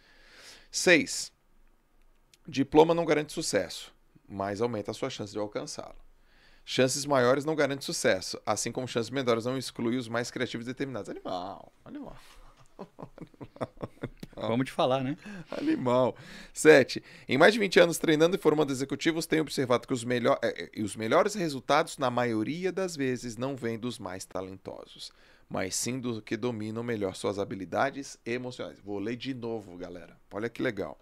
6. 0.69 1.31
Diploma 2.47 2.93
não 2.93 3.05
garante 3.05 3.33
sucesso, 3.33 3.91
mas 4.29 4.61
aumenta 4.61 4.91
a 4.91 4.93
sua 4.93 5.09
chance 5.09 5.33
de 5.33 5.39
alcançá-lo. 5.39 5.97
Chances 6.63 7.05
maiores 7.05 7.43
não 7.43 7.55
garantem 7.55 7.81
sucesso, 7.81 8.39
assim 8.45 8.71
como 8.71 8.87
chances 8.87 9.09
menores 9.09 9.45
não 9.45 9.57
excluem 9.57 9.97
os 9.97 10.07
mais 10.07 10.29
criativos 10.29 10.65
e 10.65 10.69
determinados. 10.69 11.09
Animal, 11.09 11.71
animal. 11.83 12.15
Vamos 14.35 14.65
te 14.65 14.71
falar, 14.71 15.03
né? 15.03 15.17
Animal. 15.51 16.15
7. 16.53 17.03
Em 17.27 17.37
mais 17.37 17.53
de 17.53 17.59
20 17.59 17.79
anos 17.79 17.97
treinando 17.97 18.35
e 18.35 18.39
formando 18.39 18.71
executivos, 18.71 19.25
tenho 19.25 19.43
observado 19.43 19.87
que 19.87 19.93
os, 19.93 20.03
melhor, 20.03 20.39
eh, 20.41 20.71
eh, 20.75 20.81
os 20.81 20.95
melhores 20.95 21.35
resultados, 21.35 21.97
na 21.97 22.09
maioria 22.09 22.71
das 22.71 22.95
vezes, 22.95 23.37
não 23.37 23.55
vêm 23.55 23.77
dos 23.77 23.99
mais 23.99 24.25
talentosos, 24.25 25.11
mas 25.47 25.75
sim 25.75 25.99
dos 25.99 26.21
que 26.21 26.35
dominam 26.35 26.81
melhor 26.83 27.15
suas 27.15 27.37
habilidades 27.37 28.17
emocionais. 28.25 28.79
Vou 28.79 28.97
ler 28.97 29.15
de 29.15 29.33
novo, 29.33 29.77
galera. 29.77 30.17
Olha 30.31 30.49
que 30.49 30.61
legal 30.63 30.97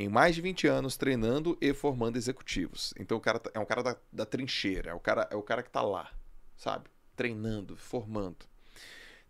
em 0.00 0.08
mais 0.08 0.34
de 0.34 0.40
20 0.40 0.66
anos 0.66 0.96
treinando 0.96 1.58
e 1.60 1.74
formando 1.74 2.16
executivos. 2.16 2.94
Então 2.98 3.18
o 3.18 3.20
cara 3.20 3.38
tá, 3.38 3.50
é 3.52 3.58
um 3.60 3.66
cara 3.66 3.82
da, 3.82 3.96
da 4.10 4.24
trincheira, 4.24 4.92
é 4.92 4.94
o 4.94 4.98
cara, 4.98 5.28
é 5.30 5.36
o 5.36 5.42
cara 5.42 5.62
que 5.62 5.68
está 5.68 5.82
lá, 5.82 6.10
sabe? 6.56 6.88
Treinando, 7.14 7.76
formando. 7.76 8.46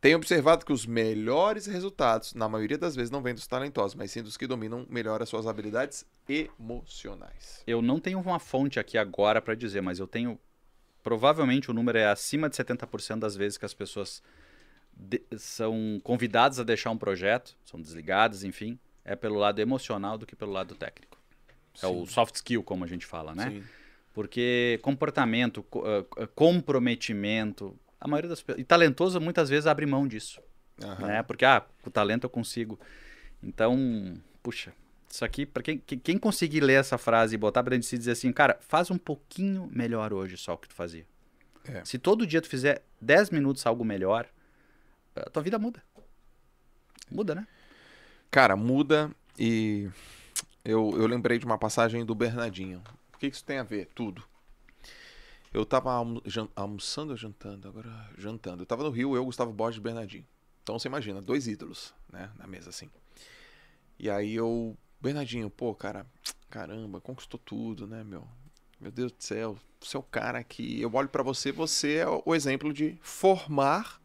Tenho 0.01 0.17
observado 0.17 0.65
que 0.65 0.73
os 0.73 0.87
melhores 0.87 1.67
resultados, 1.67 2.35
na 2.35 2.49
maioria 2.49 2.79
das 2.79 2.95
vezes, 2.95 3.11
não 3.11 3.21
vêm 3.21 3.35
dos 3.35 3.49
talentosos, 3.49 3.97
mas 3.97 4.13
sim 4.13 4.23
dos 4.23 4.37
que 4.37 4.47
dominam 4.47 4.87
melhor 4.89 5.21
as 5.21 5.29
suas 5.29 5.45
habilidades 5.45 6.07
emocionais. 6.29 7.65
Eu 7.67 7.83
não 7.83 7.99
tenho 7.99 8.21
uma 8.21 8.39
fonte 8.39 8.79
aqui 8.79 8.97
agora 8.97 9.43
para 9.43 9.57
dizer, 9.57 9.81
mas 9.81 9.99
eu 9.99 10.07
tenho. 10.07 10.39
Provavelmente 11.03 11.69
o 11.71 11.75
número 11.75 11.99
é 11.99 12.07
acima 12.07 12.49
de 12.49 12.57
70% 12.57 13.19
das 13.19 13.35
vezes 13.35 13.59
que 13.59 13.65
as 13.65 13.75
pessoas 13.75 14.23
de... 14.95 15.21
são 15.37 16.01
convidadas 16.05 16.61
a 16.61 16.65
deixar 16.65 16.91
um 16.91 16.99
projeto, 16.99 17.57
são 17.65 17.81
desligadas, 17.81 18.45
enfim, 18.45 18.79
é 19.05 19.17
pelo 19.17 19.37
lado 19.37 19.61
emocional 19.61 20.19
do 20.19 20.27
que 20.27 20.37
pelo 20.37 20.53
lado 20.53 20.75
técnico. 20.75 21.19
Sim. 21.75 21.87
É 21.87 21.89
o 21.89 22.07
soft 22.07 22.35
skill, 22.37 22.63
como 22.63 22.85
a 22.85 22.87
gente 22.87 23.07
fala, 23.07 23.35
né? 23.35 23.51
Sim. 23.51 23.65
Porque 24.13 24.79
comportamento, 24.83 25.65
uh, 25.75 26.27
comprometimento, 26.35 27.79
a 28.01 28.09
maioria 28.09 28.29
das 28.29 28.43
pessoas. 28.43 28.61
E 28.61 28.65
talentoso 28.65 29.21
muitas 29.21 29.49
vezes 29.49 29.67
abre 29.67 29.87
mão 29.87 30.07
disso. 30.07 30.41
Uhum. 30.83 31.07
Né? 31.07 31.23
Porque, 31.23 31.45
ah, 31.45 31.65
com 31.83 31.91
talento 31.91 32.25
eu 32.25 32.31
consigo. 32.31 32.79
Então, 33.43 34.21
puxa, 34.43 34.73
isso 35.09 35.25
aqui, 35.25 35.45
para 35.45 35.63
quem, 35.63 35.79
quem 35.79 36.19
conseguir 36.19 36.61
ler 36.61 36.75
essa 36.75 36.97
frase 36.97 37.35
e 37.35 37.39
botar 37.39 37.63
pra 37.63 37.71
dentro 37.71 37.83
de 37.83 37.89
si 37.89 37.99
dizer 37.99 38.13
assim, 38.13 38.33
cara, 38.33 38.59
faz 38.61 38.91
um 38.91 38.99
pouquinho 38.99 39.69
melhor 39.73 40.13
hoje 40.13 40.37
só 40.37 40.55
o 40.55 40.59
que 40.59 40.69
tu 40.69 40.75
fazia. 40.75 41.07
É. 41.65 41.85
Se 41.85 41.99
todo 41.99 42.27
dia 42.27 42.41
tu 42.41 42.49
fizer 42.49 42.83
10 43.01 43.31
minutos 43.31 43.67
algo 43.67 43.85
melhor, 43.85 44.27
a 45.15 45.29
tua 45.31 45.43
vida 45.43 45.59
muda. 45.59 45.83
Muda, 47.11 47.35
né? 47.35 47.47
Cara, 48.31 48.55
muda 48.55 49.11
e 49.37 49.91
eu, 50.65 50.93
eu 50.97 51.07
lembrei 51.07 51.39
de 51.39 51.45
uma 51.45 51.59
passagem 51.59 52.05
do 52.05 52.15
Bernardinho. 52.15 52.81
O 53.13 53.19
que 53.19 53.27
isso 53.27 53.45
tem 53.45 53.59
a 53.59 53.65
ver? 53.65 53.89
Tudo. 53.95 54.23
Eu 55.53 55.67
tava 55.67 55.93
almo 55.93 56.23
almoçando 56.55 57.11
ou 57.11 57.17
jantando? 57.17 57.67
Agora, 57.67 58.09
jantando. 58.17 58.63
Eu 58.63 58.67
tava 58.67 58.85
no 58.85 58.91
Rio, 58.91 59.17
eu, 59.17 59.25
Gustavo 59.25 59.53
Borges 59.53 59.79
e 59.79 59.83
Bernardinho. 59.83 60.25
Então 60.63 60.79
você 60.79 60.87
imagina, 60.87 61.21
dois 61.21 61.49
ídolos, 61.49 61.93
né, 62.13 62.31
na 62.39 62.47
mesa 62.47 62.71
assim. 62.71 62.89
E 63.99 64.09
aí 64.09 64.35
eu, 64.35 64.77
Bernardinho, 65.01 65.51
pô, 65.51 65.75
cara, 65.75 66.07
caramba, 66.49 67.01
conquistou 67.01 67.41
tudo, 67.45 67.85
né, 67.85 68.05
meu? 68.05 68.27
Meu 68.81 68.93
Deus 68.93 69.11
do 69.11 69.23
céu, 69.23 69.59
você 69.81 69.97
é 69.97 70.01
o 70.01 70.05
cara 70.05 70.45
que 70.45 70.81
eu 70.81 70.95
olho 70.95 71.09
para 71.09 71.23
você, 71.23 71.51
você 71.51 71.97
é 71.97 72.07
o 72.07 72.35
exemplo 72.35 72.73
de 72.73 72.97
formar 73.03 74.01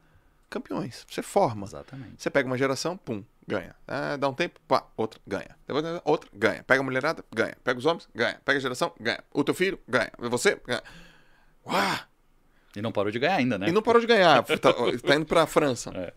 campeões. 0.50 1.06
Você 1.10 1.22
forma. 1.22 1.68
Exatamente. 1.68 2.22
Você 2.22 2.30
pega 2.30 2.48
uma 2.48 2.58
geração, 2.58 2.98
pum, 2.98 3.24
ganha. 3.48 3.76
Ah, 3.88 4.18
dá 4.18 4.28
um 4.30 4.34
tempo, 4.34 4.60
pá, 4.68 4.86
outra, 4.98 5.20
ganha. 5.26 5.56
Depois 5.68 5.86
outra, 6.04 6.30
ganha. 6.34 6.64
Pega 6.64 6.82
a 6.82 6.84
mulherada, 6.84 7.24
ganha. 7.34 7.56
Pega 7.64 7.80
os 7.80 7.86
homens, 7.86 8.08
ganha. 8.14 8.39
Pega 8.43 8.58
a 8.58 8.62
geração, 8.62 8.91
ganha. 9.00 9.24
O 9.34 9.43
teu 9.43 9.54
filho, 9.54 9.80
ganha. 9.88 10.12
Você, 10.18 10.60
ganha. 10.66 10.84
Uau! 11.66 12.00
E 12.76 12.82
não 12.82 12.91
parou 12.91 13.12
de 13.12 13.20
ganhar 13.20 13.36
ainda, 13.36 13.58
né? 13.58 13.70
E 13.70 13.72
não 13.72 13.82
parou 13.82 14.02
de 14.02 14.08
ganhar. 14.08 14.43
tá, 14.60 14.74
tá 14.74 15.16
indo 15.16 15.26
pra 15.26 15.46
França. 15.46 15.91
É. 15.96 16.14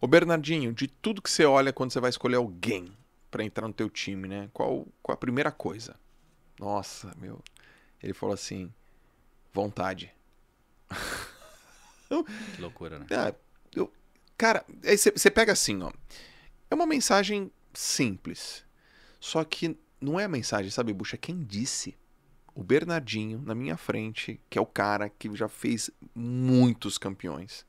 Ô 0.00 0.06
Bernardinho, 0.06 0.72
de 0.72 0.86
tudo 0.86 1.22
que 1.22 1.30
você 1.30 1.44
olha 1.44 1.72
quando 1.72 1.92
você 1.92 2.00
vai 2.00 2.10
escolher 2.10 2.36
alguém 2.36 2.96
para 3.30 3.42
entrar 3.42 3.66
no 3.66 3.74
teu 3.74 3.90
time, 3.90 4.28
né? 4.28 4.48
Qual, 4.52 4.86
qual 5.02 5.14
a 5.14 5.18
primeira 5.18 5.50
coisa? 5.50 5.96
Nossa, 6.60 7.12
meu. 7.18 7.42
Ele 8.02 8.12
falou 8.12 8.34
assim: 8.34 8.72
vontade. 9.52 10.12
Que 12.54 12.60
loucura, 12.60 12.98
né? 12.98 13.06
É, 13.10 13.34
eu, 13.74 13.90
cara, 14.44 14.62
aí 14.84 14.98
você 14.98 15.30
pega 15.30 15.52
assim, 15.52 15.82
ó. 15.82 15.90
É 16.70 16.74
uma 16.74 16.84
mensagem 16.84 17.50
simples. 17.72 18.62
Só 19.18 19.42
que 19.42 19.74
não 19.98 20.20
é 20.20 20.24
a 20.24 20.28
mensagem, 20.28 20.70
sabe, 20.70 20.92
Buxa? 20.92 21.16
É 21.16 21.18
quem 21.18 21.42
disse. 21.42 21.96
O 22.54 22.62
Bernardinho, 22.62 23.40
na 23.40 23.54
minha 23.54 23.78
frente, 23.78 24.38
que 24.50 24.58
é 24.58 24.60
o 24.60 24.66
cara 24.66 25.08
que 25.08 25.34
já 25.34 25.48
fez 25.48 25.90
muitos 26.14 26.98
campeões. 26.98 27.64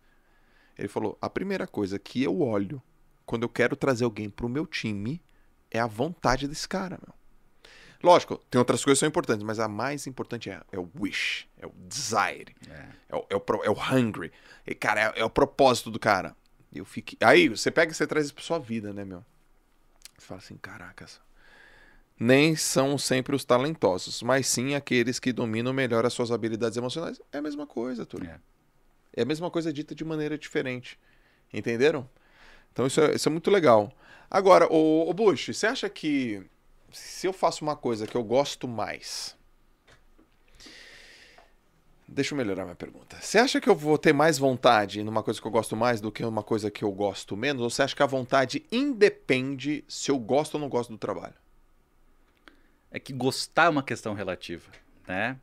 Ele 0.77 0.89
falou: 0.89 1.17
a 1.21 1.29
primeira 1.29 1.65
coisa 1.65 1.97
que 1.97 2.21
eu 2.21 2.41
olho 2.41 2.83
quando 3.25 3.43
eu 3.43 3.49
quero 3.49 3.77
trazer 3.77 4.03
alguém 4.03 4.29
pro 4.29 4.49
meu 4.49 4.67
time 4.67 5.23
é 5.71 5.79
a 5.79 5.87
vontade 5.87 6.45
desse 6.45 6.67
cara, 6.67 6.99
meu. 7.01 7.15
Lógico, 8.03 8.37
tem 8.51 8.59
outras 8.59 8.83
coisas 8.83 8.99
que 8.99 9.05
são 9.05 9.07
importantes, 9.07 9.43
mas 9.43 9.59
a 9.59 9.67
mais 9.69 10.05
importante 10.05 10.49
é, 10.49 10.61
é 10.73 10.77
o 10.77 10.91
wish, 10.99 11.47
é 11.57 11.65
o 11.65 11.71
desire, 11.87 12.53
é, 12.69 12.85
é, 13.09 13.15
o, 13.15 13.25
é, 13.29 13.35
o, 13.35 13.63
é 13.63 13.69
o, 13.69 13.73
hungry. 13.73 14.31
E, 14.67 14.75
cara, 14.75 15.13
é, 15.15 15.21
é, 15.21 15.25
o 15.25 15.29
propósito 15.29 15.89
do 15.89 15.97
cara. 15.97 16.35
Eu 16.79 16.85
fiquei... 16.85 17.17
Aí 17.21 17.49
você 17.49 17.71
pega 17.71 17.91
e 17.91 17.95
você 17.95 18.05
traz 18.05 18.25
isso 18.25 18.33
pra 18.33 18.43
sua 18.43 18.59
vida, 18.59 18.93
né, 18.93 19.05
meu? 19.05 19.23
Você 20.17 20.25
fala 20.25 20.39
assim, 20.39 20.57
caracas. 20.57 21.19
Nem 22.17 22.55
são 22.55 22.97
sempre 22.97 23.35
os 23.35 23.43
talentosos, 23.43 24.23
mas 24.23 24.47
sim 24.47 24.73
aqueles 24.73 25.19
que 25.19 25.33
dominam 25.33 25.73
melhor 25.73 26.05
as 26.05 26.13
suas 26.13 26.31
habilidades 26.31 26.77
emocionais. 26.77 27.19
É 27.31 27.39
a 27.39 27.41
mesma 27.41 27.67
coisa, 27.67 28.05
Túlio. 28.05 28.29
É. 28.29 28.39
é 29.17 29.21
a 29.23 29.25
mesma 29.25 29.51
coisa 29.51 29.73
dita 29.73 29.93
de 29.93 30.05
maneira 30.05 30.37
diferente. 30.37 30.97
Entenderam? 31.53 32.09
Então 32.71 32.87
isso 32.87 33.01
é, 33.01 33.15
isso 33.15 33.27
é 33.27 33.31
muito 33.31 33.51
legal. 33.51 33.91
Agora, 34.29 34.71
o, 34.71 35.09
o 35.09 35.13
Bush, 35.13 35.47
você 35.47 35.67
acha 35.67 35.89
que 35.89 36.45
se 36.91 37.27
eu 37.27 37.33
faço 37.33 37.63
uma 37.63 37.75
coisa 37.75 38.07
que 38.07 38.15
eu 38.15 38.23
gosto 38.23 38.67
mais. 38.67 39.35
Deixa 42.07 42.33
eu 42.33 42.37
melhorar 42.37 42.63
minha 42.65 42.75
pergunta. 42.75 43.17
Você 43.19 43.39
acha 43.39 43.59
que 43.59 43.67
eu 43.67 43.75
vou 43.75 43.97
ter 43.97 44.13
mais 44.13 44.37
vontade 44.37 45.03
numa 45.03 45.23
coisa 45.23 45.41
que 45.41 45.47
eu 45.47 45.51
gosto 45.51 45.75
mais 45.75 45.99
do 45.99 46.11
que 46.11 46.21
numa 46.21 46.43
coisa 46.43 46.69
que 46.69 46.83
eu 46.83 46.91
gosto 46.91 47.35
menos? 47.35 47.63
Ou 47.63 47.69
você 47.69 47.81
acha 47.81 47.95
que 47.95 48.03
a 48.03 48.07
vontade 48.07 48.63
independe 48.71 49.83
se 49.87 50.11
eu 50.11 50.19
gosto 50.19 50.55
ou 50.55 50.59
não 50.59 50.69
gosto 50.69 50.91
do 50.91 50.97
trabalho? 50.97 51.33
É 52.91 52.99
que 52.99 53.11
gostar 53.11 53.65
é 53.65 53.69
uma 53.69 53.83
questão 53.83 54.13
relativa, 54.13 54.69
né? 55.07 55.37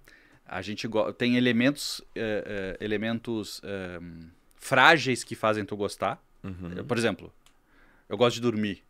A 0.46 0.62
gente 0.62 0.88
tem 1.18 1.36
elementos, 1.36 1.98
uh, 1.98 2.02
uh, 2.02 2.76
elementos 2.84 3.58
uh, 3.58 4.30
frágeis 4.54 5.24
que 5.24 5.34
fazem 5.34 5.64
tu 5.64 5.76
gostar. 5.76 6.22
Uhum. 6.44 6.84
Por 6.86 6.96
exemplo, 6.96 7.32
eu 8.08 8.16
gosto 8.16 8.36
de 8.36 8.42
dormir. 8.42 8.84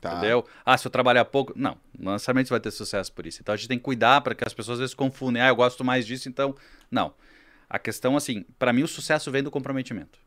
Tá. 0.00 0.16
Entendeu? 0.16 0.46
Ah, 0.64 0.78
se 0.78 0.86
eu 0.86 0.90
trabalhar 0.90 1.24
pouco. 1.26 1.52
Não, 1.54 1.76
não 1.98 2.12
necessariamente 2.12 2.48
você 2.48 2.54
vai 2.54 2.60
ter 2.60 2.70
sucesso 2.70 3.12
por 3.12 3.26
isso. 3.26 3.40
Então 3.42 3.52
a 3.52 3.56
gente 3.56 3.68
tem 3.68 3.78
que 3.78 3.84
cuidar 3.84 4.20
para 4.22 4.34
que 4.34 4.42
as 4.44 4.54
pessoas 4.54 4.76
às 4.76 4.80
vezes 4.80 4.94
confundem. 4.94 5.42
Ah, 5.42 5.48
eu 5.48 5.56
gosto 5.56 5.84
mais 5.84 6.06
disso, 6.06 6.28
então. 6.28 6.54
Não. 6.90 7.12
A 7.68 7.78
questão, 7.78 8.16
assim, 8.16 8.44
para 8.58 8.72
mim 8.72 8.82
o 8.82 8.88
sucesso 8.88 9.30
vem 9.30 9.42
do 9.42 9.50
comprometimento. 9.50 10.18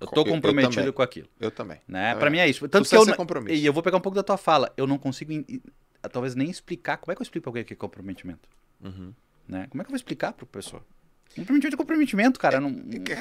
Eu 0.00 0.06
tô 0.06 0.24
comprometido 0.24 0.82
eu, 0.82 0.86
eu 0.86 0.92
com 0.92 1.02
aquilo. 1.02 1.28
Eu 1.40 1.50
também. 1.50 1.80
Né? 1.88 2.14
Para 2.14 2.30
mim 2.30 2.38
é 2.38 2.48
isso. 2.48 2.68
Tanto 2.68 2.84
sucesso 2.84 3.04
que 3.04 3.10
eu, 3.10 3.14
é 3.14 3.16
compromisso. 3.16 3.54
E 3.54 3.64
eu 3.64 3.72
vou 3.72 3.82
pegar 3.82 3.96
um 3.96 4.00
pouco 4.00 4.14
da 4.14 4.22
tua 4.22 4.36
fala. 4.36 4.72
Eu 4.76 4.86
não 4.86 4.98
consigo, 4.98 5.32
talvez 6.12 6.34
nem 6.34 6.48
explicar. 6.48 6.98
Como 6.98 7.12
é 7.12 7.14
que 7.16 7.22
eu 7.22 7.24
explico 7.24 7.44
pra 7.44 7.50
alguém 7.50 7.64
que 7.64 7.72
é 7.72 7.76
comprometimento? 7.76 8.48
Uhum. 8.82 9.12
Né? 9.48 9.66
Como 9.70 9.80
é 9.80 9.84
que 9.84 9.88
eu 9.88 9.92
vou 9.92 9.96
explicar 9.96 10.32
para 10.32 10.46
pessoa? 10.46 10.84
Comprometimento 11.34 11.74
é 11.74 11.76
comprometimento, 11.76 12.40
cara. 12.40 12.60
Não... 12.60 12.74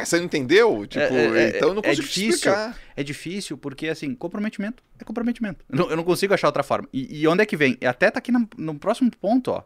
Você 0.03 0.17
não 0.17 0.25
entendeu? 0.25 0.85
Tipo, 0.87 1.03
É, 1.13 1.45
é, 1.45 1.57
então 1.57 1.69
eu 1.69 1.73
não 1.75 1.81
é 1.83 1.89
consigo 1.89 2.07
te 2.07 2.13
difícil. 2.13 2.29
explicar. 2.51 2.77
É 2.95 3.03
difícil, 3.03 3.57
porque 3.57 3.87
assim, 3.89 4.15
comprometimento 4.15 4.81
é 4.99 5.03
comprometimento. 5.03 5.65
Eu 5.69 5.77
não, 5.77 5.89
eu 5.89 5.97
não 5.97 6.03
consigo 6.03 6.33
achar 6.33 6.47
outra 6.47 6.63
forma. 6.63 6.87
E, 6.93 7.21
e 7.21 7.27
onde 7.27 7.41
é 7.43 7.45
que 7.45 7.57
vem? 7.57 7.77
Até 7.85 8.09
tá 8.09 8.19
aqui 8.19 8.31
no, 8.31 8.47
no 8.57 8.75
próximo 8.79 9.11
ponto, 9.11 9.51
ó. 9.51 9.63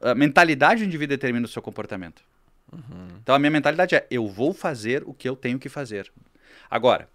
A 0.00 0.14
mentalidade 0.14 0.82
do 0.82 0.86
indivíduo 0.86 1.16
determina 1.16 1.46
o 1.46 1.48
seu 1.48 1.62
comportamento. 1.62 2.22
Então 3.22 3.34
a 3.34 3.38
minha 3.38 3.50
mentalidade 3.50 3.94
é: 3.94 4.04
eu 4.10 4.26
vou 4.26 4.52
fazer 4.52 5.04
o 5.06 5.14
que 5.14 5.28
eu 5.28 5.36
tenho 5.36 5.58
que 5.60 5.68
fazer. 5.68 6.10
Agora, 6.68 7.08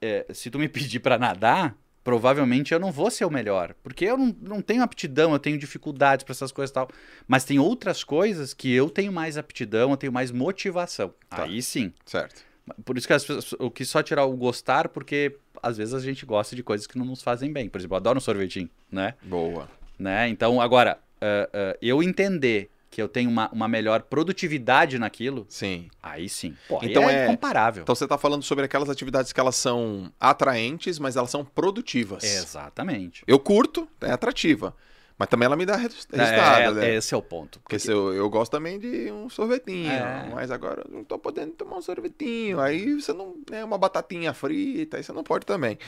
é, 0.00 0.24
se 0.32 0.50
tu 0.50 0.58
me 0.58 0.68
pedir 0.68 1.00
pra 1.00 1.18
nadar, 1.18 1.76
provavelmente 2.06 2.72
eu 2.72 2.78
não 2.78 2.92
vou 2.92 3.10
ser 3.10 3.24
o 3.24 3.30
melhor. 3.30 3.74
Porque 3.82 4.04
eu 4.04 4.16
não, 4.16 4.36
não 4.40 4.62
tenho 4.62 4.80
aptidão, 4.80 5.32
eu 5.32 5.40
tenho 5.40 5.58
dificuldades 5.58 6.22
pra 6.22 6.30
essas 6.30 6.52
coisas 6.52 6.70
e 6.70 6.74
tal. 6.74 6.88
Mas 7.26 7.44
tem 7.44 7.58
outras 7.58 8.04
coisas 8.04 8.54
que 8.54 8.72
eu 8.72 8.88
tenho 8.88 9.12
mais 9.12 9.36
aptidão, 9.36 9.90
eu 9.90 9.96
tenho 9.96 10.12
mais 10.12 10.30
motivação. 10.30 11.12
Tá. 11.28 11.42
Aí 11.42 11.60
sim. 11.60 11.92
Certo. 12.04 12.44
Por 12.84 12.96
isso 12.96 13.08
que 13.08 13.12
as 13.12 13.24
pessoas, 13.24 13.52
eu 13.58 13.68
quis 13.72 13.88
só 13.88 14.04
tirar 14.04 14.24
o 14.24 14.36
gostar, 14.36 14.88
porque 14.88 15.36
às 15.60 15.76
vezes 15.76 15.94
a 15.94 15.98
gente 15.98 16.24
gosta 16.24 16.54
de 16.54 16.62
coisas 16.62 16.86
que 16.86 16.96
não 16.96 17.06
nos 17.06 17.22
fazem 17.22 17.52
bem. 17.52 17.68
Por 17.68 17.78
exemplo, 17.78 17.96
eu 17.96 17.98
adoro 17.98 18.18
um 18.18 18.20
sorvetinho, 18.20 18.70
né? 18.88 19.14
Boa. 19.24 19.68
né? 19.98 20.28
Então, 20.28 20.60
agora, 20.60 21.00
ah, 21.20 21.50
ah, 21.52 21.76
eu 21.82 22.04
entender 22.04 22.70
que 22.96 23.02
eu 23.02 23.08
tenho 23.10 23.28
uma, 23.28 23.50
uma 23.52 23.68
melhor 23.68 24.00
produtividade 24.04 24.98
naquilo, 24.98 25.44
Sim. 25.50 25.90
aí 26.02 26.30
sim. 26.30 26.56
Pô, 26.66 26.78
aí 26.80 26.88
Então 26.90 27.02
é, 27.10 27.14
é- 27.14 27.24
incomparável. 27.26 27.82
Então 27.82 27.94
você 27.94 28.06
tá 28.08 28.16
falando 28.16 28.42
sobre 28.42 28.64
aquelas 28.64 28.88
atividades 28.88 29.34
que 29.34 29.38
elas 29.38 29.54
são 29.54 30.10
atraentes, 30.18 30.98
mas 30.98 31.14
elas 31.14 31.28
são 31.28 31.44
produtivas. 31.44 32.24
Exatamente. 32.24 33.22
Eu 33.26 33.38
curto, 33.38 33.86
é 34.00 34.10
atrativa. 34.12 34.74
Mas 35.18 35.28
também 35.28 35.44
ela 35.44 35.56
me 35.56 35.66
dá 35.66 35.76
res- 35.76 36.08
resultado, 36.10 36.78
É, 36.78 36.86
né? 36.86 36.94
Esse 36.94 37.12
é 37.12 37.16
o 37.18 37.20
ponto. 37.22 37.60
Porque 37.60 37.78
se 37.78 37.90
eu, 37.92 38.14
eu 38.14 38.30
gosto 38.30 38.52
também 38.52 38.78
de 38.78 39.12
um 39.12 39.28
sorvetinho, 39.28 39.90
É. 39.90 40.30
mas 40.32 40.50
agora 40.50 40.82
eu 40.88 40.94
não 40.96 41.04
tô 41.04 41.18
podendo 41.18 41.52
tomar 41.52 41.76
um 41.76 41.82
sorvetinho. 41.82 42.58
Aí 42.60 42.94
você 42.94 43.12
não. 43.12 43.34
É 43.52 43.62
uma 43.62 43.76
batatinha 43.76 44.32
frita, 44.32 44.96
aí 44.96 45.02
você 45.02 45.12
não 45.12 45.22
pode 45.22 45.44
também. 45.44 45.78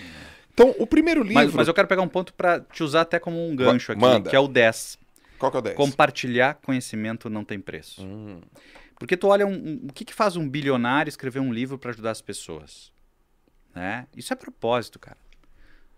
Então, 0.52 0.74
o 0.78 0.86
primeiro 0.86 1.22
livro. 1.22 1.42
Mas, 1.42 1.54
mas 1.54 1.68
eu 1.68 1.72
quero 1.72 1.88
pegar 1.88 2.02
um 2.02 2.08
ponto 2.08 2.34
pra 2.34 2.60
te 2.60 2.82
usar 2.82 3.00
até 3.02 3.18
como 3.18 3.48
um 3.48 3.56
gancho 3.56 3.92
aqui, 3.92 4.00
manda. 4.02 4.28
que 4.28 4.36
é 4.36 4.40
o 4.40 4.46
10. 4.48 4.98
Qual 5.38 5.50
que 5.50 5.56
é 5.56 5.60
o 5.60 5.62
10? 5.62 5.76
Compartilhar 5.76 6.54
conhecimento 6.54 7.30
não 7.30 7.44
tem 7.44 7.60
preço. 7.60 8.04
Hum, 8.04 8.40
Porque 8.98 9.16
tu 9.16 9.28
olha 9.28 9.46
um, 9.46 9.52
um- 9.52 9.86
o 9.88 9.92
que, 9.92 10.04
que 10.04 10.12
faz 10.14 10.36
um 10.36 10.48
bilionário 10.48 11.08
escrever 11.08 11.40
um 11.40 11.52
livro 11.52 11.78
para 11.78 11.90
ajudar 11.90 12.10
as 12.10 12.20
pessoas, 12.20 12.92
né? 13.74 14.06
Isso 14.16 14.32
é 14.32 14.36
propósito, 14.36 14.98
cara. 14.98 15.16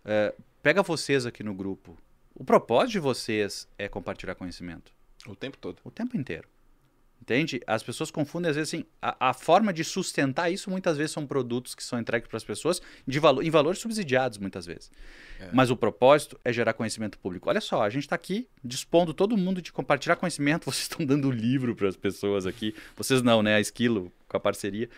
É, 0.04 0.34
pega 0.62 0.82
vocês 0.82 1.24
aqui 1.26 1.42
no 1.42 1.54
grupo. 1.54 1.96
O 2.34 2.44
propósito 2.44 2.92
de 2.92 2.98
vocês 3.00 3.66
é 3.78 3.88
compartilhar 3.88 4.34
conhecimento 4.34 4.92
o 5.26 5.34
tempo 5.34 5.56
todo. 5.58 5.78
o 5.84 5.90
tempo 5.90 6.16
inteiro. 6.16 6.48
Entende? 7.22 7.60
As 7.66 7.82
pessoas 7.82 8.10
confundem, 8.10 8.48
às 8.50 8.56
vezes, 8.56 8.72
assim, 8.74 8.84
a, 9.00 9.28
a 9.30 9.34
forma 9.34 9.72
de 9.72 9.84
sustentar 9.84 10.50
isso 10.50 10.70
muitas 10.70 10.96
vezes 10.96 11.12
são 11.12 11.26
produtos 11.26 11.74
que 11.74 11.84
são 11.84 11.98
entregues 12.00 12.26
para 12.28 12.38
as 12.38 12.44
pessoas 12.44 12.80
de 13.06 13.18
valo, 13.20 13.42
em 13.42 13.50
valores 13.50 13.78
subsidiados, 13.78 14.38
muitas 14.38 14.64
vezes. 14.64 14.90
É. 15.38 15.50
Mas 15.52 15.70
o 15.70 15.76
propósito 15.76 16.40
é 16.44 16.52
gerar 16.52 16.72
conhecimento 16.72 17.18
público. 17.18 17.48
Olha 17.50 17.60
só, 17.60 17.82
a 17.82 17.90
gente 17.90 18.04
está 18.04 18.16
aqui 18.16 18.48
dispondo 18.64 19.12
todo 19.12 19.36
mundo 19.36 19.60
de 19.60 19.70
compartilhar 19.70 20.16
conhecimento. 20.16 20.64
Vocês 20.70 20.82
estão 20.84 21.04
dando 21.04 21.30
livro 21.30 21.76
para 21.76 21.88
as 21.88 21.96
pessoas 21.96 22.46
aqui. 22.46 22.74
Vocês 22.96 23.20
não, 23.22 23.42
né? 23.42 23.56
A 23.56 23.60
Esquilo 23.60 24.10
com 24.26 24.36
a 24.36 24.40
parceria. 24.40 24.88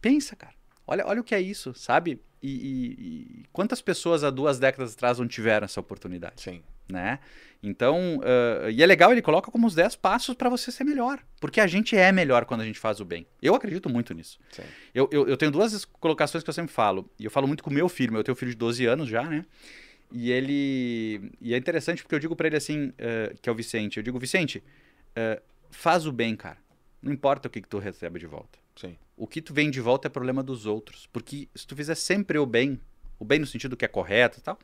Pensa, 0.00 0.36
cara. 0.36 0.54
Olha, 0.86 1.06
olha 1.06 1.20
o 1.20 1.24
que 1.24 1.34
é 1.34 1.40
isso, 1.40 1.72
sabe? 1.74 2.20
E, 2.42 2.50
e- 2.50 3.40
e 3.40 3.44
quantas 3.50 3.80
pessoas 3.80 4.22
há 4.22 4.30
duas 4.30 4.58
décadas 4.58 4.92
atrás 4.92 5.18
não 5.18 5.26
tiveram 5.26 5.64
essa 5.64 5.80
oportunidade? 5.80 6.40
Sim. 6.42 6.62
Né? 6.88 7.18
Então, 7.62 8.20
ah, 8.22 8.70
e 8.70 8.82
é 8.82 8.86
legal, 8.86 9.12
ele 9.12 9.22
coloca 9.22 9.50
como 9.50 9.66
os 9.66 9.74
10 9.74 9.96
passos 9.96 10.34
para 10.34 10.48
você 10.48 10.70
ser 10.70 10.84
melhor. 10.84 11.20
Porque 11.40 11.60
a 11.60 11.66
gente 11.66 11.96
é 11.96 12.12
melhor 12.12 12.44
quando 12.44 12.60
a 12.60 12.64
gente 12.64 12.78
faz 12.78 13.00
o 13.00 13.04
bem. 13.04 13.26
Eu 13.42 13.54
acredito 13.54 13.88
muito 13.88 14.14
nisso. 14.14 14.38
Eu, 14.94 15.08
eu, 15.10 15.28
eu 15.28 15.36
tenho 15.36 15.50
duas 15.50 15.84
colocações 15.84 16.44
que 16.44 16.50
eu 16.50 16.54
sempre 16.54 16.72
falo. 16.72 17.10
E 17.18 17.24
eu 17.24 17.30
falo 17.30 17.46
muito 17.46 17.64
com 17.64 17.70
o 17.70 17.72
meu 17.72 17.88
filho. 17.88 18.16
Eu 18.16 18.22
tenho 18.22 18.34
um 18.34 18.38
filho 18.38 18.52
de 18.52 18.56
12 18.56 18.86
anos 18.86 19.08
já, 19.08 19.24
né? 19.24 19.44
E 20.12 20.30
ele. 20.30 21.32
E 21.40 21.54
é 21.54 21.56
interessante 21.56 22.02
porque 22.02 22.14
eu 22.14 22.20
digo 22.20 22.36
para 22.36 22.46
ele 22.46 22.56
assim, 22.56 22.92
ah, 22.98 23.34
que 23.40 23.48
é 23.48 23.52
o 23.52 23.54
Vicente. 23.54 23.96
Eu 23.96 24.02
digo, 24.02 24.18
Vicente, 24.18 24.62
ah, 25.16 25.40
faz 25.70 26.06
o 26.06 26.12
bem, 26.12 26.36
cara. 26.36 26.58
Não 27.02 27.12
importa 27.12 27.48
o 27.48 27.50
que, 27.50 27.60
que 27.60 27.68
tu 27.68 27.78
recebe 27.78 28.18
de 28.18 28.26
volta. 28.26 28.58
Sim. 28.76 28.96
O 29.16 29.26
que 29.26 29.40
tu 29.40 29.54
vem 29.54 29.70
de 29.70 29.80
volta 29.80 30.08
é 30.08 30.10
problema 30.10 30.42
dos 30.42 30.66
outros. 30.66 31.08
Porque 31.12 31.48
se 31.54 31.66
tu 31.66 31.74
fizer 31.74 31.94
sempre 31.94 32.38
o 32.38 32.46
bem, 32.46 32.80
o 33.18 33.24
bem 33.24 33.38
no 33.38 33.46
sentido 33.46 33.76
que 33.76 33.84
é 33.84 33.88
correto 33.88 34.38
e 34.38 34.42
tal, 34.42 34.58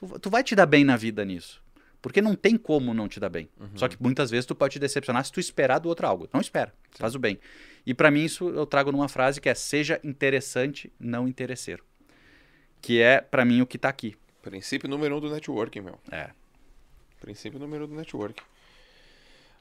tu, 0.00 0.18
tu 0.18 0.30
vai 0.30 0.42
te 0.42 0.54
dar 0.56 0.66
bem 0.66 0.84
na 0.84 0.96
vida 0.96 1.24
nisso. 1.24 1.62
Porque 2.02 2.22
não 2.22 2.34
tem 2.34 2.56
como 2.56 2.94
não 2.94 3.06
te 3.06 3.20
dar 3.20 3.28
bem. 3.28 3.48
Só 3.74 3.86
que 3.86 3.96
muitas 4.02 4.30
vezes 4.30 4.46
tu 4.46 4.54
pode 4.54 4.72
te 4.72 4.78
decepcionar 4.78 5.22
se 5.24 5.30
tu 5.30 5.38
esperar 5.38 5.78
do 5.78 5.88
outro 5.88 6.06
algo. 6.06 6.28
Não 6.32 6.40
espera, 6.40 6.72
faz 6.92 7.14
o 7.14 7.18
bem. 7.18 7.38
E 7.84 7.92
pra 7.92 8.10
mim 8.10 8.24
isso 8.24 8.48
eu 8.48 8.64
trago 8.64 8.90
numa 8.90 9.06
frase 9.08 9.38
que 9.38 9.48
é 9.50 9.54
seja 9.54 10.00
interessante, 10.02 10.90
não 10.98 11.28
interesseiro. 11.28 11.84
Que 12.80 13.02
é 13.02 13.20
pra 13.20 13.44
mim 13.44 13.60
o 13.60 13.66
que 13.66 13.76
tá 13.76 13.90
aqui. 13.90 14.16
Princípio 14.40 14.88
número 14.88 15.16
um 15.16 15.20
do 15.20 15.30
networking, 15.30 15.82
meu. 15.82 15.98
É. 16.10 16.30
Princípio 17.20 17.58
número 17.60 17.84
um 17.84 17.88
do 17.88 17.94
networking. 17.94 18.42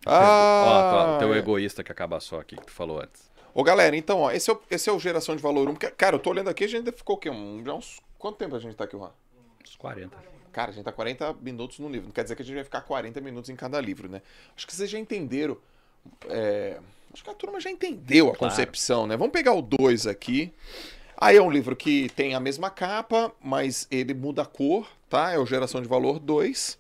Ó, 0.05 0.09
Ah, 0.09 1.15
ó, 1.15 1.19
teu 1.19 1.33
é. 1.33 1.37
egoísta 1.39 1.83
que 1.83 1.91
acaba 1.91 2.21
só 2.21 2.39
aqui 2.39 2.55
que 2.55 2.65
tu 2.67 2.71
falou 2.71 3.01
antes. 3.01 3.29
Ô, 3.53 3.63
galera, 3.63 3.97
então, 3.97 4.19
ó, 4.19 4.31
esse 4.31 4.49
é 4.49 4.53
o, 4.53 4.61
esse 4.71 4.89
é 4.89 4.93
o 4.93 4.99
Geração 4.99 5.35
de 5.35 5.41
Valor 5.41 5.67
1. 5.67 5.73
porque, 5.73 5.91
Cara, 5.91 6.15
eu 6.15 6.19
tô 6.19 6.29
olhando 6.29 6.49
aqui, 6.49 6.63
a 6.63 6.67
gente 6.69 6.89
ficou 6.93 7.17
o 7.17 7.19
quê? 7.19 7.29
Um, 7.29 7.61
já 7.65 7.73
uns... 7.73 7.99
Quanto 8.17 8.37
tempo 8.37 8.55
a 8.55 8.59
gente 8.59 8.75
tá 8.75 8.85
aqui, 8.85 8.95
Juan? 8.97 9.11
Uns 9.63 9.75
40. 9.75 10.17
Cara, 10.51 10.71
a 10.71 10.73
gente 10.73 10.83
tá 10.83 10.91
40 10.91 11.33
minutos 11.41 11.79
no 11.79 11.87
livro. 11.89 12.07
Não 12.07 12.13
quer 12.13 12.23
dizer 12.23 12.35
que 12.35 12.41
a 12.41 12.45
gente 12.45 12.55
vai 12.55 12.63
ficar 12.63 12.81
40 12.81 13.21
minutos 13.21 13.49
em 13.49 13.55
cada 13.55 13.79
livro, 13.79 14.09
né? 14.09 14.21
Acho 14.55 14.65
que 14.65 14.75
vocês 14.75 14.89
já 14.89 14.97
entenderam. 14.99 15.57
é, 16.27 16.79
Acho 17.13 17.23
que 17.23 17.29
a 17.29 17.33
turma 17.33 17.59
já 17.59 17.69
entendeu 17.71 18.29
a 18.29 18.35
Claro. 18.35 18.51
concepção, 18.53 19.07
né? 19.07 19.17
Vamos 19.17 19.33
pegar 19.33 19.53
o 19.53 19.61
2 19.61 20.05
aqui. 20.05 20.53
Aí 21.17 21.35
é 21.37 21.41
um 21.41 21.49
livro 21.51 21.75
que 21.75 22.07
tem 22.09 22.35
a 22.35 22.39
mesma 22.39 22.69
capa, 22.69 23.33
mas 23.41 23.87
ele 23.91 24.13
muda 24.13 24.43
a 24.43 24.45
cor, 24.45 24.87
tá? 25.09 25.31
É 25.31 25.37
o 25.39 25.45
Geração 25.45 25.81
de 25.81 25.87
Valor 25.87 26.19
2. 26.19 26.77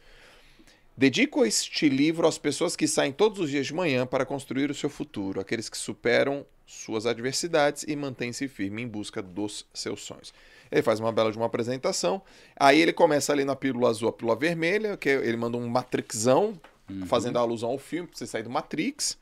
Dedico 0.95 1.45
este 1.45 1.89
livro 1.89 2.27
às 2.27 2.37
pessoas 2.37 2.75
que 2.75 2.87
saem 2.87 3.11
todos 3.11 3.39
os 3.39 3.49
dias 3.49 3.65
de 3.67 3.73
manhã 3.73 4.05
para 4.05 4.25
construir 4.25 4.69
o 4.69 4.75
seu 4.75 4.89
futuro, 4.89 5.39
aqueles 5.39 5.67
que 5.69 5.77
superam 5.77 6.45
suas 6.65 7.05
adversidades 7.05 7.83
e 7.87 7.95
mantêm-se 7.95 8.47
firme 8.47 8.81
em 8.83 8.87
busca 8.87 9.21
dos 9.21 9.65
seus 9.73 10.01
sonhos. 10.03 10.33
Ele 10.71 10.81
faz 10.81 10.99
uma 10.99 11.11
bela 11.11 11.31
de 11.31 11.37
uma 11.37 11.47
apresentação. 11.47 12.21
Aí 12.55 12.79
ele 12.79 12.93
começa 12.93 13.33
ali 13.33 13.43
na 13.43 13.55
pílula 13.55 13.89
azul, 13.89 14.09
a 14.09 14.13
pílula 14.13 14.35
vermelha, 14.35 14.95
que 14.95 15.09
ele 15.09 15.37
manda 15.37 15.57
um 15.57 15.67
Matrixão, 15.67 16.59
fazendo 17.05 17.37
alusão 17.37 17.69
ao 17.69 17.77
filme, 17.77 18.07
pra 18.07 18.17
você 18.17 18.27
sair 18.27 18.43
do 18.43 18.49
Matrix. 18.49 19.17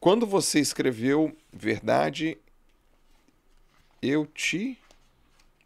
Quando 0.00 0.26
você 0.26 0.58
escreveu 0.58 1.32
Verdade, 1.52 2.38
eu 4.00 4.26
te. 4.26 4.78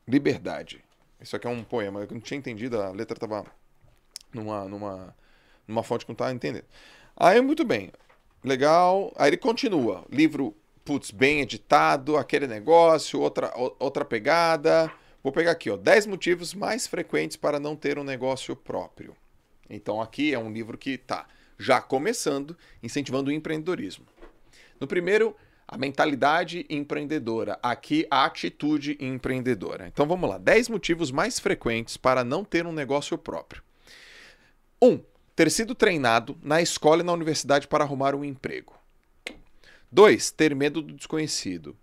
Liberdade. 0.06 0.84
Isso 1.20 1.34
aqui 1.34 1.46
é 1.46 1.50
um 1.50 1.64
poema. 1.64 2.00
Eu 2.00 2.08
não 2.10 2.20
tinha 2.20 2.38
entendido, 2.38 2.80
a 2.80 2.90
letra 2.90 3.18
tava 3.18 3.44
numa, 4.32 4.64
numa, 4.66 5.16
numa 5.66 5.82
fonte 5.82 6.04
que 6.04 6.10
não 6.10 6.16
tava 6.16 6.32
entendendo. 6.32 6.64
Aí, 7.16 7.40
muito 7.40 7.64
bem. 7.64 7.90
Legal. 8.44 9.12
Aí 9.16 9.30
ele 9.30 9.36
continua. 9.36 10.04
Livro, 10.10 10.54
putz, 10.84 11.10
bem 11.10 11.40
editado, 11.40 12.16
aquele 12.16 12.46
negócio, 12.46 13.20
outra, 13.20 13.52
outra 13.78 14.04
pegada. 14.04 14.92
Vou 15.26 15.32
pegar 15.32 15.50
aqui, 15.50 15.68
ó. 15.68 15.76
10 15.76 16.06
motivos 16.06 16.54
mais 16.54 16.86
frequentes 16.86 17.36
para 17.36 17.58
não 17.58 17.74
ter 17.74 17.98
um 17.98 18.04
negócio 18.04 18.54
próprio. 18.54 19.16
Então 19.68 20.00
aqui 20.00 20.32
é 20.32 20.38
um 20.38 20.52
livro 20.52 20.78
que 20.78 20.96
tá 20.96 21.26
já 21.58 21.80
começando, 21.80 22.56
incentivando 22.80 23.28
o 23.28 23.32
empreendedorismo. 23.32 24.06
No 24.78 24.86
primeiro, 24.86 25.34
a 25.66 25.76
mentalidade 25.76 26.64
empreendedora. 26.70 27.58
Aqui, 27.60 28.06
a 28.08 28.24
atitude 28.24 28.96
empreendedora. 29.00 29.88
Então 29.88 30.06
vamos 30.06 30.30
lá. 30.30 30.38
10 30.38 30.68
motivos 30.68 31.10
mais 31.10 31.40
frequentes 31.40 31.96
para 31.96 32.22
não 32.22 32.44
ter 32.44 32.64
um 32.64 32.72
negócio 32.72 33.18
próprio. 33.18 33.64
1. 34.80 34.88
Um, 34.88 35.00
ter 35.34 35.50
sido 35.50 35.74
treinado 35.74 36.38
na 36.40 36.62
escola 36.62 37.02
e 37.02 37.04
na 37.04 37.12
universidade 37.12 37.66
para 37.66 37.82
arrumar 37.82 38.14
um 38.14 38.24
emprego. 38.24 38.78
2. 39.90 40.30
Ter 40.30 40.54
medo 40.54 40.80
do 40.80 40.94
desconhecido. 40.94 41.76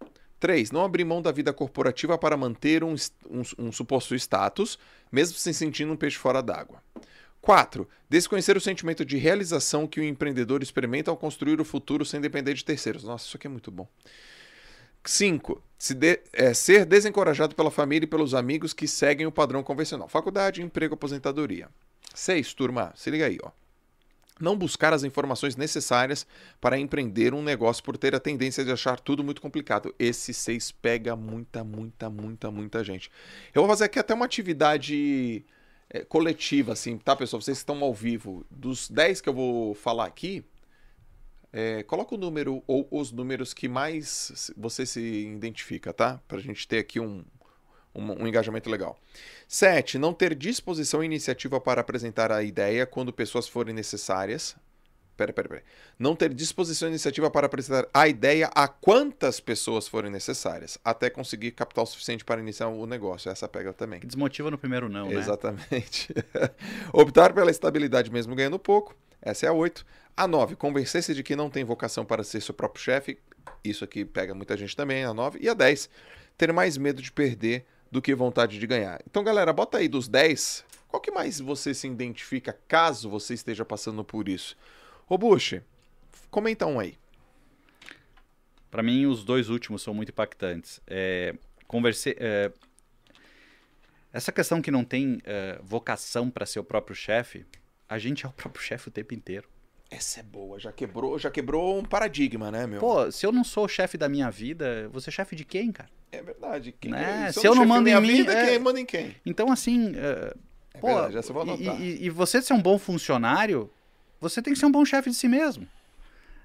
3. 0.44 0.72
Não 0.72 0.84
abrir 0.84 1.06
mão 1.06 1.22
da 1.22 1.32
vida 1.32 1.54
corporativa 1.54 2.18
para 2.18 2.36
manter 2.36 2.84
um, 2.84 2.96
um- 3.30 3.68
um 3.68 3.72
suposto 3.72 4.14
status, 4.14 4.78
mesmo 5.10 5.38
se 5.38 5.54
sentindo 5.54 5.94
um 5.94 5.96
peixe 5.96 6.18
fora 6.18 6.44
d'água. 6.44 6.84
4. 7.42 7.88
Desconhecer 8.10 8.58
o 8.58 8.62
sentimento 8.62 9.06
de 9.06 9.16
realização 9.16 9.88
que 9.88 10.02
o 10.02 10.04
empreendedor 10.04 10.62
experimenta 10.62 11.10
ao 11.10 11.16
construir 11.16 11.62
o 11.62 11.66
futuro 11.66 12.04
sem 12.04 12.20
depender 12.20 12.54
de 12.56 12.66
terceiros. 12.66 13.06
Nossa, 13.06 13.26
isso 13.26 13.38
aqui 13.38 13.48
é 13.48 13.50
muito 13.50 13.72
bom. 13.72 13.88
5. 15.06 15.62
Se 15.78 15.94
de- 15.94 16.20
é, 16.34 16.54
ser 16.54 16.86
desencorajado 16.86 17.56
pela 17.56 17.72
família 17.72 18.06
e 18.06 18.10
pelos 18.10 18.34
amigos 18.34 18.74
que 18.74 18.86
seguem 18.88 19.26
o 19.26 19.32
padrão 19.32 19.64
convencional. 19.64 20.10
Faculdade, 20.10 20.62
emprego, 20.62 20.94
aposentadoria. 20.96 21.70
6. 22.14 22.54
Turma, 22.54 22.92
se 22.98 23.10
liga 23.10 23.26
aí, 23.28 23.38
ó. 23.42 23.50
Não 24.44 24.58
buscar 24.58 24.94
as 24.94 25.04
informações 25.04 25.56
necessárias 25.56 26.28
para 26.60 26.78
empreender 26.78 27.34
um 27.34 27.42
negócio 27.42 27.82
por 27.82 27.98
ter 27.98 28.14
a 28.14 28.20
tendência 28.20 28.66
de 28.66 28.72
achar 28.72 29.00
tudo 29.00 29.24
muito 29.24 29.42
complicado. 29.42 29.96
Esse 29.98 30.34
6 30.34 30.72
pega 30.74 31.16
muita, 31.16 31.64
muita, 31.64 32.10
muita, 32.10 32.52
muita 32.52 32.84
gente. 32.84 33.10
Eu 33.54 33.62
vou 33.62 33.70
fazer 33.70 33.86
aqui 33.86 34.00
até 34.00 34.14
uma 34.14 34.26
atividade 34.26 35.46
é, 35.90 36.04
coletiva, 36.04 36.74
assim, 36.74 36.98
tá, 36.98 37.16
pessoal? 37.16 37.42
Vocês 37.42 37.60
estão 37.60 37.82
ao 37.84 37.94
vivo, 37.94 38.46
dos 38.52 38.90
10 38.90 39.22
que 39.22 39.30
eu 39.30 39.34
vou 39.34 39.74
falar 39.74 40.06
aqui, 40.06 40.44
É, 41.56 41.84
coloca 41.84 42.16
o 42.16 42.18
número 42.18 42.64
ou 42.66 42.88
os 42.90 43.12
números 43.12 43.54
que 43.54 43.68
mais 43.70 44.52
você 44.58 44.86
se 44.88 45.00
identifica, 45.28 45.94
tá? 45.94 46.20
Pra 46.28 46.40
gente 46.40 46.68
ter 46.68 46.80
aqui 46.80 47.00
um, 47.00 47.24
um, 47.96 48.24
um 48.24 48.28
engajamento 48.28 48.70
legal. 48.70 48.98
7. 49.48 49.98
Não 49.98 50.14
ter 50.14 50.36
disposição 50.36 51.04
e 51.04 51.06
iniciativa 51.06 51.60
para 51.60 51.82
apresentar 51.82 52.32
a 52.32 52.44
ideia 52.44 52.86
quando 52.86 53.14
pessoas 53.14 53.48
forem 53.48 53.74
necessárias. 53.74 54.56
Pera, 55.16 55.32
pera, 55.32 55.48
pera. 55.48 55.64
Não 56.00 56.16
ter 56.16 56.34
disposição 56.34 56.88
e 56.88 56.92
iniciativa 56.92 57.30
para 57.30 57.46
apresentar 57.46 57.88
a 57.94 58.08
ideia 58.08 58.50
a 58.56 58.68
quantas 58.68 59.40
pessoas 59.40 59.88
forem 59.88 60.10
necessárias, 60.10 60.80
até 60.84 61.08
conseguir 61.08 61.52
capital 61.52 61.86
suficiente 61.86 62.26
para 62.26 62.42
iniciar 62.42 62.68
o 62.68 62.88
negócio. 62.88 63.30
Essa 63.30 63.48
pega 63.48 63.72
também. 63.74 64.00
Que 64.00 64.08
desmotiva 64.08 64.50
no 64.50 64.58
primeiro 64.58 64.90
não, 64.90 65.10
né? 65.10 65.16
Exatamente. 65.16 66.14
Optar 66.92 67.32
pela 67.32 67.52
estabilidade 67.52 68.12
mesmo 68.12 68.34
ganhando 68.36 68.58
pouco. 68.58 68.96
Essa 69.22 69.46
é 69.46 69.50
a 69.50 69.54
8. 69.54 69.86
A 70.18 70.28
9. 70.28 70.56
Convencer-se 70.56 71.14
de 71.14 71.22
que 71.22 71.36
não 71.36 71.50
tem 71.50 71.64
vocação 71.64 72.04
para 72.04 72.24
ser 72.24 72.42
seu 72.42 72.54
próprio 72.54 72.84
chefe. 72.84 73.20
Isso 73.64 73.84
aqui 73.84 74.04
pega 74.04 74.34
muita 74.34 74.58
gente 74.58 74.76
também, 74.76 75.04
a 75.04 75.14
9. 75.14 75.40
E 75.42 75.48
a 75.48 75.54
10. 75.54 75.90
Ter 76.38 76.52
mais 76.52 76.76
medo 76.76 77.02
de 77.04 77.12
perder 77.12 77.66
do 77.94 78.02
que 78.02 78.16
vontade 78.16 78.58
de 78.58 78.66
ganhar. 78.66 79.00
Então, 79.08 79.24
galera, 79.24 79.54
bota 79.54 79.78
aí 79.78 79.88
dos 79.88 80.08
10. 80.08 80.66
Qual 80.88 81.00
que 81.00 81.12
mais 81.12 81.40
você 81.40 81.76
se 81.76 81.88
identifica 81.88 82.52
caso 82.68 83.08
você 83.08 83.36
esteja 83.36 83.64
passando 83.64 84.04
por 84.04 84.28
isso? 84.28 84.58
Bush, 85.08 85.62
comenta 86.32 86.66
um 86.66 86.80
aí. 86.80 86.98
Para 88.72 88.82
mim, 88.82 89.06
os 89.06 89.24
dois 89.24 89.48
últimos 89.48 89.84
são 89.84 89.94
muito 89.94 90.10
impactantes. 90.10 90.82
É, 90.88 91.36
conversei, 91.68 92.16
é, 92.20 92.52
essa 94.12 94.32
questão 94.32 94.60
que 94.60 94.72
não 94.72 94.84
tem 94.84 95.22
é, 95.24 95.60
vocação 95.62 96.32
para 96.32 96.48
ser 96.48 96.58
o 96.58 96.64
próprio 96.64 96.96
chefe, 96.96 97.46
a 97.88 98.00
gente 98.00 98.26
é 98.26 98.30
o 98.30 98.32
próprio 98.34 98.64
chefe 98.64 98.88
o 98.88 98.92
tempo 98.92 99.14
inteiro. 99.14 99.48
Essa 99.92 100.22
é 100.22 100.24
boa, 100.24 100.60
já 100.60 100.72
quebrou, 100.72 101.20
já 101.20 101.30
quebrou 101.30 101.78
um 101.78 101.86
paradigma, 101.86 102.50
né, 102.50 102.66
meu? 102.66 102.80
Pô, 102.80 103.12
se 103.12 103.24
eu 103.24 103.32
não 103.32 103.44
sou 103.44 103.66
o 103.66 103.70
chefe 103.70 104.00
da 104.00 104.10
minha 104.10 104.32
vida, 104.32 104.90
você 104.90 105.12
é 105.12 105.14
chefe 105.14 105.36
de 105.36 105.46
quem, 105.46 105.72
cara? 105.72 105.90
É 106.18 106.22
verdade. 106.24 106.74
Quem 106.80 106.92
Né? 106.92 107.28
que- 107.28 107.34
Se 107.40 107.48
eu 107.48 107.56
não 107.56 107.64
chefe 107.64 107.68
mando 107.70 107.90
em 107.90 108.02
mim, 108.02 108.08
vida, 108.18 108.34
é- 108.34 108.46
quem 108.50 108.60
manda 108.60 108.80
em 108.80 108.86
quem? 108.86 109.16
Então, 109.26 109.52
assim, 109.52 109.94
é, 109.96 110.34
É 110.76 110.80
pô, 110.80 110.88
verdade, 110.88 111.18
essa 111.18 111.30
eu 111.30 111.34
vou 111.34 111.46
e- 111.46 111.50
anotar. 111.50 111.82
e, 111.82 112.06
e 112.06 112.10
você 112.10 112.42
ser 112.42 112.54
um 112.54 112.62
bom 112.62 112.78
funcionário, 112.80 113.70
você 114.20 114.42
tem 114.42 114.54
que 114.54 114.60
ser 114.60 114.66
um 114.66 114.72
bom 114.72 114.86
chefe 114.86 115.10
de 115.10 115.16
si 115.16 115.28
mesmo. 115.28 115.68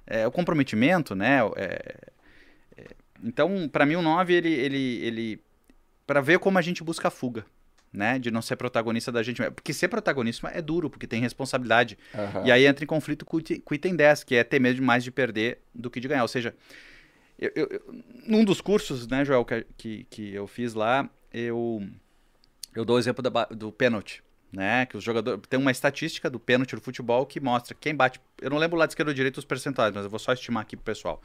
É, 0.06 0.26
o 0.26 0.30
comprometimento, 0.32 1.14
né? 1.14 1.40
é- 1.56 2.08
é- 2.76 2.84
então, 3.22 3.68
para 3.68 3.84
mim, 3.84 3.96
o 3.96 4.02
9, 4.02 4.32
ele, 4.34 4.52
ele, 4.52 4.98
ele 5.04 5.40
para 6.06 6.20
ver 6.20 6.38
como 6.38 6.56
a 6.58 6.62
gente 6.62 6.82
busca 6.82 7.08
a 7.08 7.10
fuga, 7.10 7.44
né? 7.92 8.18
De 8.18 8.30
não 8.30 8.40
ser 8.40 8.56
protagonista 8.56 9.12
da 9.12 9.22
gente 9.22 9.40
mesmo. 9.40 9.54
Porque 9.54 9.74
ser 9.74 9.88
protagonista 9.88 10.48
é 10.48 10.62
duro, 10.62 10.88
porque 10.88 11.06
tem 11.06 11.20
responsabilidade. 11.20 11.98
Aham. 12.14 12.44
E 12.46 12.52
aí 12.52 12.64
entra 12.66 12.82
em 12.84 12.86
conflito 12.86 13.26
com 13.26 13.38
com 13.38 13.44
o 13.70 13.74
item 13.74 13.94
10, 13.94 14.24
que 14.24 14.34
é 14.34 14.42
ter 14.44 14.58
medo 14.58 14.82
mais 14.82 15.04
de 15.04 15.10
perder 15.10 15.58
do 15.74 15.90
que 15.90 16.00
de 16.00 16.08
ganhar. 16.08 16.22
Ou 16.22 16.28
seja, 16.28 16.54
eu, 17.38 17.52
eu- 17.54 17.68
eu- 17.70 17.94
num 18.26 18.44
dos 18.44 18.60
cursos, 18.60 19.06
né, 19.06 19.24
Joel, 19.24 19.44
que, 19.44 19.66
que, 19.76 20.04
que 20.10 20.34
eu 20.34 20.46
fiz 20.46 20.74
lá, 20.74 21.08
eu, 21.32 21.82
eu 22.74 22.84
dou 22.84 22.96
o 22.96 22.98
exemplo 22.98 23.22
da 23.22 23.44
do 23.46 23.70
pênalti. 23.72 24.22
Né, 24.50 24.86
que 24.86 24.96
os 24.96 25.04
jogadores. 25.04 25.42
Tem 25.46 25.60
uma 25.60 25.70
estatística 25.70 26.30
do 26.30 26.40
pênalti 26.40 26.74
do 26.74 26.80
futebol 26.80 27.26
que 27.26 27.38
mostra 27.38 27.76
quem 27.78 27.94
bate. 27.94 28.18
Eu 28.40 28.48
não 28.48 28.56
lembro 28.56 28.76
o 28.76 28.78
lado 28.78 28.88
esquerdo 28.88 29.08
ou 29.08 29.14
direito 29.14 29.36
os 29.36 29.44
percentuais, 29.44 29.92
mas 29.94 30.04
eu 30.04 30.08
vou 30.08 30.18
só 30.18 30.32
estimar 30.32 30.62
aqui 30.62 30.74
pro 30.74 30.86
pessoal. 30.86 31.22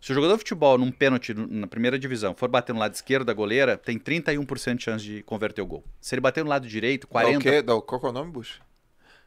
Se 0.00 0.10
o 0.12 0.14
jogador 0.14 0.32
de 0.32 0.38
futebol, 0.38 0.78
num 0.78 0.90
pênalti 0.90 1.34
na 1.34 1.66
primeira 1.66 1.98
divisão, 1.98 2.34
for 2.34 2.48
bater 2.48 2.72
no 2.72 2.78
lado 2.78 2.94
esquerdo 2.94 3.26
da 3.26 3.34
goleira, 3.34 3.76
tem 3.76 3.98
31% 3.98 4.76
de 4.78 4.82
chance 4.82 5.04
de 5.04 5.22
converter 5.24 5.60
o 5.60 5.66
gol. 5.66 5.84
Se 6.00 6.14
ele 6.14 6.22
bater 6.22 6.42
no 6.42 6.48
lado 6.48 6.66
direito, 6.66 7.06
Dá 7.06 7.20
40% 7.22 7.36
o 7.36 7.40
quê? 7.40 7.58
O- 7.70 7.82
Qual 7.82 8.00
que 8.00 8.06
é 8.06 8.08
o 8.08 8.12
nome, 8.12 8.32
Bush? 8.32 8.62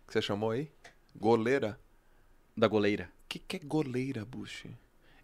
Que 0.08 0.14
você 0.14 0.22
chamou 0.22 0.50
aí? 0.50 0.72
Goleira? 1.16 1.80
da 2.58 2.68
goleira. 2.68 3.04
O 3.26 3.28
que, 3.30 3.38
que 3.38 3.58
é 3.58 3.60
goleira, 3.60 4.26
Bush? 4.26 4.66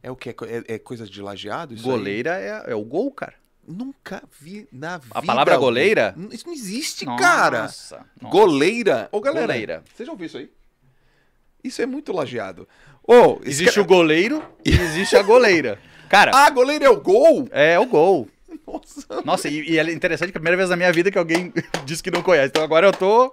É 0.04 0.12
o 0.12 0.16
que? 0.16 0.30
É, 0.30 0.34
é- 0.68 0.74
é 0.76 0.80
coisa 0.80 1.06
de 1.08 1.22
lajeado? 1.22 1.74
Isso 1.74 1.86
aí? 1.90 1.92
Goleira 1.98 2.38
é, 2.38 2.72
é 2.72 2.76
o 2.76 2.84
gol, 2.84 3.10
cara. 3.12 3.34
Nunca 3.66 4.22
vi 4.42 4.68
na 4.72 4.98
vida. 4.98 5.16
A 5.16 5.22
palavra 5.22 5.56
goleira? 5.56 6.14
Isso 6.32 6.46
não 6.46 6.54
existe, 6.54 7.06
cara. 7.06 7.62
Nossa, 7.64 8.06
nossa. 8.22 8.32
Goleira. 8.32 9.08
Ô, 9.12 9.22
galera. 9.22 9.48
Goleira. 9.48 9.84
Você 9.96 10.04
já 10.06 10.12
ouviu 10.12 10.26
isso 10.28 10.38
aí? 10.38 10.52
Isso 11.64 11.82
é 11.82 11.86
muito 11.86 12.12
lajeado. 12.12 12.68
Esse 13.42 13.50
Existe 13.50 13.76
cara- 13.76 13.82
o 13.82 13.86
goleiro 13.86 14.44
e 14.66 14.70
existe 14.72 15.16
a 15.16 15.22
goleira. 15.24 15.80
Cara, 16.10 16.32
Ah, 16.36 16.50
goleiro 16.50 16.84
é 16.86 16.90
o 16.90 17.00
gol? 17.02 17.48
é 17.52 17.80
o 17.80 17.86
gol. 17.86 18.28
Nossa. 18.74 19.22
Nossa, 19.24 19.48
e, 19.50 19.72
e 19.72 19.78
é 19.80 19.92
interessante 19.92 20.32
que 20.32 20.38
é 20.38 20.40
a 20.40 20.42
primeira 20.42 20.58
vez 20.58 20.70
na 20.70 20.76
minha 20.76 20.92
vida 20.92 21.12
que 21.12 21.18
alguém 21.18 21.54
disse 21.86 22.02
que 22.02 22.10
não 22.12 22.22
conhece. 22.22 22.48
Então 22.48 22.64
agora 22.64 22.88
eu 22.88 22.92
tô. 22.92 23.30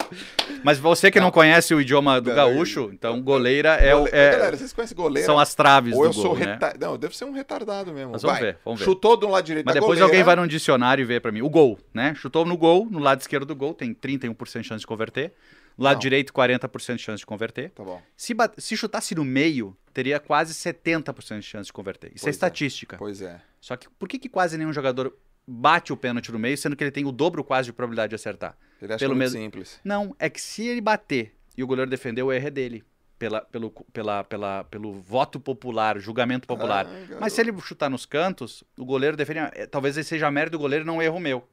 Mas 0.63 0.79
você 0.79 1.11
que 1.11 1.19
não 1.21 1.31
conhece 1.31 1.75
o 1.75 1.81
idioma 1.81 2.21
do 2.21 2.35
gaúcho, 2.35 2.91
então 2.93 3.21
goleira 3.23 3.71
é 3.77 3.95
o. 3.95 4.07
É- 4.09 4.33
Galera, 4.33 4.57
vocês 4.57 4.73
conhecem 4.73 4.97
goleira? 4.97 5.27
são 5.27 5.39
as 5.39 5.55
traves 5.55 5.95
Ou 5.95 6.05
eu 6.05 6.11
do 6.11 6.15
sou 6.15 6.25
gol, 6.31 6.39
né? 6.39 6.53
retardado. 6.53 6.87
Não, 6.87 6.99
deve 6.99 7.17
ser 7.17 7.25
um 7.25 7.33
retardado 7.33 7.93
mesmo. 7.93 8.13
Mas 8.13 8.23
vamos 8.23 8.39
Vai. 8.39 8.53
ver, 8.53 8.59
vamos 8.65 8.81
ver. 8.81 8.85
Chutou 8.85 9.17
do 9.17 9.29
lado 9.29 9.45
direito 9.45 9.67
Mas 9.67 9.75
depois 9.75 9.89
goleira. 9.99 10.05
alguém 10.07 10.23
vai 10.23 10.37
num 10.37 10.47
dicionário 10.47 11.03
e 11.03 11.05
vê 11.05 11.19
pra 11.21 11.33
mim. 11.33 11.41
O 11.43 11.49
gol, 11.51 11.79
né? 11.95 12.15
Chutou 12.15 12.45
no 12.45 12.57
gol, 12.57 12.87
no 12.91 12.99
lado 12.99 13.21
esquerdo 13.21 13.47
do 13.47 13.57
gol, 13.57 13.73
tem 13.75 13.95
31% 13.95 14.61
de 14.61 14.67
chance 14.69 14.81
de 14.81 14.87
converter. 14.87 15.33
No 15.79 15.85
lado 15.85 15.95
Não. 15.95 16.01
direito, 16.01 16.33
40% 16.33 16.97
de 16.97 17.03
chance 17.03 17.21
de 17.21 17.27
converter. 17.27 17.71
Tá 17.71 17.83
bom. 17.83 18.03
Se, 18.15 18.35
se 18.59 18.77
chutasse 18.77 19.15
no 19.15 19.25
meio, 19.25 19.75
teria 19.95 20.21
quase 20.21 20.53
70% 20.53 21.39
de 21.39 21.47
chance 21.47 21.67
de 21.67 21.73
converter. 21.73 22.09
Isso 22.15 22.25
Pois 22.25 22.27
é 22.27 22.29
é. 22.29 22.33
estatística. 22.33 22.97
Pois 22.99 23.23
é. 23.23 23.41
Só 23.61 23.77
que 23.77 23.89
por 23.99 24.07
que, 24.09 24.19
que 24.19 24.29
quase 24.29 24.59
nenhum 24.59 24.73
jogador 24.75 25.15
bate 25.53 25.93
o 25.93 25.97
pênalti 25.97 26.31
no 26.31 26.39
meio, 26.39 26.57
sendo 26.57 26.77
que 26.77 26.85
ele 26.85 26.91
tem 26.91 27.05
o 27.05 27.13
dobro 27.13 27.43
quase 27.43 27.67
de 27.67 27.73
probabilidade 27.73 28.11
de 28.11 28.15
acertar? 28.15 28.57
Ele 28.81 28.93
acha 28.93 28.99
Pelo 29.05 29.15
muito 29.15 29.25
mesmo- 29.33 29.39
simples. 29.39 29.81
Não, 29.85 30.15
é 30.19 30.31
que 30.31 30.41
se 30.41 30.67
ele 30.67 30.81
bater 30.81 31.35
e 31.57 31.63
o 31.63 31.67
goleiro 31.67 31.91
defender, 31.91 32.23
o 32.23 32.33
erro 32.33 32.47
é 32.47 32.51
dele. 32.51 32.85
Pela, 33.19 33.43
pelo, 33.43 33.71
pela, 33.93 34.25
pela, 34.25 34.65
pelo 34.65 34.95
voto 34.95 35.39
popular, 35.39 35.99
julgamento 35.99 36.49
popular. 36.49 36.87
Ah. 36.87 37.17
Mas 37.21 37.35
se 37.35 37.41
ele 37.43 37.53
chutar 37.61 37.91
nos 37.91 38.07
cantos, 38.07 38.65
o 38.79 38.85
goleiro 38.85 39.15
defende. 39.15 39.41
eh, 39.53 39.67
Talvez 39.67 39.95
ele 39.97 40.05
seja 40.05 40.31
mérito 40.31 40.53
do 40.57 40.59
goleiro 40.61 40.87
não 40.87 40.97
um 40.97 41.03
erro 41.03 41.21
meu. 41.21 41.47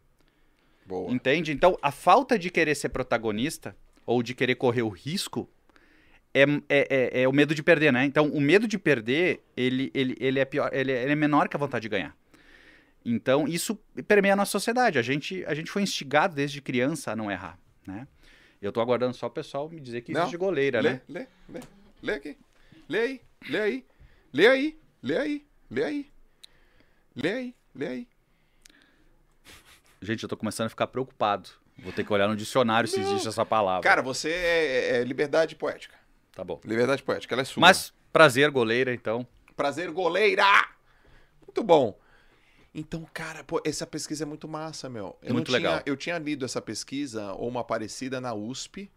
Boa. 0.86 1.12
Entende? 1.12 1.52
Então, 1.52 1.78
a 1.82 1.92
falta 1.92 2.40
de 2.40 2.50
querer 2.50 2.74
ser 2.76 2.88
protagonista 2.90 3.76
ou 4.06 4.24
de 4.24 4.34
querer 4.34 4.56
correr 4.56 4.84
o 4.84 4.88
risco 4.88 5.50
é, 6.34 6.44
é, 6.70 6.88
é, 7.20 7.22
é 7.24 7.28
o 7.28 7.34
medo 7.34 7.54
de 7.54 7.62
perder, 7.62 7.92
né? 7.92 8.06
Então, 8.06 8.28
o 8.30 8.40
medo 8.40 8.66
de 8.66 8.78
perder, 8.78 9.44
ele, 9.58 9.92
ele, 9.94 10.16
ele, 10.22 10.40
é, 10.40 10.46
pior, 10.46 10.70
ele, 10.72 10.94
é, 10.94 11.04
ele 11.04 11.12
é 11.12 11.16
menor 11.16 11.50
que 11.50 11.58
a 11.58 11.60
vontade 11.60 11.82
de 11.84 11.90
ganhar. 11.90 12.16
Então, 13.10 13.48
isso 13.48 13.74
permeia 14.06 14.34
a 14.34 14.36
nossa 14.36 14.52
sociedade. 14.52 15.00
A 15.00 15.02
gente, 15.02 15.42
a 15.46 15.54
gente 15.56 15.72
foi 15.72 15.82
instigado 15.82 16.36
desde 16.36 16.62
criança 16.62 17.14
a 17.14 17.16
não 17.16 17.32
errar, 17.32 17.58
né? 17.88 18.06
Eu 18.62 18.70
tô 18.70 18.82
aguardando 18.82 19.14
só 19.14 19.28
o 19.28 19.30
pessoal 19.30 19.70
me 19.70 19.80
dizer 19.80 20.02
que 20.02 20.12
Não. 20.12 20.24
existe 20.24 20.36
goleira, 20.36 20.82
lê, 20.82 20.90
né? 20.90 21.02
lê, 21.08 21.28
lê. 21.48 21.60
Lê 22.04 22.14
aqui. 22.16 22.38
Lê 22.90 23.00
aí. 23.00 23.22
Lê 23.50 23.60
aí. 23.62 23.86
Lê 24.34 24.48
aí. 24.48 24.78
Lê 25.02 25.18
aí. 25.18 25.46
Lê 25.72 25.84
aí. 25.86 26.12
Lê 27.16 27.32
aí. 27.32 27.56
Lê 27.74 27.88
aí. 27.88 28.08
Gente, 30.02 30.24
eu 30.24 30.30
tô 30.30 30.36
começando 30.36 30.66
a 30.66 30.70
ficar 30.70 30.88
preocupado. 30.88 31.50
Vou 31.80 31.94
ter 31.94 32.04
que 32.04 32.12
olhar 32.12 32.28
no 32.28 32.36
dicionário 32.36 32.90
se 32.90 33.00
existe 33.00 33.28
essa 33.30 33.46
palavra. 33.46 33.88
Cara, 33.88 34.02
você 34.02 34.32
é, 34.32 34.98
é 34.98 35.04
liberdade 35.06 35.56
poética. 35.56 35.96
Tá 36.34 36.44
bom. 36.44 36.60
Liberdade 36.66 37.02
poética, 37.02 37.34
ela 37.36 37.44
é 37.44 37.46
sua. 37.46 37.62
Mas, 37.62 37.94
prazer, 38.12 38.52
goleira, 38.52 38.94
então. 38.94 39.26
Prazer, 39.56 39.92
goleira! 39.92 40.44
Muito 41.42 41.64
bom. 41.64 41.98
Então, 42.80 43.04
cara, 43.12 43.44
pô, 43.44 43.60
essa 43.66 43.88
pesquisa 43.88 44.24
é 44.24 44.28
muito 44.28 44.48
massa, 44.48 44.88
meu. 44.88 45.18
Eu 45.24 45.34
Muito 45.34 45.48
tinha- 45.48 45.58
legal. 45.58 45.82
eu 45.84 45.98
tinha 45.98 46.18
lido 46.20 46.46
essa 46.46 46.62
pesquisa, 46.62 47.34
ou 47.34 47.48
uma 47.50 47.64
parecida 47.64 48.22
na 48.22 48.36
USP, 48.36 48.92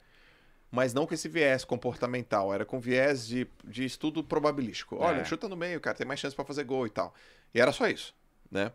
mas 0.70 0.93
não 0.93 1.07
com 1.07 1.14
esse 1.14 1.28
viés 1.31 1.64
comportamental. 1.64 2.53
Era 2.53 2.66
com 2.66 2.78
viés 2.78 3.26
de, 3.26 3.47
de 3.64 3.85
estudo 3.87 4.22
probabilístico. 4.22 4.97
Olha, 4.97 5.20
É. 5.22 5.24
chuta 5.24 5.49
no 5.49 5.57
meio, 5.57 5.81
cara, 5.81 5.97
tem 5.97 6.07
mais 6.07 6.20
chance 6.20 6.37
pra 6.37 6.45
fazer 6.45 6.64
gol 6.64 6.87
e 6.87 6.91
tal. 6.91 7.14
E 7.55 7.61
era 7.61 7.72
só 7.72 7.89
isso, 7.89 8.14
né? 8.51 8.70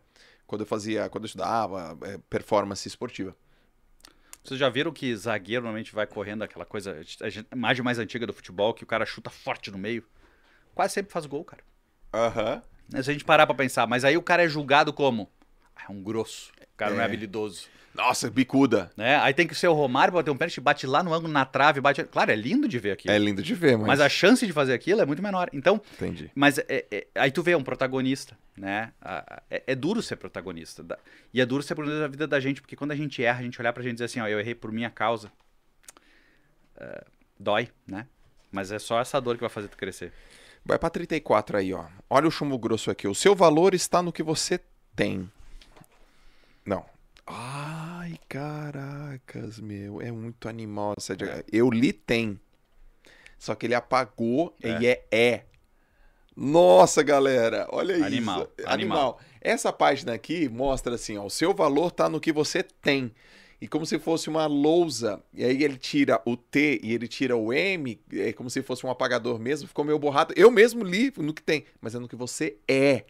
Quando 0.48 0.62
eu 0.62 0.66
fazia, 0.68 1.08
quando 1.08 1.26
eu 1.26 1.28
estudava, 1.28 1.96
é, 2.02 2.18
performance 2.28 2.88
esportiva. 2.88 3.36
Vocês 4.44 4.60
já 4.60 4.70
viram 4.70 4.92
que 4.92 5.16
zagueiro 5.16 5.64
normalmente 5.64 5.94
vai 5.94 6.08
correndo 6.08 6.44
aquela 6.44 6.66
coisa, 6.66 7.00
a 7.52 7.56
imagem 7.56 7.84
mais 7.84 8.00
antiga 8.00 8.26
do 8.28 8.34
futebol, 8.34 8.74
que 8.74 8.84
o 8.84 8.88
cara 8.88 9.06
chuta 9.06 9.30
forte 9.30 9.70
no 9.72 9.78
meio? 9.78 10.04
Quase 10.74 10.94
sempre 10.96 11.12
faz 11.12 11.26
gol, 11.28 11.44
cara. 11.44 11.64
Aham. 12.14 12.62
Se 12.90 12.98
a 13.10 13.14
gente 13.14 13.26
parar 13.26 13.46
pra 13.46 13.56
pensar, 13.56 13.88
mas 13.88 14.04
aí 14.06 14.16
o 14.18 14.22
cara 14.22 14.44
é 14.44 14.48
julgado 14.48 14.94
como? 14.94 15.30
Ah, 15.76 15.84
é 15.90 15.92
um 15.92 16.02
grosso. 16.02 16.52
O 16.62 16.78
cara 16.78 16.92
não 16.94 17.00
é 17.00 17.04
É. 17.04 17.06
habilidoso. 17.06 17.68
Nossa, 17.94 18.30
bicuda. 18.30 18.92
Né? 18.98 19.16
Aí 19.22 19.34
tem 19.34 19.48
que 19.48 19.56
ser 19.56 19.70
o 19.70 19.74
Romário 19.74 20.12
pra 20.12 20.20
bater 20.22 20.30
um 20.30 20.36
pênalti, 20.36 20.60
bate 20.60 20.86
lá 20.86 21.02
no 21.02 21.14
ângulo, 21.14 21.32
na 21.32 21.46
trave, 21.46 21.80
bate. 21.80 22.04
Claro, 22.04 22.30
é 22.30 22.36
lindo 22.36 22.68
de 22.68 22.78
ver 22.78 22.92
aquilo. 22.92 23.14
É 23.14 23.18
lindo 23.18 23.42
de 23.42 23.56
ver, 23.56 23.78
mas. 23.78 23.88
Mas 23.88 24.00
a 24.02 24.10
chance 24.10 24.46
de 24.46 24.52
fazer 24.52 24.74
aquilo 24.74 25.00
é 25.02 25.06
muito 25.06 25.24
menor. 25.24 25.50
Então, 25.54 25.82
Entendi. 25.94 26.30
mas 26.36 26.58
é- 26.58 26.86
é- 26.92 27.08
aí 27.16 27.32
tu 27.32 27.42
vê 27.42 27.52
é 27.52 27.58
um 27.58 27.64
protagonista, 27.64 28.38
né? 28.58 28.92
É, 29.50 29.64
é 29.68 29.76
duro 29.76 30.02
ser 30.02 30.18
protagonista. 30.18 30.86
E 31.34 31.40
é 31.40 31.46
duro 31.46 31.64
ser 31.64 31.74
protagonista 31.74 32.02
da 32.02 32.12
vida 32.12 32.28
da 32.28 32.40
gente, 32.42 32.60
porque 32.62 32.76
quando 32.76 32.92
a 32.92 32.96
gente 32.96 33.24
erra, 33.24 33.40
a 33.40 33.44
gente 33.44 33.60
olhar 33.62 33.72
pra 33.72 33.82
gente 33.82 33.92
e 33.92 33.96
dizer 33.96 34.06
assim, 34.06 34.20
ó, 34.20 34.28
eu 34.28 34.42
errei 34.42 34.54
por 34.56 34.74
minha 34.74 34.90
causa. 34.90 35.32
É, 36.78 37.04
dói, 37.40 37.70
né? 37.88 38.08
Mas 38.52 38.72
é 38.74 38.80
só 38.80 39.00
essa 39.00 39.22
dor 39.22 39.36
que 39.36 39.42
vai 39.42 39.50
fazer 39.50 39.70
tu 39.70 39.78
crescer. 39.78 40.12
Vai 40.66 40.80
pra 40.80 40.90
34 40.90 41.58
aí, 41.58 41.74
ó. 41.74 41.86
Olha 42.10 42.28
o 42.28 42.32
chumbo 42.32 42.58
grosso 42.58 42.90
aqui. 42.90 43.08
O 43.08 43.14
seu 43.16 43.36
valor 43.36 43.74
está 43.76 44.02
no 44.02 44.12
que 44.12 44.24
você 44.24 44.60
tem. 44.96 45.30
Não. 46.66 46.84
Ai, 47.28 48.18
caracas, 48.28 49.60
meu. 49.60 50.02
É 50.02 50.12
muito 50.12 50.50
animal 50.50 50.94
essa. 50.98 51.16
diagra- 51.16 51.46
Eu 51.52 51.70
li 51.70 51.94
tem. 51.94 52.40
Só 53.38 53.54
que 53.54 53.68
ele 53.68 53.76
apagou 53.76 54.56
É. 54.62 54.80
e 54.82 54.88
é 54.88 55.06
é. 55.12 55.44
Nossa, 56.36 57.02
galera, 57.02 57.66
olha 57.72 58.04
Animal, 58.06 58.42
isso. 58.58 58.68
animal. 58.68 59.20
Essa 59.40 59.72
página 59.72 60.14
aqui 60.14 60.50
mostra 60.50 60.96
assim, 60.96 61.18
ó, 61.18 61.24
o 61.26 61.30
seu 61.30 61.54
valor 61.54 61.92
tá 61.92 62.10
no 62.10 62.20
que 62.20 62.34
você 62.34 62.62
tem. 62.62 63.14
E 63.62 63.68
como 63.68 63.86
se 63.86 63.98
fosse 63.98 64.30
uma 64.30 64.46
lousa. 64.46 65.24
E 65.34 65.44
aí 65.44 65.64
ele 65.64 65.78
tira 65.78 66.22
o 66.26 66.36
T 66.36 66.80
e 66.84 66.94
ele 66.94 67.08
tira 67.08 67.36
o 67.38 67.54
M, 67.54 68.00
é 68.12 68.34
como 68.34 68.50
se 68.50 68.62
fosse 68.62 68.86
um 68.86 68.90
apagador 68.90 69.40
mesmo. 69.40 69.68
Ficou 69.68 69.86
meio 69.86 69.98
borrado. 69.98 70.34
Eu 70.38 70.52
mesmo 70.52 70.84
li 70.84 71.12
no 71.18 71.34
que 71.34 71.42
tem, 71.42 71.66
mas 71.80 71.96
é 71.96 72.00
no 72.00 72.08
que 72.08 72.16
você 72.16 72.58
é. 72.68 73.06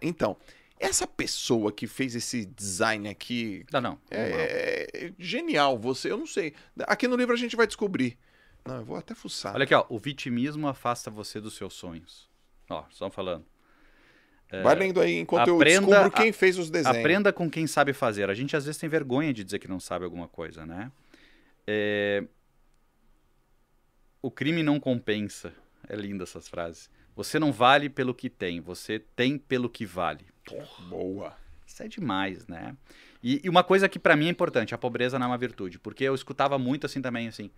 Então, 0.00 0.36
essa 0.78 1.06
pessoa 1.06 1.72
que 1.72 1.86
fez 1.86 2.14
esse 2.14 2.44
design 2.44 3.08
aqui 3.08 3.64
Não, 3.72 3.80
não. 3.80 3.98
é, 4.10 4.86
é 4.94 5.12
genial. 5.18 5.78
Você, 5.78 6.10
eu 6.10 6.16
não 6.16 6.26
sei. 6.26 6.54
Aqui 6.80 7.08
no 7.08 7.16
livro 7.16 7.34
a 7.34 7.38
gente 7.38 7.56
vai 7.56 7.66
descobrir. 7.66 8.16
Não, 8.64 8.76
eu 8.76 8.84
vou 8.84 8.96
até 8.96 9.14
fuçar. 9.14 9.54
Olha 9.54 9.64
aqui, 9.64 9.74
ó. 9.74 9.84
O 9.88 9.98
vitimismo 9.98 10.68
afasta 10.68 11.10
você 11.10 11.40
dos 11.40 11.54
seus 11.54 11.74
sonhos. 11.74 12.28
Ó, 12.68 12.84
estão 12.90 13.10
falando. 13.10 13.44
Vai 14.62 14.74
lendo 14.74 15.00
aí 15.00 15.18
enquanto 15.18 15.54
aprenda 15.54 15.84
eu 15.84 15.90
descubro 15.90 16.10
quem 16.10 16.32
fez 16.32 16.58
os 16.58 16.70
desenhos. 16.70 16.96
Aprenda 16.96 17.32
com 17.32 17.50
quem 17.50 17.66
sabe 17.66 17.92
fazer. 17.92 18.30
A 18.30 18.34
gente 18.34 18.56
às 18.56 18.64
vezes 18.64 18.80
tem 18.80 18.88
vergonha 18.88 19.32
de 19.32 19.44
dizer 19.44 19.58
que 19.58 19.68
não 19.68 19.78
sabe 19.78 20.04
alguma 20.04 20.26
coisa, 20.26 20.64
né? 20.64 20.90
É, 21.66 22.24
O 24.22 24.30
crime 24.30 24.62
não 24.62 24.80
compensa. 24.80 25.52
É 25.88 25.94
linda 25.94 26.24
essas 26.24 26.48
frases. 26.48 26.90
Você 27.14 27.38
não 27.38 27.52
vale 27.52 27.88
pelo 27.88 28.14
que 28.14 28.30
tem, 28.30 28.60
você 28.60 28.98
tem 29.16 29.38
pelo 29.38 29.68
que 29.68 29.84
vale. 29.84 30.24
Boa. 30.88 31.36
Isso 31.66 31.82
é 31.82 31.88
demais, 31.88 32.46
né? 32.46 32.76
E, 33.22 33.40
e 33.44 33.48
uma 33.48 33.64
coisa 33.64 33.88
que 33.88 33.98
pra 33.98 34.16
mim 34.16 34.26
é 34.26 34.30
importante, 34.30 34.74
a 34.74 34.78
pobreza 34.78 35.18
não 35.18 35.26
é 35.26 35.28
uma 35.30 35.38
virtude, 35.38 35.78
porque 35.78 36.04
eu 36.04 36.14
escutava 36.14 36.58
muito 36.58 36.86
assim 36.86 37.02
também, 37.02 37.28
assim, 37.28 37.50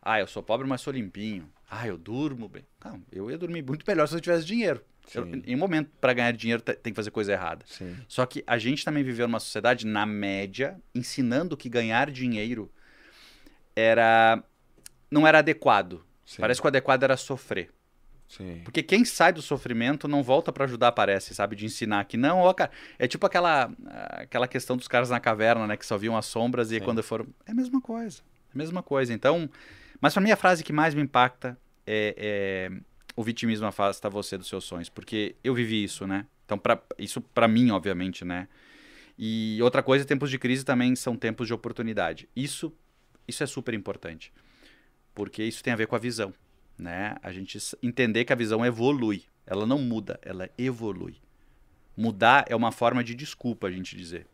ah, 0.00 0.20
eu 0.20 0.26
sou 0.26 0.42
pobre, 0.42 0.66
mas 0.66 0.80
sou 0.82 0.92
limpinho. 0.92 1.50
Ah, 1.68 1.88
eu 1.88 1.96
durmo 1.96 2.48
bem. 2.48 2.64
Não, 2.84 3.02
eu 3.10 3.30
ia 3.30 3.38
dormir 3.38 3.62
muito 3.62 3.84
melhor 3.88 4.06
se 4.06 4.14
eu 4.14 4.20
tivesse 4.20 4.44
dinheiro. 4.44 4.84
Eu- 5.14 5.26
em 5.44 5.54
um 5.54 5.58
momento, 5.58 5.90
pra 6.00 6.12
ganhar 6.12 6.32
dinheiro, 6.32 6.62
te- 6.62 6.74
tem 6.74 6.92
que 6.92 6.96
fazer 6.96 7.10
coisa 7.10 7.32
errada. 7.32 7.64
Sim. 7.68 7.96
Só 8.08 8.24
que 8.26 8.42
a 8.46 8.56
gente 8.58 8.84
também 8.84 9.02
viveu 9.02 9.26
numa 9.26 9.40
sociedade, 9.40 9.86
na 9.86 10.06
média, 10.06 10.80
ensinando 10.94 11.56
que 11.56 11.68
ganhar 11.68 12.10
dinheiro 12.10 12.70
era 13.76 14.42
não 15.10 15.26
era 15.26 15.38
adequado. 15.38 16.04
Sim. 16.24 16.40
Parece 16.40 16.60
que 16.60 16.66
o 16.66 16.68
adequado 16.68 17.02
era 17.02 17.16
sofrer. 17.16 17.70
Sim. 18.26 18.62
Porque 18.64 18.82
quem 18.82 19.04
sai 19.04 19.32
do 19.32 19.42
sofrimento 19.42 20.08
não 20.08 20.22
volta 20.22 20.50
pra 20.52 20.64
ajudar, 20.64 20.90
parece, 20.92 21.34
sabe? 21.34 21.54
De 21.54 21.66
ensinar 21.66 22.04
que 22.06 22.16
não, 22.16 22.38
ó, 22.40 22.52
cara. 22.54 22.70
É 22.98 23.06
tipo 23.06 23.26
aquela, 23.26 23.70
aquela 24.10 24.48
questão 24.48 24.76
dos 24.76 24.88
caras 24.88 25.10
na 25.10 25.20
caverna, 25.20 25.66
né? 25.66 25.76
Que 25.76 25.84
só 25.86 25.96
viam 25.98 26.16
as 26.16 26.26
sombras 26.26 26.72
e 26.72 26.80
quando 26.80 27.02
foram. 27.02 27.26
É 27.46 27.52
a 27.52 27.54
mesma 27.54 27.80
coisa. 27.80 28.22
É 28.48 28.54
a 28.54 28.58
mesma 28.58 28.82
coisa. 28.82 29.12
Então. 29.12 29.48
Mas 30.00 30.12
pra 30.14 30.22
mim 30.22 30.30
a 30.30 30.36
frase 30.36 30.64
que 30.64 30.72
mais 30.72 30.94
me 30.94 31.02
impacta 31.02 31.56
é, 31.86 32.14
é, 32.72 32.80
o 33.16 33.22
vitimismo 33.22 33.66
afasta 33.66 34.08
você 34.10 34.36
dos 34.36 34.48
seus 34.48 34.64
sonhos. 34.64 34.88
Porque 34.88 35.36
eu 35.42 35.54
vivi 35.54 35.84
isso, 35.84 36.06
né? 36.06 36.26
Então, 36.44 36.58
pra, 36.58 36.80
isso 36.98 37.20
pra 37.20 37.48
mim, 37.48 37.70
obviamente, 37.70 38.24
né? 38.24 38.48
E 39.18 39.58
outra 39.62 39.82
coisa, 39.82 40.04
tempos 40.04 40.30
de 40.30 40.38
crise 40.38 40.64
também 40.64 40.94
são 40.96 41.16
tempos 41.16 41.46
de 41.46 41.54
oportunidade. 41.54 42.28
Isso, 42.34 42.72
isso 43.26 43.42
é 43.42 43.46
super 43.46 43.74
importante. 43.74 44.32
Porque 45.14 45.42
isso 45.42 45.62
tem 45.62 45.72
a 45.72 45.76
ver 45.76 45.86
com 45.86 45.94
a 45.94 45.98
visão 45.98 46.34
né? 46.78 47.16
A 47.22 47.32
gente 47.32 47.58
entender 47.82 48.24
que 48.24 48.32
a 48.32 48.36
visão 48.36 48.64
evolui. 48.64 49.24
Ela 49.46 49.66
não 49.66 49.78
muda, 49.78 50.18
ela 50.22 50.48
evolui. 50.56 51.16
Mudar 51.96 52.44
é 52.48 52.56
uma 52.56 52.72
forma 52.72 53.04
de 53.04 53.14
desculpa, 53.14 53.66
a 53.66 53.70
gente 53.70 53.96
dizer. 53.96 54.26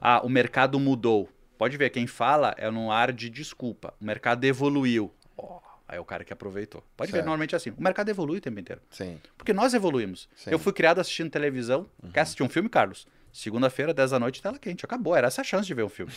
Ah, 0.00 0.20
o 0.24 0.28
mercado 0.28 0.78
mudou. 0.80 1.28
Pode 1.56 1.76
ver, 1.76 1.90
quem 1.90 2.06
fala 2.06 2.54
é 2.58 2.70
num 2.70 2.90
ar 2.90 3.12
de 3.12 3.30
desculpa. 3.30 3.94
O 4.00 4.04
mercado 4.04 4.44
evoluiu. 4.44 5.12
Ó, 5.36 5.60
aí 5.88 5.98
é 5.98 6.00
o 6.00 6.04
cara 6.04 6.24
que 6.24 6.32
aproveitou. 6.32 6.82
Pode 6.96 7.10
ver, 7.10 7.18
Certo. 7.18 7.26
normalmente 7.26 7.54
é 7.54 7.56
assim. 7.56 7.70
O 7.70 7.82
mercado 7.82 8.08
evolui 8.08 8.38
o 8.38 8.40
tempo 8.40 8.58
inteiro. 8.60 8.80
Sim. 8.90 9.20
Porque 9.36 9.52
nós 9.52 9.74
evoluímos. 9.74 10.28
Sim. 10.36 10.50
Eu 10.50 10.58
fui 10.58 10.72
criado 10.72 11.00
assistindo 11.00 11.30
televisão. 11.30 11.86
Quer 12.12 12.20
assistir 12.20 12.42
um 12.42 12.48
filme, 12.48 12.68
Carlos? 12.68 13.06
Segunda-feira, 13.32 13.92
10 13.92 14.12
da 14.12 14.18
noite, 14.20 14.40
tela 14.40 14.58
quente. 14.58 14.84
Acabou. 14.84 15.16
Era 15.16 15.26
essa 15.26 15.40
a 15.40 15.44
chance 15.44 15.66
de 15.66 15.74
ver 15.74 15.82
um 15.84 15.88
filme. 15.88 16.12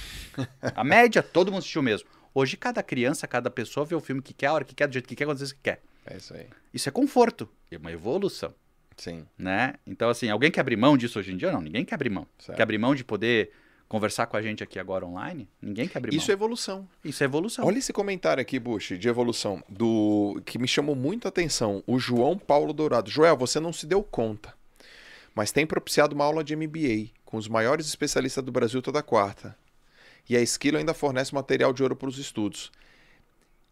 a 0.75 0.83
média, 0.85 1.21
todo 1.23 1.51
mundo 1.51 1.59
assistiu 1.59 1.81
mesmo. 1.81 2.07
Hoje, 2.33 2.55
cada 2.55 2.83
criança, 2.83 3.27
cada 3.27 3.49
pessoa 3.49 3.85
vê 3.85 3.95
o 3.95 3.99
filme 3.99 4.21
que 4.21 4.33
quer, 4.33 4.47
a 4.47 4.53
hora 4.53 4.63
que 4.63 4.75
quer, 4.75 4.87
do 4.87 4.93
jeito 4.93 5.07
que 5.07 5.15
quer, 5.15 5.25
quantas 5.25 5.39
vezes 5.41 5.53
que 5.53 5.61
quer. 5.63 5.81
É 6.05 6.17
isso 6.17 6.33
aí. 6.33 6.45
Isso 6.73 6.87
é 6.87 6.91
conforto. 6.91 7.49
É 7.71 7.77
uma 7.77 7.91
evolução, 7.91 8.53
Sim. 8.95 9.25
né? 9.37 9.73
Então, 9.85 10.09
assim, 10.09 10.29
alguém 10.29 10.51
quer 10.51 10.61
abrir 10.61 10.75
mão 10.77 10.95
disso 10.95 11.17
hoje 11.17 11.33
em 11.33 11.37
dia? 11.37 11.51
Não, 11.51 11.59
ninguém 11.61 11.83
quer 11.83 11.95
abrir 11.95 12.11
mão. 12.11 12.27
Certo. 12.37 12.55
Quer 12.55 12.63
abrir 12.63 12.77
mão 12.77 12.93
de 12.93 13.03
poder 13.03 13.51
conversar 13.87 14.27
com 14.27 14.37
a 14.37 14.41
gente 14.41 14.63
aqui 14.63 14.79
agora 14.79 15.05
online? 15.05 15.47
Ninguém 15.61 15.87
quer 15.87 15.97
abrir 15.99 16.15
Isso 16.15 16.31
é 16.31 16.35
mão. 16.35 16.39
evolução. 16.45 16.89
Isso 17.03 17.23
é 17.23 17.25
evolução. 17.25 17.65
Olha 17.65 17.77
esse 17.77 17.93
comentário 17.93 18.41
aqui, 18.41 18.59
Bush, 18.59 18.97
de 18.97 19.07
evolução, 19.07 19.63
do 19.67 20.41
que 20.45 20.57
me 20.59 20.67
chamou 20.67 20.95
muito 20.95 21.25
a 21.25 21.29
atenção. 21.29 21.83
O 21.87 21.97
João 21.99 22.37
Paulo 22.37 22.73
Dourado. 22.73 23.09
Joel, 23.09 23.37
você 23.37 23.59
não 23.59 23.71
se 23.73 23.85
deu 23.85 24.03
conta, 24.03 24.53
mas 25.33 25.51
tem 25.51 25.65
propiciado 25.65 26.15
uma 26.15 26.25
aula 26.25 26.43
de 26.43 26.55
MBA 26.55 27.11
com 27.23 27.37
os 27.37 27.47
maiores 27.47 27.87
especialistas 27.87 28.43
do 28.43 28.51
Brasil 28.51 28.81
toda 28.81 29.03
quarta. 29.03 29.55
E 30.29 30.35
a 30.35 30.41
Esquilo 30.41 30.77
ainda 30.77 30.93
fornece 30.93 31.33
material 31.33 31.71
de 31.71 31.81
ouro 31.81 31.95
para 31.95 32.09
os 32.09 32.17
estudos. 32.17 32.71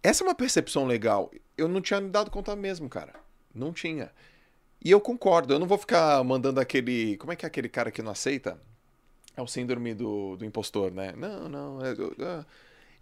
Essa 0.01 0.23
é 0.23 0.27
uma 0.27 0.35
percepção 0.35 0.85
legal. 0.85 1.31
Eu 1.57 1.67
não 1.67 1.81
tinha 1.81 1.99
me 1.99 2.09
dado 2.09 2.31
conta 2.31 2.55
mesmo, 2.55 2.87
cara. 2.87 3.13
Não 3.53 3.73
tinha. 3.73 4.11
E 4.83 4.91
eu 4.91 5.01
concordo. 5.01 5.53
Eu 5.53 5.59
não 5.59 5.67
vou 5.67 5.77
ficar 5.77 6.23
mandando 6.23 6.59
aquele. 6.59 7.17
Como 7.17 7.33
é 7.33 7.35
que 7.35 7.45
é 7.45 7.47
aquele 7.47 7.67
cara 7.67 7.89
que 7.91 8.01
não 8.01 8.11
aceita? 8.11 8.61
É 9.37 9.41
o 9.41 9.47
síndrome 9.47 9.93
do, 9.93 10.35
do 10.37 10.45
impostor, 10.45 10.91
né? 10.91 11.13
Não, 11.15 11.49
não. 11.49 11.85
é- 11.85 11.91
é- 11.91 12.45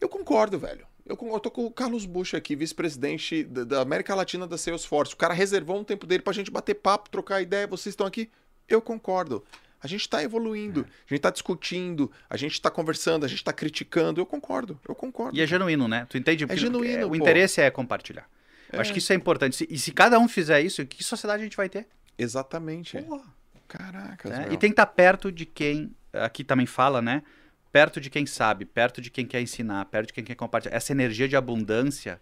eu 0.02 0.10
concordo, 0.10 0.58
velho. 0.60 0.86
Eu, 1.06 1.18
eu 1.22 1.40
tô 1.40 1.52
com 1.52 1.66
o 1.66 1.72
Carlos 1.72 2.06
Bush 2.06 2.34
aqui, 2.34 2.56
vice-presidente 2.56 3.44
da, 3.44 3.64
da 3.64 3.82
América 3.82 4.16
Latina 4.16 4.48
da 4.48 4.58
Salesforce. 4.58 5.14
O 5.14 5.18
cara 5.18 5.34
reservou 5.34 5.78
um 5.80 5.84
tempo 5.84 6.06
dele 6.08 6.24
pra 6.24 6.34
gente 6.34 6.50
bater 6.50 6.76
papo, 6.76 7.10
trocar 7.10 7.42
ideia. 7.42 7.68
Vocês 7.68 7.92
estão 7.94 8.08
aqui? 8.08 8.30
Eu 8.68 8.82
concordo. 8.82 9.44
A 9.82 9.88
gente 9.88 10.08
tá 10.08 10.24
evoluindo, 10.24 10.88
a 11.06 11.14
gente 11.14 11.20
tá 11.22 11.30
discutindo, 11.30 12.10
a 12.30 12.38
gente 12.38 12.62
tá 12.62 12.72
conversando, 12.72 13.26
a 13.26 13.28
gente 13.28 13.44
tá 13.44 13.52
criticando. 13.52 14.22
Eu 14.22 14.26
concordo, 14.26 14.80
eu 14.88 14.96
concordo. 14.96 15.38
E 15.38 15.42
é 15.42 15.46
genuíno, 15.46 15.90
né? 15.90 16.08
Tu 16.10 16.18
entende? 16.18 16.48
Porque 16.48 16.60
genuíno, 16.60 17.08
O 17.08 17.10
pô. 17.10 17.16
interesse 17.18 17.60
é 17.60 17.70
compartilhar. 17.70 18.26
Eu 18.72 18.80
acho 18.80 18.94
que 18.94 19.00
isso 19.00 19.12
é 19.12 19.16
importante. 19.16 19.68
E 19.70 19.78
se 19.78 19.92
cada 19.92 20.18
um 20.18 20.28
fizer 20.28 20.62
isso, 20.62 20.86
que 20.86 21.04
sociedade 21.04 21.42
a 21.42 21.46
gente 21.46 21.58
vai 21.58 21.68
ter? 21.68 21.86
Exatamente. 22.18 22.98
Porra. 23.02 23.26
Caracas, 23.68 24.32
meu. 24.40 24.54
E 24.54 24.58
tem 24.58 24.70
que 24.70 24.74
estar 24.74 24.86
perto 24.86 25.32
de 25.32 25.46
quem, 25.46 25.94
aqui 26.14 26.44
também 26.44 26.66
fala, 26.66 27.02
né? 27.02 27.24
Perto 27.72 28.00
de 28.00 28.10
quem 28.10 28.26
sabe, 28.26 28.66
perto 28.66 29.02
de 29.02 29.10
quem 29.10 29.26
quer 29.26 29.42
ensinar, 29.42 29.86
perto 29.86 30.08
de 30.08 30.14
quem 30.14 30.24
quer 30.24 30.36
compartilhar. 30.36 30.76
Essa 30.76 30.92
energia 30.92 31.28
de 31.28 31.36
abundância 31.36 32.22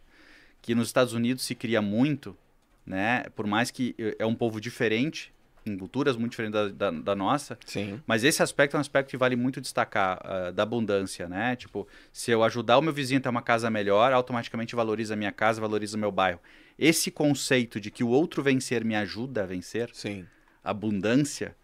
que 0.62 0.74
nos 0.74 0.88
Estados 0.88 1.14
Unidos 1.14 1.44
se 1.44 1.56
cria 1.56 1.82
muito, 1.82 2.38
né? 2.86 3.26
Por 3.36 3.46
mais 3.46 3.70
que 3.70 3.96
é 4.18 4.26
um 4.26 4.36
povo 4.36 4.62
diferente, 4.62 5.34
em 5.66 5.78
culturas 5.78 6.16
muito 6.16 6.32
diferentes 6.32 6.74
da, 6.74 6.90
da, 6.90 7.00
da 7.00 7.16
nossa, 7.16 7.58
Sim, 7.66 8.02
mas 8.08 8.24
esse 8.24 8.42
aspecto 8.42 8.76
é 8.76 8.78
um 8.78 8.82
aspecto 8.82 9.10
que 9.10 9.18
vale 9.18 9.36
muito 9.36 9.62
destacar, 9.62 10.20
ah, 10.24 10.52
da 10.52 10.64
abundância, 10.64 11.28
né? 11.28 11.56
Tipo, 11.56 11.88
se 12.12 12.32
eu 12.32 12.44
ajudar 12.44 12.78
o 12.78 12.82
meu 12.82 12.94
vizinho 12.94 13.20
a 13.20 13.24
ter 13.24 13.30
uma 13.30 13.42
casa 13.42 13.70
melhor, 13.70 14.12
automaticamente 14.14 14.76
valoriza 14.76 15.14
a 15.14 15.18
minha 15.18 15.32
casa, 15.32 15.62
valoriza 15.62 15.98
o 15.98 16.00
meu 16.00 16.12
bairro. 16.12 16.40
Esse 16.80 17.12
conceito 17.12 17.80
de 17.80 17.92
que 17.92 18.04
o 18.04 18.10
outro 18.10 18.42
vencer 18.42 18.84
me 18.84 18.96
ajuda 18.96 19.44
a 19.44 19.46
vencer, 19.46 19.90
sim. 19.94 20.26
abundância 20.64 21.56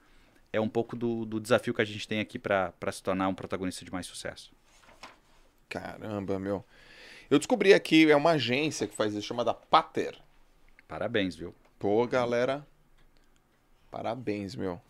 é 0.51 0.59
um 0.59 0.69
pouco 0.69 0.95
do, 0.95 1.25
do 1.25 1.39
desafio 1.39 1.73
que 1.73 1.81
a 1.81 1.85
gente 1.85 2.07
tem 2.07 2.19
aqui 2.19 2.39
para 2.39 2.73
se 2.91 3.01
tornar 3.03 3.27
um 3.27 3.33
protagonista 3.33 3.83
de 3.83 3.91
mais 3.91 4.05
sucesso. 4.05 4.51
Caramba, 5.69 6.39
meu. 6.39 6.63
Eu 7.29 7.37
descobri 7.37 7.73
aqui, 7.73 8.09
é 8.09 8.15
uma 8.15 8.31
agência 8.31 8.87
que 8.87 8.95
faz 8.95 9.13
isso, 9.13 9.27
chamada 9.27 9.53
Pater. 9.53 10.17
Parabéns, 10.87 11.35
viu? 11.35 11.53
Pô, 11.77 12.07
galera. 12.07 12.65
Parabéns, 13.91 14.55
meu. 14.55 14.81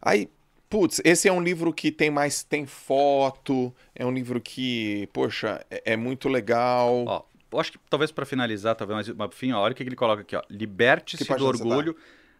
Aí, 0.00 0.30
putz, 0.70 1.00
esse 1.04 1.28
é 1.28 1.32
um 1.32 1.42
livro 1.42 1.72
que 1.72 1.92
tem 1.92 2.10
mais. 2.10 2.42
Tem 2.42 2.64
foto. 2.64 3.74
É 3.94 4.06
um 4.06 4.10
livro 4.10 4.40
que, 4.40 5.08
poxa, 5.12 5.64
é, 5.70 5.92
é 5.92 5.96
muito 5.96 6.28
legal. 6.28 7.04
Ó, 7.06 7.24
eu 7.52 7.60
acho 7.60 7.72
que 7.72 7.78
talvez 7.90 8.10
para 8.10 8.24
finalizar, 8.24 8.74
talvez, 8.74 9.08
mas 9.08 9.16
mas, 9.16 9.28
enfim, 9.28 9.52
ó, 9.52 9.60
olha 9.60 9.72
o 9.72 9.74
que 9.74 9.82
ele 9.82 9.96
coloca 9.96 10.22
aqui, 10.22 10.34
ó. 10.34 10.42
Liberte-se 10.48 11.24
do 11.24 11.36
tá? 11.36 11.44
orgulho, 11.44 11.96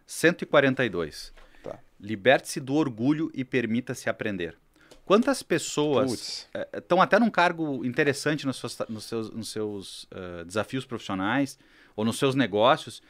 142. 0.07 1.33
Liberte-se 1.99 2.59
do 2.59 2.75
orgulho 2.75 3.29
e 3.33 3.43
permita-se 3.43 4.09
aprender. 4.09 4.57
Quantas 5.05 5.41
pessoas 5.41 6.47
estão 6.71 7.01
até 7.01 7.19
num 7.19 7.31
cargo 7.31 7.83
interessante 7.83 8.45
nos 8.45 8.57
seus, 8.57 8.77
nos 8.87 9.03
seus, 9.05 9.31
nos 9.31 9.49
seus 9.49 10.07
eh, 10.11 10.43
desafios 10.45 10.85
profissionais 10.85 11.57
ou 11.95 12.05
nos 12.05 12.19
seus 12.19 12.35
negócios 12.35 13.01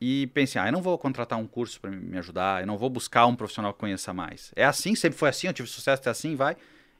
e 0.00 0.26
pensem, 0.28 0.60
ah, 0.60 0.68
eu 0.68 0.72
não 0.72 0.80
vou 0.82 0.96
contratar 0.98 1.38
um 1.38 1.46
curso 1.46 1.80
para 1.80 1.90
me 1.90 2.16
ajudar, 2.18 2.62
eu 2.62 2.66
não 2.66 2.76
vou 2.76 2.88
buscar 2.88 3.26
um 3.26 3.36
profissional 3.36 3.72
que 3.72 3.80
conheça 3.80 4.12
mais. 4.12 4.50
É 4.56 4.64
assim, 4.64 4.94
sempre 4.94 5.18
foi 5.18 5.28
assim, 5.28 5.46
eu 5.46 5.52
tive 5.52 5.68
sucesso, 5.68 6.02
é 6.06 6.10
assim, 6.10 6.34
vai. 6.34 6.56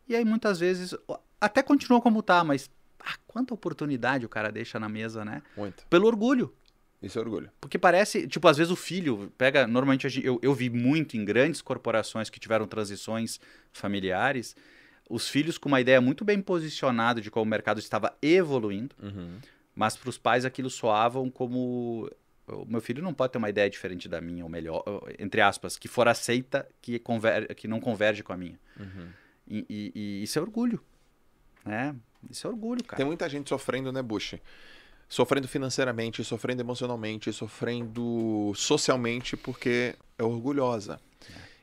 E 0.08 0.14
aí 0.14 0.24
muitas 0.24 0.60
vezes 0.60 0.94
até 1.40 1.62
continua 1.62 2.00
como 2.00 2.22
tá, 2.22 2.44
mas 2.44 2.70
ah, 3.00 3.14
quanta 3.26 3.54
oportunidade 3.54 4.26
o 4.26 4.28
cara 4.28 4.50
deixa 4.50 4.78
na 4.78 4.88
mesa, 4.88 5.24
né? 5.24 5.42
Muito. 5.56 5.86
Pelo 5.88 6.06
orgulho. 6.06 6.54
Isso 7.06 7.18
é 7.18 7.22
orgulho. 7.22 7.50
Porque 7.60 7.78
parece, 7.78 8.26
tipo, 8.26 8.46
às 8.48 8.56
vezes 8.56 8.70
o 8.72 8.76
filho 8.76 9.32
pega. 9.38 9.66
Normalmente 9.66 10.06
eu, 10.24 10.38
eu 10.42 10.52
vi 10.54 10.68
muito 10.68 11.16
em 11.16 11.24
grandes 11.24 11.62
corporações 11.62 12.28
que 12.28 12.40
tiveram 12.40 12.66
transições 12.66 13.40
familiares, 13.72 14.56
os 15.08 15.28
filhos 15.28 15.56
com 15.58 15.68
uma 15.68 15.80
ideia 15.80 16.00
muito 16.00 16.24
bem 16.24 16.40
posicionada 16.42 17.20
de 17.20 17.30
como 17.30 17.44
o 17.44 17.48
mercado 17.48 17.78
estava 17.78 18.16
evoluindo, 18.20 18.94
Uhum. 19.02 19.38
mas 19.74 19.96
para 19.96 20.10
os 20.10 20.18
pais 20.18 20.44
aquilo 20.44 20.68
soavam 20.68 21.30
como 21.30 22.10
o 22.48 22.64
meu 22.64 22.80
filho 22.80 23.02
não 23.02 23.12
pode 23.14 23.32
ter 23.32 23.38
uma 23.38 23.48
ideia 23.50 23.68
diferente 23.68 24.08
da 24.08 24.20
minha, 24.20 24.44
ou 24.44 24.50
melhor, 24.50 24.82
entre 25.18 25.40
aspas, 25.40 25.76
que 25.76 25.88
for 25.88 26.06
aceita, 26.08 26.66
que, 26.80 26.98
conver, 26.98 27.54
que 27.54 27.66
não 27.68 27.80
converge 27.80 28.22
com 28.22 28.32
a 28.32 28.36
minha. 28.36 28.58
Uhum. 28.78 29.08
E, 29.48 29.66
e- 29.68 29.92
e 29.94 30.22
isso 30.22 30.38
é 30.38 30.42
orgulho, 30.42 30.80
né? 31.64 31.94
Isso 32.30 32.46
é 32.46 32.50
orgulho, 32.50 32.82
cara. 32.84 32.96
Tem 32.96 33.06
muita 33.06 33.28
gente 33.28 33.48
sofrendo, 33.48 33.92
né, 33.92 34.02
Bush? 34.02 34.34
Sofrendo 35.08 35.46
financeiramente, 35.46 36.24
sofrendo 36.24 36.62
emocionalmente, 36.62 37.32
sofrendo 37.32 38.52
socialmente 38.56 39.36
porque 39.36 39.94
é 40.18 40.24
orgulhosa. 40.24 41.00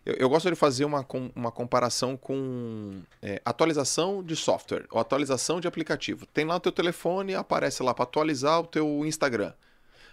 Eu, 0.06 0.16
eu 0.16 0.30
gosto 0.30 0.50
de 0.50 0.56
fazer 0.56 0.86
uma, 0.86 1.06
uma 1.36 1.52
comparação 1.52 2.18
com 2.18 3.02
é, 3.22 3.42
atualização 3.46 4.24
de 4.24 4.36
software 4.36 4.86
ou 4.92 5.00
atualização 5.00 5.60
de 5.60 5.68
aplicativo. 5.68 6.26
Tem 6.26 6.46
lá 6.46 6.56
o 6.56 6.60
teu 6.60 6.72
telefone, 6.72 7.36
aparece 7.36 7.82
lá 7.82 7.94
para 7.94 8.04
atualizar 8.04 8.60
o 8.60 8.68
teu 8.68 9.06
Instagram. 9.06 9.54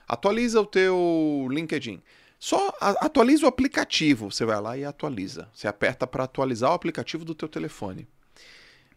Atualiza 0.06 0.60
o 0.60 0.66
teu 0.66 1.46
LinkedIn. 1.50 2.02
Só 2.38 2.72
atualiza 2.80 3.44
o 3.44 3.48
aplicativo. 3.48 4.30
Você 4.30 4.44
vai 4.44 4.60
lá 4.60 4.76
e 4.76 4.84
atualiza. 4.84 5.48
Você 5.52 5.68
aperta 5.68 6.06
para 6.06 6.24
atualizar 6.24 6.70
o 6.70 6.74
aplicativo 6.74 7.24
do 7.24 7.34
teu 7.34 7.48
telefone. 7.48 8.08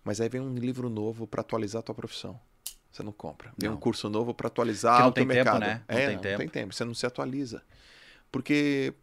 Mas 0.04 0.22
aí 0.22 0.30
vem 0.30 0.42
um 0.42 0.56
livro 0.56 0.90
novo 0.90 1.28
para 1.28 1.42
atualizar 1.42 1.80
a 1.80 1.84
tua 1.84 1.96
profissão. 1.96 2.40
Você 2.94 3.02
não 3.02 3.12
compra. 3.12 3.52
Vem 3.58 3.70
Não. 3.72 3.76
um 3.76 3.80
curso 3.80 4.08
novo 4.08 4.36
para 4.36 4.46
atualizar 4.48 4.98
Porque 4.98 5.02
não 5.04 5.10
o 5.10 5.14
tem 5.14 5.24
tempo, 5.28 5.34
mercado. 5.34 5.60
né? 5.62 5.84
Não 5.90 5.98
é, 5.98 6.06
tem 6.06 6.16
não 6.16 6.22
tempo. 6.22 6.38
tem 6.38 6.48
tempo. 6.48 6.74
Você 6.76 6.86
não 6.86 6.94
se 6.94 7.06
atualiza. 7.08 7.64
Porque 8.32 8.94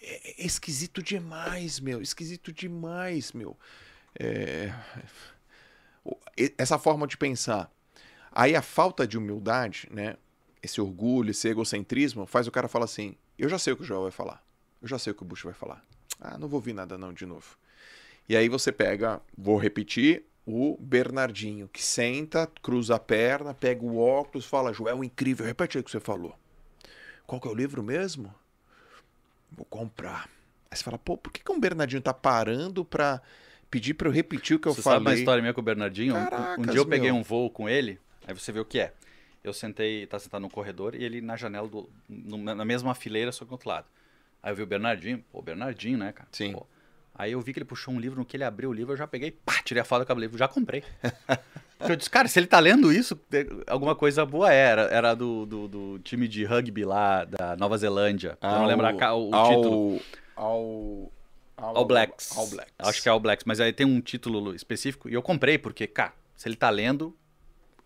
é 0.00 0.42
é 0.42 0.46
esquisito 0.46 1.02
demais, 1.02 1.80
meu. 1.80 2.00
Esquisito 2.00 2.52
demais, 2.52 3.32
meu. 3.32 3.58
É, 4.16 4.72
Essa 6.56 6.78
forma 6.78 7.06
de 7.08 7.16
pensar. 7.16 7.70
Aí 8.32 8.54
a 8.54 8.62
falta 8.62 9.04
de 9.06 9.18
humildade, 9.18 9.88
né? 9.90 10.16
Esse 10.62 10.80
orgulho, 10.80 11.30
esse 11.32 11.48
egocentrismo, 11.48 12.26
faz 12.26 12.46
o 12.46 12.52
cara 12.52 12.68
falar 12.68 12.84
assim: 12.84 13.16
eu 13.36 13.48
já 13.48 13.58
sei 13.58 13.72
o 13.72 13.76
que 13.76 13.82
o 13.82 13.84
Joel 13.84 14.02
vai 14.02 14.10
falar. 14.12 14.42
Eu 14.80 14.86
já 14.86 14.98
sei 14.98 15.10
o 15.10 15.14
que 15.14 15.22
o 15.22 15.26
Bush 15.26 15.42
vai 15.42 15.52
falar. 15.54 15.84
Ah, 16.20 16.38
não 16.38 16.46
vou 16.48 16.58
ouvir 16.58 16.72
nada 16.72 16.96
não 16.96 17.12
de 17.12 17.26
novo. 17.26 17.58
E 18.28 18.36
aí 18.36 18.48
você 18.48 18.70
pega, 18.70 19.20
vou 19.36 19.56
repetir, 19.58 20.24
o 20.46 20.76
Bernardinho, 20.80 21.68
que 21.68 21.82
senta, 21.82 22.46
cruza 22.62 22.96
a 22.96 22.98
perna, 22.98 23.54
pega 23.54 23.84
o 23.84 23.98
óculos, 23.98 24.46
fala, 24.46 24.72
Joel, 24.72 25.04
incrível, 25.04 25.46
repete 25.46 25.76
aí 25.78 25.80
o 25.80 25.84
que 25.84 25.90
você 25.90 26.00
falou. 26.00 26.34
Qual 27.26 27.40
que 27.40 27.46
é 27.46 27.50
o 27.50 27.54
livro 27.54 27.82
mesmo? 27.82 28.34
Vou 29.52 29.64
comprar. 29.66 30.28
Aí 30.70 30.76
você 30.76 30.84
fala, 30.84 30.98
pô, 30.98 31.16
por 31.16 31.32
que, 31.32 31.42
que 31.42 31.52
um 31.52 31.60
Bernardinho 31.60 32.02
tá 32.02 32.14
parando 32.14 32.84
pra 32.84 33.20
pedir 33.70 33.94
pra 33.94 34.08
eu 34.08 34.12
repetir 34.12 34.56
o 34.56 34.58
que 34.60 34.68
eu 34.68 34.74
Você 34.74 34.82
falei? 34.82 34.98
sabe 34.98 35.06
uma 35.10 35.14
história 35.14 35.42
minha 35.42 35.54
com 35.54 35.60
o 35.60 35.64
Bernardinho? 35.64 36.14
Um- 36.14 36.18
um, 36.18 36.24
Caracas, 36.24 36.66
dia 36.66 36.80
eu 36.80 36.86
peguei 36.86 37.10
meu. 37.10 37.20
um 37.20 37.22
voo 37.22 37.50
com 37.50 37.68
ele, 37.68 37.98
aí 38.26 38.34
você 38.34 38.52
vê 38.52 38.60
o 38.60 38.64
que 38.64 38.78
é. 38.78 38.92
Eu 39.42 39.52
sentei, 39.52 40.06
tá 40.06 40.18
sentado 40.18 40.42
no 40.42 40.50
corredor 40.50 40.94
e 40.94 41.02
ele 41.02 41.20
na 41.20 41.34
janela, 41.36 41.66
do, 41.66 41.88
na 42.08 42.64
mesma 42.64 42.94
fileira, 42.94 43.32
só 43.32 43.44
que 43.44 43.48
do 43.48 43.52
outro 43.52 43.68
lado. 43.68 43.86
Aí 44.42 44.52
eu 44.52 44.56
vi 44.56 44.62
o 44.62 44.66
Bernardinho, 44.66 45.24
pô, 45.32 45.40
Bernardinho, 45.42 45.98
né, 45.98 46.12
cara? 46.12 46.28
Sim. 46.32 46.52
Pô. 46.52 46.66
Aí 47.20 47.32
eu 47.32 47.40
vi 47.40 47.52
que 47.52 47.58
ele 47.58 47.64
puxou 47.66 47.92
um 47.92 48.00
livro, 48.00 48.18
no 48.18 48.24
que 48.24 48.36
ele 48.36 48.44
abriu 48.44 48.70
o 48.70 48.72
livro, 48.72 48.92
eu 48.94 48.96
já 48.96 49.06
peguei, 49.06 49.30
pá, 49.30 49.54
tirei 49.64 49.80
a 49.80 49.84
foto 49.84 50.06
do 50.14 50.20
livro, 50.20 50.38
já 50.38 50.48
comprei. 50.48 50.82
Eu 51.80 51.96
disse, 51.96 52.10
cara, 52.10 52.28
se 52.28 52.38
ele 52.38 52.46
tá 52.46 52.60
lendo 52.60 52.92
isso, 52.92 53.18
de- 53.30 53.46
alguma 53.66 53.94
coisa 53.96 54.26
boa 54.26 54.52
era. 54.52 54.82
Era 54.82 55.14
do, 55.14 55.46
do, 55.46 55.66
do 55.66 55.98
time 56.00 56.28
de 56.28 56.44
rugby 56.44 56.84
lá 56.84 57.24
da 57.24 57.56
Nova 57.56 57.78
Zelândia. 57.78 58.36
eu 58.42 58.48
não 58.50 58.66
lembro 58.66 58.84
a 58.86 58.92
ca- 58.94 59.14
o, 59.14 59.34
ao, 59.34 59.48
título. 59.48 60.00
Ao, 60.36 61.12
ao, 61.56 61.76
All 61.78 61.84
Blacks. 61.86 62.36
All 62.36 62.46
Blacks. 62.48 62.74
Acho 62.78 63.02
que 63.02 63.08
é 63.08 63.12
All 63.12 63.18
Blacks, 63.20 63.44
mas 63.46 63.60
aí 63.60 63.72
tem 63.72 63.86
um 63.86 63.98
título 64.00 64.54
específico 64.54 65.08
e 65.08 65.14
eu 65.14 65.22
comprei 65.22 65.56
porque, 65.56 65.86
cara, 65.86 66.12
se 66.36 66.46
ele 66.48 66.56
tá 66.56 66.68
lendo, 66.68 67.16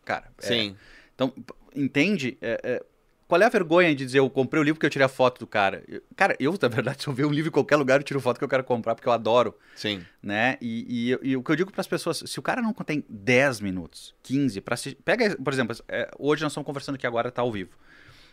cara. 0.05 0.29
é- 0.43 0.47
Sim. 0.47 0.77
então, 1.15 1.29
p- 1.31 1.55
entende? 1.77 2.37
É, 2.43 2.61
é, 2.65 2.85
qual 3.27 3.41
é 3.41 3.45
a 3.45 3.49
vergonha 3.49 3.95
de 3.95 4.05
dizer 4.05 4.19
eu 4.19 4.29
comprei 4.31 4.61
o 4.61 4.65
livro 4.65 4.77
porque 4.77 4.87
eu 4.87 4.91
tirei 4.91 5.05
a 5.07 5.09
foto 5.09 5.39
do 5.39 5.47
cara? 5.47 5.83
Eu- 5.89 6.03
cara, 6.17 6.37
eu, 6.39 6.57
na 6.61 6.69
verdade, 6.69 7.03
se 7.03 7.09
eu 7.09 7.13
ver 7.13 7.25
um 7.27 7.31
livro 7.33 7.49
em 7.49 7.53
qualquer 7.53 7.77
lugar, 7.77 8.01
eu 8.01 8.05
tiro 8.05 8.21
foto 8.21 8.39
que 8.39 8.45
eu 8.45 8.49
quero 8.49 8.65
comprar 8.65 8.95
porque 8.95 9.09
eu 9.09 9.13
adoro, 9.13 9.55
Sim. 9.77 10.05
né? 10.23 10.57
E, 10.61 11.11
e 11.23 11.31
e 11.31 11.37
o 11.37 11.43
que 11.43 11.51
eu 11.53 11.57
digo 11.57 11.71
para 11.73 11.81
as 11.81 11.87
pessoas, 11.87 12.23
se 12.27 12.39
o 12.39 12.43
cara 12.43 12.61
não 12.63 12.73
tem 12.73 13.05
10 13.09 13.61
minutos, 13.61 14.15
15 14.23 14.61
para 14.61 14.75
assistir, 14.75 14.97
pega, 15.05 15.37
por 15.37 15.53
exemplo, 15.53 15.77
é, 15.89 16.11
hoje 16.19 16.43
nós 16.43 16.53
estamos 16.53 16.67
conversando 16.67 16.95
aqui 16.97 17.07
agora, 17.07 17.31
tá 17.31 17.43
ao 17.43 17.51
vivo. 17.53 17.77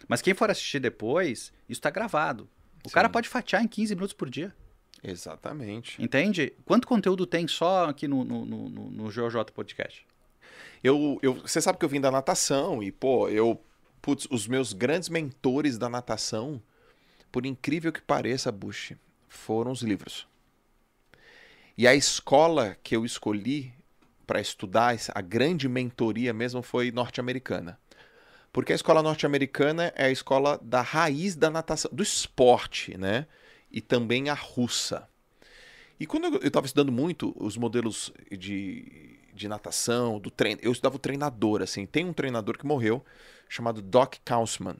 Mas 0.08 0.22
quem 0.22 0.34
for 0.34 0.50
assistir 0.50 0.80
depois, 0.80 1.54
isso 1.70 1.80
tá 1.82 1.90
gravado. 1.90 2.50
O 2.84 2.90
Sim. 2.90 2.94
cara 2.96 3.08
pode 3.08 3.30
fatiar 3.30 3.64
em 3.64 3.68
15 3.68 3.94
minutos 3.96 4.14
por 4.14 4.30
dia. 4.30 4.54
Exatamente. 5.04 6.02
Entende? 6.02 6.54
Quanto 6.66 6.88
conteúdo 6.88 7.26
tem 7.26 7.48
só 7.48 7.86
aqui 7.90 8.08
no, 8.08 8.24
no, 8.24 8.46
no, 8.46 8.70
no, 8.70 8.92
no 8.92 9.12
GeoJ 9.12 9.46
Podcast? 9.54 10.06
Eu, 10.84 11.20
eu, 11.22 11.34
você 11.36 11.62
sabe 11.62 11.78
que 11.78 11.86
eu 11.86 11.90
vim 11.90 12.02
da 12.02 12.10
natação 12.12 12.82
e, 12.82 12.92
pô, 12.92 13.30
eu. 13.30 13.60
Putz, 14.02 14.28
os 14.32 14.48
meus 14.48 14.74
grandes 14.74 15.10
mentores 15.10 15.78
da 15.78 15.88
natação, 15.88 16.62
por 17.32 17.46
incrível 17.46 17.92
que 17.92 18.02
pareça, 18.02 18.52
Bush, 18.52 18.94
foram 19.30 19.72
os 19.72 19.82
livros. 19.82 20.28
E 21.78 21.88
a 21.88 21.96
escola 21.96 22.76
que 22.84 22.96
eu 22.96 23.06
escolhi 23.06 23.74
para 24.26 24.40
estudar, 24.40 24.96
a 25.14 25.22
grande 25.22 25.68
mentoria 25.68 26.34
mesmo, 26.34 26.62
foi 26.62 26.92
norte-americana. 26.92 27.78
Porque 28.52 28.72
a 28.72 28.76
escola 28.76 29.02
norte-americana 29.02 29.94
é 29.96 30.06
a 30.06 30.12
escola 30.12 30.60
da 30.62 30.82
raiz 30.82 31.36
da 31.36 31.50
natação, 31.50 31.90
do 31.94 32.04
esporte, 32.04 32.98
né? 32.98 33.26
E 33.72 33.80
também 33.80 34.30
a 34.30 34.34
russa. 34.34 35.08
E 36.00 36.06
quando 36.06 36.26
eu 36.26 36.48
estava 36.48 36.66
estudando 36.66 36.92
muito 36.92 37.34
os 37.38 37.56
modelos 37.56 38.12
de, 38.32 39.18
de 39.34 39.48
natação, 39.48 40.20
do 40.20 40.30
treino, 40.30 40.60
eu 40.64 40.72
estudava 40.72 40.96
o 40.96 41.00
treinador, 41.00 41.62
assim. 41.62 41.86
Tem 41.86 42.06
um 42.06 42.14
treinador 42.14 42.58
que 42.58 42.66
morreu, 42.66 43.04
chamado 43.52 43.82
Doc 43.82 44.16
Kausman. 44.24 44.78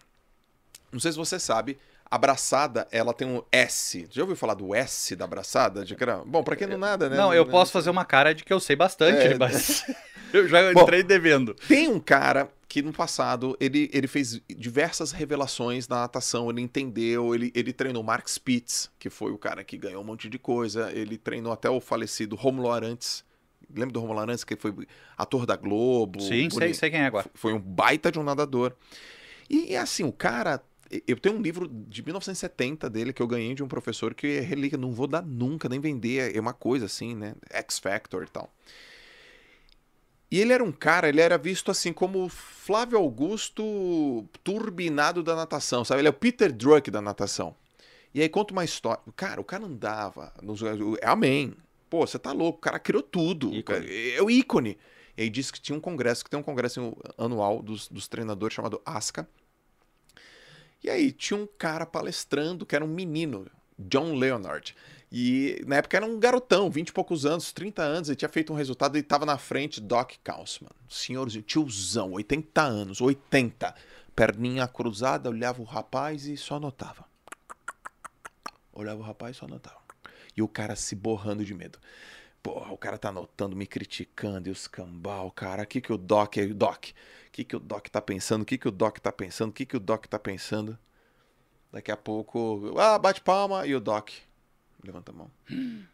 Não 0.92 1.00
sei 1.00 1.12
se 1.12 1.18
você 1.18 1.38
sabe, 1.38 1.78
a 2.10 2.18
braçada, 2.18 2.88
ela 2.92 3.14
tem 3.14 3.28
um 3.28 3.44
S. 3.52 4.08
Já 4.10 4.22
ouviu 4.22 4.36
falar 4.36 4.54
do 4.54 4.74
S 4.74 5.16
da 5.16 5.28
braçada? 5.28 5.84
De. 5.84 5.96
Bom, 6.26 6.42
pra 6.44 6.56
quem 6.56 6.68
não 6.68 6.78
nada, 6.78 7.10
né? 7.10 7.18
Não, 7.18 7.34
eu 7.34 7.46
posso 7.46 7.72
fazer 7.72 7.90
uma 7.90 8.06
cara 8.06 8.34
de 8.34 8.44
que 8.46 8.52
eu 8.52 8.60
sei 8.60 8.76
bastante, 8.76 9.28
É. 9.28 9.38
mas 9.38 9.84
eu 10.34 10.48
já 10.48 10.74
Bom, 10.74 10.84
entrei 10.84 11.04
devendo. 11.04 11.54
Tem 11.54 11.90
um 11.90 12.00
cara 12.00 12.50
que 12.68 12.82
no 12.82 12.94
passado 12.94 13.58
ele, 13.60 13.90
ele 13.94 14.08
fez 14.08 14.42
diversas 14.50 15.12
revelações 15.12 15.88
na 15.90 15.98
natação, 16.02 16.50
ele 16.50 16.62
entendeu, 16.62 17.36
ele, 17.36 17.52
ele 17.54 17.74
treinou 17.74 18.02
Mark 18.04 18.28
Spitz, 18.30 18.90
que 18.98 19.10
foi 19.10 19.32
o 19.32 19.38
cara 19.38 19.64
que 19.66 19.78
ganhou 19.78 20.02
um 20.02 20.06
monte 20.06 20.30
de 20.30 20.40
coisa, 20.40 20.90
ele 20.94 21.18
treinou 21.18 21.52
até 21.52 21.70
o 21.70 21.82
falecido 21.82 22.38
Romulo 22.38 22.72
Arantes. 22.72 23.24
Lembra 23.76 23.94
do 23.94 24.00
Romulo 24.00 24.20
Arantes, 24.20 24.44
que 24.44 24.56
foi 24.56 24.74
ator 25.18 25.46
da 25.46 25.56
Globo? 25.56 26.22
Sim, 26.22 26.50
sei, 26.50 26.74
sei 26.74 26.90
quem 26.90 27.02
é 27.02 27.06
agora. 27.06 27.30
Foi 27.34 27.54
um 27.54 27.60
baita 27.60 28.12
de 28.12 28.20
um 28.20 28.24
nadador. 28.24 28.74
E 29.50 29.76
assim, 29.76 30.04
o 30.04 30.12
cara. 30.12 30.64
Eu 31.08 31.18
tenho 31.18 31.38
um 31.38 31.42
livro 31.42 31.70
de 31.70 32.04
1970 32.04 32.90
dele 32.90 33.14
que 33.14 33.22
eu 33.22 33.28
ganhei 33.28 33.54
de 33.54 33.64
um 33.64 33.68
professor 33.68 34.14
que 34.14 34.28
é 34.28 34.40
relíquia, 34.42 34.78
não 34.78 34.92
vou 34.92 35.08
dar 35.08 35.22
nunca, 35.22 35.70
nem 35.70 35.80
vender, 35.80 36.36
é 36.36 36.40
uma 36.40 36.52
coisa 36.52 36.86
assim, 36.86 37.16
né? 37.16 37.34
X 37.50 37.80
Factor 37.80 38.24
e 38.24 38.28
tal. 38.28 38.54
E 40.30 40.40
ele 40.40 40.54
era 40.54 40.64
um 40.64 40.72
cara, 40.72 41.10
ele 41.10 41.20
era 41.20 41.38
visto 41.38 41.72
assim 41.72 41.92
como 41.92 42.30
Flávio 42.30 42.98
Augusto 42.98 44.26
turbinado 44.44 45.22
da 45.22 45.36
natação, 45.36 45.84
sabe? 45.84 46.02
Ele 46.02 46.08
é 46.08 46.12
o 46.12 46.14
Peter 46.14 46.52
Druck 46.52 46.90
da 46.92 47.02
natação. 47.02 47.54
E 48.14 48.22
aí 48.22 48.30
conta 48.30 48.54
uma 48.54 48.64
história. 48.64 49.02
Cara, 49.16 49.42
o 49.42 49.44
cara 49.44 49.66
andava. 49.66 50.34
Nos... 50.42 50.62
Amém. 51.04 51.54
Pô, 51.92 52.08
você 52.08 52.18
tá 52.18 52.32
louco, 52.32 52.58
o 52.60 52.62
cara 52.62 52.80
criou 52.80 53.04
tudo. 53.04 53.54
Ícone. 53.54 53.86
É 54.16 54.22
o 54.22 54.32
ícone. 54.32 54.78
E 55.18 55.24
aí 55.24 55.30
disse 55.30 55.52
que 55.52 55.60
tinha 55.60 55.78
um 55.78 55.82
congresso, 55.82 56.24
que 56.24 56.30
tem 56.30 56.40
um 56.40 56.44
congresso 56.44 56.98
anual 57.18 57.62
dos, 57.62 57.90
dos 57.90 58.08
treinadores 58.08 58.56
chamado 58.56 58.82
ASCA. 58.86 59.28
E 60.82 60.90
aí 60.90 61.12
tinha 61.12 61.38
um 61.38 61.46
cara 61.46 61.86
palestrando, 61.86 62.66
que 62.66 62.78
era 62.78 62.86
um 62.86 62.88
menino, 62.88 63.46
John 63.78 64.14
Leonard. 64.14 64.74
E 65.12 65.62
na 65.68 65.76
época 65.76 65.98
era 65.98 66.06
um 66.06 66.18
garotão, 66.18 66.72
20 66.72 66.88
e 66.88 66.94
poucos 66.94 67.26
anos, 67.26 67.52
30 67.52 67.84
anos, 67.84 68.08
ele 68.08 68.16
tinha 68.16 68.30
feito 68.30 68.54
um 68.54 68.56
resultado 68.56 68.96
e 68.96 69.02
estava 69.02 69.26
na 69.26 69.38
frente 69.38 69.82
Doc 69.82 70.14
Kausman. 70.24 70.72
Senhorzinho, 70.88 71.44
tiozão, 71.44 72.14
80 72.14 72.62
anos, 72.62 73.02
80. 73.02 73.76
Perninha 74.16 74.66
cruzada, 74.66 75.30
olhava 75.30 75.62
o 75.62 75.66
rapaz 75.66 76.26
e 76.26 76.38
só 76.38 76.56
anotava. 76.56 77.04
Olhava 78.72 79.02
o 79.02 79.04
rapaz 79.04 79.36
e 79.36 79.40
só 79.40 79.46
anotava. 79.46 79.81
E 80.36 80.42
o 80.42 80.48
cara 80.48 80.76
se 80.76 80.96
borrando 80.96 81.44
de 81.44 81.54
medo. 81.54 81.80
Porra, 82.42 82.72
o 82.72 82.78
cara 82.78 82.98
tá 82.98 83.10
anotando, 83.10 83.56
me 83.56 83.68
criticando, 83.68 84.50
e 84.50 84.52
os 84.52 84.68
cambal, 84.68 85.30
cara, 85.32 85.64
o 85.64 85.68
que 85.68 85.80
que 85.80 85.94
o 85.94 85.98
Doc 85.98 86.38
é, 86.38 86.48
Doc? 86.48 86.86
O 86.88 87.32
que 87.32 87.44
que 87.44 87.56
o 87.56 87.60
Doc 87.60 87.88
tá 87.88 88.02
pensando? 88.02 88.42
O 88.42 88.46
que 88.46 88.58
que 88.58 88.68
o 88.68 88.72
Doc 88.72 88.98
tá 88.98 89.12
pensando? 89.12 89.52
O 89.52 89.54
que 89.54 89.66
que 89.66 89.78
o 89.78 89.80
Doc 89.80 90.06
tá 90.08 90.18
pensando? 90.18 90.78
Daqui 91.72 91.92
a 91.92 91.98
pouco, 91.98 92.74
ah, 92.78 92.98
bate 92.98 93.22
palma 93.22 93.66
e 93.68 93.76
o 93.76 93.80
Doc 93.80 94.10
levanta 94.84 95.12
a 95.12 95.16
mão. 95.16 95.32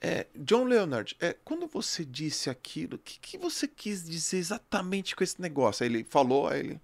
É, 0.00 0.28
John 0.36 0.62
Leonard, 0.62 1.16
é, 1.18 1.32
quando 1.44 1.66
você 1.66 2.04
disse 2.04 2.48
aquilo, 2.48 2.94
o 2.94 2.98
que, 3.00 3.18
que 3.18 3.36
você 3.36 3.66
quis 3.66 4.04
dizer 4.04 4.38
exatamente 4.38 5.16
com 5.16 5.24
esse 5.24 5.42
negócio? 5.42 5.82
Aí 5.82 5.90
ele 5.90 6.04
falou, 6.04 6.46
aí 6.46 6.60
ele. 6.60 6.80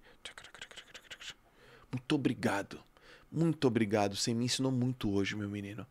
Muito 1.89 2.13
obrigado. 2.13 2.83
Muito 3.31 3.65
obrigado. 3.65 4.17
Você 4.17 4.33
me 4.33 4.43
ensinou 4.43 4.69
muito 4.69 5.09
hoje, 5.09 5.33
meu 5.33 5.49
menino. 5.49 5.87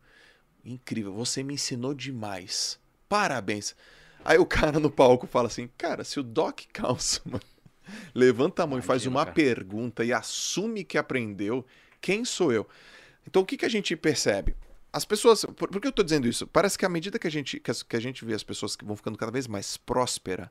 Incrível. 0.65 1.13
Você 1.13 1.43
me 1.43 1.53
ensinou 1.53 1.93
demais. 1.93 2.79
Parabéns. 3.07 3.75
Aí 4.23 4.37
o 4.39 4.45
cara 4.45 4.79
no 4.79 4.89
palco 4.89 5.27
fala 5.27 5.47
assim: 5.47 5.69
Cara, 5.77 6.03
se 6.03 6.19
o 6.19 6.23
Doc 6.23 6.61
Kausman 6.73 7.39
levanta 8.15 8.63
a 8.63 8.67
mão 8.67 8.79
e 8.79 8.81
faz 8.81 9.05
uma 9.05 9.23
cara. 9.25 9.35
pergunta 9.35 10.03
e 10.03 10.11
assume 10.11 10.83
que 10.83 10.97
aprendeu, 10.97 11.65
quem 12.01 12.25
sou 12.25 12.51
eu? 12.51 12.67
Então 13.27 13.41
o 13.43 13.45
que, 13.45 13.57
que 13.57 13.65
a 13.65 13.69
gente 13.69 13.95
percebe? 13.95 14.55
As 14.91 15.05
pessoas. 15.05 15.45
Por, 15.45 15.69
por 15.69 15.79
que 15.79 15.87
eu 15.87 15.91
tô 15.91 16.01
dizendo 16.03 16.27
isso? 16.27 16.47
Parece 16.47 16.77
que 16.77 16.85
à 16.85 16.89
medida 16.89 17.19
que 17.19 17.27
a 17.27 17.31
gente, 17.31 17.59
que, 17.59 17.69
as- 17.69 17.83
que 17.83 17.95
a 17.95 17.99
gente 17.99 18.25
vê 18.25 18.33
as 18.33 18.43
pessoas 18.43 18.75
que 18.75 18.83
vão 18.85 18.95
ficando 18.95 19.17
cada 19.17 19.31
vez 19.31 19.45
mais 19.45 19.77
prósperas, 19.77 20.49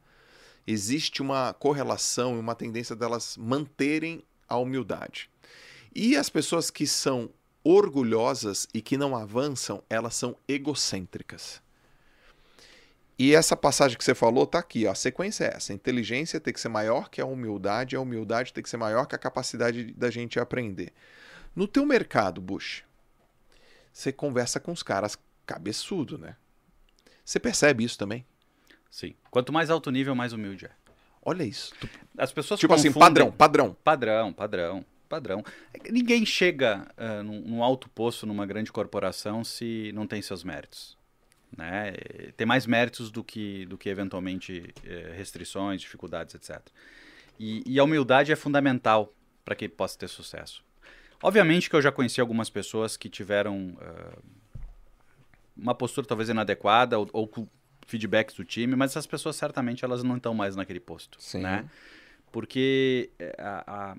existe 0.66 1.20
uma 1.23 1.53
correlação 1.55 2.36
e 2.36 2.39
uma 2.39 2.55
tendência 2.55 2.95
delas 2.95 3.36
manterem 3.36 4.23
a 4.49 4.57
humildade. 4.57 5.28
E 5.95 6.16
as 6.16 6.28
pessoas 6.28 6.70
que 6.70 6.86
são 6.86 7.31
orgulhosas 7.65 8.69
e 8.74 8.81
que 8.82 8.97
não 8.97 9.16
avançam, 9.16 9.82
elas 9.91 10.15
são 10.15 10.36
egocêntricas. 10.47 11.62
E 13.19 13.35
essa 13.35 13.57
passagem 13.57 13.97
que 13.97 14.05
você 14.05 14.15
falou 14.15 14.47
tá 14.47 14.59
aqui, 14.59 14.86
ó. 14.86 14.91
A 14.91 14.95
sequência 14.95 15.45
é 15.45 15.57
essa: 15.57 15.73
a 15.73 15.74
inteligência 15.77 16.41
tem 16.41 16.53
que 16.53 16.61
ser 16.61 16.69
maior 16.69 17.09
que 17.09 17.20
a 17.20 17.27
humildade, 17.27 17.95
a 17.97 18.01
humildade 18.01 18.53
tem 18.53 18.62
que 18.62 18.69
ser 18.69 18.77
maior 18.77 19.07
que 19.07 19.15
a 19.15 19.19
capacidade 19.19 19.93
da 19.93 20.11
gente 20.11 20.39
aprender. 20.41 20.93
No 21.55 21.69
teu 21.69 21.86
mercado, 21.86 22.41
Bush, 22.41 22.82
você 23.93 24.12
conversa 24.12 24.59
com 24.59 24.73
os 24.73 24.82
caras 24.82 25.16
cabeçudo, 25.47 26.19
né? 26.19 26.36
Você 27.24 27.39
percebe 27.39 27.85
isso 27.85 27.97
também? 27.97 28.27
Sim. 28.91 29.15
Quanto 29.31 29.53
mais 29.53 29.70
alto 29.70 29.91
nível, 29.91 30.15
mais 30.15 30.32
humilde 30.32 30.66
é. 30.66 30.70
Olha 31.23 31.45
isso. 31.45 31.73
Tu- 31.81 31.89
As 32.19 32.32
pessoas 32.32 32.59
tipo 32.61 32.74
assim, 32.74 32.89
confundem- 32.89 33.31
padrão, 33.31 33.32
padrão. 33.32 33.77
Padrão, 33.85 34.32
padrão, 34.32 34.85
padrão. 35.15 35.43
É 35.73 35.91
Ninguém 35.91 36.24
chega 36.27 36.86
ah, 36.97 37.23
num, 37.23 37.41
num 37.41 37.62
alto 37.62 37.89
posto 37.89 38.27
numa 38.27 38.45
grande 38.47 38.70
corporação 38.73 39.45
se 39.45 39.93
não 39.95 40.07
tem 40.07 40.20
seus 40.23 40.43
méritos. 40.45 40.97
Né? 41.57 41.93
Tem 42.36 42.47
mais 42.47 42.66
méritos 42.66 43.11
do 43.11 43.23
que, 43.23 43.65
do 43.66 43.78
que 43.78 43.89
eventualmente 43.89 44.74
restrições, 45.16 45.81
dificuldades, 45.81 46.35
etc. 46.35 46.61
E, 47.39 47.62
e 47.65 47.78
a 47.78 47.85
humildade 47.85 48.32
é 48.32 48.36
fundamental 48.36 49.12
para 49.45 49.55
que 49.55 49.69
possa 49.69 49.97
ter 49.99 50.09
sucesso. 50.09 50.65
Obviamente 51.23 51.70
que 51.70 51.77
eu 51.77 51.82
já 51.82 51.93
conheci 51.93 52.20
algumas 52.20 52.51
pessoas 52.51 52.97
que 52.97 53.09
tiveram 53.09 53.77
ah, 53.81 54.19
uma 55.57 55.74
postura 55.74 56.07
talvez 56.07 56.28
inadequada 56.28 56.99
ou, 56.99 57.09
ou 57.12 57.28
com 57.28 57.47
feedbacks 57.86 58.35
do 58.35 58.45
time, 58.45 58.74
mas 58.74 58.91
essas 58.93 59.07
pessoas 59.07 59.36
certamente 59.36 59.85
elas 59.85 60.03
não 60.03 60.16
estão 60.16 60.35
mais 60.35 60.57
naquele 60.57 60.81
posto. 60.81 61.19
Sim. 61.20 61.43
Né? 61.43 61.69
Porque 62.32 63.11
a, 63.39 63.93
a- 63.93 63.97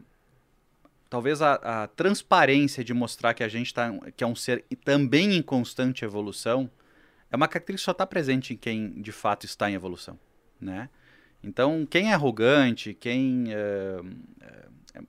talvez 1.10 1.42
a, 1.42 1.54
a 1.84 1.88
transparência 1.88 2.84
de 2.84 2.94
mostrar 2.94 3.34
que 3.34 3.44
a 3.44 3.48
gente 3.48 3.74
tá, 3.74 3.92
que 4.16 4.24
é 4.24 4.28
um 4.28 4.36
ser 4.36 4.66
também 4.84 5.36
em 5.36 5.42
constante 5.42 6.06
evolução 6.06 6.70
é 7.32 7.36
uma 7.36 7.48
característica 7.48 7.84
que 7.84 7.86
só 7.86 7.92
está 7.92 8.06
presente 8.06 8.54
em 8.54 8.58
quem 8.58 9.02
de 9.02 9.12
fato 9.12 9.46
está 9.46 9.70
em 9.70 9.74
evolução, 9.74 10.20
né? 10.60 10.90
Então, 11.44 11.86
quem 11.86 12.12
é 12.12 12.14
arrogante, 12.14 12.94
quem 12.94 13.46
é, 13.50 14.00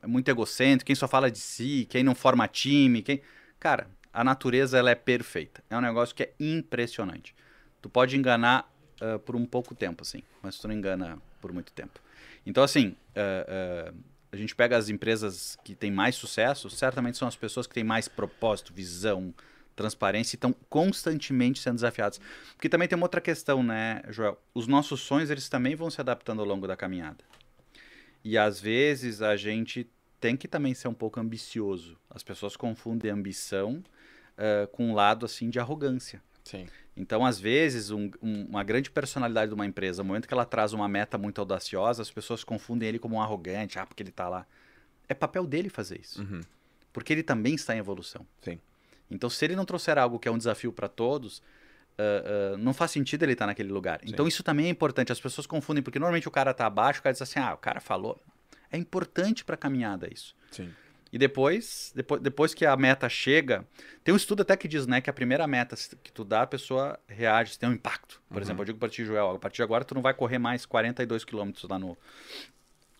é 0.03 0.07
muito 0.07 0.29
egocêntrico, 0.29 0.87
quem 0.87 0.95
só 0.95 1.09
fala 1.09 1.31
de 1.31 1.39
si, 1.39 1.87
quem 1.89 2.03
não 2.03 2.15
forma 2.15 2.47
time, 2.47 3.01
quem... 3.01 3.23
Cara, 3.59 3.89
a 4.13 4.23
natureza 4.23 4.77
ela 4.77 4.91
é 4.91 4.95
perfeita. 4.95 5.63
É 5.71 5.77
um 5.77 5.81
negócio 5.81 6.15
que 6.15 6.25
é 6.25 6.33
impressionante. 6.39 7.35
Tu 7.81 7.89
pode 7.89 8.17
enganar 8.17 8.71
ah, 9.01 9.19
por 9.19 9.37
um 9.37 9.45
pouco 9.45 9.75
tempo, 9.75 10.03
assim, 10.03 10.23
mas 10.43 10.59
tu 10.59 10.69
não 10.69 10.75
engana 10.75 11.19
por 11.41 11.53
muito 11.53 11.73
tempo. 11.73 12.01
Então, 12.45 12.63
assim, 12.63 12.97
ah, 13.15 13.91
ah, 13.91 13.95
a 14.37 14.41
gente 14.41 14.55
pega 14.55 14.77
as 14.77 14.89
empresas 14.89 15.57
que 15.65 15.75
têm 15.75 15.91
mais 15.91 16.15
sucesso, 16.15 16.71
certamente 16.71 17.17
são 17.17 17.27
as 17.27 17.37
pessoas 17.37 17.67
que 17.67 17.75
têm 17.75 17.85
mais 17.85 18.09
propósito, 18.09 18.73
visão, 18.73 19.35
transparência 19.75 20.35
e 20.35 20.37
estão 20.37 20.55
constantemente 20.71 21.61
sendo 21.61 21.77
desafiadas. 21.77 22.21
Porque 22.55 22.69
também 22.69 22.89
tem 22.89 22.97
uma 22.97 23.05
outra 23.05 23.21
questão, 23.21 23.63
né, 23.63 24.03
Joel? 24.09 24.41
Os 24.55 24.67
nossos 24.67 25.01
sonhos, 25.01 25.31
eles 25.31 25.49
também 25.49 25.75
vão 25.75 25.91
se 25.91 26.01
adaptando 26.01 26.41
ao 26.41 26.47
longo 26.47 26.67
da 26.67 26.77
caminhada. 26.77 27.25
E 28.25 28.37
às 28.39 28.61
vezes 28.61 29.23
a 29.23 29.37
gente 29.37 29.89
tem 30.21 30.37
que 30.37 30.49
também 30.49 30.75
ser 30.75 30.89
um 30.89 30.95
pouco 30.95 31.21
ambicioso. 31.21 31.97
As 32.11 32.23
pessoas 32.23 32.57
confundem 32.57 33.11
ambição 33.11 33.83
ah, 34.37 34.69
com 34.73 34.91
um 34.91 34.95
lado, 34.95 35.25
assim, 35.25 35.49
de 35.49 35.59
arrogância. 35.59 36.23
Sim. 36.45 36.67
Então, 36.97 37.27
às 37.27 37.39
vezes, 37.39 37.91
um- 37.91 38.11
um- 38.23 38.47
uma 38.47 38.65
grande 38.65 38.91
personalidade 38.91 39.51
de 39.51 39.55
uma 39.55 39.67
empresa, 39.67 40.03
no 40.03 40.07
momento 40.09 40.27
que 40.27 40.33
ela 40.33 40.47
traz 40.47 40.73
uma 40.73 40.89
meta 40.89 41.19
muito 41.19 41.39
audaciosa, 41.41 42.01
as 42.01 42.11
pessoas 42.11 42.43
confundem 42.43 42.89
ele 42.89 42.99
como 42.99 43.17
um 43.17 43.21
arrogante, 43.21 43.79
ah, 43.79 43.85
porque 43.87 44.03
ele 44.03 44.11
está 44.11 44.29
lá. 44.29 44.47
É 45.09 45.13
papel 45.15 45.47
dele 45.47 45.69
fazer 45.69 46.01
isso. 46.01 46.23
Uhum. 46.23 46.41
Porque 46.93 47.13
ele 47.13 47.23
também 47.23 47.55
está 47.55 47.75
em 47.77 47.79
evolução. 47.79 48.27
Sim. 48.41 48.59
Então, 49.11 49.29
se 49.29 49.45
ele 49.45 49.55
não 49.55 49.65
trouxer 49.67 49.99
algo 49.99 50.19
que 50.19 50.27
é 50.27 50.31
um 50.31 50.39
desafio 50.39 50.73
para 50.73 50.89
todos, 50.89 51.43
ah, 51.99 52.55
ah, 52.55 52.57
não 52.57 52.73
faz 52.73 52.93
sentido 52.93 53.23
ele 53.25 53.33
estar 53.35 53.47
naquele 53.47 53.71
lugar. 53.71 54.01
Então, 54.03 54.27
isso 54.27 54.43
também 54.43 54.67
é 54.67 54.71
importante. 54.71 55.13
As 55.13 55.21
pessoas 55.21 55.47
confundem, 55.47 55.83
porque 55.83 55.99
normalmente 55.99 56.27
o 56.27 56.31
cara 56.31 56.51
está 56.53 56.65
abaixo, 56.67 57.01
o 57.01 57.03
cara 57.03 57.13
diz 57.13 57.21
assim, 57.23 57.39
ah, 57.39 57.53
o 57.53 57.59
cara 57.59 57.79
falou. 57.81 58.19
É 58.73 58.79
importante 58.79 59.45
para 59.45 59.55
a 59.55 59.59
caminhada 59.59 60.09
isso. 60.13 60.35
Sim. 60.51 60.71
E 61.13 61.19
depois, 61.19 61.93
depois, 61.95 62.21
depois 62.21 62.55
que 62.55 62.67
a 62.67 62.77
meta 62.77 63.09
chega, 63.09 63.67
tem 64.03 64.13
um 64.13 64.17
estudo 64.17 64.43
até 64.43 64.57
que 64.57 64.67
diz, 64.67 64.87
né, 64.87 65.01
que 65.01 65.09
a 65.09 65.13
primeira 65.13 65.47
meta 65.47 65.77
que 66.03 66.13
tu 66.13 66.25
dá, 66.25 66.43
a 66.43 66.47
pessoa 66.47 66.99
reage, 67.07 67.59
tem 67.59 67.69
um 67.69 67.73
impacto. 67.73 68.21
Por 68.29 68.43
exemplo, 68.43 68.63
eu 68.63 68.67
digo 68.67 68.79
para 68.79 68.89
ti, 68.89 69.05
Joel, 69.05 69.31
a 69.31 69.39
partir 69.39 69.57
de 69.57 69.63
agora 69.63 69.85
tu 69.85 69.95
não 69.95 70.03
vai 70.03 70.13
correr 70.13 70.39
mais 70.39 70.67
42 70.67 71.25
quilômetros 71.25 71.69
lá 71.69 71.79
no, 71.79 71.97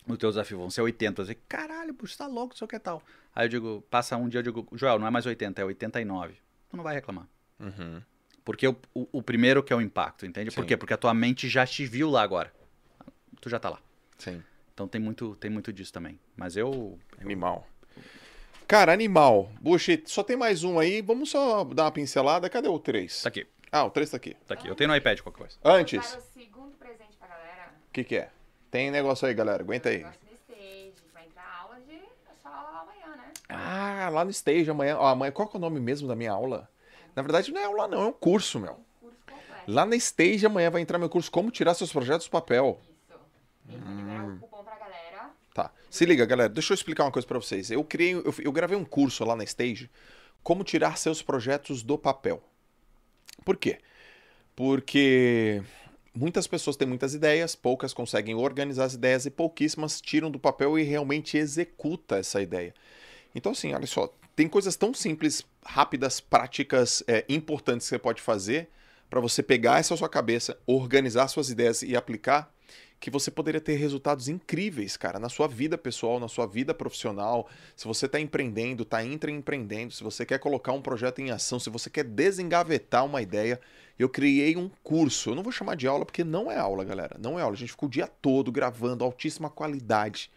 no 0.07 0.17
teu 0.17 0.29
desafio, 0.29 0.57
vão 0.57 0.69
ser 0.69 0.81
80. 0.81 1.21
Eu 1.21 1.25
digo, 1.25 1.41
caralho, 1.47 1.93
puxa, 1.93 2.17
tá 2.17 2.27
louco, 2.27 2.53
não 2.53 2.57
sei 2.57 2.65
o 2.65 2.67
que 2.67 2.79
tal. 2.79 3.03
Aí 3.35 3.45
eu 3.45 3.49
digo, 3.49 3.83
passa 3.89 4.15
um 4.15 4.29
dia, 4.29 4.39
eu 4.39 4.43
digo, 4.43 4.67
Joel, 4.71 4.97
não 4.97 5.07
é 5.07 5.11
mais 5.11 5.25
80, 5.25 5.61
é 5.61 5.65
89. 5.65 6.35
Tu 6.69 6.77
não 6.77 6.83
vai 6.83 6.95
reclamar. 6.95 7.27
Uhum. 7.59 8.01
Porque 8.43 8.67
o, 8.67 8.75
o, 8.93 9.07
o 9.11 9.21
primeiro 9.21 9.61
que 9.61 9.73
é 9.73 9.75
o 9.75 9.81
impacto, 9.81 10.25
entende? 10.25 10.49
Por 10.51 10.61
Sim. 10.61 10.67
quê? 10.67 10.77
Porque 10.77 10.93
a 10.93 10.97
tua 10.97 11.13
mente 11.13 11.49
já 11.49 11.65
te 11.67 11.85
viu 11.85 12.09
lá 12.09 12.23
agora. 12.23 12.53
Tu 13.41 13.49
já 13.49 13.59
tá 13.59 13.69
lá. 13.69 13.79
Sim. 14.17 14.41
Então 14.73 14.87
tem 14.87 15.01
muito, 15.01 15.35
tem 15.35 15.51
muito 15.51 15.73
disso 15.73 15.91
também. 15.91 16.17
Mas 16.35 16.55
eu... 16.55 16.97
Animal. 17.19 17.67
Cara, 18.67 18.91
animal. 18.91 19.49
Bush, 19.61 19.87
só 20.05 20.23
tem 20.23 20.35
mais 20.35 20.63
um 20.63 20.77
aí. 20.77 21.01
Vamos 21.01 21.29
só 21.29 21.63
dar 21.63 21.83
uma 21.85 21.91
pincelada. 21.91 22.49
Cadê 22.49 22.67
o 22.67 22.77
3? 22.79 23.21
Tá 23.23 23.29
aqui, 23.29 23.47
Ah, 23.71 23.85
o 23.85 23.89
3 23.89 24.09
tá 24.11 24.17
aqui. 24.17 24.35
tá 24.47 24.53
aqui. 24.55 24.67
Eu 24.67 24.75
tenho 24.75 24.89
no 24.89 24.95
iPad 24.95 25.19
qualquer 25.21 25.39
coisa. 25.39 25.57
Antes, 25.63 26.05
Para 26.05 26.19
o 26.19 26.21
segundo 26.33 26.75
presente 26.77 27.15
pra 27.17 27.27
galera, 27.29 27.71
o 27.89 27.91
que 27.93 28.03
que 28.03 28.17
é? 28.17 28.29
Tem 28.69 28.91
negócio 28.91 29.25
aí, 29.27 29.33
galera. 29.33 29.63
Aguenta 29.63 29.89
aí. 29.89 29.99
negócio 29.99 30.19
de 30.27 30.33
stage, 30.33 30.93
vai 31.13 31.25
entrar 31.25 31.61
aula 31.61 31.79
de. 31.87 32.01
Só 32.43 32.49
aula 32.49 32.81
amanhã? 32.81 33.23
Ah, 33.47 34.09
lá 34.11 34.25
no 34.25 34.31
stage 34.31 34.69
amanhã. 34.69 34.97
Ó, 34.97 35.07
amanhã. 35.07 35.31
Qual 35.31 35.47
que 35.47 35.55
é 35.55 35.59
o 35.59 35.61
nome 35.61 35.79
mesmo 35.79 36.07
da 36.07 36.15
minha 36.15 36.31
aula? 36.33 36.69
Na 37.15 37.21
verdade, 37.21 37.51
não 37.53 37.61
é 37.61 37.63
aula, 37.63 37.87
não. 37.87 38.01
É 38.01 38.05
um 38.07 38.13
curso, 38.13 38.59
meu. 38.59 38.77
Curso 38.99 39.17
completo. 39.25 39.63
Lá 39.71 39.85
na 39.85 39.95
stage 39.95 40.45
amanhã 40.45 40.69
vai 40.69 40.81
entrar 40.81 40.99
meu 40.99 41.09
curso 41.09 41.31
Como 41.31 41.49
Tirar 41.49 41.73
Seus 41.73 41.91
Projetos 41.91 42.27
do 42.27 42.31
Papel. 42.31 42.79
Isso. 42.83 43.19
Tem 43.69 43.79
que 43.79 43.87
liberar 43.87 44.25
o 44.25 44.39
cupom 44.39 44.63
pra 44.63 44.75
galera. 44.77 45.29
Tá. 45.57 45.73
Se 45.89 46.05
liga, 46.05 46.23
galera. 46.23 46.49
Deixa 46.49 46.71
eu 46.71 46.75
explicar 46.75 47.03
uma 47.03 47.11
coisa 47.11 47.27
pra 47.27 47.39
vocês. 47.39 47.71
Eu 47.71 47.83
criei, 47.83 48.13
eu, 48.13 48.31
eu 48.43 48.51
gravei 48.51 48.77
um 48.77 48.85
curso 48.85 49.25
lá 49.25 49.35
na 49.35 49.43
Stage, 49.43 49.89
como 50.43 50.63
tirar 50.63 50.99
seus 50.99 51.23
projetos 51.23 51.81
do 51.81 51.97
papel. 51.97 52.43
Por 53.43 53.57
quê? 53.57 53.79
Porque 54.55 55.63
muitas 56.13 56.45
pessoas 56.45 56.75
têm 56.75 56.87
muitas 56.87 57.15
ideias, 57.15 57.55
poucas 57.55 57.91
conseguem 57.91 58.35
organizar 58.35 58.85
as 58.85 58.93
ideias 58.93 59.25
e 59.25 59.31
pouquíssimas 59.31 59.99
tiram 59.99 60.29
do 60.29 60.37
papel 60.37 60.77
e 60.77 60.83
realmente 60.83 61.39
executa 61.39 62.17
essa 62.17 62.39
ideia. 62.39 62.71
Então, 63.33 63.53
assim, 63.53 63.73
olha 63.73 63.87
só, 63.87 64.13
tem 64.35 64.47
coisas 64.47 64.75
tão 64.75 64.93
simples, 64.93 65.43
rápidas, 65.65 66.19
práticas, 66.21 67.03
é, 67.07 67.25
importantes 67.27 67.87
que 67.87 67.95
você 67.95 67.97
pode 67.97 68.21
fazer 68.21 68.69
para 69.09 69.19
você 69.19 69.41
pegar 69.41 69.79
essa 69.79 69.97
sua 69.97 70.07
cabeça, 70.07 70.55
organizar 70.67 71.27
suas 71.29 71.49
ideias 71.49 71.81
e 71.81 71.95
aplicar, 71.95 72.53
que 72.99 73.11
você 73.11 73.29
poderia 73.29 73.61
ter 73.61 73.75
resultados 73.75 74.27
incríveis, 74.27 74.97
cara, 74.97 75.19
na 75.19 75.29
sua 75.29 75.47
vida 75.47 75.77
pessoal, 75.77 76.19
na 76.19 76.27
sua 76.27 76.47
vida 76.47 76.73
profissional. 76.73 77.47
Se 77.75 77.85
você 77.87 78.07
está 78.07 78.19
empreendendo, 78.19 78.83
está 78.83 79.03
intraempreendendo, 79.03 79.93
se 79.93 80.03
você 80.03 80.25
quer 80.25 80.39
colocar 80.39 80.71
um 80.71 80.81
projeto 80.81 81.19
em 81.19 81.29
ação, 81.29 81.59
se 81.59 81.69
você 81.69 81.89
quer 81.89 82.03
desengavetar 82.03 83.05
uma 83.05 83.21
ideia, 83.21 83.59
eu 83.99 84.09
criei 84.09 84.55
um 84.55 84.69
curso. 84.83 85.29
Eu 85.29 85.35
não 85.35 85.43
vou 85.43 85.51
chamar 85.51 85.75
de 85.75 85.87
aula 85.87 86.05
porque 86.05 86.23
não 86.23 86.51
é 86.51 86.57
aula, 86.57 86.83
galera. 86.83 87.17
Não 87.19 87.37
é 87.39 87.41
aula. 87.41 87.55
A 87.55 87.57
gente 87.57 87.71
ficou 87.71 87.87
o 87.87 87.91
dia 87.91 88.07
todo 88.07 88.51
gravando, 88.51 89.03
altíssima 89.03 89.49
qualidade. 89.49 90.31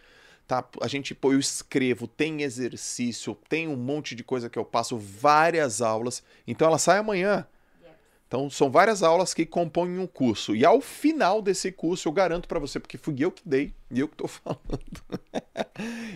Tá? 0.47 0.65
A 0.83 0.89
gente, 0.89 1.15
pô, 1.15 1.33
eu 1.33 1.39
escrevo, 1.39 2.07
tem 2.07 2.43
exercício, 2.43 3.37
tem 3.49 3.69
um 3.69 3.77
monte 3.77 4.15
de 4.15 4.25
coisa 4.25 4.51
que 4.51 4.59
eu 4.59 4.65
passo, 4.65 4.99
várias 4.99 5.81
aulas. 5.81 6.23
Então 6.47 6.67
ela 6.67 6.79
sai 6.79 6.99
amanhã. 6.99 7.47
Então 8.31 8.49
são 8.49 8.71
várias 8.71 9.03
aulas 9.03 9.35
que 9.35 9.45
compõem 9.45 9.99
um 9.99 10.07
curso. 10.07 10.55
E 10.55 10.65
ao 10.65 10.81
final 10.81 11.43
desse 11.43 11.73
curso, 11.73 12.07
eu 12.07 12.13
garanto 12.13 12.47
pra 12.47 12.61
você, 12.61 12.79
porque 12.79 12.97
fui 12.97 13.17
eu 13.19 13.33
que 13.33 13.43
dei 13.45 13.75
e 13.91 13.99
eu 13.99 14.07
que 14.07 14.15
tô 14.15 14.29
falando. 14.31 14.61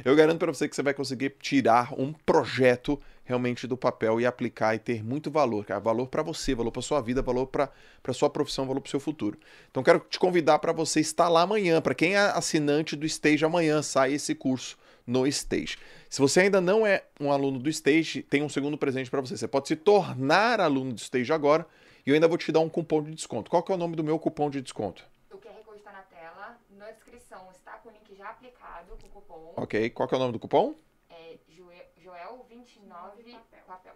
eu 0.05 0.15
garanto 0.15 0.39
pra 0.39 0.55
você 0.55 0.69
que 0.69 0.77
você 0.77 0.83
vai 0.83 0.95
conseguir 0.95 1.35
tirar 1.41 1.93
um 1.99 2.13
projeto 2.13 3.01
realmente 3.25 3.67
do 3.67 3.77
papel 3.77 4.21
e 4.21 4.27
aplicar 4.27 4.77
e 4.77 4.79
ter 4.79 5.03
muito 5.03 5.29
valor, 5.29 5.65
cara. 5.65 5.81
Valor 5.81 6.07
pra 6.07 6.23
você, 6.23 6.55
valor 6.55 6.71
pra 6.71 6.83
sua 6.83 7.01
vida, 7.01 7.21
valor 7.21 7.49
para 7.49 7.69
sua 8.13 8.31
profissão, 8.31 8.65
valor 8.65 8.81
pro 8.81 8.91
seu 8.93 9.01
futuro. 9.01 9.37
Então 9.69 9.83
quero 9.83 9.99
te 9.99 10.21
convidar 10.21 10.61
pra 10.61 10.73
você 10.73 11.01
estar 11.01 11.29
lá 11.29 11.43
amanhã. 11.43 11.83
Pra 11.83 11.97
quem 11.97 12.15
é 12.15 12.21
assinante 12.21 12.95
do 12.95 13.05
Stage 13.07 13.45
amanhã, 13.45 13.83
sai 13.83 14.13
esse 14.13 14.37
curso 14.37 14.79
no 15.05 15.27
Stage. 15.27 15.79
Se 16.09 16.21
você 16.21 16.43
ainda 16.43 16.61
não 16.61 16.87
é 16.87 17.03
um 17.19 17.33
aluno 17.33 17.59
do 17.59 17.69
Stage, 17.69 18.23
tem 18.23 18.41
um 18.41 18.49
segundo 18.49 18.79
presente 18.79 19.11
pra 19.11 19.21
você. 19.21 19.37
Você 19.37 19.49
pode 19.49 19.67
se 19.67 19.75
tornar 19.75 20.61
aluno 20.61 20.93
do 20.93 21.01
Stage 21.01 21.33
agora 21.33 21.67
e 22.07 22.11
eu 22.11 22.15
ainda 22.15 22.29
vou 22.29 22.37
te 22.39 22.51
dar 22.53 22.61
um 22.61 22.69
cupom 22.69 23.03
de 23.03 23.15
desconto. 23.15 23.51
Qual 23.51 23.63
que 23.63 23.73
é 23.73 23.75
o 23.75 23.79
nome 23.79 23.97
do 23.97 24.05
meu 24.05 24.19
cupom 24.19 24.51
de 24.51 24.61
desconto? 24.61 25.05
O 25.31 25.39
QR 25.39 25.55
Code 25.65 25.83
tá 25.83 25.93
na 25.93 26.03
tela. 26.03 26.59
Na 26.71 26.91
descrição 26.91 27.49
está 27.53 27.73
com 27.79 27.89
o 27.89 27.93
link 27.93 28.15
já 28.17 28.31
aplicado 28.31 28.97
com 29.01 29.07
o 29.07 29.11
cupom 29.11 29.53
Ok, 29.57 29.91
qual 29.91 30.09
que 30.09 30.15
é 30.15 30.19
o 30.19 30.21
nome 30.21 30.33
do 30.33 30.39
cupom? 30.39 30.75
é 31.11 31.37
Joel, 31.49 31.85
Joel 32.03 32.47
29 32.49 33.37
papel. 33.67 33.95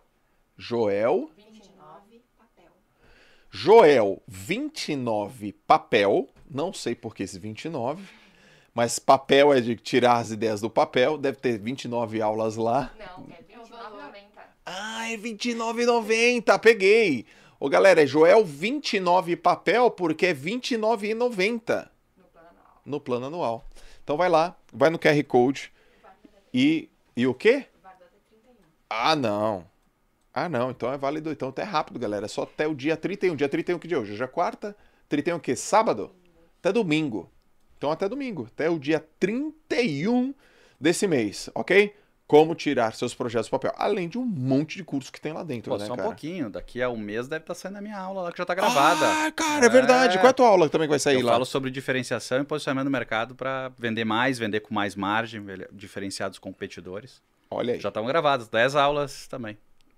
Joel. 0.56 1.30
29 1.36 2.22
papel. 2.36 2.72
Joel 3.50 4.22
29 4.26 5.52
papel. 5.66 6.28
Não 6.50 6.72
sei 6.72 6.94
por 6.94 7.14
que 7.14 7.22
esse 7.22 7.38
29. 7.38 8.02
Mas 8.74 8.98
papel 8.98 9.52
é 9.52 9.60
de 9.60 9.76
tirar 9.76 10.18
as 10.18 10.30
ideias 10.30 10.60
do 10.60 10.70
papel. 10.70 11.18
Deve 11.18 11.38
ter 11.38 11.58
29 11.58 12.22
aulas 12.22 12.56
lá. 12.56 12.92
Não, 12.98 13.26
é 13.30 13.42
29,90 13.42 14.22
Ah, 14.64 15.10
é 15.10 15.16
R$29,90. 15.16 16.58
Peguei. 16.60 17.26
Ô, 17.60 17.68
galera, 17.68 18.02
é 18.02 18.06
Joel 18.06 18.44
29 18.44 19.34
papel 19.36 19.90
porque 19.90 20.26
é 20.26 20.32
R$29,90 20.32 21.88
no 22.16 22.24
plano 22.24 22.48
anual. 22.48 22.82
no 22.86 23.00
plano 23.00 23.26
anual. 23.26 23.68
Então 24.04 24.16
vai 24.16 24.28
lá, 24.28 24.56
vai 24.72 24.90
no 24.90 24.98
QR 24.98 25.22
Code 25.24 25.72
e, 26.54 26.88
e 27.16 27.26
o 27.26 27.34
quê? 27.34 27.66
Válido 27.82 28.04
até 28.04 28.18
31. 28.30 28.54
Ah, 28.88 29.16
não. 29.16 29.66
Ah, 30.32 30.48
não. 30.48 30.70
Então 30.70 30.92
é 30.92 30.96
válido. 30.96 31.32
Então 31.32 31.48
até 31.48 31.64
rápido, 31.64 31.98
galera. 31.98 32.26
É 32.26 32.28
só 32.28 32.42
até 32.42 32.68
o 32.68 32.74
dia 32.74 32.96
31. 32.96 33.34
Dia 33.34 33.48
31 33.48 33.78
que 33.80 33.88
dia 33.88 33.96
é 33.96 34.00
hoje? 34.00 34.12
Hoje 34.12 34.22
é 34.22 34.26
quarta? 34.28 34.76
31 35.08 35.36
o 35.36 35.40
quê? 35.40 35.56
Sábado? 35.56 36.12
Até 36.60 36.72
domingo. 36.72 37.28
Então 37.76 37.90
até 37.90 38.08
domingo. 38.08 38.46
Até 38.46 38.70
o 38.70 38.78
dia 38.78 39.04
31 39.18 40.32
desse 40.80 41.08
mês, 41.08 41.50
ok? 41.56 41.92
Como 42.28 42.54
tirar 42.54 42.92
seus 42.94 43.14
projetos 43.14 43.48
do 43.48 43.50
papel. 43.52 43.72
Além 43.74 44.06
de 44.06 44.18
um 44.18 44.24
monte 44.24 44.76
de 44.76 44.84
curso 44.84 45.10
que 45.10 45.18
tem 45.18 45.32
lá 45.32 45.42
dentro, 45.42 45.72
Pô, 45.72 45.78
né, 45.78 45.86
só 45.86 45.94
um 45.94 45.96
cara? 45.96 46.08
pouquinho. 46.08 46.50
Daqui 46.50 46.82
a 46.82 46.90
um 46.90 46.96
mês 46.98 47.26
deve 47.26 47.42
estar 47.42 47.54
saindo 47.54 47.78
a 47.78 47.80
minha 47.80 47.98
aula 47.98 48.20
lá, 48.20 48.30
que 48.30 48.36
já 48.36 48.44
tá 48.44 48.54
gravada. 48.54 49.06
Ah, 49.26 49.32
cara, 49.32 49.64
é 49.64 49.68
verdade. 49.70 50.18
Qual 50.18 50.26
é 50.26 50.30
a 50.30 50.34
tua 50.34 50.46
aula 50.46 50.68
também 50.68 50.86
que 50.86 50.90
vai 50.90 50.98
sair 50.98 51.14
Eu 51.14 51.22
lá? 51.24 51.32
falo 51.32 51.46
sobre 51.46 51.70
diferenciação 51.70 52.42
e 52.42 52.44
posicionamento 52.44 52.84
no 52.84 52.90
mercado 52.90 53.34
para 53.34 53.72
vender 53.78 54.04
mais, 54.04 54.38
vender 54.38 54.60
com 54.60 54.74
mais 54.74 54.94
margem, 54.94 55.42
diferenciar 55.72 56.28
dos 56.28 56.38
competidores. 56.38 57.22
Olha 57.50 57.72
aí. 57.72 57.80
Já 57.80 57.88
estão 57.88 58.04
gravadas, 58.04 58.46
10 58.46 58.76
aulas 58.76 59.26
também. 59.26 59.56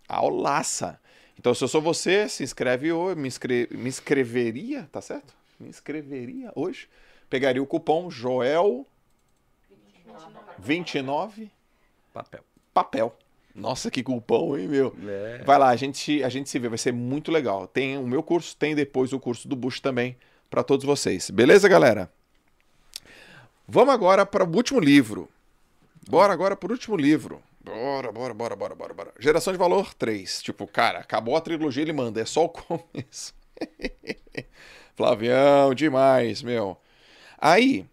Aulaça. 0.08 1.00
Então, 1.36 1.52
se 1.52 1.64
eu 1.64 1.68
sou 1.68 1.82
você, 1.82 2.28
se 2.28 2.44
inscreve 2.44 2.92
hoje, 2.92 3.18
me, 3.18 3.26
inscre- 3.26 3.66
me 3.72 3.88
inscreveria, 3.88 4.88
tá 4.92 5.00
certo? 5.00 5.34
Me 5.58 5.68
inscreveria 5.68 6.52
hoje. 6.54 6.88
Pegaria 7.28 7.60
o 7.62 7.66
cupom 7.66 8.08
Joel 8.08 8.86
29 10.58 11.50
Papel. 12.12 12.40
papel. 12.72 13.16
Nossa, 13.54 13.90
que 13.90 14.02
cupom, 14.02 14.56
hein, 14.56 14.68
meu? 14.68 14.94
É. 15.06 15.42
Vai 15.44 15.58
lá, 15.58 15.68
a 15.68 15.76
gente, 15.76 16.22
a 16.22 16.28
gente 16.28 16.48
se 16.48 16.58
vê, 16.58 16.68
vai 16.68 16.78
ser 16.78 16.92
muito 16.92 17.32
legal. 17.32 17.66
Tem 17.66 17.98
o 17.98 18.06
meu 18.06 18.22
curso, 18.22 18.56
tem 18.56 18.74
depois 18.74 19.12
o 19.12 19.20
curso 19.20 19.48
do 19.48 19.56
Bush 19.56 19.80
também, 19.80 20.16
para 20.48 20.62
todos 20.62 20.84
vocês. 20.84 21.30
Beleza, 21.30 21.68
galera? 21.68 22.10
Vamos 23.66 23.94
agora 23.94 24.24
para 24.24 24.44
o 24.44 24.56
último 24.56 24.80
livro. 24.80 25.28
Bora 26.08 26.32
agora 26.32 26.56
para 26.56 26.68
o 26.68 26.72
último 26.72 26.96
livro. 26.96 27.42
Bora, 27.60 28.10
bora, 28.10 28.34
bora, 28.34 28.56
bora, 28.56 28.74
bora, 28.74 28.94
bora. 28.94 29.12
Geração 29.18 29.52
de 29.52 29.58
Valor 29.58 29.92
3. 29.94 30.42
Tipo, 30.42 30.66
cara, 30.66 31.00
acabou 31.00 31.36
a 31.36 31.40
trilogia, 31.40 31.82
ele 31.82 31.92
manda, 31.92 32.20
é 32.20 32.24
só 32.24 32.44
o 32.44 32.48
começo. 32.50 33.34
Flavião, 34.96 35.74
demais, 35.74 36.42
meu. 36.42 36.76
Aí, 37.38 37.86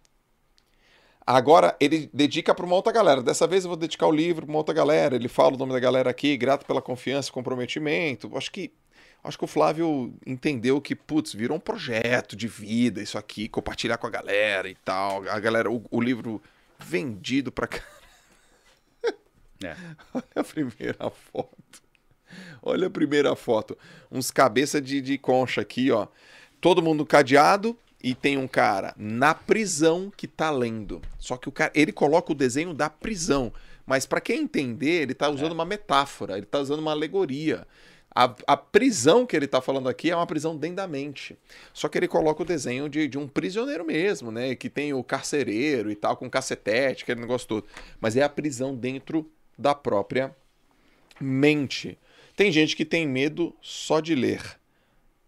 Agora 1.30 1.76
ele 1.78 2.08
dedica 2.10 2.54
para 2.54 2.64
uma 2.64 2.74
outra 2.74 2.90
galera. 2.90 3.22
Dessa 3.22 3.46
vez 3.46 3.62
eu 3.62 3.68
vou 3.68 3.76
dedicar 3.76 4.06
o 4.06 4.10
livro 4.10 4.46
para 4.46 4.50
uma 4.50 4.60
outra 4.60 4.74
galera. 4.74 5.14
Ele 5.14 5.28
fala 5.28 5.56
o 5.56 5.58
nome 5.58 5.74
da 5.74 5.78
galera 5.78 6.08
aqui, 6.08 6.34
grato 6.38 6.64
pela 6.64 6.80
confiança 6.80 7.28
e 7.28 7.32
comprometimento. 7.32 8.34
Acho 8.34 8.50
que 8.50 8.72
acho 9.22 9.36
que 9.36 9.44
o 9.44 9.46
Flávio 9.46 10.14
entendeu 10.26 10.80
que, 10.80 10.94
putz, 10.94 11.34
virou 11.34 11.58
um 11.58 11.60
projeto 11.60 12.34
de 12.34 12.48
vida 12.48 13.02
isso 13.02 13.18
aqui, 13.18 13.46
compartilhar 13.46 13.98
com 13.98 14.06
a 14.06 14.10
galera 14.10 14.70
e 14.70 14.74
tal. 14.76 15.28
A 15.28 15.38
galera, 15.38 15.70
o, 15.70 15.84
o 15.90 16.00
livro 16.00 16.42
vendido 16.78 17.52
para 17.52 17.66
cá. 17.66 17.82
É. 19.60 19.74
Olha 20.14 20.24
a 20.36 20.44
primeira 20.44 21.10
foto. 21.10 21.82
Olha 22.62 22.86
a 22.86 22.90
primeira 22.90 23.34
foto. 23.34 23.76
Uns 24.08 24.30
cabeça 24.30 24.80
de, 24.80 25.00
de 25.00 25.18
concha 25.18 25.60
aqui, 25.60 25.90
ó. 25.90 26.06
Todo 26.60 26.80
mundo 26.80 27.04
cadeado 27.04 27.76
e 28.02 28.14
tem 28.14 28.36
um 28.36 28.46
cara 28.46 28.94
na 28.96 29.34
prisão 29.34 30.12
que 30.14 30.26
tá 30.26 30.50
lendo. 30.50 31.02
Só 31.18 31.36
que 31.36 31.48
o 31.48 31.52
cara, 31.52 31.72
ele 31.74 31.92
coloca 31.92 32.32
o 32.32 32.34
desenho 32.34 32.72
da 32.72 32.88
prisão. 32.88 33.52
Mas 33.86 34.06
para 34.06 34.20
quem 34.20 34.42
entender, 34.42 35.02
ele 35.02 35.14
tá 35.14 35.28
usando 35.28 35.52
uma 35.52 35.64
metáfora, 35.64 36.36
ele 36.36 36.46
tá 36.46 36.58
usando 36.58 36.80
uma 36.80 36.92
alegoria. 36.92 37.66
A, 38.14 38.34
a 38.46 38.56
prisão 38.56 39.24
que 39.24 39.36
ele 39.36 39.46
tá 39.46 39.60
falando 39.60 39.88
aqui 39.88 40.10
é 40.10 40.16
uma 40.16 40.26
prisão 40.26 40.56
dentro 40.56 40.76
da 40.76 40.88
mente. 40.88 41.36
Só 41.72 41.88
que 41.88 41.98
ele 41.98 42.08
coloca 42.08 42.42
o 42.42 42.46
desenho 42.46 42.88
de, 42.88 43.06
de 43.06 43.18
um 43.18 43.28
prisioneiro 43.28 43.84
mesmo, 43.84 44.30
né? 44.30 44.54
Que 44.54 44.68
tem 44.68 44.92
o 44.92 45.04
carcereiro 45.04 45.90
e 45.90 45.94
tal, 45.94 46.16
com 46.16 46.28
cacetete, 46.28 47.04
aquele 47.04 47.20
negócio 47.20 47.46
todo. 47.46 47.66
Mas 48.00 48.16
é 48.16 48.22
a 48.22 48.28
prisão 48.28 48.74
dentro 48.74 49.30
da 49.56 49.74
própria 49.74 50.34
mente. 51.20 51.98
Tem 52.36 52.52
gente 52.52 52.76
que 52.76 52.84
tem 52.84 53.06
medo 53.06 53.54
só 53.60 54.00
de 54.00 54.14
ler. 54.14 54.57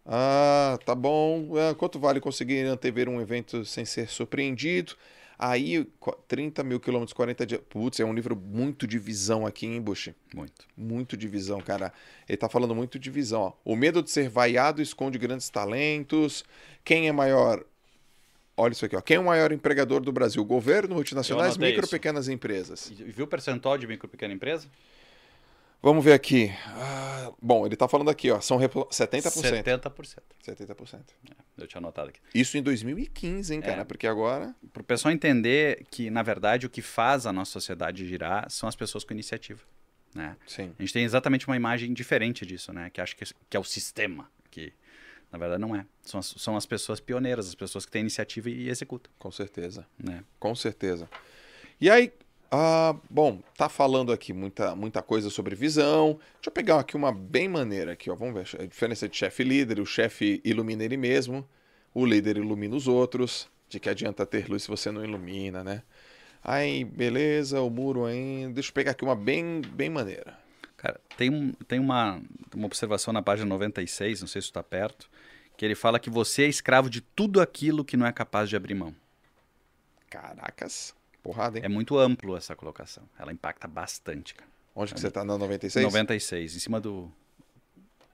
Ah, 0.05 0.78
tá 0.85 0.94
bom. 0.94 1.52
Ah, 1.56 1.74
quanto 1.74 1.98
vale 1.98 2.20
conseguir 2.20 2.60
antever 2.66 3.09
um 3.09 3.20
evento 3.20 3.64
sem 3.64 3.85
ser 3.85 4.09
surpreendido? 4.09 4.94
Aí, 5.39 5.86
qu- 5.98 6.16
30 6.28 6.62
mil 6.62 6.78
quilômetros, 6.78 7.14
40 7.14 7.47
dias. 7.47 7.60
Putz, 7.68 7.98
é 7.98 8.05
um 8.05 8.12
livro 8.12 8.36
muito 8.36 8.86
de 8.86 8.98
visão 8.98 9.47
aqui, 9.47 9.66
hein, 9.66 9.81
Bush? 9.81 10.10
Muito. 10.35 10.66
Muito 10.77 11.16
de 11.16 11.27
visão, 11.28 11.60
cara. 11.62 11.93
Ele 12.28 12.36
tá 12.36 12.48
falando 12.48 12.74
muito 12.74 12.98
de 12.98 13.10
visão. 13.10 13.40
Ó. 13.43 13.52
O 13.64 13.74
medo 13.74 14.02
de 14.02 14.10
ser 14.10 14.28
vaiado 14.28 14.82
esconde 14.82 15.16
grandes 15.18 15.48
talentos. 15.48 16.44
Quem 16.85 17.09
é 17.09 17.12
maior. 17.12 17.64
Olha 18.55 18.72
isso 18.72 18.85
aqui, 18.85 18.94
ó. 18.94 19.01
Quem 19.01 19.16
é 19.16 19.20
o 19.20 19.24
maior 19.24 19.51
empregador 19.52 20.02
do 20.02 20.12
Brasil? 20.12 20.44
Governo, 20.44 20.94
multinacionais, 20.94 21.56
micro, 21.56 21.85
isso. 21.85 21.90
pequenas 21.90 22.28
empresas. 22.28 22.90
E 22.90 23.05
viu 23.05 23.24
o 23.24 23.28
percentual 23.28 23.78
de 23.78 23.86
micro 23.86 24.06
pequena 24.09 24.35
empresa? 24.35 24.68
Vamos 25.82 26.05
ver 26.05 26.12
aqui. 26.12 26.51
Ah, 26.66 27.32
bom, 27.40 27.65
ele 27.65 27.74
tá 27.74 27.89
falando 27.89 28.11
aqui, 28.11 28.31
ó. 28.31 28.40
São 28.40 28.57
repo- 28.59 28.86
70%. 28.90 29.62
70%. 29.65 30.23
70%. 30.47 31.01
Eu 31.57 31.66
tinha 31.66 31.78
anotado 31.78 32.11
aqui. 32.11 32.20
Isso 32.35 32.59
em 32.59 32.62
2015, 32.62 33.55
hein, 33.55 33.61
cara? 33.61 33.82
É. 33.82 33.85
Porque 33.85 34.07
agora. 34.07 34.55
Para 34.73 34.82
o 34.82 34.85
pessoal 34.85 35.12
entender 35.12 35.86
que, 35.90 36.11
na 36.11 36.23
verdade, 36.23 36.66
o 36.66 36.70
que 36.70 36.82
faz 36.82 37.27
a 37.27 37.32
nossa 37.32 37.52
sociedade 37.52 38.07
girar 38.07 38.51
são 38.51 38.69
as 38.69 38.77
pessoas 38.77 39.05
com 39.05 39.12
iniciativa. 39.15 39.61
Né? 40.15 40.36
Sim. 40.47 40.74
A 40.78 40.82
gente 40.82 40.93
tem 40.93 41.05
exatamente 41.05 41.47
uma 41.47 41.57
imagem 41.57 41.93
diferente 41.94 42.44
disso, 42.44 42.73
né? 42.73 42.90
Que 42.90 43.01
acha 43.01 43.15
que, 43.15 43.24
que 43.48 43.57
é 43.57 43.61
o 43.61 43.65
sistema, 43.65 44.28
que 44.51 44.73
na 45.32 45.39
verdade 45.39 45.61
não 45.61 45.74
é. 45.77 45.86
São 46.02 46.19
as, 46.20 46.27
são 46.36 46.57
as 46.57 46.66
pessoas 46.66 46.98
pioneiras, 47.01 47.47
as 47.48 47.55
pessoas 47.55 47.86
que 47.86 47.93
têm 47.93 48.01
iniciativa 48.01 48.51
e 48.51 48.69
executam. 48.69 49.11
Com 49.19 49.31
certeza. 49.31 49.86
Né? 49.97 50.24
Com 50.39 50.55
certeza. 50.55 51.09
E 51.81 51.89
aí, 51.89 52.12
ah, 52.51 52.97
bom, 53.09 53.40
tá 53.56 53.68
falando 53.68 54.12
aqui 54.12 54.32
muita, 54.32 54.74
muita 54.74 55.01
coisa 55.01 55.31
sobre 55.31 55.55
visão. 55.55 56.18
Deixa 56.35 56.48
eu 56.48 56.52
pegar 56.52 56.81
aqui 56.81 56.97
uma 56.97 57.12
bem 57.12 57.48
maneira 57.48 57.93
aqui, 57.93 58.10
ó. 58.10 58.16
Vamos 58.16 58.35
ver 58.35 58.62
a 58.62 58.66
diferença 58.66 59.09
de 59.09 59.16
chefe 59.16 59.43
e 59.43 59.47
líder. 59.47 59.78
O 59.78 59.86
chefe 59.86 60.40
ilumina 60.44 60.85
ele 60.85 60.97
mesmo, 60.97 61.48
o 61.94 62.05
líder 62.05 62.39
ilumina 62.39 62.74
os 62.74 62.89
outros. 62.89 63.48
De 63.68 63.78
que 63.78 63.89
adianta 63.89 64.27
ter 64.27 64.48
luz 64.48 64.64
se 64.64 64.68
você 64.68 64.90
não 64.90 65.05
ilumina, 65.05 65.62
né? 65.62 65.82
Aí, 66.43 66.85
beleza, 66.85 67.60
o 67.60 67.70
muro 67.70 68.05
ainda. 68.05 68.55
Deixa 68.55 68.70
eu 68.70 68.74
pegar 68.74 68.93
aqui 68.93 69.05
uma 69.05 69.14
bem, 69.14 69.60
bem 69.60 69.89
maneira. 69.89 70.36
Cara, 70.77 71.01
tem, 71.16 71.52
tem 71.68 71.78
uma, 71.78 72.20
uma 72.52 72.66
observação 72.66 73.12
na 73.12 73.22
página 73.22 73.48
96, 73.48 74.22
não 74.22 74.28
sei 74.28 74.43
se 74.43 74.48
está 74.48 74.62
perto, 74.62 75.09
que 75.56 75.64
ele 75.64 75.77
fala 75.77 76.01
que 76.01 76.10
você 76.10 76.44
é 76.44 76.48
escravo 76.48 76.90
de 76.90 77.01
tudo 77.01 77.40
aquilo 77.40 77.85
que 77.85 77.97
não 77.97 78.06
é 78.06 78.12
capaz 78.12 78.48
de 78.48 78.56
abrir 78.56 78.74
mão. 78.74 78.93
Caracas, 80.09 80.94
porrada, 81.22 81.59
hein? 81.59 81.64
É 81.64 81.68
muito 81.68 81.98
amplo 81.98 82.36
essa 82.36 82.56
colocação. 82.56 83.05
Ela 83.18 83.32
impacta 83.32 83.68
bastante, 83.68 84.34
cara. 84.34 84.51
Onde 84.74 84.94
que 84.94 85.01
você 85.01 85.10
tá 85.10 85.24
na 85.24 85.36
96? 85.36 85.84
96, 85.84 86.56
em 86.56 86.59
cima 86.59 86.80
do. 86.80 87.10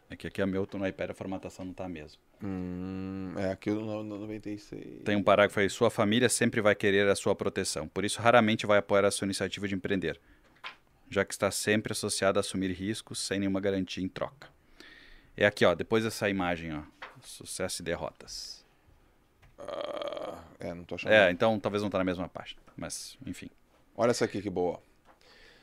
É 0.09 0.17
que 0.17 0.27
aqui 0.27 0.41
é 0.41 0.47
meu, 0.47 0.67
tô 0.67 0.79
no 0.79 0.87
iPad, 0.87 1.11
a 1.11 1.15
formatação 1.15 1.65
não 1.65 1.73
tá 1.73 1.89
mesmo. 1.89 2.21
Hum, 2.43 3.33
é 3.37 3.51
aqui 3.53 3.71
no, 3.71 4.03
no 4.05 4.19
96. 4.21 5.03
Tem 5.05 5.17
um 5.17 5.23
parágrafo 5.23 5.59
aí, 5.59 5.69
sua 5.69 5.91
família 5.91 6.29
sempre 6.29 6.61
vai 6.61 6.75
querer 6.75 7.09
a 7.09 7.17
sua 7.17 7.35
proteção, 7.35 7.89
por 7.89 8.05
isso 8.05 8.21
raramente 8.21 8.67
vai 8.67 8.79
apoiar 8.79 9.05
a 9.05 9.11
sua 9.11 9.25
iniciativa 9.25 9.67
de 9.67 9.75
empreender, 9.75 10.21
já 11.11 11.25
que 11.25 11.33
está 11.33 11.51
sempre 11.51 11.93
associada 11.93 12.39
a 12.39 12.41
assumir 12.41 12.71
riscos 12.73 13.19
sem 13.19 13.41
nenhuma 13.41 13.61
garantia 13.61 14.03
em 14.03 14.09
troca. 14.09 14.49
É 15.37 15.45
aqui, 15.45 15.65
ó, 15.65 15.75
depois 15.75 16.05
dessa 16.05 16.29
imagem, 16.31 16.73
ó, 16.73 16.83
sucesso 17.23 17.83
e 17.83 17.85
derrotas. 17.85 18.65
Ah, 19.59 20.43
é, 20.59 20.75
não 20.75 20.85
tô 20.85 20.95
achando. 20.95 21.13
É, 21.13 21.31
então 21.31 21.59
talvez 21.59 21.83
não 21.83 21.91
tá 21.91 21.99
na 21.99 22.05
mesma 22.05 22.29
página, 22.29 22.61
mas 22.77 23.17
enfim. 23.27 23.51
Olha 23.97 24.11
essa 24.11 24.25
aqui 24.25 24.43
que 24.43 24.51
boa. 24.51 24.81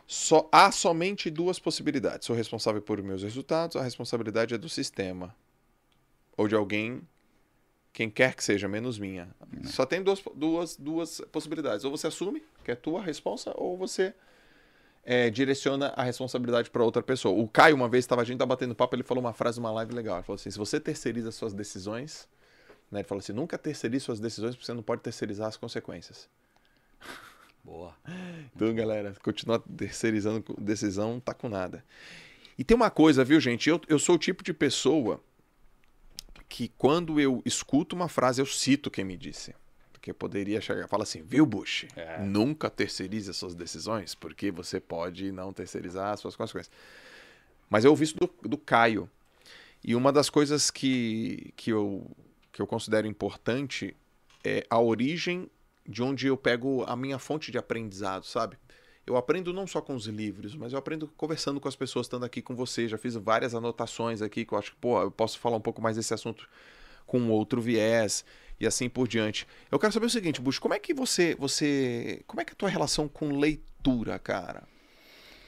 Só, 0.06 0.50
há 0.52 0.72
somente 0.72 1.30
duas 1.30 1.60
possibilidades. 1.60 2.26
Sou 2.26 2.36
responsável 2.36 2.82
por 2.82 3.02
meus 3.02 3.24
resultados, 3.24 3.76
a 3.76 3.84
responsabilidade 3.84 4.54
é 4.54 4.58
do 4.58 4.68
sistema. 4.68 5.36
Ou 6.36 6.48
de 6.48 6.56
alguém, 6.56 7.02
quem 7.92 8.10
quer 8.10 8.36
que 8.36 8.44
seja, 8.44 8.68
menos 8.68 8.98
minha. 8.98 9.30
Só 9.66 9.86
tem 9.86 10.02
duas, 10.04 10.22
duas, 10.36 10.76
duas 10.76 11.22
possibilidades. 11.32 11.86
Ou 11.86 11.92
você 11.92 12.08
assume 12.08 12.44
que 12.64 12.72
é 12.72 12.76
tua 12.76 13.02
responsa, 13.02 13.54
ou 13.56 13.78
você 13.78 14.14
é, 15.04 15.30
direciona 15.30 15.94
a 15.96 16.04
responsabilidade 16.04 16.70
para 16.70 16.84
outra 16.84 17.04
pessoa. 17.04 17.40
O 17.40 17.48
Caio, 17.48 17.76
uma 17.76 17.88
vez, 17.88 18.04
estava 18.04 18.22
a 18.22 18.26
gente 18.26 18.40
tá 18.40 18.46
batendo 18.46 18.74
papo, 18.74 18.96
ele 18.96 19.04
falou 19.04 19.24
uma 19.24 19.34
frase 19.34 19.60
numa 19.60 19.72
live 19.72 19.94
legal. 19.94 20.18
Ele 20.18 20.24
falou 20.24 20.36
assim: 20.36 20.50
se 20.50 20.58
você 20.58 20.80
terceiriza 20.80 21.32
suas 21.32 21.54
decisões, 21.54 22.28
né, 22.94 23.00
ele 23.00 23.08
falou 23.08 23.20
assim: 23.20 23.34
nunca 23.34 23.58
terceirize 23.58 24.06
suas 24.06 24.20
decisões, 24.20 24.56
porque 24.56 24.66
você 24.66 24.74
não 24.74 24.84
pode 24.84 25.02
terceirizar 25.02 25.48
as 25.48 25.58
consequências. 25.58 26.30
Boa. 27.64 27.96
Então, 28.56 28.74
galera, 28.74 29.16
continuar 29.24 29.60
terceirizando 29.60 30.44
decisão, 30.60 31.20
tá 31.20 31.34
com 31.34 31.50
nada. 31.50 31.84
E 32.58 32.64
tem 32.64 32.76
uma 32.76 32.92
coisa, 32.92 33.24
viu, 33.24 33.40
gente? 33.40 33.70
Eu, 33.70 33.82
eu 33.88 33.98
sou 33.98 34.16
o 34.16 34.20
tipo 34.20 34.44
de 34.44 34.54
pessoa 34.54 35.22
que 36.48 36.68
quando 36.78 37.20
eu 37.20 37.42
escuto 37.46 37.96
uma 37.96 38.08
frase, 38.08 38.42
eu 38.42 38.46
cito 38.46 38.92
quem 38.92 39.04
me 39.04 39.18
disse. 39.18 39.56
Porque 39.92 40.12
eu 40.12 40.16
poderia 40.16 40.62
chegar 40.62 40.86
e 40.86 40.88
falar 40.88 41.04
assim, 41.04 41.24
viu, 41.24 41.46
Bush? 41.46 41.88
É. 41.96 42.22
Nunca 42.22 42.70
terceirize 42.70 43.30
as 43.30 43.38
suas 43.38 43.56
decisões, 43.56 44.14
porque 44.14 44.52
você 44.52 44.80
pode 44.80 45.32
não 45.32 45.52
terceirizar 45.52 46.14
as 46.14 46.20
suas 46.20 46.36
consequências. 46.36 46.76
Mas 47.70 47.86
eu 47.86 47.92
ouvi 47.92 48.04
isso 48.04 48.18
do, 48.18 48.30
do 48.48 48.58
Caio. 48.58 49.10
E 49.84 49.96
uma 49.96 50.12
das 50.12 50.30
coisas 50.30 50.70
que, 50.70 51.54
que, 51.56 51.72
eu, 51.72 52.06
que 52.54 52.62
eu 52.62 52.68
considero 52.68 53.08
importante 53.08 53.98
é 54.44 54.66
a 54.70 54.80
origem 54.80 55.50
de 55.86 56.02
onde 56.02 56.28
eu 56.28 56.38
pego 56.38 56.84
a 56.88 56.96
minha 56.96 57.20
fonte 57.20 57.52
de 57.52 57.58
aprendizado, 57.58 58.26
sabe? 58.26 58.58
Eu 59.06 59.18
aprendo 59.18 59.52
não 59.52 59.68
só 59.68 59.82
com 59.82 59.96
os 59.96 60.06
livros, 60.06 60.56
mas 60.56 60.72
eu 60.72 60.80
aprendo 60.80 61.10
conversando 61.18 61.60
com 61.60 61.68
as 61.68 61.76
pessoas, 61.76 62.06
estando 62.06 62.24
aqui 62.24 62.42
com 62.42 62.56
você. 62.56 62.88
Já 62.88 62.98
fiz 62.98 63.16
várias 63.16 63.54
anotações 63.54 64.22
aqui 64.22 64.46
que 64.46 64.54
eu 64.54 64.58
acho 64.58 64.72
que, 64.72 64.78
pô, 64.78 65.02
eu 65.02 65.12
posso 65.12 65.40
falar 65.40 65.58
um 65.58 65.62
pouco 65.62 65.82
mais 65.82 65.98
desse 65.98 66.14
assunto 66.14 66.48
com 67.06 67.30
outro 67.30 67.60
viés 67.60 68.24
e 68.60 68.66
assim 68.66 68.88
por 68.88 69.08
diante. 69.08 69.46
Eu 69.70 69.78
quero 69.78 69.92
saber 69.92 70.06
o 70.06 70.10
seguinte, 70.10 70.40
Bush, 70.40 70.60
como 70.60 70.74
é 70.74 70.80
que 70.80 70.94
você, 70.94 71.36
você, 71.36 72.24
como 72.28 72.40
é 72.40 72.46
que 72.46 72.52
é 72.52 72.54
a 72.54 72.56
tua 72.56 72.70
relação 72.70 73.10
com 73.10 73.38
leitura, 73.38 74.18
cara? 74.20 74.64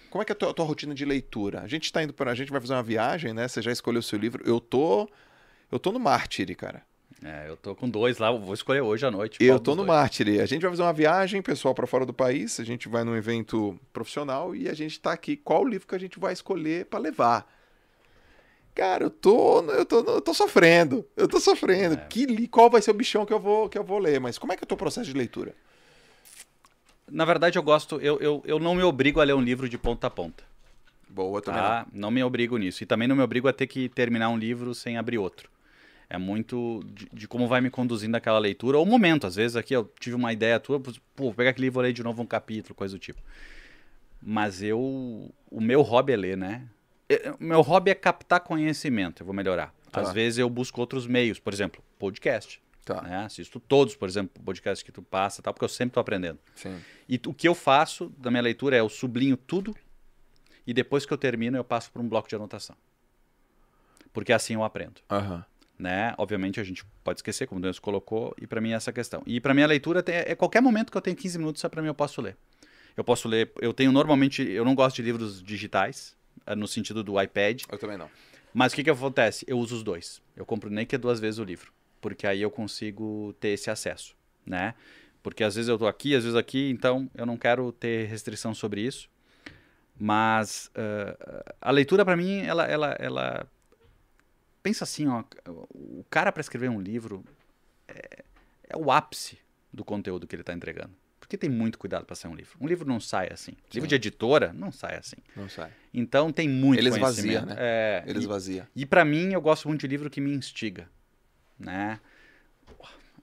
Como 0.09 0.21
é 0.21 0.25
que 0.25 0.31
é 0.31 0.35
a 0.35 0.35
tua, 0.35 0.49
a 0.49 0.53
tua 0.53 0.65
rotina 0.65 0.93
de 0.93 1.05
leitura? 1.05 1.61
A 1.61 1.67
gente 1.67 1.93
tá 1.93 2.03
indo 2.03 2.13
para, 2.13 2.31
a 2.31 2.35
gente 2.35 2.51
vai 2.51 2.59
fazer 2.59 2.73
uma 2.73 2.83
viagem, 2.83 3.33
né? 3.33 3.47
Você 3.47 3.61
já 3.61 3.71
escolheu 3.71 3.99
o 3.99 4.03
seu 4.03 4.19
livro? 4.19 4.43
Eu 4.45 4.59
tô, 4.59 5.09
eu 5.71 5.79
tô 5.79 5.93
no 5.93 5.99
Mártire, 5.99 6.55
cara. 6.55 6.83
É, 7.23 7.49
eu 7.49 7.57
tô 7.57 7.73
com 7.73 7.89
dois 7.89 8.17
lá, 8.17 8.31
vou 8.31 8.53
escolher 8.53 8.81
hoje 8.81 9.05
à 9.05 9.09
noite. 9.09 9.43
Eu 9.43 9.59
tô 9.59 9.71
no 9.71 9.77
dois. 9.77 9.87
Mártire. 9.87 10.41
A 10.41 10.45
gente 10.45 10.61
vai 10.61 10.71
fazer 10.71 10.83
uma 10.83 10.93
viagem, 10.93 11.41
pessoal, 11.41 11.73
para 11.73 11.87
fora 11.87 12.05
do 12.05 12.13
país. 12.13 12.59
A 12.59 12.63
gente 12.63 12.87
vai 12.87 13.03
num 13.03 13.15
evento 13.15 13.79
profissional 13.91 14.55
e 14.55 14.69
a 14.69 14.73
gente 14.73 14.99
tá 14.99 15.11
aqui. 15.13 15.35
Qual 15.35 15.65
livro 15.65 15.87
que 15.87 15.95
a 15.95 15.99
gente 15.99 16.19
vai 16.19 16.33
escolher 16.33 16.85
para 16.85 16.99
levar? 16.99 17.51
Cara, 18.75 19.05
eu 19.05 19.09
tô, 19.09 19.61
eu 19.71 19.85
tô, 19.85 19.99
eu 20.01 20.21
tô 20.21 20.33
sofrendo. 20.33 21.05
Eu 21.15 21.27
tô 21.27 21.39
sofrendo. 21.39 21.95
É. 21.95 22.05
Que 22.09 22.25
li, 22.25 22.47
qual 22.47 22.69
vai 22.69 22.81
ser 22.81 22.91
o 22.91 22.93
bichão 22.93 23.25
que 23.25 23.33
eu 23.33 23.39
vou 23.39 23.69
que 23.69 23.77
eu 23.77 23.83
vou 23.83 23.97
ler? 23.97 24.19
Mas 24.19 24.37
como 24.37 24.51
é 24.51 24.57
que 24.57 24.63
é 24.63 24.65
o 24.65 24.67
teu 24.67 24.77
processo 24.77 25.07
de 25.09 25.17
leitura? 25.17 25.55
Na 27.09 27.23
verdade, 27.23 27.57
eu 27.57 27.63
gosto, 27.63 27.99
eu, 28.01 28.19
eu, 28.19 28.43
eu 28.45 28.59
não 28.59 28.75
me 28.75 28.83
obrigo 28.83 29.21
a 29.21 29.23
ler 29.23 29.33
um 29.33 29.41
livro 29.41 29.69
de 29.69 29.77
ponta 29.77 30.07
a 30.07 30.09
ponta. 30.09 30.43
Boa, 31.07 31.41
também 31.41 31.61
Tá? 31.61 31.87
Não 31.93 32.11
me 32.11 32.21
obrigo 32.23 32.57
nisso. 32.57 32.83
E 32.83 32.85
também 32.85 33.07
não 33.07 33.15
me 33.15 33.21
obrigo 33.21 33.47
a 33.47 33.53
ter 33.53 33.67
que 33.67 33.87
terminar 33.87 34.29
um 34.29 34.37
livro 34.37 34.75
sem 34.75 34.97
abrir 34.97 35.17
outro. 35.17 35.49
É 36.09 36.17
muito 36.17 36.83
de, 36.85 37.09
de 37.11 37.27
como 37.27 37.47
vai 37.47 37.61
me 37.61 37.69
conduzindo 37.69 38.15
aquela 38.15 38.39
leitura, 38.39 38.77
ou 38.77 38.83
o 38.83 38.87
momento. 38.87 39.25
Às 39.25 39.35
vezes 39.35 39.55
aqui 39.55 39.75
eu 39.75 39.91
tive 39.99 40.15
uma 40.15 40.31
ideia 40.31 40.59
tua, 40.59 40.79
pô, 40.79 40.91
vou 41.15 41.33
pegar 41.33 41.49
aquele 41.51 41.65
livro 41.65 41.73
e 41.73 41.75
vou 41.75 41.83
ler 41.83 41.93
de 41.93 42.03
novo 42.03 42.21
um 42.21 42.25
capítulo, 42.25 42.75
coisa 42.75 42.95
do 42.95 42.99
tipo. 42.99 43.21
Mas 44.21 44.61
eu. 44.61 44.79
O 45.49 45.61
meu 45.61 45.81
hobby 45.81 46.13
é 46.13 46.15
ler, 46.17 46.37
né? 46.37 46.67
É, 47.07 47.31
O 47.31 47.43
meu 47.43 47.61
hobby 47.61 47.91
é 47.91 47.95
captar 47.95 48.39
conhecimento, 48.39 49.21
eu 49.21 49.25
vou 49.25 49.35
melhorar. 49.35 49.73
Tá. 49.91 50.01
Às 50.01 50.11
vezes 50.11 50.39
eu 50.39 50.49
busco 50.49 50.79
outros 50.81 51.07
meios, 51.07 51.39
por 51.39 51.53
exemplo, 51.53 51.83
podcast. 51.97 52.61
Tá. 52.83 53.01
Né? 53.01 53.17
Assisto 53.17 53.59
todos, 53.59 53.95
por 53.95 54.07
exemplo, 54.07 54.41
podcasts 54.43 54.83
que 54.83 54.91
tu 54.91 55.01
passa, 55.01 55.41
tal, 55.41 55.53
porque 55.53 55.65
eu 55.65 55.69
sempre 55.69 55.91
estou 55.91 56.01
aprendendo. 56.01 56.37
Sim. 56.55 56.79
E 57.09 57.19
o 57.25 57.33
que 57.33 57.47
eu 57.47 57.55
faço 57.55 58.09
da 58.17 58.29
minha 58.29 58.43
leitura 58.43 58.75
é 58.75 58.79
eu 58.79 58.89
sublinho 58.89 59.35
tudo 59.35 59.75
e 60.67 60.73
depois 60.73 61.05
que 61.05 61.11
eu 61.11 61.17
termino 61.17 61.57
eu 61.57 61.63
passo 61.63 61.91
para 61.91 62.01
um 62.01 62.07
bloco 62.07 62.29
de 62.29 62.35
anotação. 62.35 62.75
Porque 64.13 64.31
assim 64.31 64.53
eu 64.53 64.63
aprendo, 64.63 65.01
Aham. 65.09 65.43
Né? 65.77 66.13
Obviamente 66.17 66.59
a 66.59 66.63
gente 66.63 66.83
pode 67.03 67.19
esquecer, 67.19 67.47
como 67.47 67.59
Deus 67.61 67.79
colocou, 67.79 68.33
e 68.41 68.47
para 68.47 68.61
mim 68.61 68.71
é 68.71 68.75
essa 68.75 68.91
questão. 68.93 69.21
E 69.25 69.39
para 69.41 69.53
mim 69.53 69.61
a 69.61 69.67
leitura 69.67 70.01
tem, 70.01 70.15
é 70.15 70.35
qualquer 70.35 70.61
momento 70.61 70.91
que 70.91 70.97
eu 70.97 71.01
tenho 71.01 71.15
15 71.15 71.37
minutos, 71.37 71.61
para 71.63 71.81
mim 71.81 71.87
eu 71.87 71.93
posso 71.95 72.21
ler. 72.21 72.35
Eu 72.95 73.03
posso 73.03 73.27
ler, 73.27 73.51
eu 73.61 73.73
tenho 73.73 73.91
normalmente, 73.91 74.41
eu 74.41 74.63
não 74.63 74.73
gosto 74.73 74.95
de 74.95 75.01
livros 75.01 75.43
digitais, 75.43 76.15
eh, 76.45 76.55
no 76.55 76.67
sentido 76.67 77.03
do 77.03 77.21
iPad, 77.21 77.63
Eu 77.69 77.77
também 77.77 77.97
não. 77.97 78.09
mas 78.53 78.71
o 78.71 78.75
que 78.75 78.83
que 78.85 78.89
acontece? 78.89 79.43
Eu 79.47 79.59
uso 79.59 79.75
os 79.75 79.83
dois. 79.83 80.21
Eu 80.35 80.45
compro 80.45 80.69
nem 80.69 80.85
que 80.85 80.97
duas 80.97 81.19
vezes 81.19 81.37
o 81.39 81.43
livro, 81.43 81.73
porque 81.99 82.25
aí 82.25 82.41
eu 82.41 82.49
consigo 82.49 83.35
ter 83.39 83.49
esse 83.49 83.69
acesso, 83.69 84.15
né? 84.45 84.75
Porque 85.21 85.43
às 85.43 85.55
vezes 85.55 85.67
eu 85.67 85.77
tô 85.77 85.87
aqui, 85.87 86.15
às 86.15 86.23
vezes 86.23 86.37
aqui, 86.37 86.69
então 86.69 87.09
eu 87.15 87.25
não 87.25 87.35
quero 87.35 87.71
ter 87.73 88.07
restrição 88.07 88.53
sobre 88.53 88.79
isso. 88.81 89.09
Mas 89.99 90.69
ah, 90.75 91.55
a 91.61 91.71
leitura 91.71 92.05
para 92.05 92.15
mim, 92.15 92.41
ela, 92.41 92.65
ela, 92.65 92.95
ela 92.99 93.47
pensa 94.65 94.83
assim, 94.83 95.07
ó, 95.07 95.23
o 95.47 96.03
cara 96.09 96.31
para 96.31 96.41
escrever 96.41 96.71
um 96.71 96.81
livro 96.81 97.23
é, 97.87 98.23
é 98.67 98.75
o 98.75 98.91
ápice 98.91 99.37
do 99.71 99.85
conteúdo 99.85 100.25
que 100.25 100.33
ele 100.35 100.41
está 100.41 100.53
entregando. 100.53 100.89
Porque 101.19 101.37
tem 101.37 101.49
muito 101.51 101.77
cuidado 101.77 102.03
para 102.03 102.15
sair 102.15 102.31
um 102.31 102.35
livro. 102.35 102.57
Um 102.59 102.67
livro 102.67 102.87
não 102.87 102.99
sai 102.99 103.29
assim. 103.31 103.51
Livro 103.71 103.87
Sim. 103.87 103.89
de 103.89 103.95
editora 103.95 104.51
não 104.53 104.71
sai 104.71 104.97
assim. 104.97 105.17
Não 105.35 105.47
sai. 105.47 105.71
Então 105.93 106.31
tem 106.31 106.49
muito 106.49 106.79
Ele 106.79 106.89
conhecimento. 106.89 107.29
esvazia, 107.29 107.41
né? 107.45 107.55
É, 107.59 108.03
Ele 108.07 108.17
e- 108.19 108.21
esvazia. 108.21 108.67
e 108.75 108.85
pra 108.87 109.05
mim, 109.05 109.33
eu 109.33 109.41
gosto 109.41 109.67
muito 109.67 109.81
de 109.81 109.87
livro 109.87 110.09
que 110.09 110.19
me 110.19 110.33
instiga, 110.33 110.89
né? 111.59 111.99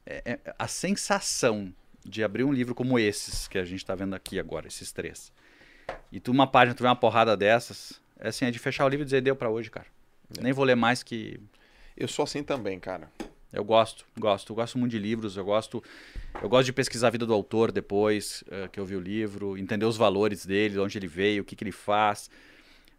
É- 0.07 0.23
é- 0.33 0.55
a 0.59 0.69
sensação 0.69 1.73
de 2.05 2.23
abrir 2.23 2.45
um 2.45 2.53
livro 2.53 2.73
como 2.75 2.99
esses 3.01 3.49
que 3.49 3.59
a 3.59 3.65
gente 3.65 3.85
tá 3.85 3.95
vendo 3.97 4.15
aqui 4.15 4.39
agora, 4.39 4.67
esses 4.69 4.91
três, 4.93 5.33
e 6.11 6.19
tu 6.21 6.31
uma 6.33 6.47
página, 6.47 6.75
tu 6.75 6.83
vê 6.83 6.89
uma 6.89 6.97
porrada 6.97 7.37
dessas, 7.37 8.01
é 8.19 8.29
assim, 8.29 8.45
é 8.45 8.51
de 8.51 8.59
fechar 8.59 8.85
o 8.85 8.89
livro 8.89 9.03
e 9.03 9.07
dizer, 9.07 9.21
deu 9.21 9.35
pra 9.37 9.49
hoje, 9.51 9.71
cara. 9.71 9.87
É. 10.39 10.43
Nem 10.43 10.53
vou 10.53 10.65
ler 10.65 10.75
mais 10.75 11.03
que... 11.03 11.41
Eu 11.97 12.09
sou 12.09 12.23
assim 12.25 12.43
também, 12.43 12.79
cara. 12.81 13.11
Eu 13.53 13.65
gosto, 13.65 14.07
gosto, 14.19 14.53
eu 14.53 14.57
gosto 14.57 14.79
muito 14.79 14.93
de 14.93 14.99
livros, 14.99 15.37
eu 15.37 15.45
gosto, 15.45 15.85
eu 16.43 16.49
gosto 16.49 16.65
de 16.65 16.73
pesquisar 16.73 17.09
a 17.09 17.11
vida 17.11 17.27
do 17.27 17.35
autor 17.35 17.71
depois 17.71 18.43
eh, 18.51 18.67
que 18.73 18.81
eu 18.81 18.87
vi 18.87 18.97
o 18.97 19.01
livro, 19.01 19.59
entender 19.59 19.85
os 19.85 19.99
valores 19.99 20.47
dele, 20.47 20.75
de 20.75 20.81
onde 20.81 20.97
ele 20.97 21.07
veio, 21.07 21.43
o 21.43 21.45
que, 21.45 21.55
que 21.55 21.63
ele 21.63 21.73
faz, 21.73 22.31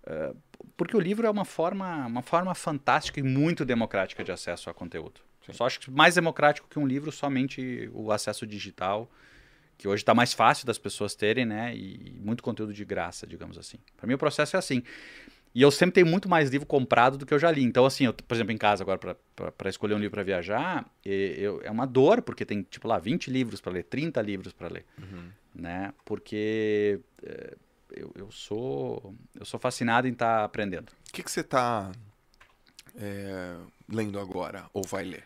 Eh, 0.05 0.33
porque 0.75 0.95
o 0.95 0.99
livro 0.99 1.25
é 1.25 1.29
uma 1.29 1.45
forma, 1.45 2.05
uma 2.05 2.21
forma 2.21 2.53
fantástica 2.53 3.19
e 3.19 3.23
muito 3.23 3.65
democrática 3.65 4.23
de 4.23 4.31
acesso 4.31 4.69
a 4.69 4.73
conteúdo. 4.73 5.21
Sim. 5.45 5.53
Só 5.53 5.65
acho 5.65 5.79
que 5.79 5.91
mais 5.91 6.15
democrático 6.15 6.67
que 6.69 6.79
um 6.79 6.87
livro 6.87 7.11
somente 7.11 7.89
o 7.93 8.11
acesso 8.11 8.45
digital, 8.45 9.09
que 9.77 9.87
hoje 9.87 10.01
está 10.01 10.13
mais 10.13 10.33
fácil 10.33 10.65
das 10.65 10.77
pessoas 10.77 11.15
terem, 11.15 11.45
né? 11.45 11.75
E 11.75 12.15
muito 12.19 12.43
conteúdo 12.43 12.73
de 12.73 12.85
graça, 12.85 13.27
digamos 13.27 13.57
assim. 13.57 13.77
Para 13.97 14.07
mim 14.07 14.13
o 14.13 14.17
processo 14.17 14.55
é 14.55 14.59
assim. 14.59 14.83
E 15.55 15.61
eu 15.61 15.69
sempre 15.69 15.93
tenho 15.95 16.07
muito 16.07 16.27
mais 16.27 16.49
livro 16.49 16.65
comprado 16.65 17.17
do 17.17 17.25
que 17.25 17.33
eu 17.33 17.37
já 17.37 17.51
li. 17.51 17.63
Então, 17.63 17.85
assim, 17.85 18.05
eu, 18.05 18.13
por 18.13 18.33
exemplo, 18.33 18.51
em 18.51 18.57
casa 18.57 18.83
agora, 18.83 19.15
para 19.55 19.69
escolher 19.69 19.93
um 19.93 19.99
livro 19.99 20.11
para 20.11 20.23
viajar, 20.23 20.89
eu- 21.05 21.61
é 21.63 21.69
uma 21.69 21.85
dor, 21.85 22.21
porque 22.23 22.43
tem, 22.43 22.63
tipo 22.63 22.87
lá, 22.87 22.97
20 22.97 23.29
livros 23.29 23.61
para 23.61 23.71
ler, 23.73 23.83
30 23.83 24.19
livros 24.21 24.51
para 24.51 24.67
ler, 24.67 24.85
né? 25.53 25.93
Porque 26.03 26.99
eh, 27.23 27.55
eu, 27.95 28.11
eu 28.15 28.31
sou 28.31 29.13
eu 29.39 29.45
sou 29.45 29.59
fascinado 29.59 30.07
em 30.07 30.11
estar 30.11 30.43
aprendendo. 30.43 30.89
O 31.07 31.11
que, 31.13 31.21
que 31.21 31.29
você 31.29 31.43
tá 31.43 31.91
é, 32.95 33.55
lendo 33.87 34.19
agora? 34.19 34.65
Ou 34.73 34.83
vai 34.83 35.03
ler? 35.03 35.23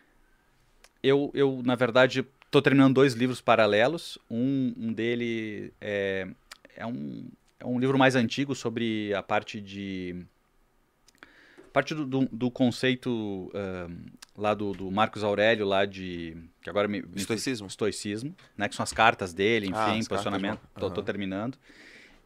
Eu, 1.01 1.31
eu 1.33 1.61
na 1.63 1.75
verdade, 1.75 2.25
estou 2.45 2.61
terminando 2.61 2.95
dois 2.95 3.13
livros 3.13 3.39
paralelos. 3.39 4.17
Um, 4.29 4.73
um 4.77 4.91
dele 4.93 5.73
é, 5.79 6.27
é, 6.75 6.85
um, 6.85 7.29
é 7.59 7.65
um 7.65 7.79
livro 7.79 7.97
mais 7.97 8.15
antigo 8.15 8.53
sobre 8.55 9.13
a 9.13 9.23
parte 9.23 9.59
de. 9.59 10.25
parte 11.73 11.93
do, 11.95 12.05
do, 12.05 12.25
do 12.31 12.51
conceito 12.51 13.51
ahn, 13.53 13.95
lá 14.35 14.53
do, 14.53 14.73
do 14.73 14.91
Marcos 14.91 15.23
Aurélio, 15.23 15.65
lá 15.65 15.85
de. 15.85 16.37
que 16.61 16.69
agora 16.69 16.87
me. 16.87 17.03
Estoicismo? 17.15 17.67
Estoicismo, 17.67 18.35
né? 18.55 18.67
Que 18.69 18.75
são 18.75 18.83
as 18.83 18.93
cartas 18.93 19.33
dele, 19.33 19.67
enfim, 19.67 19.75
Ah, 19.75 19.83
as 19.83 20.07
cartas, 20.07 20.07
posicionamento. 20.07 20.59
tô 20.75 20.87
Aham. 20.87 21.03
terminando. 21.03 21.57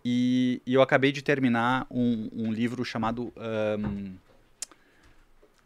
E, 0.04 0.62
e 0.66 0.74
eu 0.74 0.82
acabei 0.82 1.12
de 1.12 1.22
terminar 1.22 1.86
um, 1.90 2.30
um 2.34 2.52
livro 2.52 2.84
chamado. 2.84 3.32
ahn, 3.38 4.16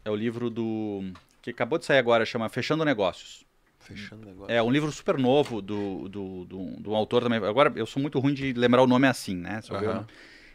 é 0.04 0.10
o 0.10 0.14
livro 0.14 0.50
do. 0.50 1.10
que 1.42 1.50
acabou 1.50 1.78
de 1.78 1.84
sair 1.84 1.98
agora, 1.98 2.24
chama 2.24 2.48
Fechando 2.48 2.84
Negócios. 2.84 3.45
Fechando 3.86 4.22
o 4.22 4.26
negócio. 4.26 4.52
É 4.52 4.62
um 4.62 4.70
livro 4.70 4.90
super 4.92 5.18
novo 5.18 5.60
do, 5.62 6.08
do, 6.08 6.44
do, 6.44 6.64
do 6.80 6.94
autor 6.94 7.22
também. 7.22 7.38
Agora, 7.44 7.72
eu 7.76 7.86
sou 7.86 8.00
muito 8.00 8.18
ruim 8.18 8.34
de 8.34 8.52
lembrar 8.52 8.82
o 8.82 8.86
nome 8.86 9.06
assim, 9.06 9.36
né? 9.36 9.60
Se 9.62 9.70
eu 9.70 9.76
o. 9.76 10.06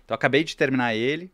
Então, 0.03 0.15
acabei 0.15 0.43
de 0.43 0.55
terminar 0.55 0.93
ele. 0.95 1.31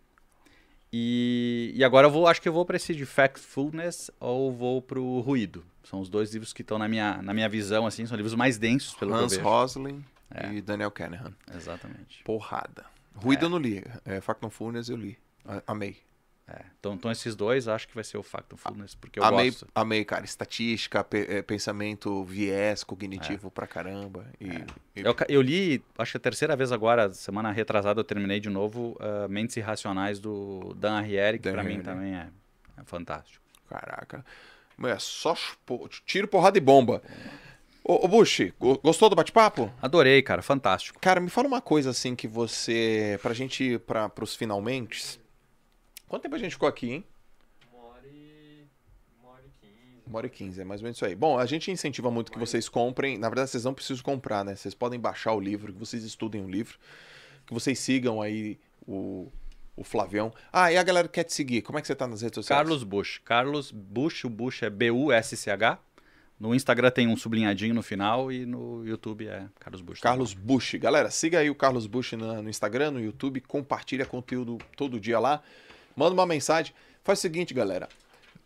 E, 0.92 1.74
e 1.76 1.84
agora 1.84 2.08
eu 2.08 2.12
vou, 2.12 2.28
acho 2.28 2.42
que 2.42 2.48
eu 2.48 2.54
vou 2.54 2.66
para 2.66 2.78
esse 2.78 2.96
de 2.96 3.06
Factfulness 3.06 4.10
ou 4.20 4.54
vou 4.54 4.82
pro 4.82 5.20
Ruído. 5.20 5.66
São 5.84 6.00
os 6.00 6.10
dois 6.10 6.32
livros 6.34 6.54
que 6.54 6.62
estão 6.62 6.78
na 6.78 6.88
minha, 6.88 7.22
na 7.22 7.34
minha 7.34 7.50
visão, 7.50 7.86
assim, 7.86 8.06
são 8.06 8.16
livros 8.16 8.36
mais 8.36 8.58
densos, 8.58 8.94
pelo 8.94 9.14
Hans 9.14 9.36
que. 9.36 9.44
Rosling 9.44 10.04
É. 10.34 10.54
e 10.54 10.62
Daniel 10.62 10.92
Kahneman. 10.92 11.34
Exatamente. 11.54 12.24
Porrada. 12.24 12.86
Ruído 13.16 13.46
eu 13.46 13.50
não 13.50 13.58
li. 13.58 13.84
É, 14.06 14.22
Factum 14.22 14.50
Fullness 14.50 14.90
eu 14.90 14.96
li. 14.98 15.18
Amei. 15.66 15.98
É. 16.50 16.62
Então, 16.80 16.94
então, 16.94 17.12
esses 17.12 17.36
dois, 17.36 17.68
acho 17.68 17.90
que 17.90 17.94
vai 17.94 18.06
ser 18.06 18.18
o 18.18 18.24
Factfulness, 18.24 18.96
porque 18.96 19.20
eu 19.20 19.24
amei, 19.26 19.50
gosto. 19.50 19.68
amei, 19.76 20.06
cara. 20.06 20.24
Estatística, 20.24 21.04
pe- 21.04 21.26
é, 21.28 21.42
pensamento, 21.42 22.24
viés 22.24 22.86
cognitivo 22.86 23.52
pra 23.52 23.68
caramba. 23.68 24.26
E, 24.40 24.48
e- 24.96 25.02
Eu, 25.04 25.14
eu 25.28 25.42
li, 25.42 25.84
acho 25.98 26.12
que 26.12 26.18
a 26.18 26.22
terceira 26.22 26.56
vez 26.56 26.72
agora, 26.72 27.12
semana 27.14 27.52
retrasada, 27.52 28.00
eu 28.00 28.04
terminei 28.06 28.40
de 28.40 28.50
novo 28.50 28.96
ah, 29.02 29.28
Mentes 29.28 29.58
Irracionais 29.58 30.20
do 30.20 30.74
Dan 30.78 30.94
Arrieri, 31.00 31.38
que 31.38 31.44
Dan 31.50 31.52
pra 31.52 31.64
mim 31.64 31.70
Ariely. 31.72 31.84
também 31.84 32.16
é, 32.16 32.28
é 32.78 32.84
fantástico. 32.86 33.44
Caraca. 33.70 34.24
Mas 34.78 34.92
é 34.92 35.00
só 35.00 35.36
tiro, 36.06 36.30
porrada 36.30 36.58
e 36.58 36.62
bomba. 36.62 37.02
Ô, 37.84 38.06
ô 38.06 38.08
Bush, 38.08 38.54
go- 38.58 38.78
gostou 38.82 39.10
do 39.10 39.16
bate-papo? 39.18 39.70
Adorei, 39.82 40.22
cara, 40.22 40.42
fantástico. 40.42 40.98
Cara, 41.02 41.20
me 41.20 41.30
fala 41.30 41.48
uma 41.48 41.60
coisa 41.62 41.90
assim 41.90 42.16
que 42.16 42.26
você. 42.28 43.20
Pra 43.22 43.34
gente 43.34 43.64
ir 43.66 43.80
pra, 43.82 44.08
pros 44.08 44.34
finalmente. 44.34 45.20
Quanto 46.08 46.24
tempo 46.24 46.36
a 46.36 46.40
gente 46.40 46.52
ficou 46.52 46.70
aqui, 46.70 46.92
hein? 46.92 47.06
Uma 47.72 47.84
hora 47.90 48.08
e. 48.08 48.66
Uma 49.20 49.30
hora 49.32 49.44
e 49.46 49.50
quinze. 49.60 50.04
Uma 50.08 50.18
hora 50.18 50.28
e 50.28 50.30
quinze, 50.30 50.62
é 50.62 50.64
mais 50.64 50.82
ou 50.82 50.86
menos 50.86 50.98
isso 50.98 51.06
aí. 51.06 51.16
Bom, 51.16 51.38
a 51.38 51.46
gente 51.46 51.70
incentiva 51.70 52.10
muito 52.10 52.32
que 52.32 52.40
vocês 52.40 52.70
comprem. 52.70 53.18
Na 53.18 53.28
verdade, 53.28 53.50
vocês 53.50 53.66
não 53.66 53.74
precisam 53.74 54.04
comprar, 54.04 54.46
né? 54.46 54.56
Vocês 54.56 54.74
podem 54.74 55.00
baixar 55.00 55.34
o 55.34 55.40
livro, 55.40 55.74
que 55.74 55.80
vocês 55.80 56.04
estudem 56.04 56.44
o 56.44 56.50
livro, 56.50 56.78
que 57.46 57.54
vocês 57.54 57.78
sigam 57.78 58.22
aí 58.22 58.58
o, 58.88 59.30
o 59.76 59.84
Flavião. 59.84 60.34
Ah, 60.52 60.72
e 60.72 60.78
a 60.78 60.84
galera 60.84 61.08
que 61.08 61.16
quer 61.16 61.26
te 61.26 61.34
seguir, 61.34 61.62
como 61.62 61.78
é 61.78 61.82
que 61.82 61.88
você 61.88 61.96
tá 61.96 62.08
nas 62.08 62.22
redes 62.22 62.36
sociais? 62.36 62.58
Carlos 62.58 62.84
Bush. 62.84 63.22
Carlos 63.26 63.72
Bush, 63.72 64.24
o 64.24 64.30
Bush 64.30 64.64
é 64.64 64.70
B-U-S-C-H. 64.70 65.80
No 66.40 66.54
Instagram 66.54 66.92
tem 66.92 67.08
um 67.08 67.18
sublinhadinho 67.18 67.74
no 67.74 67.82
final 67.82 68.32
e 68.32 68.46
no 68.46 68.86
YouTube 68.86 69.28
é 69.28 69.48
Carlos 69.60 69.82
Bush. 69.82 70.00
Carlos 70.00 70.34
Bush. 70.36 70.76
Galera, 70.76 71.10
siga 71.10 71.40
aí 71.40 71.50
o 71.50 71.56
Carlos 71.56 71.88
Bush 71.88 72.14
no 72.14 72.48
Instagram, 72.48 72.92
no 72.92 73.02
YouTube, 73.02 73.42
compartilha 73.42 74.06
conteúdo 74.06 74.60
todo 74.76 75.00
dia 75.00 75.20
lá. 75.20 75.42
Manda 75.98 76.14
uma 76.14 76.26
mensagem. 76.28 76.74
Faz 77.04 77.18
o 77.20 77.22
seguinte, 77.24 77.54
galera. 77.54 77.90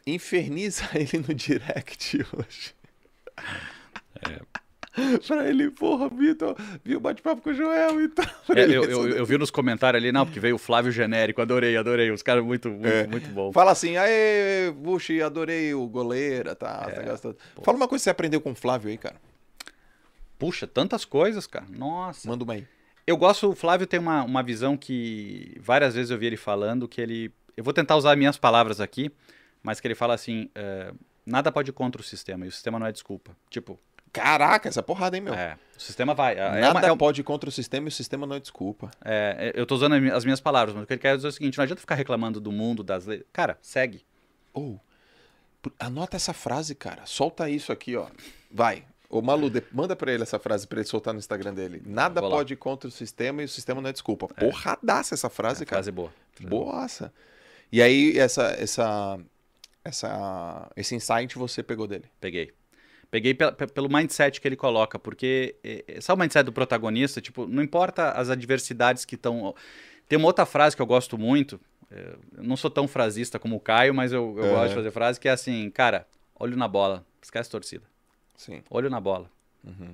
Inferniza 0.07 0.84
ele 0.95 1.23
no 1.28 1.34
direct 1.36 2.26
hoje. 2.36 2.73
pra 5.28 5.48
ele, 5.48 5.69
porra, 5.72 6.10
Vitor, 6.10 6.56
viu 6.84 6.98
o 6.98 7.02
bate-papo 7.02 7.41
com 7.41 7.49
o 7.49 7.53
Joel 7.53 8.02
e 8.02 8.07
tal. 8.10 8.26
É, 8.56 8.64
eu, 8.65 8.84
eu, 8.84 9.10
eu 9.10 9.26
vi 9.26 9.38
nos 9.38 9.49
comentários 9.52 10.02
ali, 10.02 10.11
não, 10.11 10.26
porque 10.26 10.40
veio 10.40 10.56
o 10.56 10.60
Flávio 10.60 10.91
Genérico, 10.91 11.41
adorei, 11.41 11.76
adorei. 11.78 12.10
Os 12.11 12.22
caras 12.23 12.44
muito, 12.44 12.69
muito, 12.69 12.88
É. 12.88 13.07
muito 13.07 13.30
bom. 13.30 13.52
Fala 13.52 13.72
assim, 13.72 13.98
aê, 13.98 14.72
Bush, 14.72 15.10
adorei 15.23 15.73
o 15.73 15.88
goleiro, 15.88 16.56
tá? 16.56 16.88
negócio 16.98 17.34
todo. 17.34 17.38
Fala 17.64 17.78
uma 17.78 17.88
coisa 17.88 18.02
que 18.02 18.03
você 18.06 18.10
aprendeu 18.10 18.41
com 18.41 18.52
o 18.52 18.56
Flávio 18.56 18.90
aí, 18.90 18.98
cara. 18.98 19.15
Puxa, 20.38 20.65
tantas 20.65 21.06
coisas, 21.06 21.45
cara. 21.48 21.65
Nossa. 21.69 22.28
Manda 22.28 22.44
uma 22.44 22.53
aí. 22.53 22.65
Eu 23.07 23.18
gosto, 23.18 23.49
o 23.49 23.56
Flávio 23.56 23.88
tem 23.88 23.99
uma, 23.99 24.23
uma 24.23 24.44
visão 24.44 24.78
que 24.78 25.57
várias 25.60 25.95
vezes 25.95 26.11
eu 26.11 26.18
vi 26.18 26.28
ele 26.28 26.38
falando, 26.38 26.88
que 26.88 27.02
ele. 27.02 27.32
Eu 27.56 27.64
vou 27.64 27.73
tentar 27.73 27.95
usar 27.95 28.15
minhas 28.15 28.38
palavras 28.38 28.80
aqui, 28.82 29.11
mas 29.64 29.80
que 29.80 29.88
ele 29.88 29.95
fala 29.95 30.14
assim: 30.14 30.49
é, 30.56 30.94
nada 31.26 31.52
pode 31.52 31.69
ir 31.69 31.73
contra 31.73 32.02
o 32.02 32.03
sistema, 32.03 32.45
e 32.45 32.49
o 32.49 32.52
sistema 32.52 32.78
não 32.80 32.86
é 32.88 32.91
desculpa. 32.91 33.36
Tipo, 33.49 33.80
Caraca, 34.14 34.68
essa 34.68 34.84
porrada, 34.84 35.15
hein, 35.15 35.23
meu? 35.23 35.34
é, 35.34 35.57
o 35.78 35.80
sistema 35.82 36.14
vai. 36.14 36.34
É, 36.38 36.60
Nada 36.60 36.80
uma- 36.80 36.94
é 36.94 36.95
pode 36.98 37.22
ir 37.22 37.23
contra 37.23 37.48
o 37.49 37.52
sistema 37.52 37.88
e 37.88 37.90
o 37.90 37.91
sistema 37.91 38.28
não 38.28 38.36
é 38.36 38.40
desculpa. 38.41 38.91
é, 39.06 39.53
eu 39.56 39.65
tô 39.65 39.76
usando 39.76 39.94
as 39.95 40.02
mi- 40.02 40.11
as 40.11 40.26
minhas 40.26 40.41
palavras, 40.41 40.76
mas 40.76 40.84
o 40.84 40.88
que 40.88 40.94
ele 40.94 40.99
quer 41.02 41.15
dizer 41.15 41.28
é 41.28 41.30
o 41.30 41.34
seguinte: 41.34 41.57
não 41.57 41.64
adianta 41.64 41.80
ficar 41.80 41.95
reclamando 41.95 42.40
do 42.41 42.52
mundo, 42.52 42.84
das 42.84 43.06
leis. 43.06 43.23
Cara, 43.32 43.57
segue. 43.61 44.03
Ou, 44.53 44.80
por- 45.61 45.72
anota 45.80 46.18
essa 46.18 46.34
frase, 46.34 46.76
cara. 46.76 47.06
Solta 47.06 47.49
isso 47.49 47.72
aqui, 47.72 47.95
ó. 47.95 48.07
Vai. 48.52 48.84
Ô, 49.10 49.22
Malu, 49.22 49.49
de- 49.49 49.64
manda 49.72 49.95
pra 49.95 50.11
ele 50.11 50.23
essa 50.23 50.40
frase 50.40 50.68
pra 50.68 50.80
ele 50.80 50.88
soltar 50.88 51.14
no 51.14 51.19
Instagram 51.19 51.53
dele. 51.53 51.82
Nada 51.86 52.19
pode 52.22 52.53
ir 52.53 52.57
contra 52.57 52.88
o 52.90 52.91
sistema 52.91 53.41
e 53.41 53.45
o 53.45 53.49
sistema 53.49 53.80
não 53.82 53.90
é 53.90 53.94
desculpa. 53.94 54.28
Porradaça 54.28 55.14
essa 55.14 55.30
frase, 55.30 55.64
É, 55.64 55.65
cara. 55.65 55.78
frase 55.78 55.91
boa. 55.91 56.14
Boaça. 56.41 57.14
E 57.72 57.81
aí, 57.81 58.18
essa, 58.18 58.43
essa, 58.60 59.19
essa, 59.84 60.69
esse 60.76 60.95
insight 60.95 61.38
você 61.38 61.64
pegou 61.64 61.88
dele. 61.88 62.06
Peguei. 62.19 62.52
Peguei 63.10 63.34
pe- 63.34 63.52
pe- 63.52 63.68
pelo 63.68 63.89
mindset 63.89 64.39
que 64.39 64.48
ele 64.48 64.56
coloca, 64.56 64.98
porque 64.98 65.56
eh, 65.64 65.99
sabe 65.99 66.19
o 66.19 66.22
mindset 66.22 66.45
do 66.45 66.53
protagonista? 66.53 67.19
Tipo, 67.19 67.45
não 67.45 67.61
importa 67.61 68.11
as 68.11 68.30
adversidades 68.30 69.03
que 69.06 69.15
estão. 69.15 69.53
Tem 70.07 70.18
uma 70.18 70.27
outra 70.27 70.45
frase 70.45 70.76
que 70.76 70.81
eu 70.81 70.85
gosto 70.85 71.18
muito. 71.18 71.60
eh, 71.91 72.15
Eu 72.38 72.43
não 72.43 72.56
sou 72.56 72.72
tão 72.72 72.88
frasista 72.88 73.38
como 73.38 73.56
o 73.57 73.60
Caio, 73.60 73.93
mas 73.93 74.14
eu, 74.14 74.35
eu 74.38 74.45
É. 74.45 74.49
gosto 74.52 74.69
de 74.69 74.76
fazer 74.76 74.91
frase 74.91 75.19
que 75.19 75.27
é 75.27 75.31
assim, 75.31 75.69
cara, 75.72 76.07
olho 76.39 76.56
na 76.56 76.68
bola, 76.69 77.06
esquece 77.22 77.49
a 77.49 77.52
torcida. 77.52 77.84
Sim. 78.38 78.64
Olho 78.69 78.89
na 78.89 78.99
bola. 79.02 79.30
Uhum. 79.64 79.93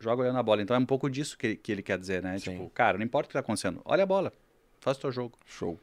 Joga 0.00 0.22
olhando 0.22 0.34
na 0.34 0.42
bola. 0.42 0.60
Então 0.60 0.76
é 0.76 0.78
um 0.78 0.84
pouco 0.86 1.08
disso 1.08 1.38
que 1.38 1.46
ele, 1.46 1.56
que 1.56 1.70
ele 1.72 1.82
quer 1.82 1.98
dizer, 1.98 2.20
né? 2.22 2.36
Sim. 2.38 2.50
Tipo, 2.50 2.70
cara, 2.70 2.98
não 2.98 3.04
importa 3.04 3.26
o 3.26 3.28
que 3.28 3.32
tá 3.34 3.40
acontecendo. 3.40 3.80
Olha 3.84 4.02
a 4.02 4.06
bola. 4.06 4.32
Faz 4.80 4.96
o 4.98 5.00
teu 5.00 5.12
jogo. 5.12 5.38
Show. 5.46 5.78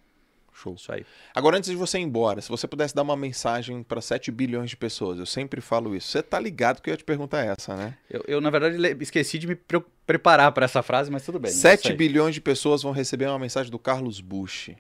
Show. 0.54 0.76
Isso 0.76 0.92
aí. 0.92 1.06
Agora, 1.34 1.58
antes 1.58 1.70
de 1.70 1.76
você 1.76 1.98
ir 1.98 2.02
embora, 2.02 2.42
se 2.42 2.50
você 2.50 2.68
pudesse 2.68 2.94
dar 2.96 3.02
uma 3.02 3.16
mensagem 3.16 3.82
para 3.84 4.00
7 4.02 4.32
bilhões 4.32 4.70
de 4.70 4.78
pessoas, 4.78 5.20
eu 5.20 5.26
sempre 5.26 5.60
falo 5.62 5.96
isso. 5.96 6.08
Você 6.10 6.22
tá 6.24 6.40
ligado 6.40 6.82
que 6.82 6.90
eu 6.90 6.94
ia 6.94 6.98
te 6.98 7.04
perguntar 7.04 7.44
essa, 7.44 7.76
né? 7.76 7.98
Eu, 8.10 8.24
eu, 8.28 8.40
na 8.42 8.50
verdade, 8.50 8.78
esqueci 9.02 9.38
de 9.40 9.48
me 9.48 9.56
pre- 9.56 9.84
preparar 10.06 10.52
para 10.52 10.66
essa 10.66 10.82
frase, 10.84 11.10
mas 11.12 11.24
tudo 11.26 11.40
bem. 11.40 11.50
é 11.50 11.54
7 11.54 11.80
isso 11.80 11.88
aí. 11.90 11.96
bilhões 11.98 12.36
de 12.36 12.42
pessoas 12.42 12.82
vão 12.84 12.92
receber 12.92 13.28
uma 13.28 13.40
mensagem 13.40 13.72
do 13.72 13.80
Carlos 13.80 14.22
Bush. 14.22 14.72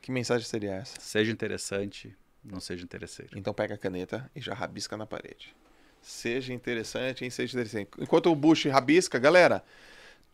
Que 0.00 0.10
mensagem 0.12 0.46
seria 0.46 0.72
essa? 0.74 1.00
Seja 1.00 1.32
interessante, 1.32 2.14
não 2.44 2.60
seja 2.60 2.84
interesseiro. 2.84 3.32
Então 3.38 3.54
pega 3.54 3.74
a 3.74 3.78
caneta 3.78 4.30
e 4.36 4.40
já 4.40 4.52
rabisca 4.54 4.96
na 4.96 5.06
parede. 5.06 5.54
Seja 6.02 6.52
interessante, 6.52 7.24
hein? 7.24 7.30
Seja 7.30 7.54
interessante. 7.56 7.88
Enquanto 7.98 8.30
o 8.30 8.34
Bush 8.36 8.66
rabisca, 8.66 9.18
galera, 9.18 9.64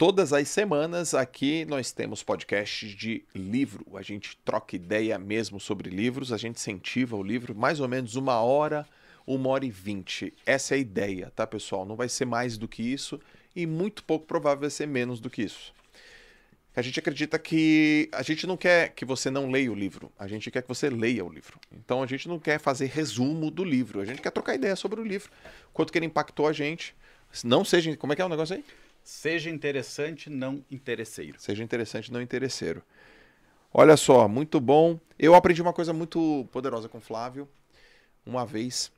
todas 0.01 0.32
as 0.32 0.48
semanas 0.48 1.12
aqui 1.12 1.66
nós 1.66 1.93
temos 1.93 2.22
podcasts 2.22 2.97
de 2.97 3.22
livro. 3.35 3.85
A 3.98 4.01
gente 4.01 4.35
troca 4.39 4.74
ideia 4.74 5.18
mesmo 5.18 5.60
sobre 5.60 5.90
livros, 5.90 6.32
a 6.32 6.39
gente 6.39 6.56
incentiva 6.56 7.18
o 7.18 7.22
livro, 7.22 7.55
mais 7.55 7.81
ou 7.81 7.86
menos 7.86 8.16
uma 8.16 8.40
hora, 8.40 8.89
uma 9.27 9.51
hora 9.51 9.66
e 9.66 9.70
vinte. 9.70 10.32
Essa 10.47 10.74
é 10.74 10.77
a 10.77 10.81
ideia, 10.81 11.31
tá, 11.36 11.47
pessoal? 11.47 11.85
Não 11.85 11.97
vai 11.97 12.09
ser 12.09 12.24
mais 12.24 12.56
do 12.56 12.66
que 12.66 12.82
isso 12.82 13.20
e 13.55 13.66
muito 13.66 14.02
pouco 14.02 14.24
provável 14.24 14.60
vai 14.60 14.70
ser 14.70 14.89
menos 14.89 15.20
do 15.20 15.28
que 15.28 15.43
isso. 15.43 15.70
A 16.74 16.81
gente 16.81 16.98
acredita 16.98 17.39
que 17.39 18.09
a 18.10 18.22
gente 18.22 18.47
não 18.47 18.56
quer 18.56 18.94
que 18.94 19.05
você 19.05 19.31
não 19.31 19.51
leia 19.51 19.70
o 19.70 19.74
livro, 19.74 20.10
a 20.18 20.27
gente 20.27 20.51
quer 20.51 20.62
que 20.62 20.68
você 20.68 20.89
leia 20.89 21.22
o 21.22 21.31
livro. 21.31 21.60
Então 21.70 22.02
a 22.02 22.06
gente 22.06 22.27
não 22.27 22.39
quer 22.39 22.59
fazer 22.59 22.86
resumo 22.86 23.51
do 23.51 23.62
livro, 23.62 24.01
a 24.01 24.06
gente 24.06 24.22
quer 24.22 24.31
trocar 24.31 24.55
ideia 24.55 24.77
sobre 24.77 24.98
o 24.98 25.05
livro, 25.05 25.31
quanto 25.74 25.93
que 25.93 25.98
ele 25.98 26.06
impactou 26.06 26.48
a 26.48 26.55
gente. 26.55 26.94
Não 27.44 27.66
seja, 27.66 27.94
como 27.98 28.14
é 28.14 28.16
que 28.16 28.22
é 28.22 28.24
o 28.24 28.31
negócio 28.31 28.56
aí? 28.56 28.64
Seja 29.02 29.51
interessante, 29.51 30.31
não 30.31 30.64
interesseiro. 30.70 31.40
Seja 31.40 31.62
interessante, 31.62 32.12
não 32.12 32.20
interesseiro. 32.20 32.82
Olha 33.72 33.97
só, 33.97 34.27
muito 34.27 34.60
bom. 34.60 34.98
Eu 35.18 35.35
aprendi 35.35 35.62
uma 35.62 35.72
coisa 35.72 35.93
muito 35.93 36.48
poderosa 36.51 36.89
com 36.89 36.98
o 36.98 37.01
Flávio. 37.01 37.48
Uma 38.27 38.44
vez, 38.44 38.93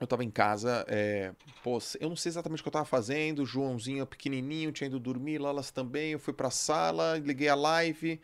eu 0.00 0.06
tava 0.06 0.22
em 0.22 0.30
casa, 0.30 0.84
é, 0.88 1.32
pô, 1.62 1.78
eu 1.98 2.08
não 2.08 2.16
sei 2.16 2.30
exatamente 2.30 2.60
o 2.60 2.62
que 2.62 2.68
eu 2.68 2.72
tava 2.72 2.84
fazendo, 2.84 3.42
o 3.42 3.46
Joãozinho 3.46 4.06
pequenininho, 4.06 4.70
tinha 4.70 4.86
ido 4.86 5.00
dormir, 5.00 5.38
Lalas 5.38 5.70
também, 5.70 6.12
eu 6.12 6.18
fui 6.18 6.32
pra 6.32 6.50
sala, 6.50 7.18
liguei 7.18 7.48
a 7.48 7.54
live, 7.54 8.20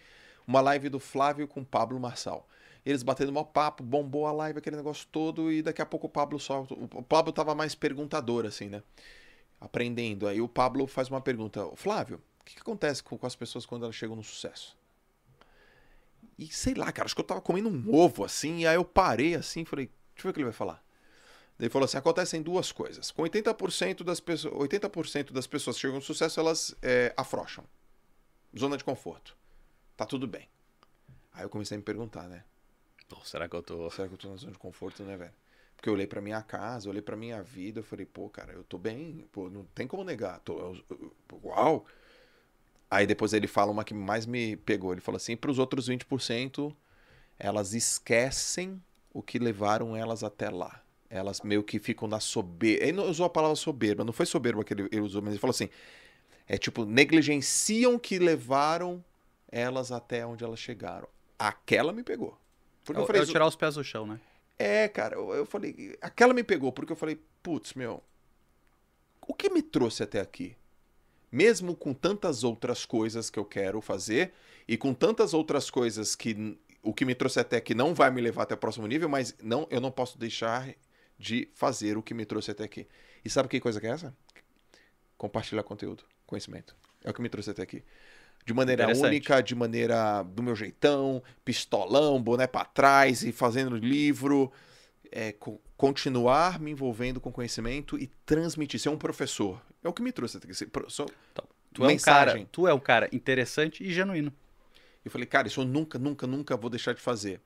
uma 0.47 0.61
live 0.61 0.89
do 0.89 1.01
Flávio 1.01 1.49
com 1.49 1.61
o 1.61 1.65
Pablo 1.65 1.99
Marçal. 1.99 2.49
Eles 2.87 3.03
batendo 3.03 3.33
mó 3.33 3.43
papo, 3.43 3.83
bombou 3.83 4.27
a 4.27 4.33
live, 4.33 4.59
aquele 4.59 4.77
negócio 4.77 5.09
todo, 5.11 5.51
e 5.51 5.63
daqui 5.63 5.81
a 5.81 5.87
pouco 5.87 6.07
o 6.07 6.11
Pablo 6.11 6.39
solta. 6.39 6.75
O 6.75 7.03
Pablo 7.03 7.33
tava 7.33 7.55
mais 7.55 7.75
perguntador, 7.75 8.45
assim, 8.45 8.69
né? 8.69 8.83
Aprendendo. 9.65 10.29
Aí 10.29 10.43
o 10.43 10.49
Pablo 10.49 10.87
faz 10.87 11.09
uma 11.09 11.23
pergunta: 11.23 11.67
Flávio, 11.75 12.21
o 12.41 12.45
que, 12.45 12.55
que 12.55 12.61
acontece 12.61 13.03
com, 13.03 13.17
com 13.17 13.27
as 13.27 13.35
pessoas 13.35 13.65
quando 13.65 13.85
elas 13.85 13.97
chegam 13.97 14.15
no 14.15 14.23
sucesso? 14.23 14.77
E 16.39 16.47
sei 16.49 16.75
lá, 16.75 16.93
cara, 16.93 17.07
acho 17.07 17.15
que 17.15 17.21
eu 17.21 17.27
tava 17.27 17.41
comendo 17.41 17.69
um 17.71 17.95
ovo 17.95 18.25
assim, 18.25 18.59
e 18.59 18.67
aí 18.67 18.75
eu 18.75 18.85
parei 18.85 19.35
assim 19.35 19.63
e 19.63 19.65
falei: 19.65 19.87
deixa 20.15 20.21
eu 20.21 20.23
ver 20.25 20.31
o 20.31 20.33
que 20.35 20.41
ele 20.41 20.45
vai 20.45 20.53
falar. 20.53 20.85
Ele 21.59 21.71
falou 21.71 21.87
assim: 21.87 21.97
acontecem 21.97 22.43
duas 22.43 22.73
coisas. 22.73 23.11
Com 23.11 23.23
80% 23.23 24.05
das 24.05 24.21
pessoas, 24.21 24.55
80% 24.55 25.33
das 25.33 25.47
pessoas 25.47 25.77
que 25.77 25.83
chegam 25.83 25.97
no 25.97 26.03
sucesso, 26.03 26.39
elas 26.39 26.75
é, 26.83 27.15
afrouxam. 27.17 27.65
Zona 28.59 28.77
de 28.77 28.85
conforto. 28.85 29.35
Tá 29.97 30.05
tudo 30.05 30.27
bem. 30.27 30.47
Aí 31.33 31.45
eu 31.45 31.49
comecei 31.49 31.75
a 31.75 31.79
me 31.79 31.85
perguntar, 31.85 32.29
né? 32.29 32.45
Pô, 33.09 33.17
será 33.25 33.49
que 33.49 33.57
eu 33.57 33.63
tô. 33.63 33.91
Será 33.91 34.09
que 34.09 34.15
eu 34.15 34.19
tô 34.19 34.29
na 34.29 34.37
zona 34.37 34.53
de 34.53 34.59
conforto, 34.59 35.03
né, 35.05 35.17
velho? 35.17 35.33
Porque 35.85 35.91
eu 35.91 35.95
olhei 35.97 36.07
pra 36.07 36.23
minha 36.23 36.41
casa, 36.41 36.87
eu 36.87 36.93
olhei 36.93 37.03
pra 37.03 37.15
minha 37.15 37.43
vida, 37.43 37.81
eu 37.81 37.85
falei, 37.85 38.07
pô, 38.07 38.27
cara, 38.31 38.55
eu 38.55 38.65
tô 38.65 38.79
bem, 38.79 39.29
pô, 39.31 39.51
não 39.51 39.67
tem 39.75 39.87
como 39.87 40.03
negar. 40.03 40.41
Tô, 40.41 40.59
eu- 40.59 40.83
eu- 40.89 41.13
uau! 41.45 41.85
Aí 42.91 43.07
depois 43.07 43.35
ele 43.35 43.47
fala 43.47 43.71
uma 43.71 43.85
que 43.85 43.93
mais 43.93 44.25
me 44.25 44.57
pegou. 44.57 44.93
Ele 44.93 45.03
falou 45.03 45.19
assim: 45.19 45.37
pros 45.37 45.59
outros 45.59 45.87
20%, 45.87 46.75
elas 47.39 47.75
esquecem 47.75 48.83
o 49.13 49.21
que 49.23 49.39
levaram 49.39 49.95
elas 49.95 50.25
até 50.25 50.49
lá. 50.49 50.83
Elas 51.11 51.43
meio 51.43 51.63
que 51.63 51.79
ficam 51.79 52.09
na 52.09 52.19
soberba. 52.19 52.83
Ele 52.83 52.93
não 52.93 53.11
usou 53.11 53.27
a 53.27 53.31
palavra 53.31 53.55
soberba, 53.55 54.05
não 54.07 54.13
foi 54.15 54.25
soberba 54.25 54.65
que 54.65 54.73
ele, 54.73 54.89
ele 54.91 55.03
usou, 55.03 55.21
mas 55.21 55.33
ele 55.35 55.39
falou 55.39 55.51
assim: 55.53 55.69
é 56.49 56.57
tipo, 56.57 56.87
negligenciam 56.87 57.99
que 57.99 58.19
levaram 58.19 59.05
elas 59.53 59.93
até 59.93 60.25
onde 60.25 60.43
elas 60.45 60.59
chegaram. 60.61 61.09
Aquela 61.39 61.93
me 61.93 62.03
pegou. 62.03 62.39
Porque 62.87 62.99
eu, 62.99 63.03
Eu, 63.03 63.07
falei, 63.07 63.21
eu 63.21 63.27
tirar 63.27 63.47
os 63.47 63.55
pés 63.55 63.75
do 63.75 63.85
chão, 63.85 64.07
né? 64.07 64.19
É, 64.59 64.89
cara, 64.89 65.17
eu, 65.17 65.33
eu 65.35 65.47
falei. 65.47 65.97
Aquela 66.01 66.35
me 66.35 66.45
pegou, 66.45 66.73
porque 66.73 66.93
eu 66.93 66.97
falei, 66.97 67.21
putz, 67.43 67.75
meu. 67.75 68.03
O 69.27 69.35
que 69.35 69.51
me 69.51 69.63
trouxe 69.63 70.03
até 70.03 70.21
aqui? 70.21 70.57
Mesmo 71.33 71.75
com 71.75 71.93
tantas 71.93 72.45
outras 72.45 72.85
coisas 72.87 73.31
que 73.31 73.39
eu 73.39 73.45
quero 73.45 73.81
fazer, 73.81 74.33
e 74.69 74.77
com 74.77 74.95
tantas 74.95 75.35
outras 75.35 75.71
coisas 75.71 76.15
que 76.15 76.57
o 76.83 76.93
que 76.93 77.05
me 77.05 77.15
trouxe 77.15 77.41
até 77.41 77.57
aqui 77.57 77.75
não 77.75 77.95
vai 77.95 78.11
me 78.11 78.21
levar 78.21 78.43
até 78.43 78.55
o 78.55 78.59
próximo 78.59 78.87
nível, 78.87 79.09
mas 79.09 79.35
não, 79.43 79.67
eu 79.71 79.81
não 79.81 79.91
posso 79.91 80.19
deixar 80.19 80.75
de 81.19 81.49
fazer 81.55 81.97
o 81.97 82.03
que 82.03 82.13
me 82.13 82.27
trouxe 82.27 82.51
até 82.51 82.65
aqui. 82.65 82.87
E 83.25 83.31
sabe 83.31 83.49
que 83.49 83.59
coisa 83.59 83.81
que 83.81 83.87
é 83.87 83.91
essa? 83.91 84.15
Compartilhar 85.17 85.63
conteúdo, 85.63 86.05
conhecimento. 86.27 86.77
É 87.03 87.11
o 87.11 87.15
que 87.15 87.23
me 87.23 87.29
trouxe 87.29 87.51
até 87.51 87.63
aqui. 87.63 87.83
De 88.45 88.53
maneira 88.53 88.85
única, 89.09 89.41
de 89.43 89.55
maneira 89.55 90.23
do 90.23 90.43
meu 90.43 90.55
jeitão, 90.55 91.23
pistolão, 91.45 92.23
boné 92.23 92.47
pra 92.47 92.65
trás 92.65 93.23
e 93.23 93.33
fazendo 93.33 93.77
livro, 93.77 94.53
é, 95.11 95.33
co- 95.33 95.61
continuar 95.77 96.61
me 96.61 96.71
envolvendo 96.71 97.21
com 97.21 97.33
conhecimento 97.33 97.99
e 97.99 98.07
transmitir, 98.27 98.79
ser 98.79 98.91
um 98.91 98.99
professor. 98.99 99.61
É 99.83 99.89
o 99.89 99.93
que 99.93 100.03
me 100.03 100.13
trouxe 100.13 100.37
até 100.37 100.47
aqui. 100.47 100.55
sou- 100.89 101.07
Tu 101.73 101.85
é, 101.85 101.89
um 101.89 101.97
cara, 101.99 102.33
tu 102.53 102.69
é 102.69 102.75
um 102.75 102.79
cara 102.79 103.09
interessante 103.13 103.83
e 103.83 103.93
genuíno. 103.93 104.33
Eu 105.05 105.11
falei, 105.11 105.27
cara, 105.27 105.49
isso 105.49 105.61
eu 105.61 105.65
nunca, 105.65 105.99
nunca, 105.99 106.27
nunca 106.27 106.57
vou 106.57 106.71
deixar 106.71 106.95
de 106.95 107.01
fazer. 107.01 107.41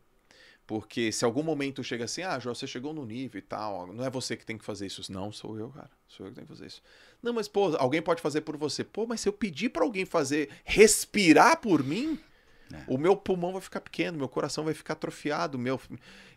Porque 0.69 1.11
se 1.11 1.25
algum 1.25 1.43
momento 1.43 1.83
chega 1.83 2.05
assim, 2.05 2.21
ah, 2.23 2.39
João, 2.39 2.55
você 2.55 2.67
chegou 2.67 2.93
no 2.93 3.07
nível 3.07 3.39
e 3.39 3.43
tal, 3.43 3.87
não 3.87 4.05
é 4.05 4.11
você 4.11 4.37
que 4.37 4.45
tem 4.45 4.59
que 4.59 4.65
fazer 4.67 4.85
isso. 4.85 5.11
Não, 5.11 5.33
sou 5.33 5.59
eu, 5.59 5.71
cara. 5.71 5.89
Sou 6.07 6.27
eu 6.27 6.31
que 6.31 6.35
tenho 6.37 6.47
que 6.47 6.53
fazer 6.53 6.67
isso. 6.67 6.83
Não, 7.23 7.33
mas, 7.33 7.49
pô, 7.49 7.75
alguém 7.79 8.03
pode 8.03 8.21
fazer 8.21 8.43
por 8.43 8.55
você. 8.59 8.85
Pô, 8.85 9.07
mas 9.07 9.23
se 9.23 9.29
eu 9.31 9.33
pedir 9.33 9.71
pra 9.71 9.83
alguém 9.83 10.05
fazer, 10.05 10.51
respirar 10.67 11.59
por 11.63 11.83
mim, 11.83 12.19
É. 12.71 12.83
o 12.87 12.99
meu 12.99 13.17
pulmão 13.17 13.53
vai 13.53 13.63
ficar 13.63 13.81
pequeno, 13.81 14.19
meu 14.19 14.29
coração 14.29 14.63
vai 14.63 14.75
ficar 14.75 14.93
atrofiado, 14.93 15.59
meu, 15.59 15.81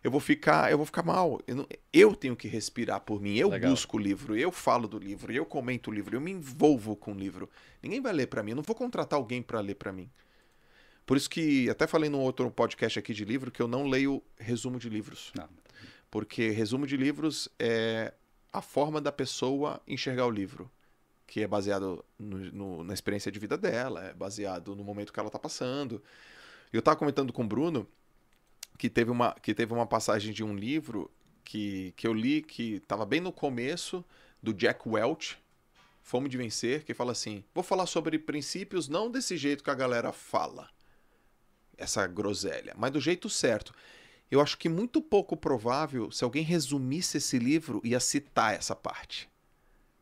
eu 0.02 0.10
vou 0.10 0.18
ficar, 0.18 0.70
eu 0.72 0.78
vou 0.78 0.86
ficar 0.86 1.02
mal. 1.02 1.38
Eu, 1.46 1.54
não- 1.56 1.66
eu 1.92 2.16
tenho 2.16 2.34
que 2.34 2.48
respirar 2.48 3.00
por 3.00 3.20
mim. 3.20 3.36
Eu 3.36 3.50
Legal. 3.50 3.70
busco 3.70 3.98
o 3.98 4.00
livro, 4.00 4.34
eu 4.34 4.50
falo 4.50 4.88
do 4.88 4.98
livro, 4.98 5.30
eu 5.30 5.44
comento 5.44 5.90
o 5.90 5.92
livro, 5.92 6.16
eu 6.16 6.22
me 6.22 6.30
envolvo 6.30 6.96
com 6.96 7.12
o 7.12 7.14
livro. 7.14 7.50
Ninguém 7.82 8.00
vai 8.00 8.14
ler 8.14 8.28
pra 8.28 8.42
mim, 8.42 8.52
eu 8.52 8.56
não 8.56 8.62
vou 8.62 8.74
contratar 8.74 9.18
alguém 9.18 9.42
pra 9.42 9.60
ler 9.60 9.74
pra 9.74 9.92
mim. 9.92 10.08
Por 11.06 11.16
isso 11.16 11.28
que 11.28 11.68
até 11.68 11.86
falei 11.86 12.08
num 12.08 12.20
outro 12.20 12.50
podcast 12.50 12.98
aqui 12.98 13.12
de 13.12 13.24
livro 13.24 13.50
que 13.50 13.60
eu 13.60 13.68
não 13.68 13.86
leio 13.86 14.22
resumo 14.38 14.78
de 14.78 14.88
livros, 14.88 15.32
Não. 15.36 15.48
porque 16.10 16.50
resumo 16.50 16.86
de 16.86 16.96
livros 16.96 17.48
é 17.58 18.14
a 18.52 18.62
forma 18.62 19.00
da 19.00 19.10
pessoa 19.10 19.80
enxergar 19.86 20.26
o 20.26 20.30
livro, 20.30 20.70
que 21.26 21.40
é 21.42 21.46
baseado 21.46 22.04
no- 22.18 22.38
no- 22.52 22.84
na 22.84 22.94
experiência 22.94 23.32
de 23.32 23.38
vida 23.38 23.56
dela, 23.56 24.04
é 24.04 24.14
baseado 24.14 24.76
no 24.76 24.84
momento 24.84 25.12
que 25.12 25.18
ela 25.18 25.30
tá 25.30 25.38
passando. 25.38 26.02
Eu 26.72 26.80
tava 26.82 26.96
comentando 26.96 27.32
com 27.32 27.42
o 27.42 27.46
Bruno 27.48 27.88
que 28.78 28.88
teve 28.88 29.10
uma, 29.10 29.34
que 29.34 29.54
teve 29.54 29.72
uma 29.72 29.86
passagem 29.86 30.32
de 30.32 30.44
um 30.44 30.54
livro 30.54 31.10
que, 31.44 31.92
que 31.96 32.06
eu 32.06 32.12
li 32.14 32.42
que 32.42 32.74
estava 32.74 33.04
bem 33.04 33.20
no 33.20 33.32
começo 33.32 34.04
do 34.42 34.52
Jack 34.54 34.88
Welch, 34.88 35.36
Fome 36.02 36.28
de 36.28 36.36
Vencer, 36.36 36.84
que 36.84 36.94
fala 36.94 37.12
assim: 37.12 37.44
vou 37.54 37.62
falar 37.64 37.86
sobre 37.86 38.18
princípios 38.18 38.88
não 38.88 39.10
desse 39.10 39.36
jeito 39.36 39.62
que 39.64 39.70
a 39.70 39.74
galera 39.74 40.12
fala, 40.12 40.68
essa 41.82 42.06
groselha, 42.06 42.74
mas 42.76 42.90
do 42.90 43.00
jeito 43.00 43.28
certo. 43.28 43.74
Eu 44.30 44.40
acho 44.40 44.56
que 44.56 44.68
muito 44.68 45.02
pouco 45.02 45.36
provável 45.36 46.10
se 46.10 46.24
alguém 46.24 46.42
resumisse 46.42 47.18
esse 47.18 47.38
livro 47.38 47.80
ia 47.84 48.00
citar 48.00 48.54
essa 48.54 48.74
parte. 48.74 49.28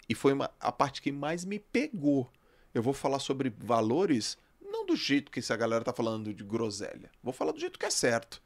E 0.09 0.15
foi 0.15 0.33
uma- 0.33 0.51
a 0.61 0.71
parte 0.71 1.03
que 1.03 1.11
mais 1.11 1.45
me 1.45 1.59
pegou. 1.59 2.31
Eu 2.73 2.83
vou 2.83 2.93
falar 2.93 3.19
sobre 3.19 3.51
valores 3.59 4.39
não 4.61 4.87
do 4.87 4.95
jeito 4.95 5.33
que 5.33 5.41
essa 5.41 5.57
galera 5.57 5.83
tá 5.85 5.93
falando 5.93 6.33
de 6.33 6.45
groselha. 6.45 7.11
Vou 7.23 7.33
falar 7.33 7.51
do 7.53 7.59
jeito 7.59 7.79
que 7.79 7.87
é 7.87 7.91
certo. 7.91 8.41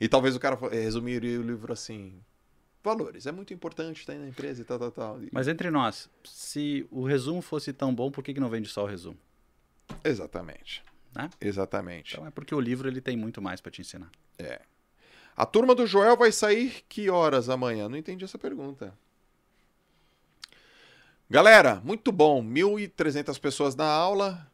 E 0.00 0.06
talvez 0.06 0.36
o 0.36 0.40
cara 0.40 0.58
eh, 0.70 0.80
resumiria 0.82 1.40
o 1.40 1.42
livro 1.42 1.72
assim: 1.72 2.20
valores, 2.84 3.26
é 3.26 3.32
muito 3.32 3.52
importante 3.54 4.00
estar 4.00 4.14
na 4.14 4.28
empresa 4.28 4.60
e 4.60 4.64
tal, 4.64 4.78
tal, 4.78 4.90
tal. 4.92 5.20
Mas 5.32 5.48
entre 5.48 5.70
nós, 5.70 6.08
se 6.24 6.86
o 6.90 7.04
resumo 7.04 7.40
fosse 7.40 7.72
tão 7.72 7.94
bom, 7.94 8.10
por 8.10 8.22
que, 8.22 8.34
que 8.34 8.40
não 8.40 8.50
vende 8.50 8.68
só 8.68 8.84
o 8.84 8.86
resumo? 8.86 9.18
Exatamente. 10.04 10.82
Né? 11.14 11.30
Exatamente. 11.40 12.14
Então 12.14 12.26
é 12.26 12.30
porque 12.30 12.54
o 12.54 12.60
livro 12.60 12.88
ele 12.88 13.00
tem 13.00 13.16
muito 13.16 13.40
mais 13.42 13.60
pra 13.60 13.70
te 13.70 13.80
ensinar. 13.80 14.10
A 15.36 15.46
turma 15.46 15.74
do 15.74 15.86
Joel 15.86 16.16
vai 16.16 16.32
sair 16.32 16.84
que 16.88 17.08
horas 17.08 17.48
amanhã? 17.48 17.88
Não 17.88 17.96
entendi 17.96 18.24
essa 18.24 18.38
pergunta. 18.38 18.92
Galera, 21.30 21.80
muito 21.84 22.10
bom. 22.10 22.42
1.300 22.42 23.38
pessoas 23.38 23.76
na 23.76 23.84
aula. 23.86 24.46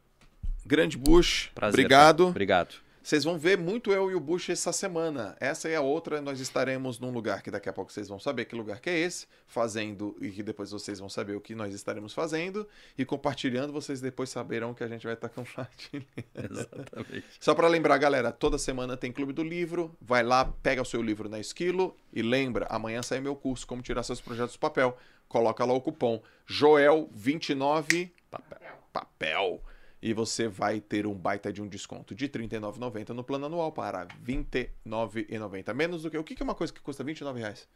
Grande 0.66 0.98
Bush. 0.98 1.50
Prazer. 1.54 1.74
Obrigado. 1.74 2.24
tá? 2.24 2.30
Obrigado. 2.30 2.83
Vocês 3.04 3.22
vão 3.22 3.38
ver 3.38 3.58
muito 3.58 3.92
eu 3.92 4.10
e 4.10 4.14
o 4.14 4.18
Bush 4.18 4.48
essa 4.48 4.72
semana. 4.72 5.36
Essa 5.38 5.68
e 5.68 5.74
a 5.74 5.82
outra, 5.82 6.22
nós 6.22 6.40
estaremos 6.40 6.98
num 6.98 7.10
lugar 7.10 7.42
que 7.42 7.50
daqui 7.50 7.68
a 7.68 7.72
pouco 7.72 7.92
vocês 7.92 8.08
vão 8.08 8.18
saber 8.18 8.46
que 8.46 8.56
lugar 8.56 8.80
que 8.80 8.88
é 8.88 8.98
esse, 8.98 9.26
fazendo, 9.46 10.16
e 10.22 10.30
que 10.30 10.42
depois 10.42 10.70
vocês 10.70 11.00
vão 11.00 11.10
saber 11.10 11.36
o 11.36 11.40
que 11.40 11.54
nós 11.54 11.74
estaremos 11.74 12.14
fazendo, 12.14 12.66
e 12.96 13.04
compartilhando, 13.04 13.74
vocês 13.74 14.00
depois 14.00 14.30
saberão 14.30 14.72
que 14.72 14.82
a 14.82 14.88
gente 14.88 15.04
vai 15.04 15.12
estar 15.12 15.28
compartilhando. 15.28 16.06
Exatamente. 16.34 17.26
Só 17.38 17.54
para 17.54 17.68
lembrar, 17.68 17.98
galera, 17.98 18.32
toda 18.32 18.56
semana 18.56 18.96
tem 18.96 19.12
Clube 19.12 19.34
do 19.34 19.44
Livro. 19.44 19.94
Vai 20.00 20.22
lá, 20.22 20.46
pega 20.62 20.80
o 20.80 20.86
seu 20.86 21.02
livro 21.02 21.28
na 21.28 21.38
Esquilo 21.38 21.94
e 22.10 22.22
lembra, 22.22 22.66
amanhã 22.70 23.02
sai 23.02 23.20
meu 23.20 23.36
curso 23.36 23.66
Como 23.66 23.82
Tirar 23.82 24.02
Seus 24.02 24.22
Projetos 24.22 24.54
do 24.54 24.60
Papel. 24.60 24.96
Coloca 25.28 25.62
lá 25.62 25.74
o 25.74 25.80
cupom 25.82 26.22
Joel29 26.48 28.10
Papel. 28.30 28.78
papel. 28.94 29.62
E 30.04 30.12
você 30.12 30.46
vai 30.46 30.82
ter 30.82 31.06
um 31.06 31.14
baita 31.14 31.50
de 31.50 31.62
um 31.62 31.66
desconto 31.66 32.14
de 32.14 32.26
R$ 32.26 32.32
39,90 32.32 33.08
no 33.14 33.24
plano 33.24 33.46
anual 33.46 33.72
para 33.72 34.02
R$ 34.02 34.08
29,90. 34.22 35.72
Menos 35.72 36.02
do 36.02 36.10
que. 36.10 36.18
O 36.18 36.22
que 36.22 36.36
é 36.38 36.44
uma 36.44 36.54
coisa 36.54 36.70
que 36.70 36.80
custa 36.82 37.02
29 37.02 37.40
reais? 37.40 37.66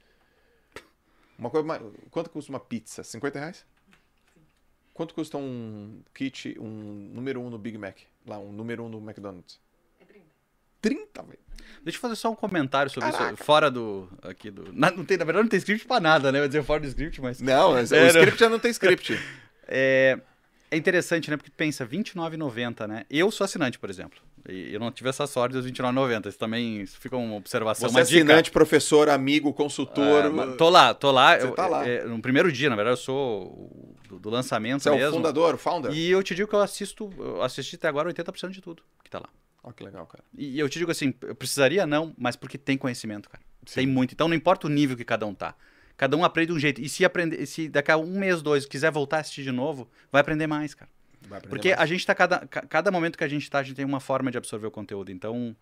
Uma 1.38 1.48
coisa 1.48 1.66
mais... 1.66 1.80
Quanto 2.10 2.28
custa 2.28 2.52
uma 2.52 2.60
pizza? 2.60 3.02
50 3.02 3.38
reais? 3.38 3.64
Quanto 4.92 5.14
custa 5.14 5.38
um 5.38 6.02
kit, 6.12 6.54
um 6.60 6.68
número 7.14 7.40
1 7.40 7.46
um 7.46 7.48
no 7.48 7.56
Big 7.58 7.78
Mac? 7.78 7.96
Lá, 8.26 8.38
um 8.38 8.52
número 8.52 8.82
1 8.82 8.86
um 8.86 8.88
no 8.90 8.98
McDonald's? 8.98 9.58
É 9.98 10.04
30. 10.04 10.26
30, 10.82 11.22
velho. 11.22 11.38
Deixa 11.82 11.96
eu 11.96 12.02
fazer 12.02 12.16
só 12.16 12.30
um 12.30 12.34
comentário 12.34 12.90
sobre 12.90 13.10
Caraca. 13.10 13.32
isso. 13.32 13.42
Fora 13.42 13.70
do. 13.70 14.06
Aqui 14.20 14.50
do. 14.50 14.70
Na, 14.74 14.90
não 14.90 15.02
tem, 15.02 15.16
na 15.16 15.24
verdade, 15.24 15.44
não 15.44 15.48
tem 15.48 15.58
script 15.58 15.86
pra 15.86 15.98
nada, 15.98 16.30
né? 16.30 16.40
Eu 16.40 16.42
ia 16.42 16.48
dizer 16.48 16.62
fora 16.62 16.80
do 16.80 16.86
script, 16.88 17.22
mas. 17.22 17.40
Não, 17.40 17.72
mas 17.72 17.90
É, 17.90 17.96
o 17.96 18.00
não. 18.00 18.08
script 18.20 18.38
já 18.38 18.50
não 18.50 18.58
tem 18.58 18.70
script. 18.70 19.18
É, 19.70 20.18
é 20.70 20.76
interessante, 20.76 21.30
né? 21.30 21.36
Porque 21.36 21.50
tu 21.50 21.54
pensa, 21.56 21.84
R$29,90, 21.84 22.86
né? 22.86 23.04
Eu 23.10 23.30
sou 23.30 23.44
assinante, 23.44 23.78
por 23.78 23.88
exemplo. 23.90 24.18
E 24.48 24.72
eu 24.72 24.80
não 24.80 24.90
tive 24.90 25.08
essa 25.10 25.26
sorte 25.26 25.52
dos 25.52 25.64
R$29,90. 25.66 26.26
Isso 26.28 26.38
também 26.38 26.80
isso 26.82 26.98
fica 26.98 27.16
uma 27.16 27.34
observação, 27.36 27.88
Você 27.88 27.94
uma 27.94 28.00
é 28.00 28.04
dica. 28.04 28.18
assinante, 28.24 28.50
professor, 28.50 29.08
amigo, 29.08 29.52
consultor. 29.52 30.24
É, 30.26 30.56
tô 30.56 30.68
lá, 30.70 30.94
tô 30.94 31.10
lá. 31.10 31.38
Você 31.38 31.46
eu- 31.46 31.52
tá 31.54 31.66
lá. 31.66 31.86
é, 31.86 32.04
no 32.04 32.20
primeiro 32.20 32.50
dia, 32.50 32.70
na 32.70 32.76
verdade, 32.76 32.98
eu 32.98 33.02
sou 33.02 33.96
do, 34.08 34.18
do 34.18 34.30
lançamento 34.30 34.82
Você 34.82 34.88
é 34.88 34.92
o 34.92 34.96
mesmo. 34.96 35.16
fundador, 35.16 35.54
o 35.54 35.58
founder? 35.58 35.92
E 35.92 36.08
eu 36.10 36.22
te 36.22 36.34
digo 36.34 36.48
que 36.48 36.54
eu 36.54 36.60
assisto, 36.60 37.10
eu 37.18 37.42
assisti 37.42 37.76
até 37.76 37.88
agora 37.88 38.08
80% 38.12 38.50
de 38.50 38.60
tudo 38.60 38.82
que 39.04 39.10
tá 39.10 39.18
lá. 39.18 39.28
Olha 39.62 39.74
que 39.74 39.84
legal, 39.84 40.06
cara. 40.06 40.24
E 40.36 40.58
eu 40.58 40.68
te 40.68 40.78
digo 40.78 40.90
assim, 40.90 41.12
eu 41.22 41.34
precisaria 41.34 41.86
não, 41.86 42.14
mas 42.16 42.36
porque 42.36 42.56
tem 42.56 42.78
conhecimento, 42.78 43.28
cara. 43.28 43.42
Sim. 43.66 43.74
Tem 43.74 43.86
muito. 43.86 44.12
Então 44.14 44.28
não 44.28 44.34
importa 44.34 44.66
o 44.66 44.70
nível 44.70 44.96
que 44.96 45.04
cada 45.04 45.26
um 45.26 45.34
tá. 45.34 45.54
Cada 45.98 46.16
um 46.16 46.24
aprende 46.24 46.46
de 46.46 46.52
um 46.54 46.58
jeito. 46.58 46.80
E 46.80 46.88
se 46.88 47.04
aprender, 47.04 47.44
se 47.44 47.68
daqui 47.68 47.90
a 47.90 47.96
um 47.98 48.18
mês, 48.18 48.40
dois, 48.40 48.64
quiser 48.64 48.90
voltar 48.90 49.18
a 49.18 49.20
assistir 49.20 49.42
de 49.42 49.52
novo, 49.52 49.90
vai 50.10 50.22
aprender 50.22 50.46
mais, 50.46 50.72
cara. 50.72 50.90
Vai 51.28 51.38
aprender 51.38 51.50
Porque 51.50 51.68
mais. 51.70 51.80
a 51.80 51.86
gente 51.86 52.06
tá, 52.06 52.14
cada, 52.14 52.46
ca- 52.46 52.62
cada 52.62 52.90
momento 52.90 53.18
que 53.18 53.24
a 53.24 53.28
gente 53.28 53.50
tá, 53.50 53.58
a 53.58 53.62
gente 53.62 53.74
tem 53.76 53.84
uma 53.84 54.00
forma 54.00 54.30
de 54.30 54.38
absorver 54.38 54.66
o 54.68 54.70
conteúdo. 54.70 55.10
Então, 55.10 55.54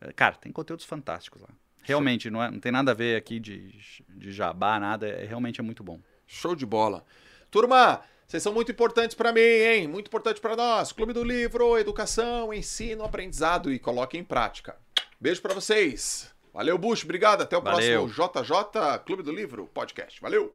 eh, 0.00 0.12
cara, 0.12 0.34
tem 0.34 0.50
conteúdos 0.52 0.84
fantásticos 0.84 1.40
lá. 1.40 1.48
Realmente, 1.84 2.28
não, 2.28 2.42
é, 2.42 2.50
não 2.50 2.58
tem 2.58 2.72
nada 2.72 2.90
a 2.90 2.94
ver 2.94 3.16
aqui 3.16 3.38
de, 3.38 3.72
de 4.08 4.32
jabá, 4.32 4.78
nada. 4.80 5.06
É, 5.08 5.24
realmente 5.24 5.60
é 5.60 5.62
muito 5.62 5.84
bom. 5.84 6.00
Show 6.26 6.56
de 6.56 6.66
bola. 6.66 7.04
Turma, 7.48 8.02
vocês 8.26 8.42
são 8.42 8.52
muito 8.52 8.72
importantes 8.72 9.14
pra 9.14 9.32
mim, 9.32 9.40
hein? 9.40 9.86
Muito 9.86 10.08
importante 10.08 10.40
pra 10.40 10.56
nós. 10.56 10.90
Clube 10.90 11.12
do 11.12 11.22
Livro, 11.22 11.78
educação, 11.78 12.52
ensino, 12.52 13.04
aprendizado 13.04 13.72
e 13.72 13.78
coloquem 13.78 14.20
em 14.20 14.24
prática. 14.24 14.74
Beijo 15.20 15.40
pra 15.40 15.54
vocês. 15.54 16.34
Valeu, 16.56 16.78
Bush. 16.78 17.04
Obrigado. 17.04 17.42
Até 17.42 17.54
o 17.54 17.60
Valeu. 17.60 18.08
próximo 18.08 18.30
JJ 18.30 18.98
Clube 19.04 19.22
do 19.22 19.30
Livro 19.30 19.66
podcast. 19.74 20.18
Valeu. 20.22 20.54